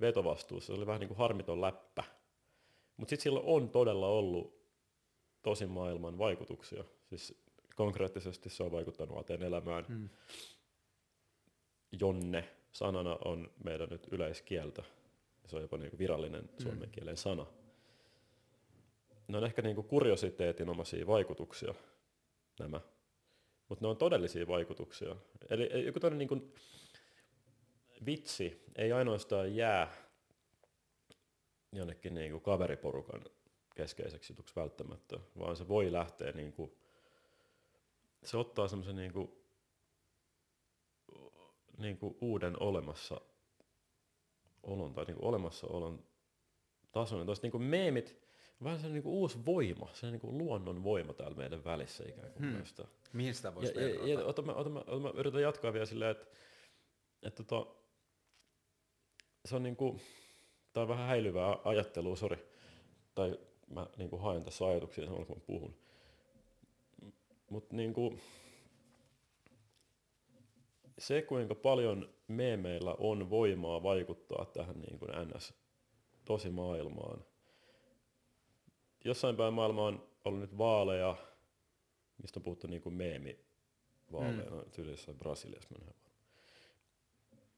[0.00, 0.66] vetovastuussa.
[0.66, 2.04] Se oli vähän niin kuin harmiton läppä.
[2.96, 4.62] Mutta sitten sillä on todella ollut
[5.42, 6.84] tosi maailman vaikutuksia.
[7.08, 7.42] Siis
[7.76, 9.86] konkreettisesti se on vaikuttanut Aten elämään.
[9.86, 10.08] Hmm.
[12.00, 14.82] Jonne sanana on meidän nyt yleiskieltä.
[15.46, 16.62] Se on jopa niin kuin virallinen mm.
[16.62, 17.46] suomen kielen sana.
[19.28, 21.74] Ne on ehkä niin kuin kuriositeetinomaisia vaikutuksia
[22.58, 22.80] nämä,
[23.68, 25.16] mutta ne on todellisia vaikutuksia.
[25.50, 26.52] Eli joku toinen niin kuin
[28.06, 29.92] vitsi ei ainoastaan jää
[31.72, 33.24] jonnekin niin kuin kaveriporukan
[33.74, 36.72] keskeiseksi jutuksi välttämättä, vaan se voi lähteä niin kuin,
[38.24, 39.41] se ottaa semmoisen niin kuin
[41.78, 43.20] niin kuin uuden olemassa
[44.62, 46.04] olon tai niin kuin olemassaolon
[46.92, 47.26] tason.
[47.26, 48.16] Tuosta niin kuin meemit,
[48.64, 52.32] vähän se niin kuin uusi voima, se niin kuin luonnon voima täällä meidän välissä ikään
[52.32, 52.48] kuin.
[52.48, 52.86] Hmm.
[53.12, 55.86] Mihin sitä voisi ja, ja, ja ota, mä, ota, mä, ota, mä yritän jatkaa vielä
[55.86, 56.26] silleen, että,
[57.22, 57.70] että tota,
[59.44, 60.00] se on niin kuin,
[60.76, 62.38] on vähän häilyvää ajattelua, sori,
[63.14, 65.74] tai mä niin kuin haen tässä ajatuksia samalla kun mä puhun.
[67.50, 68.20] Mutta niin kuin,
[71.02, 75.54] se, kuinka paljon meemeillä on voimaa vaikuttaa tähän niin kuin NS
[76.24, 77.24] tosi maailmaan.
[79.04, 81.16] Jossain päin maailmaa on ollut nyt vaaleja,
[82.22, 84.70] mistä on puhuttu niin kuin meemivaaleja, mm.
[84.70, 85.74] tyylissä Brasiliassa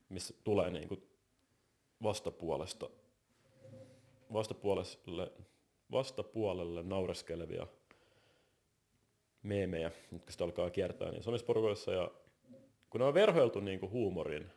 [0.08, 1.02] missä tulee niin kuin
[2.02, 2.90] vastapuolesta,
[4.32, 5.32] vastapuolelle,
[5.92, 7.66] vastapuolelle naureskelevia
[9.42, 12.10] meemejä, jotka sitten alkaa kiertää niin somisporukoissa ja
[12.94, 14.50] kun ne on verhoiltu niin kuin huumorin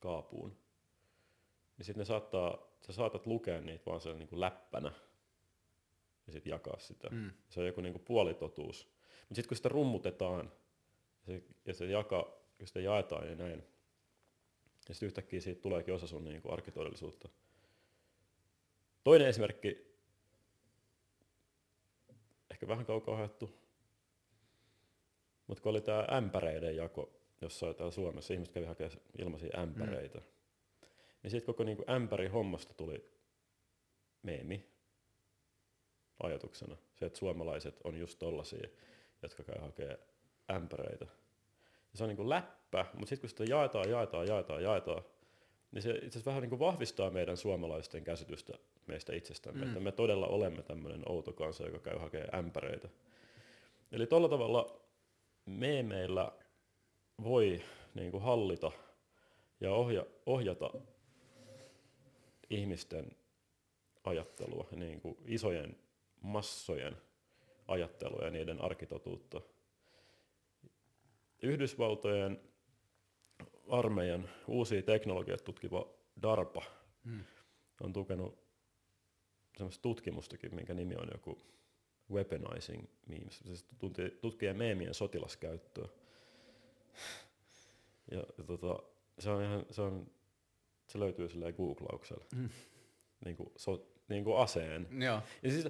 [0.00, 0.56] kaapuun,
[1.76, 4.92] niin sitten ne saattaa, sä saatat lukea niitä vaan sen niin kuin läppänä
[6.26, 7.08] ja sitten jakaa sitä.
[7.10, 7.30] Mm.
[7.48, 8.92] Se on joku niin kuin puolitotuus.
[9.20, 10.52] Mutta sitten kun sitä rummutetaan
[11.26, 13.62] ja se, ja se jaka, kun sitä jaetaan ja näin,
[14.88, 17.28] Ja sitten yhtäkkiä siitä tuleekin osa sun niin kuin arkitodellisuutta.
[19.04, 19.98] Toinen esimerkki,
[22.50, 23.58] ehkä vähän kaukaa haettu,
[25.46, 30.24] mutta kun oli tämä ämpäreiden jako jossain täällä Suomessa, ihmiset kävi hakemaan ilmaisia ämpäreitä, mm.
[31.22, 33.10] niin sitten koko niin kuin ämpäri hommasta tuli
[34.22, 34.68] meemi
[36.22, 36.76] ajatuksena.
[36.94, 38.68] Se, että suomalaiset on just tollasia,
[39.22, 39.98] jotka käy hakemaan
[40.50, 41.04] ämpäreitä.
[41.92, 45.04] Ja se on niin kuin läppä, mutta sitten kun sitä jaetaan, jaetaan, jaetaan, jaetaan,
[45.72, 48.52] niin se itse asiassa vähän niin kuin vahvistaa meidän suomalaisten käsitystä
[48.86, 49.68] meistä itsestämme, mm.
[49.68, 52.88] että me todella olemme tämmöinen outo kansa, joka käy hakemaan ämpäreitä.
[53.92, 54.80] Eli tuolla tavalla
[55.46, 56.32] meemeillä
[57.22, 57.62] voi
[57.94, 58.72] niin kuin hallita
[59.60, 60.70] ja ohja, ohjata
[62.50, 63.16] ihmisten
[64.04, 65.76] ajattelua, niin kuin isojen
[66.22, 66.96] massojen
[67.68, 69.40] ajattelua ja niiden arkitotuutta.
[71.42, 72.40] Yhdysvaltojen
[73.68, 75.88] armeijan uusia teknologiat tutkiva
[76.22, 76.62] DARPA
[77.04, 77.24] hmm.
[77.80, 78.38] on tukenut
[79.56, 81.38] semmoista tutkimustakin, minkä nimi on joku
[82.10, 83.66] weaponizing memes, siis
[84.20, 85.88] tutkii meemien sotilaskäyttöä.
[88.10, 88.82] Ja, ja tota,
[89.18, 90.10] se on ihan, se, on,
[90.86, 92.24] se löytyy silleen googlauksella.
[92.34, 92.48] Mm.
[93.24, 94.88] Niin kuin, so, niin kuin aseen.
[95.02, 95.20] Joo.
[95.42, 95.68] Ja siis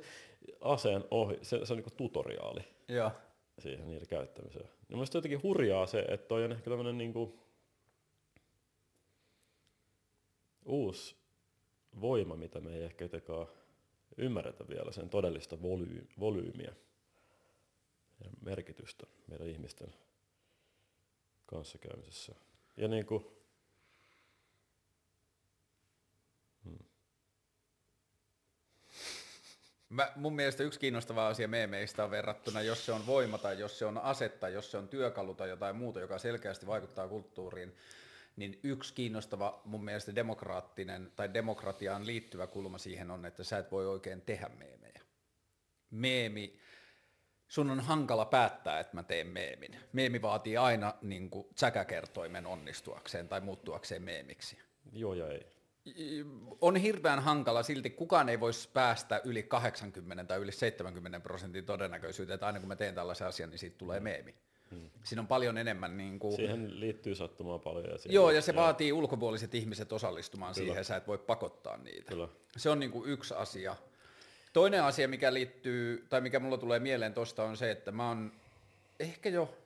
[0.60, 3.10] aseen ohi, se, se on niin kuin tutoriaali Joo.
[3.58, 4.64] siihen niiden käyttämiseen.
[4.64, 7.38] Ja mielestäni jotenkin hurjaa se, että toi on ehkä tämmöinen niin kuin
[10.64, 11.16] uusi
[12.00, 13.46] voima, mitä me ei ehkä jotenkaan
[14.16, 16.74] ymmärretä vielä sen todellista voly- volyymiä
[18.24, 19.94] ja merkitystä meidän ihmisten
[21.54, 22.34] kanssakäymisessä.
[22.76, 23.24] Ja niin kuin,
[26.64, 26.78] hmm.
[29.88, 33.78] Mä, mun mielestä yksi kiinnostava asia meemeistä on verrattuna, jos se on voima tai jos
[33.78, 37.76] se on asetta, jos se on työkalu tai jotain muuta, joka selkeästi vaikuttaa kulttuuriin,
[38.36, 43.72] niin yksi kiinnostava mun mielestä demokraattinen tai demokratiaan liittyvä kulma siihen on, että sä et
[43.72, 45.00] voi oikein tehdä meemejä.
[45.90, 46.58] Meemi,
[47.48, 49.76] sun on hankala päättää, että mä teen meemin.
[49.92, 54.58] Meemi vaatii aina niin kuin, säkäkertoimen onnistuakseen tai muuttuakseen meemiksi.
[54.92, 55.46] Joo ja ei.
[56.60, 62.34] On hirveän hankala, silti kukaan ei voisi päästä yli 80 tai yli 70 prosentin todennäköisyyteen,
[62.34, 64.34] että aina kun mä teen tällaisen asian, niin siitä tulee meemi.
[64.70, 64.90] Hmm.
[65.02, 65.96] Siinä on paljon enemmän...
[65.96, 66.36] Niin kuin...
[66.36, 67.84] Siihen liittyy sattumaa paljon.
[67.84, 68.56] Ja Joo, ja se ja...
[68.56, 70.66] vaatii ulkopuoliset ihmiset osallistumaan Kyllä.
[70.66, 72.08] siihen, sä et voi pakottaa niitä.
[72.08, 72.28] Kyllä.
[72.56, 73.76] Se on niin kuin yksi asia.
[74.54, 78.32] Toinen asia, mikä liittyy, tai mikä mulla tulee mieleen tuosta on se, että mä oon
[79.00, 79.58] ehkä jo,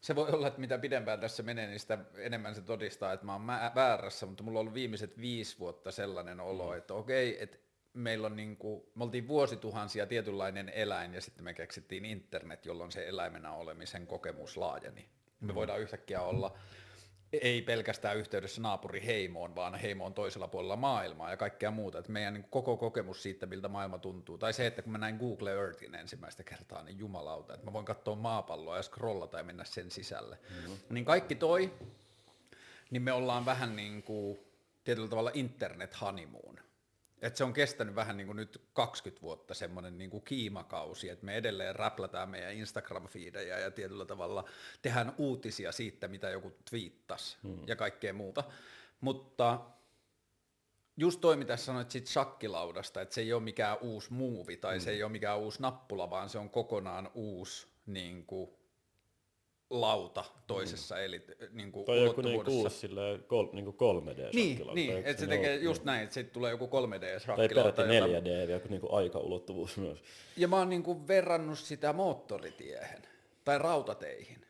[0.00, 3.32] se voi olla, että mitä pidempään tässä menee, niin sitä enemmän se todistaa, että mä
[3.32, 6.78] oon väärässä, mutta mulla on ollut viimeiset viisi vuotta sellainen olo, mm.
[6.78, 7.58] että okei, että
[7.94, 12.92] meillä on niin kuin, me oltiin vuosituhansia tietynlainen eläin ja sitten me keksittiin internet, jolloin
[12.92, 15.08] se eläimenä olemisen kokemus laajeni.
[15.40, 15.54] Me mm.
[15.54, 16.58] voidaan yhtäkkiä olla
[17.32, 21.98] ei pelkästään yhteydessä naapuriheimoon, vaan heimoon toisella puolella maailmaa ja kaikkea muuta.
[21.98, 25.16] Että meidän niin koko kokemus siitä, miltä maailma tuntuu, tai se, että kun mä näin
[25.16, 29.64] Google Earthin ensimmäistä kertaa, niin jumalauta, että mä voin katsoa maapalloa ja scrollata ja mennä
[29.64, 30.38] sen sisälle.
[30.50, 30.76] Mm-hmm.
[30.90, 31.72] Niin kaikki toi,
[32.90, 34.38] niin me ollaan vähän niin kuin
[34.84, 36.61] tietyllä tavalla internet honeymoon.
[37.22, 41.26] Et se on kestänyt vähän niin kuin nyt 20 vuotta semmoinen niin kuin kiimakausi, että
[41.26, 44.44] me edelleen räplätään meidän Instagram-fiidejä ja tietyllä tavalla
[44.82, 47.68] tehdään uutisia siitä, mitä joku twiittasi hmm.
[47.68, 48.44] ja kaikkea muuta.
[49.00, 49.60] Mutta
[50.96, 54.84] just toi, mitä sanoit siitä shakkilaudasta, että se ei ole mikään uusi muuvi tai hmm.
[54.84, 58.50] se ei ole mikään uusi nappula, vaan se on kokonaan uusi niin kuin,
[59.72, 61.00] lauta toisessa, mm.
[61.00, 65.20] eli niin kuin Tai joku niin uusi silleen, kol, niin kuin 3D Niin, niin että
[65.20, 65.86] se tekee just niin.
[65.86, 69.98] näin, että sitten tulee joku 3D Tai peräti 4D, joku niin kuin aikaulottuvuus myös.
[70.36, 73.02] Ja mä oon niin kuin verrannut sitä moottoritiehen
[73.44, 74.41] tai rautateihin.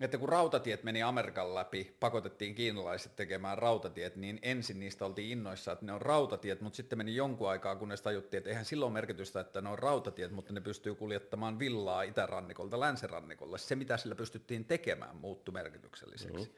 [0.00, 5.72] Että kun rautatiet meni Amerikan läpi, pakotettiin kiinalaiset tekemään rautatiet, niin ensin niistä oltiin innoissa,
[5.72, 9.40] että ne on rautatiet, mutta sitten meni jonkun aikaa, kunnes tajuttiin, että eihän silloin merkitystä,
[9.40, 13.58] että ne on rautatiet, mutta ne pystyy kuljettamaan villaa itärannikolta länsirannikolle.
[13.58, 16.46] Se, mitä sillä pystyttiin tekemään, muuttui merkitykselliseksi.
[16.46, 16.56] Mm-hmm.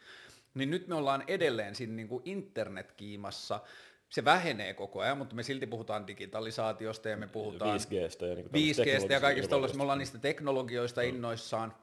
[0.55, 3.61] Niin nyt me ollaan edelleen siinä niin kuin internetkiimassa,
[4.09, 8.47] se vähenee koko ajan, mutta me silti puhutaan digitalisaatiosta ja me puhutaan 5Gstä ja, niin
[8.47, 9.77] 5Gstä ja kaikista tollaista.
[9.77, 11.09] Me ollaan niistä teknologioista mm.
[11.09, 11.75] innoissaan.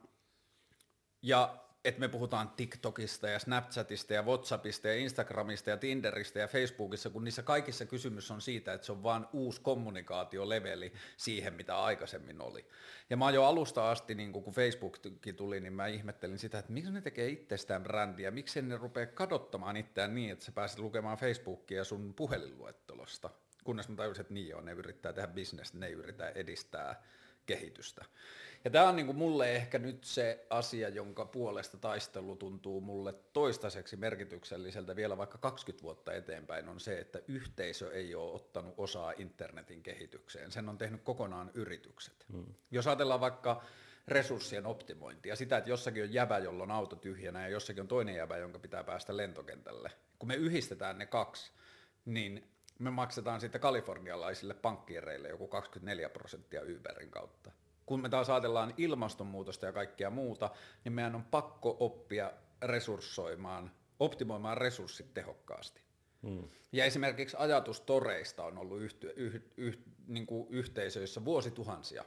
[1.26, 7.10] Ja että me puhutaan TikTokista ja Snapchatista ja Whatsappista ja Instagramista ja Tinderistä ja Facebookissa,
[7.10, 12.40] kun niissä kaikissa kysymys on siitä, että se on vain uusi kommunikaatioleveli siihen, mitä aikaisemmin
[12.40, 12.66] oli.
[13.10, 16.92] Ja mä jo alusta asti, niin kun Facebookkin tuli, niin mä ihmettelin sitä, että miksi
[16.92, 21.84] ne tekee itsestään brändiä, miksi ne rupeaa kadottamaan itseään niin, että sä pääset lukemaan Facebookia
[21.84, 23.30] sun puhelinluettelosta.
[23.64, 27.02] Kunnes mä tajusin, että niin on, ne yrittää tehdä bisnestä, ne yrittää edistää
[27.46, 28.04] kehitystä.
[28.64, 33.14] Ja tämä on niin kuin mulle ehkä nyt se asia, jonka puolesta taistelu tuntuu mulle
[33.32, 39.12] toistaiseksi merkitykselliseltä vielä vaikka 20 vuotta eteenpäin, on se, että yhteisö ei ole ottanut osaa
[39.18, 40.52] internetin kehitykseen.
[40.52, 42.26] Sen on tehnyt kokonaan yritykset.
[42.32, 42.54] Hmm.
[42.70, 43.62] Jos ajatellaan vaikka
[44.08, 48.14] resurssien optimointia, sitä, että jossakin on jävä, jolla on auto tyhjänä ja jossakin on toinen
[48.14, 49.92] jävä, jonka pitää päästä lentokentälle.
[50.18, 51.52] Kun me yhdistetään ne kaksi,
[52.04, 57.52] niin me maksetaan sitten kalifornialaisille pankkiereille joku 24 prosenttia Uberin kautta.
[57.86, 60.50] Kun me taas ajatellaan ilmastonmuutosta ja kaikkea muuta,
[60.84, 62.32] niin meidän on pakko oppia
[62.62, 65.82] resurssoimaan, optimoimaan resurssit tehokkaasti.
[66.22, 66.48] Hmm.
[66.72, 72.04] Ja esimerkiksi ajatus toreista on ollut yhty, yh, yh, niin kuin yhteisöissä vuosituhansia.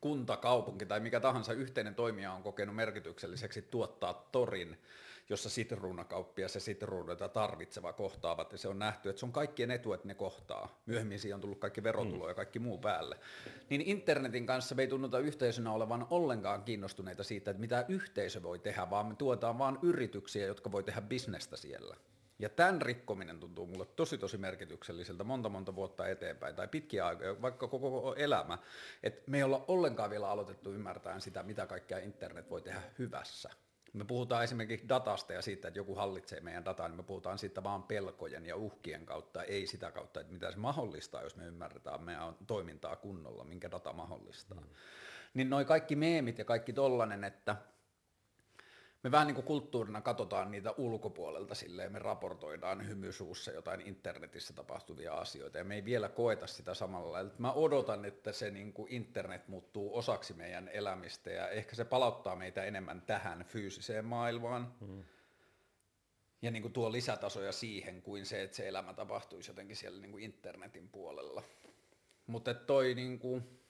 [0.00, 4.78] Kunta, kaupunki tai mikä tahansa yhteinen toimija on kokenut merkitykselliseksi tuottaa torin,
[5.28, 9.92] jossa sitruunakauppias ja sitruunoita tarvitseva kohtaavat, ja se on nähty, että se on kaikkien etu,
[9.92, 10.80] että ne kohtaa.
[10.86, 13.18] Myöhemmin siihen on tullut kaikki verotulo ja kaikki muu päälle.
[13.70, 18.58] Niin internetin kanssa me ei tunnuta yhteisönä olevan ollenkaan kiinnostuneita siitä, että mitä yhteisö voi
[18.58, 21.96] tehdä, vaan me tuotaan vain yrityksiä, jotka voi tehdä bisnestä siellä.
[22.38, 27.42] Ja tämän rikkominen tuntuu mulle tosi tosi merkitykselliseltä monta monta vuotta eteenpäin, tai pitkiä aikoja,
[27.42, 28.58] vaikka koko, koko elämä,
[29.02, 33.50] että me ei olla ollenkaan vielä aloitettu ymmärtämään sitä, mitä kaikkea internet voi tehdä hyvässä
[33.98, 37.64] me puhutaan esimerkiksi datasta ja siitä, että joku hallitsee meidän dataa, niin me puhutaan siitä
[37.64, 42.02] vaan pelkojen ja uhkien kautta, ei sitä kautta, että mitä se mahdollistaa, jos me ymmärretään
[42.02, 44.60] meidän toimintaa kunnolla, minkä data mahdollistaa.
[44.60, 44.66] Mm.
[45.34, 47.56] Niin noi kaikki meemit ja kaikki tollanen, että
[49.06, 55.14] me vähän niin kuin kulttuurina katsotaan niitä ulkopuolelta silleen, me raportoidaan hymysuussa jotain internetissä tapahtuvia
[55.14, 57.32] asioita ja me ei vielä koeta sitä samalla lailla.
[57.38, 62.36] Mä odotan, että se niin kuin internet muuttuu osaksi meidän elämistä ja ehkä se palauttaa
[62.36, 64.74] meitä enemmän tähän fyysiseen maailmaan.
[64.80, 65.04] Mm.
[66.42, 70.12] Ja niin kuin tuo lisätasoja siihen kuin se, että se elämä tapahtuisi jotenkin siellä niin
[70.12, 71.42] kuin internetin puolella.
[72.26, 73.60] Mutta toi niin kuin,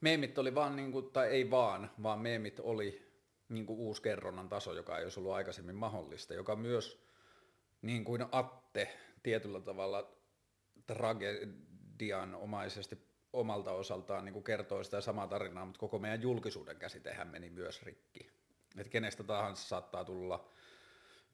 [0.00, 3.13] meemit oli vaan, niin kuin, tai ei vaan, vaan meemit oli
[3.48, 7.04] niin kuin uusi kerronnan taso, joka ei olisi ollut aikaisemmin mahdollista, joka myös
[7.82, 10.16] niin kuin Atte tietyllä tavalla
[10.86, 12.98] tragedianomaisesti
[13.32, 17.82] omalta osaltaan niin kuin kertoo sitä samaa tarinaa, mutta koko meidän julkisuuden käsitehän meni myös
[17.82, 18.30] rikki.
[18.78, 20.48] Että kenestä tahansa saattaa tulla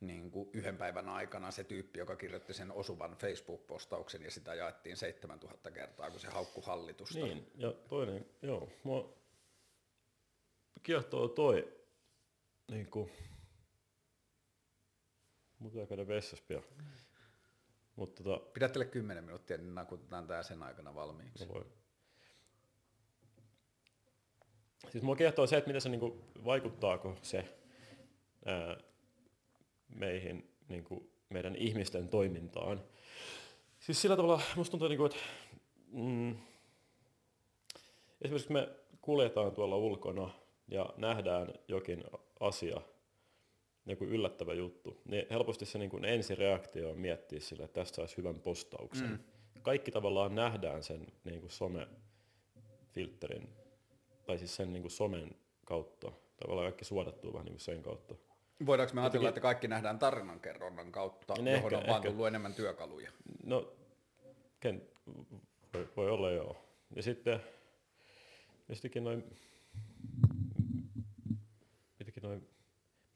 [0.00, 4.96] niin kuin yhden päivän aikana se tyyppi, joka kirjoitti sen osuvan Facebook-postauksen ja sitä jaettiin
[4.96, 7.18] 7000 kertaa, kun se haukku hallitusta.
[7.18, 9.14] Niin, ja toinen, joo, mua
[10.82, 11.79] kiehtoo toi,
[12.70, 13.10] niin kuin,
[15.58, 16.62] mun pitää käydä vessassa pian.
[17.96, 21.46] Mutta tota, Pidättele 10 minuuttia, niin nakutetaan tää sen aikana valmiiksi.
[21.46, 21.66] No voi.
[24.88, 27.58] Siis mua kiehtoo se, että miten se niinku, vaikuttaako se
[28.44, 28.76] ää,
[29.88, 32.84] meihin, niinku, meidän ihmisten toimintaan.
[33.80, 35.18] Siis sillä tavalla musta tuntuu, niinku, että
[35.92, 36.36] mm,
[38.22, 38.68] esimerkiksi me
[39.00, 40.30] kuljetaan tuolla ulkona
[40.68, 42.04] ja nähdään jokin
[42.40, 42.80] asia,
[43.86, 48.16] joku yllättävä juttu, niin helposti se niin kuin ensireaktio on miettiä sille, että tästä saisi
[48.16, 49.10] hyvän postauksen.
[49.10, 49.18] Mm.
[49.62, 53.48] Kaikki tavallaan nähdään sen niin kuin somefilterin,
[54.26, 56.12] tai siis sen niin kuin somen kautta.
[56.36, 58.14] Tavallaan kaikki suodattuu vähän niin kuin sen kautta.
[58.66, 62.54] Voidaanko me ajatella, että kaikki nähdään tarinankerronnan kautta, niin johon ehkä, on vaan tullut enemmän
[62.54, 63.10] työkaluja?
[63.44, 63.72] No,
[64.60, 64.82] ken,
[65.74, 66.56] voi, voi olla joo.
[66.96, 67.40] Ja sitten,
[68.68, 69.04] ja sittenkin
[72.22, 72.48] noin noin,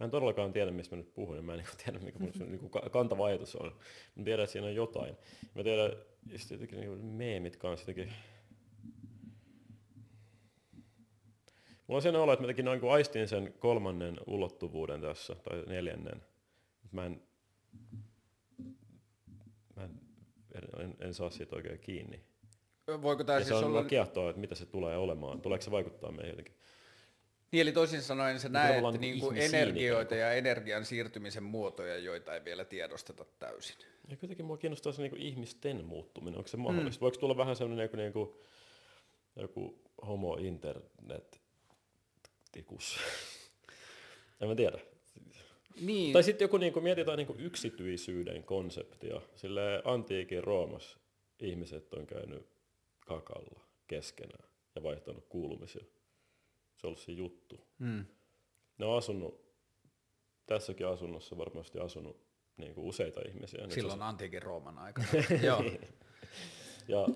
[0.00, 2.32] mä en todellakaan tiedä, mistä mä nyt puhun, ja mä en niin tiedä, mikä mun
[2.38, 3.76] niin kantava ajatus on.
[4.14, 5.16] Mä tiedän, että siinä on jotain.
[5.54, 5.92] Mä tiedän,
[6.30, 8.14] ja sitten jotenkin niin meemit kanssa jotenkin,
[11.86, 16.22] Mulla on sen olo, että mä noin kuin aistin sen kolmannen ulottuvuuden tässä, tai neljännen.
[16.92, 17.22] Mä en,
[19.76, 20.00] mä en,
[20.78, 22.20] en, en saa siitä oikein kiinni.
[23.02, 23.84] Voiko tämä siis se on olla...
[23.84, 25.40] kiehtoa, että mitä se tulee olemaan.
[25.40, 26.54] Tuleeko se vaikuttaa meihin jotenkin?
[27.54, 32.44] Niin, eli toisin sanoen sä näet niin niinku energioita ja energian siirtymisen muotoja, joita ei
[32.44, 33.76] vielä tiedosteta täysin.
[34.08, 36.38] Ja kuitenkin mua kiinnostaa se niinku ihmisten muuttuminen.
[36.38, 36.98] Onko se mahdollista?
[36.98, 37.00] Mm.
[37.00, 38.42] Voiko tulla vähän sellainen joku, niinku,
[39.36, 41.40] joku homo internet
[42.52, 42.98] tikus?
[44.40, 44.78] en mä tiedä.
[45.80, 46.12] Niin.
[46.12, 49.20] Tai sitten joku niinku, mietitään niinku yksityisyyden konseptia.
[49.34, 50.98] Sille antiikin Roomassa
[51.40, 52.46] ihmiset on käynyt
[53.06, 55.84] kakalla keskenään ja vaihtanut kuulumisia
[56.84, 57.60] se on ollut se juttu.
[57.78, 58.04] Mm.
[58.78, 59.44] Ne on asunut,
[60.46, 63.60] tässäkin asunnossa varmasti asunut niin kuin useita ihmisiä.
[63.60, 64.04] Nyt Silloin se...
[64.04, 65.08] antiikin Rooman aikana.
[65.46, 65.64] Joo.
[66.88, 67.08] ja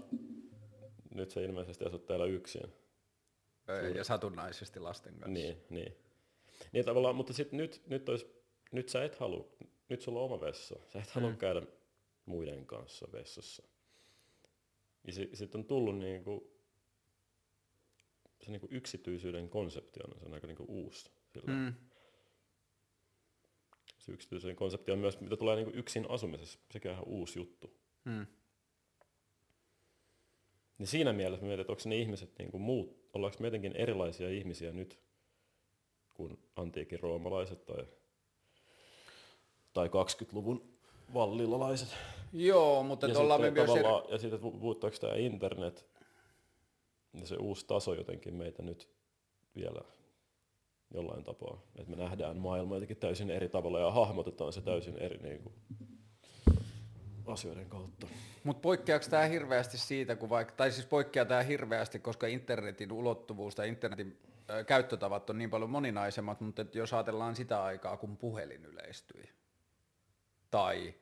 [1.14, 2.72] nyt se ilmeisesti asut täällä yksin.
[3.94, 5.28] Ja satunnaisesti lasten kanssa.
[5.28, 5.96] Niin, niin.
[6.72, 8.26] niin tavallaan, mutta sit nyt, nyt, olisi,
[8.72, 9.48] nyt sä et halua,
[9.88, 10.76] nyt sulla on oma vessa.
[10.92, 11.36] Sä et halua mm.
[11.36, 11.62] käydä
[12.26, 13.62] muiden kanssa vessassa.
[15.04, 16.57] Ja sitten on tullut niinku
[18.42, 21.10] se niin kuin yksityisyyden konsepti on, se on aika niin kuin uusi.
[21.32, 21.52] Sillä.
[21.52, 21.74] Mm.
[23.98, 27.38] Se yksityisyyden konsepti on myös, mitä tulee niin kuin yksin asumisessa, sekin on ihan uusi
[27.38, 27.76] juttu.
[28.04, 28.26] Mm.
[30.78, 34.30] Niin siinä mielessä mietin, että onko ne ihmiset niin kuin muut, ollaanko me jotenkin erilaisia
[34.30, 35.00] ihmisiä nyt
[36.14, 37.86] kuin antiikin roomalaiset tai,
[39.72, 40.78] tai 20-luvun
[41.14, 41.88] vallilalaiset.
[42.32, 43.70] Joo, mutta ja ollaan me myös...
[43.70, 43.88] Eri...
[44.08, 45.86] Ja sitten pu- puhuttaako tämä internet
[47.20, 48.88] ja se uusi taso jotenkin meitä nyt
[49.56, 49.80] vielä
[50.94, 51.62] jollain tapaa.
[51.76, 55.54] Että me nähdään maailma jotenkin täysin eri tavalla ja hahmotetaan se täysin eri niin kuin,
[57.26, 58.06] asioiden kautta.
[58.44, 63.54] Mutta poikkeako tämä hirveästi siitä, kun vaikka, tai siis poikkeaa tämä hirveästi, koska internetin ulottuvuus
[63.54, 64.18] tai internetin
[64.66, 69.28] käyttötavat on niin paljon moninaisemmat, mutta et jos ajatellaan sitä aikaa, kun puhelin yleistyi,
[70.50, 70.94] tai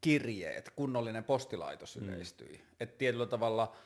[0.00, 2.64] kirjeet, kunnollinen postilaitos yleistyi, mm.
[2.80, 3.76] että tietyllä tavalla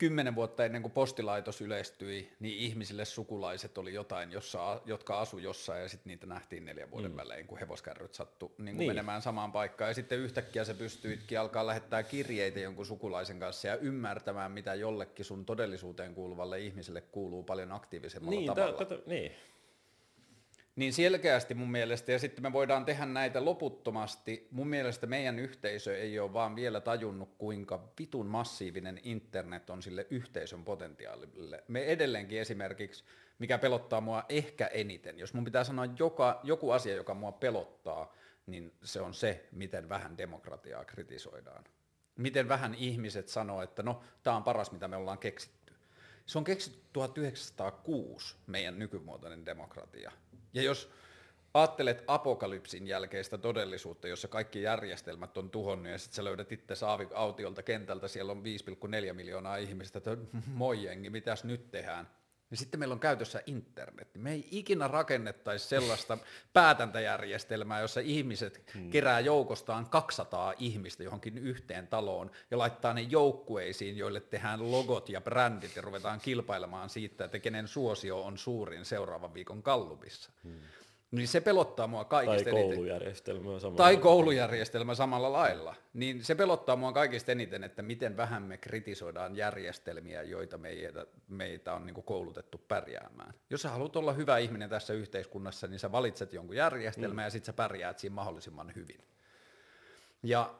[0.00, 5.82] kymmenen vuotta ennen kuin postilaitos yleistyi, niin ihmisille sukulaiset oli jotain, jossa, jotka asu jossain
[5.82, 7.16] ja sitten niitä nähtiin neljän vuoden mm.
[7.16, 8.90] välein, kun hevoskärryt sattu niin kuin Niin.
[8.90, 9.90] menemään samaan paikkaan.
[9.90, 15.24] Ja sitten yhtäkkiä se pystyitkin alkaa lähettää kirjeitä jonkun sukulaisen kanssa ja ymmärtämään, mitä jollekin
[15.24, 19.02] sun todellisuuteen kuuluvalle ihmiselle kuuluu paljon aktiivisemmalla Niin, tavalla.
[19.06, 19.32] niin.
[20.80, 24.48] Niin selkeästi mun mielestä, ja sitten me voidaan tehdä näitä loputtomasti.
[24.50, 30.06] Mun mielestä meidän yhteisö ei ole vaan vielä tajunnut, kuinka vitun massiivinen internet on sille
[30.10, 31.64] yhteisön potentiaalille.
[31.68, 33.04] Me edelleenkin esimerkiksi,
[33.38, 38.14] mikä pelottaa mua ehkä eniten, jos mun pitää sanoa joka, joku asia, joka mua pelottaa,
[38.46, 41.64] niin se on se, miten vähän demokratiaa kritisoidaan.
[42.18, 45.74] Miten vähän ihmiset sanoo, että no, tämä on paras, mitä me ollaan keksitty.
[46.26, 50.12] Se on keksitty 1906, meidän nykymuotoinen demokratia.
[50.54, 50.90] Ja jos
[51.54, 56.74] ajattelet apokalypsin jälkeistä todellisuutta, jossa kaikki järjestelmät on tuhonnut ja sitten sä löydät itse
[57.14, 58.42] autiolta kentältä, siellä on
[59.08, 62.08] 5,4 miljoonaa ihmistä, että moi jengi, mitäs nyt tehdään?
[62.50, 64.08] Ja sitten meillä on käytössä internet.
[64.14, 66.18] Me ei ikinä rakennettaisi sellaista
[66.52, 68.90] päätäntäjärjestelmää, jossa ihmiset hmm.
[68.90, 75.20] kerää joukostaan 200 ihmistä johonkin yhteen taloon ja laittaa ne joukkueisiin, joille tehdään logot ja
[75.20, 80.30] brändit ja ruvetaan kilpailemaan siitä, että kenen suosio on suurin seuraavan viikon kallupissa.
[80.44, 80.60] Hmm.
[81.10, 82.68] Niin se pelottaa mua Tai kaikista eniten.
[82.74, 83.76] koulujärjestelmää samalla.
[83.76, 85.74] Tai koulujärjestelmä samalla lailla.
[85.94, 91.74] Niin se pelottaa mua kaikista eniten, että miten vähän me kritisoidaan järjestelmiä, joita meitä, meitä
[91.74, 93.34] on niin koulutettu pärjäämään.
[93.50, 97.26] Jos sä haluat olla hyvä ihminen tässä yhteiskunnassa, niin sä valitset jonkun järjestelmän mm.
[97.26, 99.04] ja sit sä pärjäät siinä mahdollisimman hyvin.
[100.22, 100.54] Ja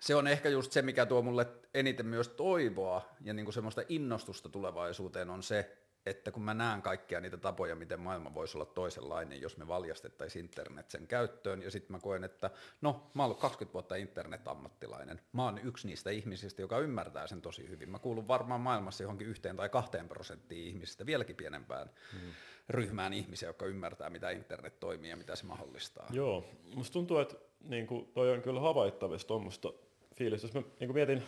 [0.00, 4.48] se on ehkä just se, mikä tuo mulle eniten myös toivoa ja niin semmoista innostusta
[4.48, 5.76] tulevaisuuteen on se,
[6.06, 10.44] että kun mä näen kaikkia niitä tapoja, miten maailma voisi olla toisenlainen, jos me valjastettaisiin
[10.44, 15.20] internet sen käyttöön, ja sitten mä koen, että no, mä oon ollut 20 vuotta internet-ammattilainen.
[15.32, 17.90] Mä oon yksi niistä ihmisistä, joka ymmärtää sen tosi hyvin.
[17.90, 22.32] Mä kuulun varmaan maailmassa johonkin yhteen tai kahteen prosenttiin ihmisistä, vieläkin pienempään hmm.
[22.68, 26.06] ryhmään ihmisiä, jotka ymmärtää, mitä internet toimii ja mitä se mahdollistaa.
[26.10, 29.72] Joo, musta tuntuu, että niin kuin, toi on kyllä havaittavissa tuommoista
[30.14, 30.46] fiilistä.
[30.46, 31.22] Jos mä niin kuin mietin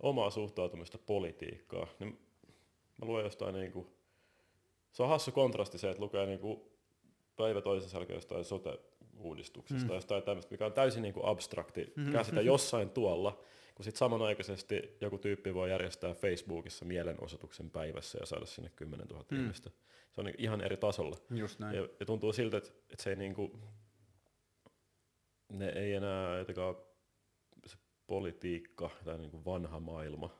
[0.00, 2.29] omaa suhtautumista politiikkaa, niin
[3.00, 3.86] mä luen jostain niin kuin,
[4.92, 6.60] se on hassu kontrasti se, että lukee niin kuin
[7.36, 9.94] päivä toisessa jälkeen jostain sote-uudistuksesta, mm.
[9.94, 12.12] jostain tämmöistä, mikä on täysin niin kuin abstrakti Mm-hmm.
[12.12, 13.38] käsite jossain tuolla,
[13.74, 19.24] kun sitten samanaikaisesti joku tyyppi voi järjestää Facebookissa mielenosoituksen päivässä ja saada sinne 10 000
[19.30, 19.40] mm.
[19.40, 19.70] ihmistä.
[20.10, 21.16] Se on niin ihan eri tasolla.
[21.30, 21.76] Just näin.
[21.76, 23.58] Ja, ja tuntuu siltä, että, että se ei niinku,
[25.48, 26.76] ne ei enää jotenkaan
[27.66, 30.30] se politiikka tai niinku vanha maailma,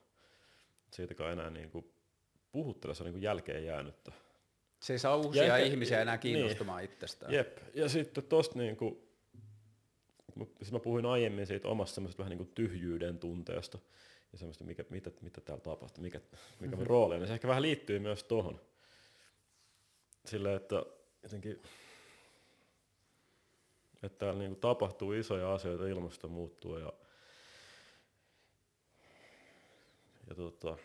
[0.90, 1.92] siitäkään enää niinku
[2.54, 4.12] on niinku jälkeen jäänyttä.
[4.80, 6.20] Se ei saa uusia Ja ehkä- ihmisiä enää niin.
[6.20, 6.90] kiinnostumaan niin.
[6.90, 7.32] itsestään.
[7.32, 9.08] Jep, ja sitten tosta niinku,
[10.34, 13.78] mut- siis mä puhuin aiemmin siitä omasta semmoisesta vähän niinku tyhjyyden tunteesta
[14.32, 16.20] ja semmoista, mikä, mitä, mitä täällä tapahtuu, mikä,
[16.60, 17.20] mikä mun rooli on.
[17.20, 18.60] Ja se ehkä vähän liittyy myös tohon.
[20.26, 20.82] Silleen, että
[21.22, 21.62] jotenkin,
[24.02, 26.92] että täällä niinku tapahtuu isoja asioita, ilmasto muuttuu ja,
[30.28, 30.76] ja tota,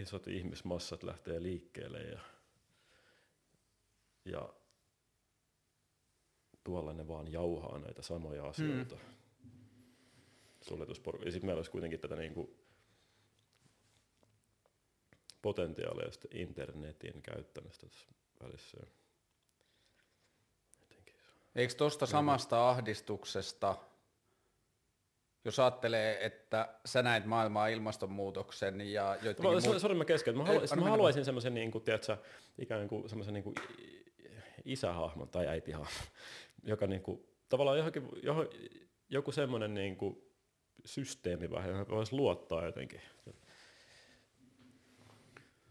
[0.00, 2.20] isot ihmismassat lähtee liikkeelle ja,
[4.24, 4.54] ja
[6.64, 8.94] tuolla ne vaan jauhaa näitä samoja asioita.
[8.94, 9.00] Mm.
[10.60, 11.26] Suljetusporukka.
[11.26, 12.56] Ja sitten meillä olisi kuitenkin tätä niinku
[15.42, 18.06] potentiaalia internetin käyttämistä tässä
[18.42, 18.78] välissä.
[20.80, 21.14] Jotenkin
[21.54, 23.76] Eikö tuosta samasta ahdistuksesta,
[25.44, 29.80] jos ajattelee, että sä näet maailmaa ilmastonmuutoksen ja joidenkin Mä, muut...
[29.80, 30.36] Sori mä kesken.
[30.36, 32.16] Mä, anna mä haluaisin semmoisen niin kuin, tiedätkö,
[32.58, 33.54] ikään kuin semmoisen niin kuin
[34.64, 35.92] isähahmon tai äitihahmon,
[36.72, 38.48] joka niin kuin, tavallaan johonkin, johon,
[39.08, 40.22] joku semmoinen niin kuin
[40.84, 43.00] systeemi vähän, johon voisi luottaa jotenkin.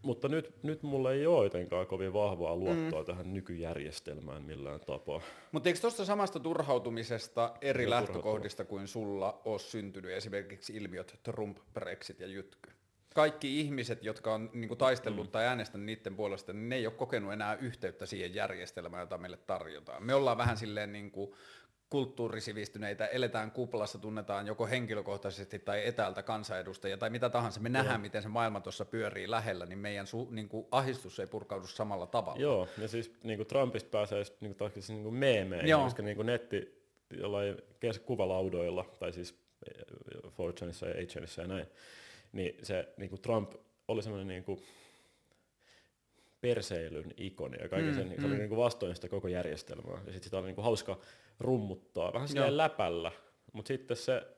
[0.04, 3.06] Mutta nyt, nyt mulla ei ole jotenkaan kovin vahvaa luottoa mm.
[3.06, 5.20] tähän nykyjärjestelmään millään tapaa.
[5.52, 12.20] Mutta eikö tuosta samasta turhautumisesta eri lähtökohdista kuin sulla ole syntynyt esimerkiksi ilmiöt Trump, Brexit
[12.20, 12.70] ja Jytky?
[13.14, 15.30] Kaikki ihmiset, jotka on niin kuin, taistellut mm.
[15.30, 19.36] tai äänestänyt niiden puolesta, niin ne ei ole kokenut enää yhteyttä siihen järjestelmään, jota meille
[19.36, 20.02] tarjotaan.
[20.02, 21.34] Me ollaan vähän silleen niin kuin,
[21.90, 28.22] kulttuurisivistyneitä, eletään kuplassa, tunnetaan joko henkilökohtaisesti tai etäältä kansanedustajia tai mitä tahansa, me nähdään, miten
[28.22, 32.40] se maailma tuossa pyörii lähellä, niin meidän su, niin kuin ahistus ei purkaudu samalla tavalla.
[32.40, 35.84] Joo, ja siis niin kuin Trumpista pääsee niin kuin, niin kuin meemeihin, Joo.
[35.84, 37.56] koska niin kuin netti jollain
[38.06, 39.38] kuvalaudoilla, tai siis
[40.28, 41.66] 4chanissa ja 8 ja näin,
[42.32, 43.52] niin se niin kuin Trump
[43.88, 44.62] oli semmoinen niin kuin,
[46.44, 48.14] perseilyn ikoni ja kaiken mm, sen, mm.
[48.20, 48.38] se oli mm.
[48.38, 49.94] niin kuin vastoin sitä koko järjestelmää.
[49.94, 50.98] Ja sitten sitä oli niin kuin hauska
[51.40, 53.12] rummuttaa, vähän silleen läpällä,
[53.52, 54.36] mutta sitten se,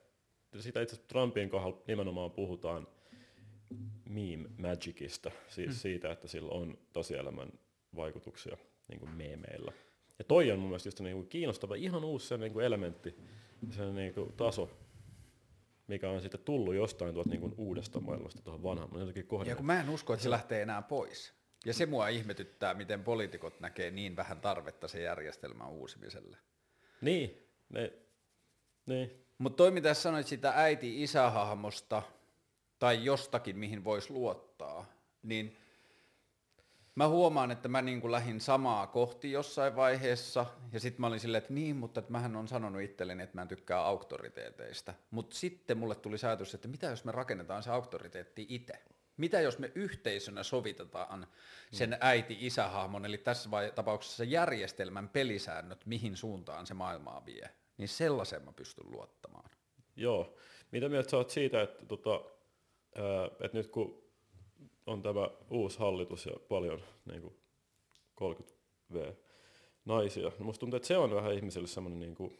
[0.59, 2.89] sitä itse asiassa Trumpin kohdalla nimenomaan puhutaan
[4.05, 5.75] meme magicista, siis mm.
[5.75, 7.53] siitä, että sillä on tosielämän
[7.97, 8.57] vaikutuksia
[8.89, 9.73] niin kuin meemeillä.
[10.19, 13.17] Ja toi on mun mielestä just niin kuin kiinnostava, ihan uusi se niin kuin elementti,
[13.71, 14.71] se niin kuin taso,
[15.87, 18.91] mikä on sitten tullut jostain tuolta niin kuin uudesta maailmasta tuohon vanhaan.
[19.47, 21.35] Ja kun mä en usko, että se lähtee enää pois.
[21.65, 26.37] Ja se mua ihmetyttää, miten poliitikot näkee niin vähän tarvetta sen järjestelmän uusimiselle.
[27.01, 27.93] Niin, ne,
[28.87, 29.27] niin.
[29.39, 32.03] Mutta toi mitä sanoit sitä äiti-isähahmosta
[32.79, 34.87] tai jostakin, mihin voisi luottaa,
[35.23, 35.57] niin
[36.95, 41.43] mä huomaan, että mä niin lähdin samaa kohti jossain vaiheessa, ja sitten mä olin silleen,
[41.43, 44.95] että niin, mutta että mähän on sanonut itselleni, että mä en tykkää auktoriteeteista.
[45.11, 48.83] Mutta sitten mulle tuli ajatus, että mitä jos me rakennetaan se auktoriteetti itse?
[49.17, 51.27] Mitä jos me yhteisönä sovitetaan
[51.73, 58.45] sen äiti-isähahmon, eli tässä vai- tapauksessa järjestelmän pelisäännöt, mihin suuntaan se maailmaa vie, niin sellaisen
[58.45, 59.51] mä pystyn luottamaan.
[59.97, 60.37] Joo.
[60.71, 62.21] Mitä mieltä sä oot siitä, että, tota,
[63.41, 64.03] että nyt kun
[64.87, 67.37] on tämä uusi hallitus ja paljon niin kuin
[68.21, 69.15] 30V
[69.85, 72.39] naisia, niin musta tuntuu, että se on vähän ihmisille semmoinen niin kuin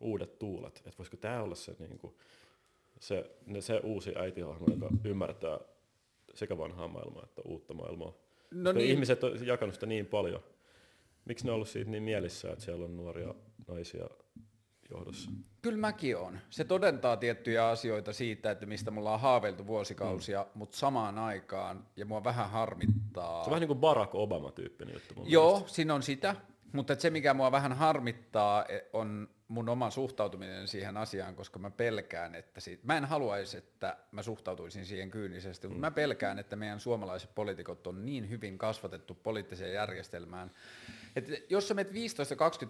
[0.00, 2.14] uudet tuulet, että voisiko tämä olla se, niin kuin,
[3.00, 5.58] se, se uusi äitihahmo, joka ymmärtää
[6.40, 8.12] sekä vanhaa maailmaa että uutta maailmaa.
[8.50, 8.90] No niin.
[8.90, 10.42] Ihmiset on jakanut sitä niin paljon.
[11.24, 13.34] Miksi ne on ollut siitä niin mielissä, että siellä on nuoria
[13.68, 14.06] naisia
[14.90, 15.30] johdossa?
[15.62, 16.38] Kyllä mäkin on.
[16.50, 20.58] Se todentaa tiettyjä asioita siitä, että mistä mulla on haaveiltu vuosikausia, mm.
[20.58, 23.44] mutta samaan aikaan, ja mua vähän harmittaa.
[23.44, 25.14] Se on vähän niin kuin Barack Obama-tyyppinen juttu.
[25.24, 25.74] Joo, mielestä.
[25.74, 26.36] siinä on sitä.
[26.72, 31.70] Mutta se, mikä mua vähän harmittaa, e, on mun oma suhtautuminen siihen asiaan, koska mä
[31.70, 35.80] pelkään, että siitä, mä en haluaisi, että mä suhtautuisin siihen kyynisesti, mutta mm.
[35.80, 40.50] mä pelkään, että meidän suomalaiset poliitikot on niin hyvin kasvatettu poliittiseen järjestelmään,
[41.16, 41.94] että jos sä menet 15-20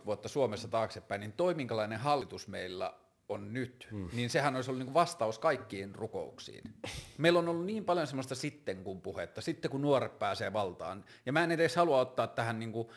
[0.07, 2.94] vuotta Suomessa taaksepäin, niin toi minkälainen hallitus meillä
[3.28, 4.09] on nyt, mm.
[4.12, 6.65] niin sehän olisi ollut niin vastaus kaikkiin rukouksiin.
[7.18, 11.33] Meillä on ollut niin paljon semmoista sitten kun puhetta, sitten kun nuoret pääsee valtaan, ja
[11.33, 12.89] mä en edes halua ottaa tähän niin kuin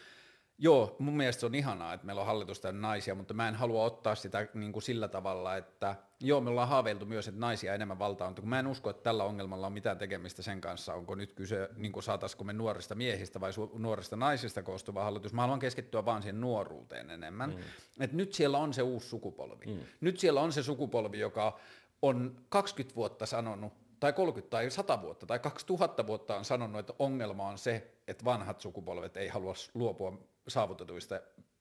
[0.57, 3.83] Joo, mun mielestä se on ihanaa, että meillä on hallitusta naisia, mutta mä en halua
[3.83, 7.99] ottaa sitä niin kuin sillä tavalla, että joo, me ollaan haaveiltu myös, että naisia enemmän
[7.99, 11.15] valtaa on, kun mä en usko, että tällä ongelmalla on mitään tekemistä sen kanssa, onko
[11.15, 15.33] nyt kyse, niin kuin saataisiko me nuorista miehistä vai su- nuorista naisista koostuva hallitus.
[15.33, 17.49] Mä haluan keskittyä vaan siihen nuoruuteen enemmän.
[17.49, 18.03] Mm.
[18.03, 19.65] Et nyt siellä on se uusi sukupolvi.
[19.65, 19.79] Mm.
[20.01, 21.59] Nyt siellä on se sukupolvi, joka
[22.01, 26.93] on 20 vuotta sanonut, tai 30 tai 100 vuotta tai 2000 vuotta on sanonut, että
[26.99, 31.19] ongelma on se, että vanhat sukupolvet ei halua luopua saavutetuista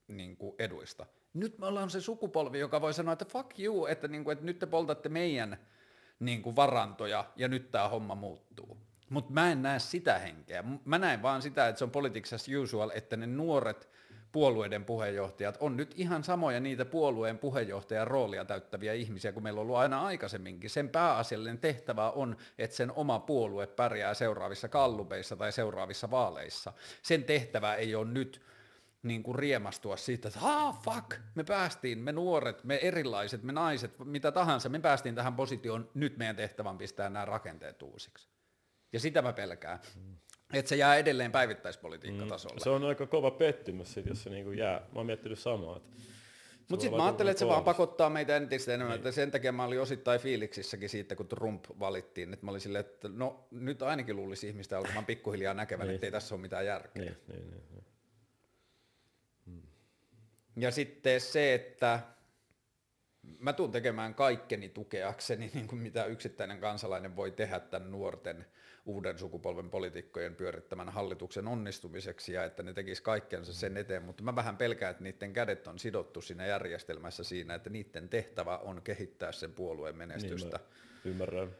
[0.08, 1.06] niin kuin eduista.
[1.34, 4.44] Nyt me ollaan se sukupolvi, joka voi sanoa, että fuck you, että, niin kuin, että
[4.44, 5.58] nyt te poltatte meidän
[6.20, 8.78] niin kuin varantoja ja nyt tämä homma muuttuu.
[9.08, 10.64] Mutta mä en näe sitä henkeä.
[10.84, 13.88] Mä näen vaan sitä, että se on politics as usual, että ne nuoret
[14.32, 19.62] puolueiden puheenjohtajat on nyt ihan samoja niitä puolueen puheenjohtajan roolia täyttäviä ihmisiä kuin meillä on
[19.62, 20.70] ollut aina aikaisemminkin.
[20.70, 26.72] Sen pääasiallinen tehtävä on, että sen oma puolue pärjää seuraavissa kallupeissa tai seuraavissa vaaleissa.
[27.02, 28.42] Sen tehtävä ei ole nyt
[29.02, 33.98] niin kuin riemastua siitä, että ah fuck, me päästiin, me nuoret, me erilaiset, me naiset,
[34.04, 38.28] mitä tahansa, me päästiin tähän positioon, nyt meidän tehtävän pistää nämä rakenteet uusiksi.
[38.92, 39.78] Ja sitä mä pelkään.
[40.52, 42.56] Että se jää edelleen päivittäispolitiikkatasolle.
[42.56, 44.78] Mm, se on aika kova pettymys, sit, jos se niinku jää.
[44.78, 45.80] Mä oon miettinyt samaa.
[46.68, 48.90] Mutta sitten mä ajattelen, että se vaan pakottaa meitä entistä enemmän.
[48.90, 48.98] Niin.
[48.98, 52.32] Että sen takia mä olin osittain fiiliksissäkin siitä, kun Trump valittiin.
[52.32, 55.94] Että mä olin silleen, että no nyt ainakin luulisi ihmistä alkamaan pikkuhiljaa näkevän, niin.
[55.94, 57.02] että ei tässä ole mitään järkeä.
[57.02, 57.84] Niin, niin, niin, niin.
[60.56, 62.00] Ja sitten se, että
[63.38, 68.46] mä tuun tekemään kaikkeni tukeakseni, niin kuin mitä yksittäinen kansalainen voi tehdä tämän nuorten
[68.86, 74.36] uuden sukupolven poliitikkojen pyörittämän hallituksen onnistumiseksi ja että ne tekis kaikkensa sen eteen, mutta mä
[74.36, 79.32] vähän pelkään, että niiden kädet on sidottu siinä järjestelmässä siinä, että niiden tehtävä on kehittää
[79.32, 80.56] sen puolueen menestystä.
[81.04, 81.50] Niin ymmärrän.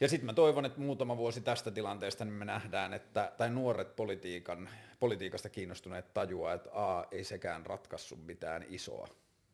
[0.00, 3.96] Ja sitten mä toivon, että muutama vuosi tästä tilanteesta niin me nähdään, että, tai nuoret
[3.96, 4.68] politiikan,
[5.00, 9.08] politiikasta kiinnostuneet tajuaa, että A, ei sekään ratkaisu mitään isoa.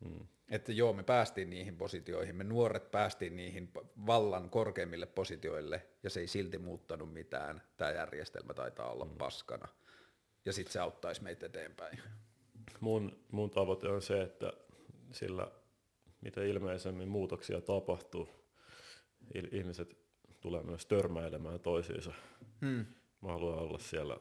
[0.04, 0.26] Hmm.
[0.48, 3.72] Että joo, me päästiin niihin positioihin, me nuoret päästiin niihin
[4.06, 7.62] vallan korkeimmille positioille, ja se ei silti muuttanut mitään.
[7.76, 9.16] Tämä järjestelmä taitaa olla hmm.
[9.16, 9.68] paskana.
[10.44, 12.00] Ja sitten se auttaisi meitä eteenpäin.
[12.80, 14.52] Mun, mun tavoite on se, että
[15.12, 15.50] sillä
[16.20, 18.28] mitä ilmeisemmin muutoksia tapahtuu,
[19.52, 19.96] ihmiset
[20.40, 22.12] tulee myös törmäilemään toisiinsa.
[22.60, 22.86] Hmm.
[23.20, 24.18] Mä haluan olla siellä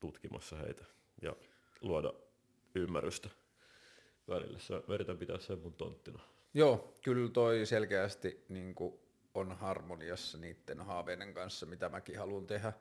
[0.00, 0.84] tutkimassa heitä
[1.22, 1.36] ja
[1.80, 2.12] luoda
[2.74, 3.28] ymmärrystä
[4.28, 4.58] välillä.
[4.58, 6.20] Sä veritän pitää sen mun tonttina.
[6.54, 8.74] Joo, kyllä toi selkeästi niin
[9.34, 12.72] on harmoniassa niiden haaveiden kanssa, mitä mäkin haluan tehdä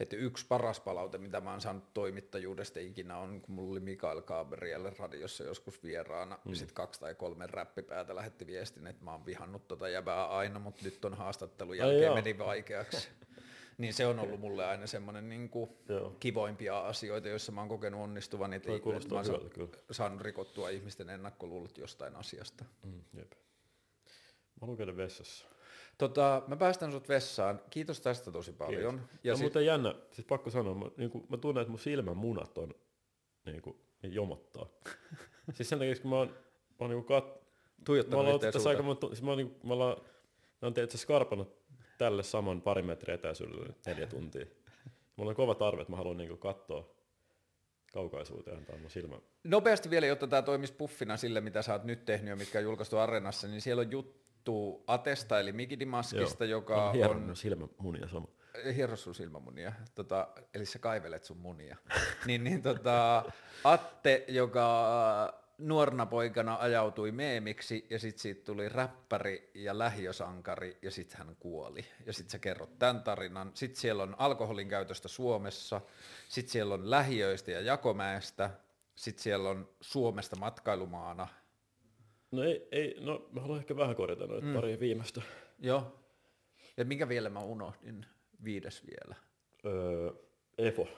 [0.00, 4.22] että yksi paras palaute, mitä mä oon saanut toimittajuudesta ikinä on, kun mulla oli Mikael
[4.22, 6.54] Gabriel radiossa joskus vieraana, mm.
[6.54, 10.84] sitten kaksi tai kolme räppipäätä lähetti viestin, että mä oon vihannut tota jäbää aina, mutta
[10.84, 13.08] nyt on haastattelun jälkeen Ai meni vaikeaksi.
[13.78, 15.50] niin se on ollut mulle aina semmoinen niin
[16.20, 21.78] kivoimpia asioita, joissa mä oon kokenut onnistuvan, että, että mä oon saanut rikottua ihmisten ennakkoluulot
[21.78, 22.64] jostain asiasta.
[22.82, 23.32] Mm, jep.
[24.60, 25.46] Mä käydä vessassa.
[25.98, 27.60] Tota, mä päästän sut vessaan.
[27.70, 28.98] Kiitos tästä tosi paljon.
[28.98, 29.18] Kiitos.
[29.24, 29.44] Ja no, sit...
[29.44, 32.74] mutta jännä, siis pakko sanoa, mä, niin kuin, mä tunnen, että mun silmän munat on
[33.46, 34.66] niin kuin, niin jomottaa.
[35.54, 36.34] siis sen takia, kun mä oon, mä
[36.80, 37.38] oon niin kat...
[37.84, 39.96] Tuijottanut mä oon tässä aika, mä, siis mä oon, niin, mä oon,
[40.62, 41.58] mä oon skarpannut
[41.98, 44.46] tälle saman pari metriä etäisyydelle neljä tuntia.
[45.16, 46.88] Mulla on kova tarve, että mä haluan niin katsoa
[47.92, 49.18] kaukaisuuteen tai mun silmä.
[49.44, 52.64] Nopeasti vielä, jotta tämä toimisi puffina sille, mitä sä oot nyt tehnyt ja mitkä on
[52.64, 56.60] julkaistu Areenassa, niin siellä on juttu johtuu Atesta eli Mikidimaskista, Joo.
[56.60, 56.94] joka on...
[56.94, 58.26] Hieron silmämunia sama.
[58.74, 61.76] Hiero sun silmämunia, tota, eli sä kaivelet sun munia.
[62.26, 63.24] niin, niin tota,
[63.64, 71.18] Atte, joka nuorena poikana ajautui meemiksi ja sitten siitä tuli räppäri ja lähiosankari ja sitten
[71.18, 71.84] hän kuoli.
[72.06, 73.50] Ja sitten sä kerrot tämän tarinan.
[73.54, 75.80] Sitten siellä on alkoholin käytöstä Suomessa,
[76.28, 78.50] sitten siellä on lähiöistä ja jakomäestä,
[78.96, 81.28] sitten siellä on Suomesta matkailumaana
[82.30, 84.54] No ei, ei, no mä haluan ehkä vähän korjata noita mm.
[84.54, 85.22] pari viimeistä.
[85.58, 86.04] Joo.
[86.76, 88.06] Ja minkä vielä mä unohdin?
[88.44, 89.14] Viides vielä.
[89.66, 90.12] Öö,
[90.58, 90.88] EFO.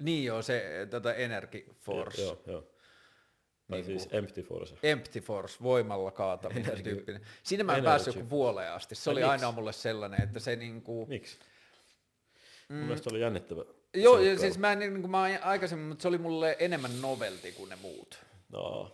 [0.00, 2.22] Niin joo, se tätä Energy Force.
[2.22, 2.60] joo, joo.
[2.60, 4.74] Tai niin siis Empty Force.
[4.82, 6.82] Empty Force, voimalla kaataminen Energy.
[6.82, 7.20] tyyppinen.
[7.42, 7.90] Siinä mä en Energy.
[7.90, 8.94] päässyt joku puoleen asti.
[8.94, 9.30] Se ja oli miksi?
[9.30, 11.06] aina mulle sellainen, että se niinku...
[11.06, 11.38] Miksi?
[12.68, 12.76] Mm.
[12.76, 13.64] Mun mielestä oli jännittävä.
[13.94, 17.76] Joo, siis mä, niin kuin mä aikaisemmin, mutta se oli mulle enemmän novelti kuin ne
[17.76, 18.18] muut.
[18.48, 18.92] No,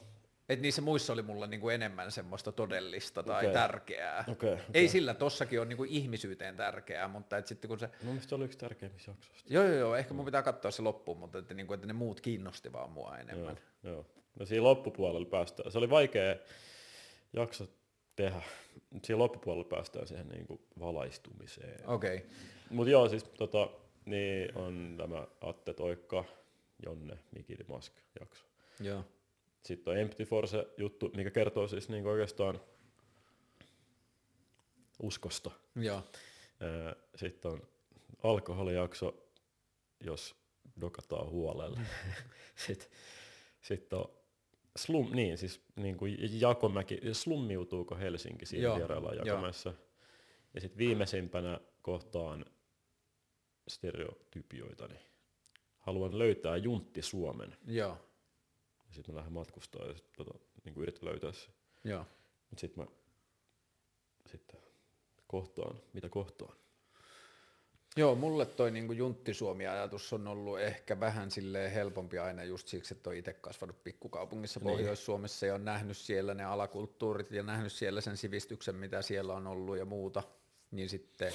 [0.48, 3.52] että niissä muissa oli mulla niinku enemmän semmoista todellista tai okay.
[3.52, 4.24] tärkeää.
[4.28, 4.64] Okay, okay.
[4.74, 7.88] Ei sillä, tossakin on niinku ihmisyyteen tärkeää, mutta et sitten kun se...
[8.02, 9.54] Mun mielestä oli yksi tärkeimmistä jaksoista.
[9.54, 12.20] Joo, joo, joo, ehkä mun pitää katsoa se loppuun, mutta että, niinku, että ne muut
[12.20, 13.58] kiinnosti vaan mua enemmän.
[13.82, 14.06] Joo, joo.
[14.38, 15.72] No siinä loppupuolella päästään.
[15.72, 16.36] Se oli vaikea
[17.32, 17.68] jakso
[18.16, 18.42] tehdä.
[19.04, 21.88] Siinä loppupuolella päästään siihen niinku valaistumiseen.
[21.88, 22.16] Okei.
[22.16, 22.28] Okay.
[22.70, 23.70] Mutta joo, siis tota,
[24.04, 26.24] niin on tämä Atte Toikka,
[26.86, 28.44] Jonne, Mikili Mask jakso.
[28.80, 29.04] Joo.
[29.62, 32.60] Sitten on Empty Force-juttu, mikä kertoo siis niin oikeastaan
[35.02, 35.50] uskosta.
[35.76, 36.02] Joo.
[37.14, 37.62] Sitten on
[38.22, 39.30] alkoholijakso,
[40.00, 40.34] jos
[40.80, 41.80] dokataan huolella.
[42.66, 42.88] Sitten
[43.60, 44.10] sit on
[44.76, 48.76] slum, niin siis niin kuin Jakomäki, slummiutuuko Helsinki siinä Joo.
[48.76, 49.74] vieraillaan Jakomäessä.
[50.54, 52.44] Ja sitten viimeisimpänä kohtaan
[53.68, 54.94] stereotypioitani.
[55.78, 57.56] Haluan löytää Juntti Suomen.
[57.66, 58.07] Joo.
[58.88, 61.48] Ja sitten mä lähden matkustaa ja sit, tota, niin kuin yritän löytää se.
[61.84, 62.06] Joo.
[62.50, 62.90] Mutta sitten mä
[64.26, 64.60] sitten
[65.26, 66.56] kohtaan, mitä kohtaan.
[67.96, 72.94] Joo, mulle toi niin Juntti Suomi-ajatus on ollut ehkä vähän sille helpompi aina just siksi,
[72.94, 74.70] että on itse kasvanut pikkukaupungissa niin.
[74.70, 79.46] Pohjois-Suomessa ja on nähnyt siellä ne alakulttuurit ja nähnyt siellä sen sivistyksen, mitä siellä on
[79.46, 80.22] ollut ja muuta.
[80.70, 81.32] Niin sitten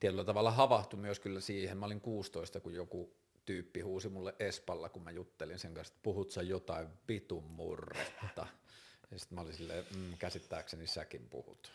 [0.00, 1.78] tietyllä tavalla havahtui myös kyllä siihen.
[1.78, 6.02] Mä olin 16, kun joku tyyppi huusi mulle Espalla, kun mä juttelin sen kanssa, että
[6.02, 8.46] puhut sä jotain vitun murretta.
[9.10, 11.72] Ja sitten mä olin silleen, mm, käsittääkseni säkin puhut.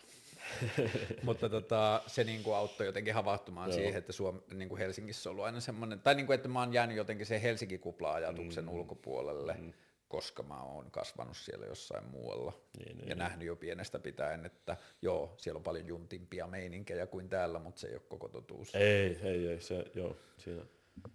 [1.22, 3.76] Mutta tota, se niinku auttoi jotenkin havahtumaan Joo.
[3.76, 6.96] siihen, että Suom, niinku Helsingissä on ollut aina semmoinen, tai niinku, että mä oon jäänyt
[6.96, 8.70] jotenkin sen Helsinki-kupla-ajatuksen mm.
[8.70, 9.72] ulkopuolelle, mm.
[10.08, 13.18] koska mä oon kasvanut siellä jossain muualla niin, niin, ja niin.
[13.18, 17.86] nähnyt jo pienestä pitäen, että joo, siellä on paljon juntimpia meininkejä kuin täällä, mutta se
[17.86, 18.74] ei ole koko totuus.
[18.74, 20.62] Ei, ei, ei, se, joo, siinä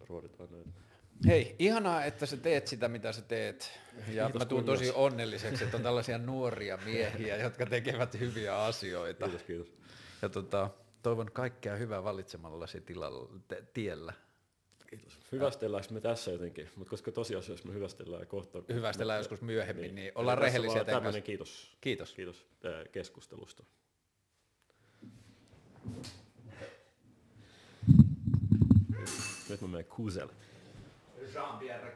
[0.07, 0.69] ruoditaan näitä.
[1.27, 3.79] Hei, ihanaa, että sä teet sitä, mitä sä teet.
[4.13, 9.25] Ja Kiitos mä tuun tosi onnelliseksi, että on tällaisia nuoria miehiä, jotka tekevät hyviä asioita.
[9.25, 9.73] Kiitos, kiitos.
[10.21, 10.69] Ja tota,
[11.03, 14.13] toivon kaikkea hyvää valitsemallasi tilalla, te, tiellä.
[14.89, 15.19] Kiitos.
[15.31, 18.61] Hyvästelläänkö me tässä jotenkin, mutta koska tosiasiassa me hyvästellään kohta.
[18.73, 20.83] Hyvästellään joskus myöhemmin, niin, niin ollaan rehellisiä.
[20.83, 21.77] Tämmöinen kiitos.
[21.81, 22.13] Kiitos.
[22.13, 22.45] Kiitos
[22.91, 23.63] keskustelusta.
[29.49, 30.29] Nyt mä menen Kusel.
[31.33, 31.91] Jean-Pierre.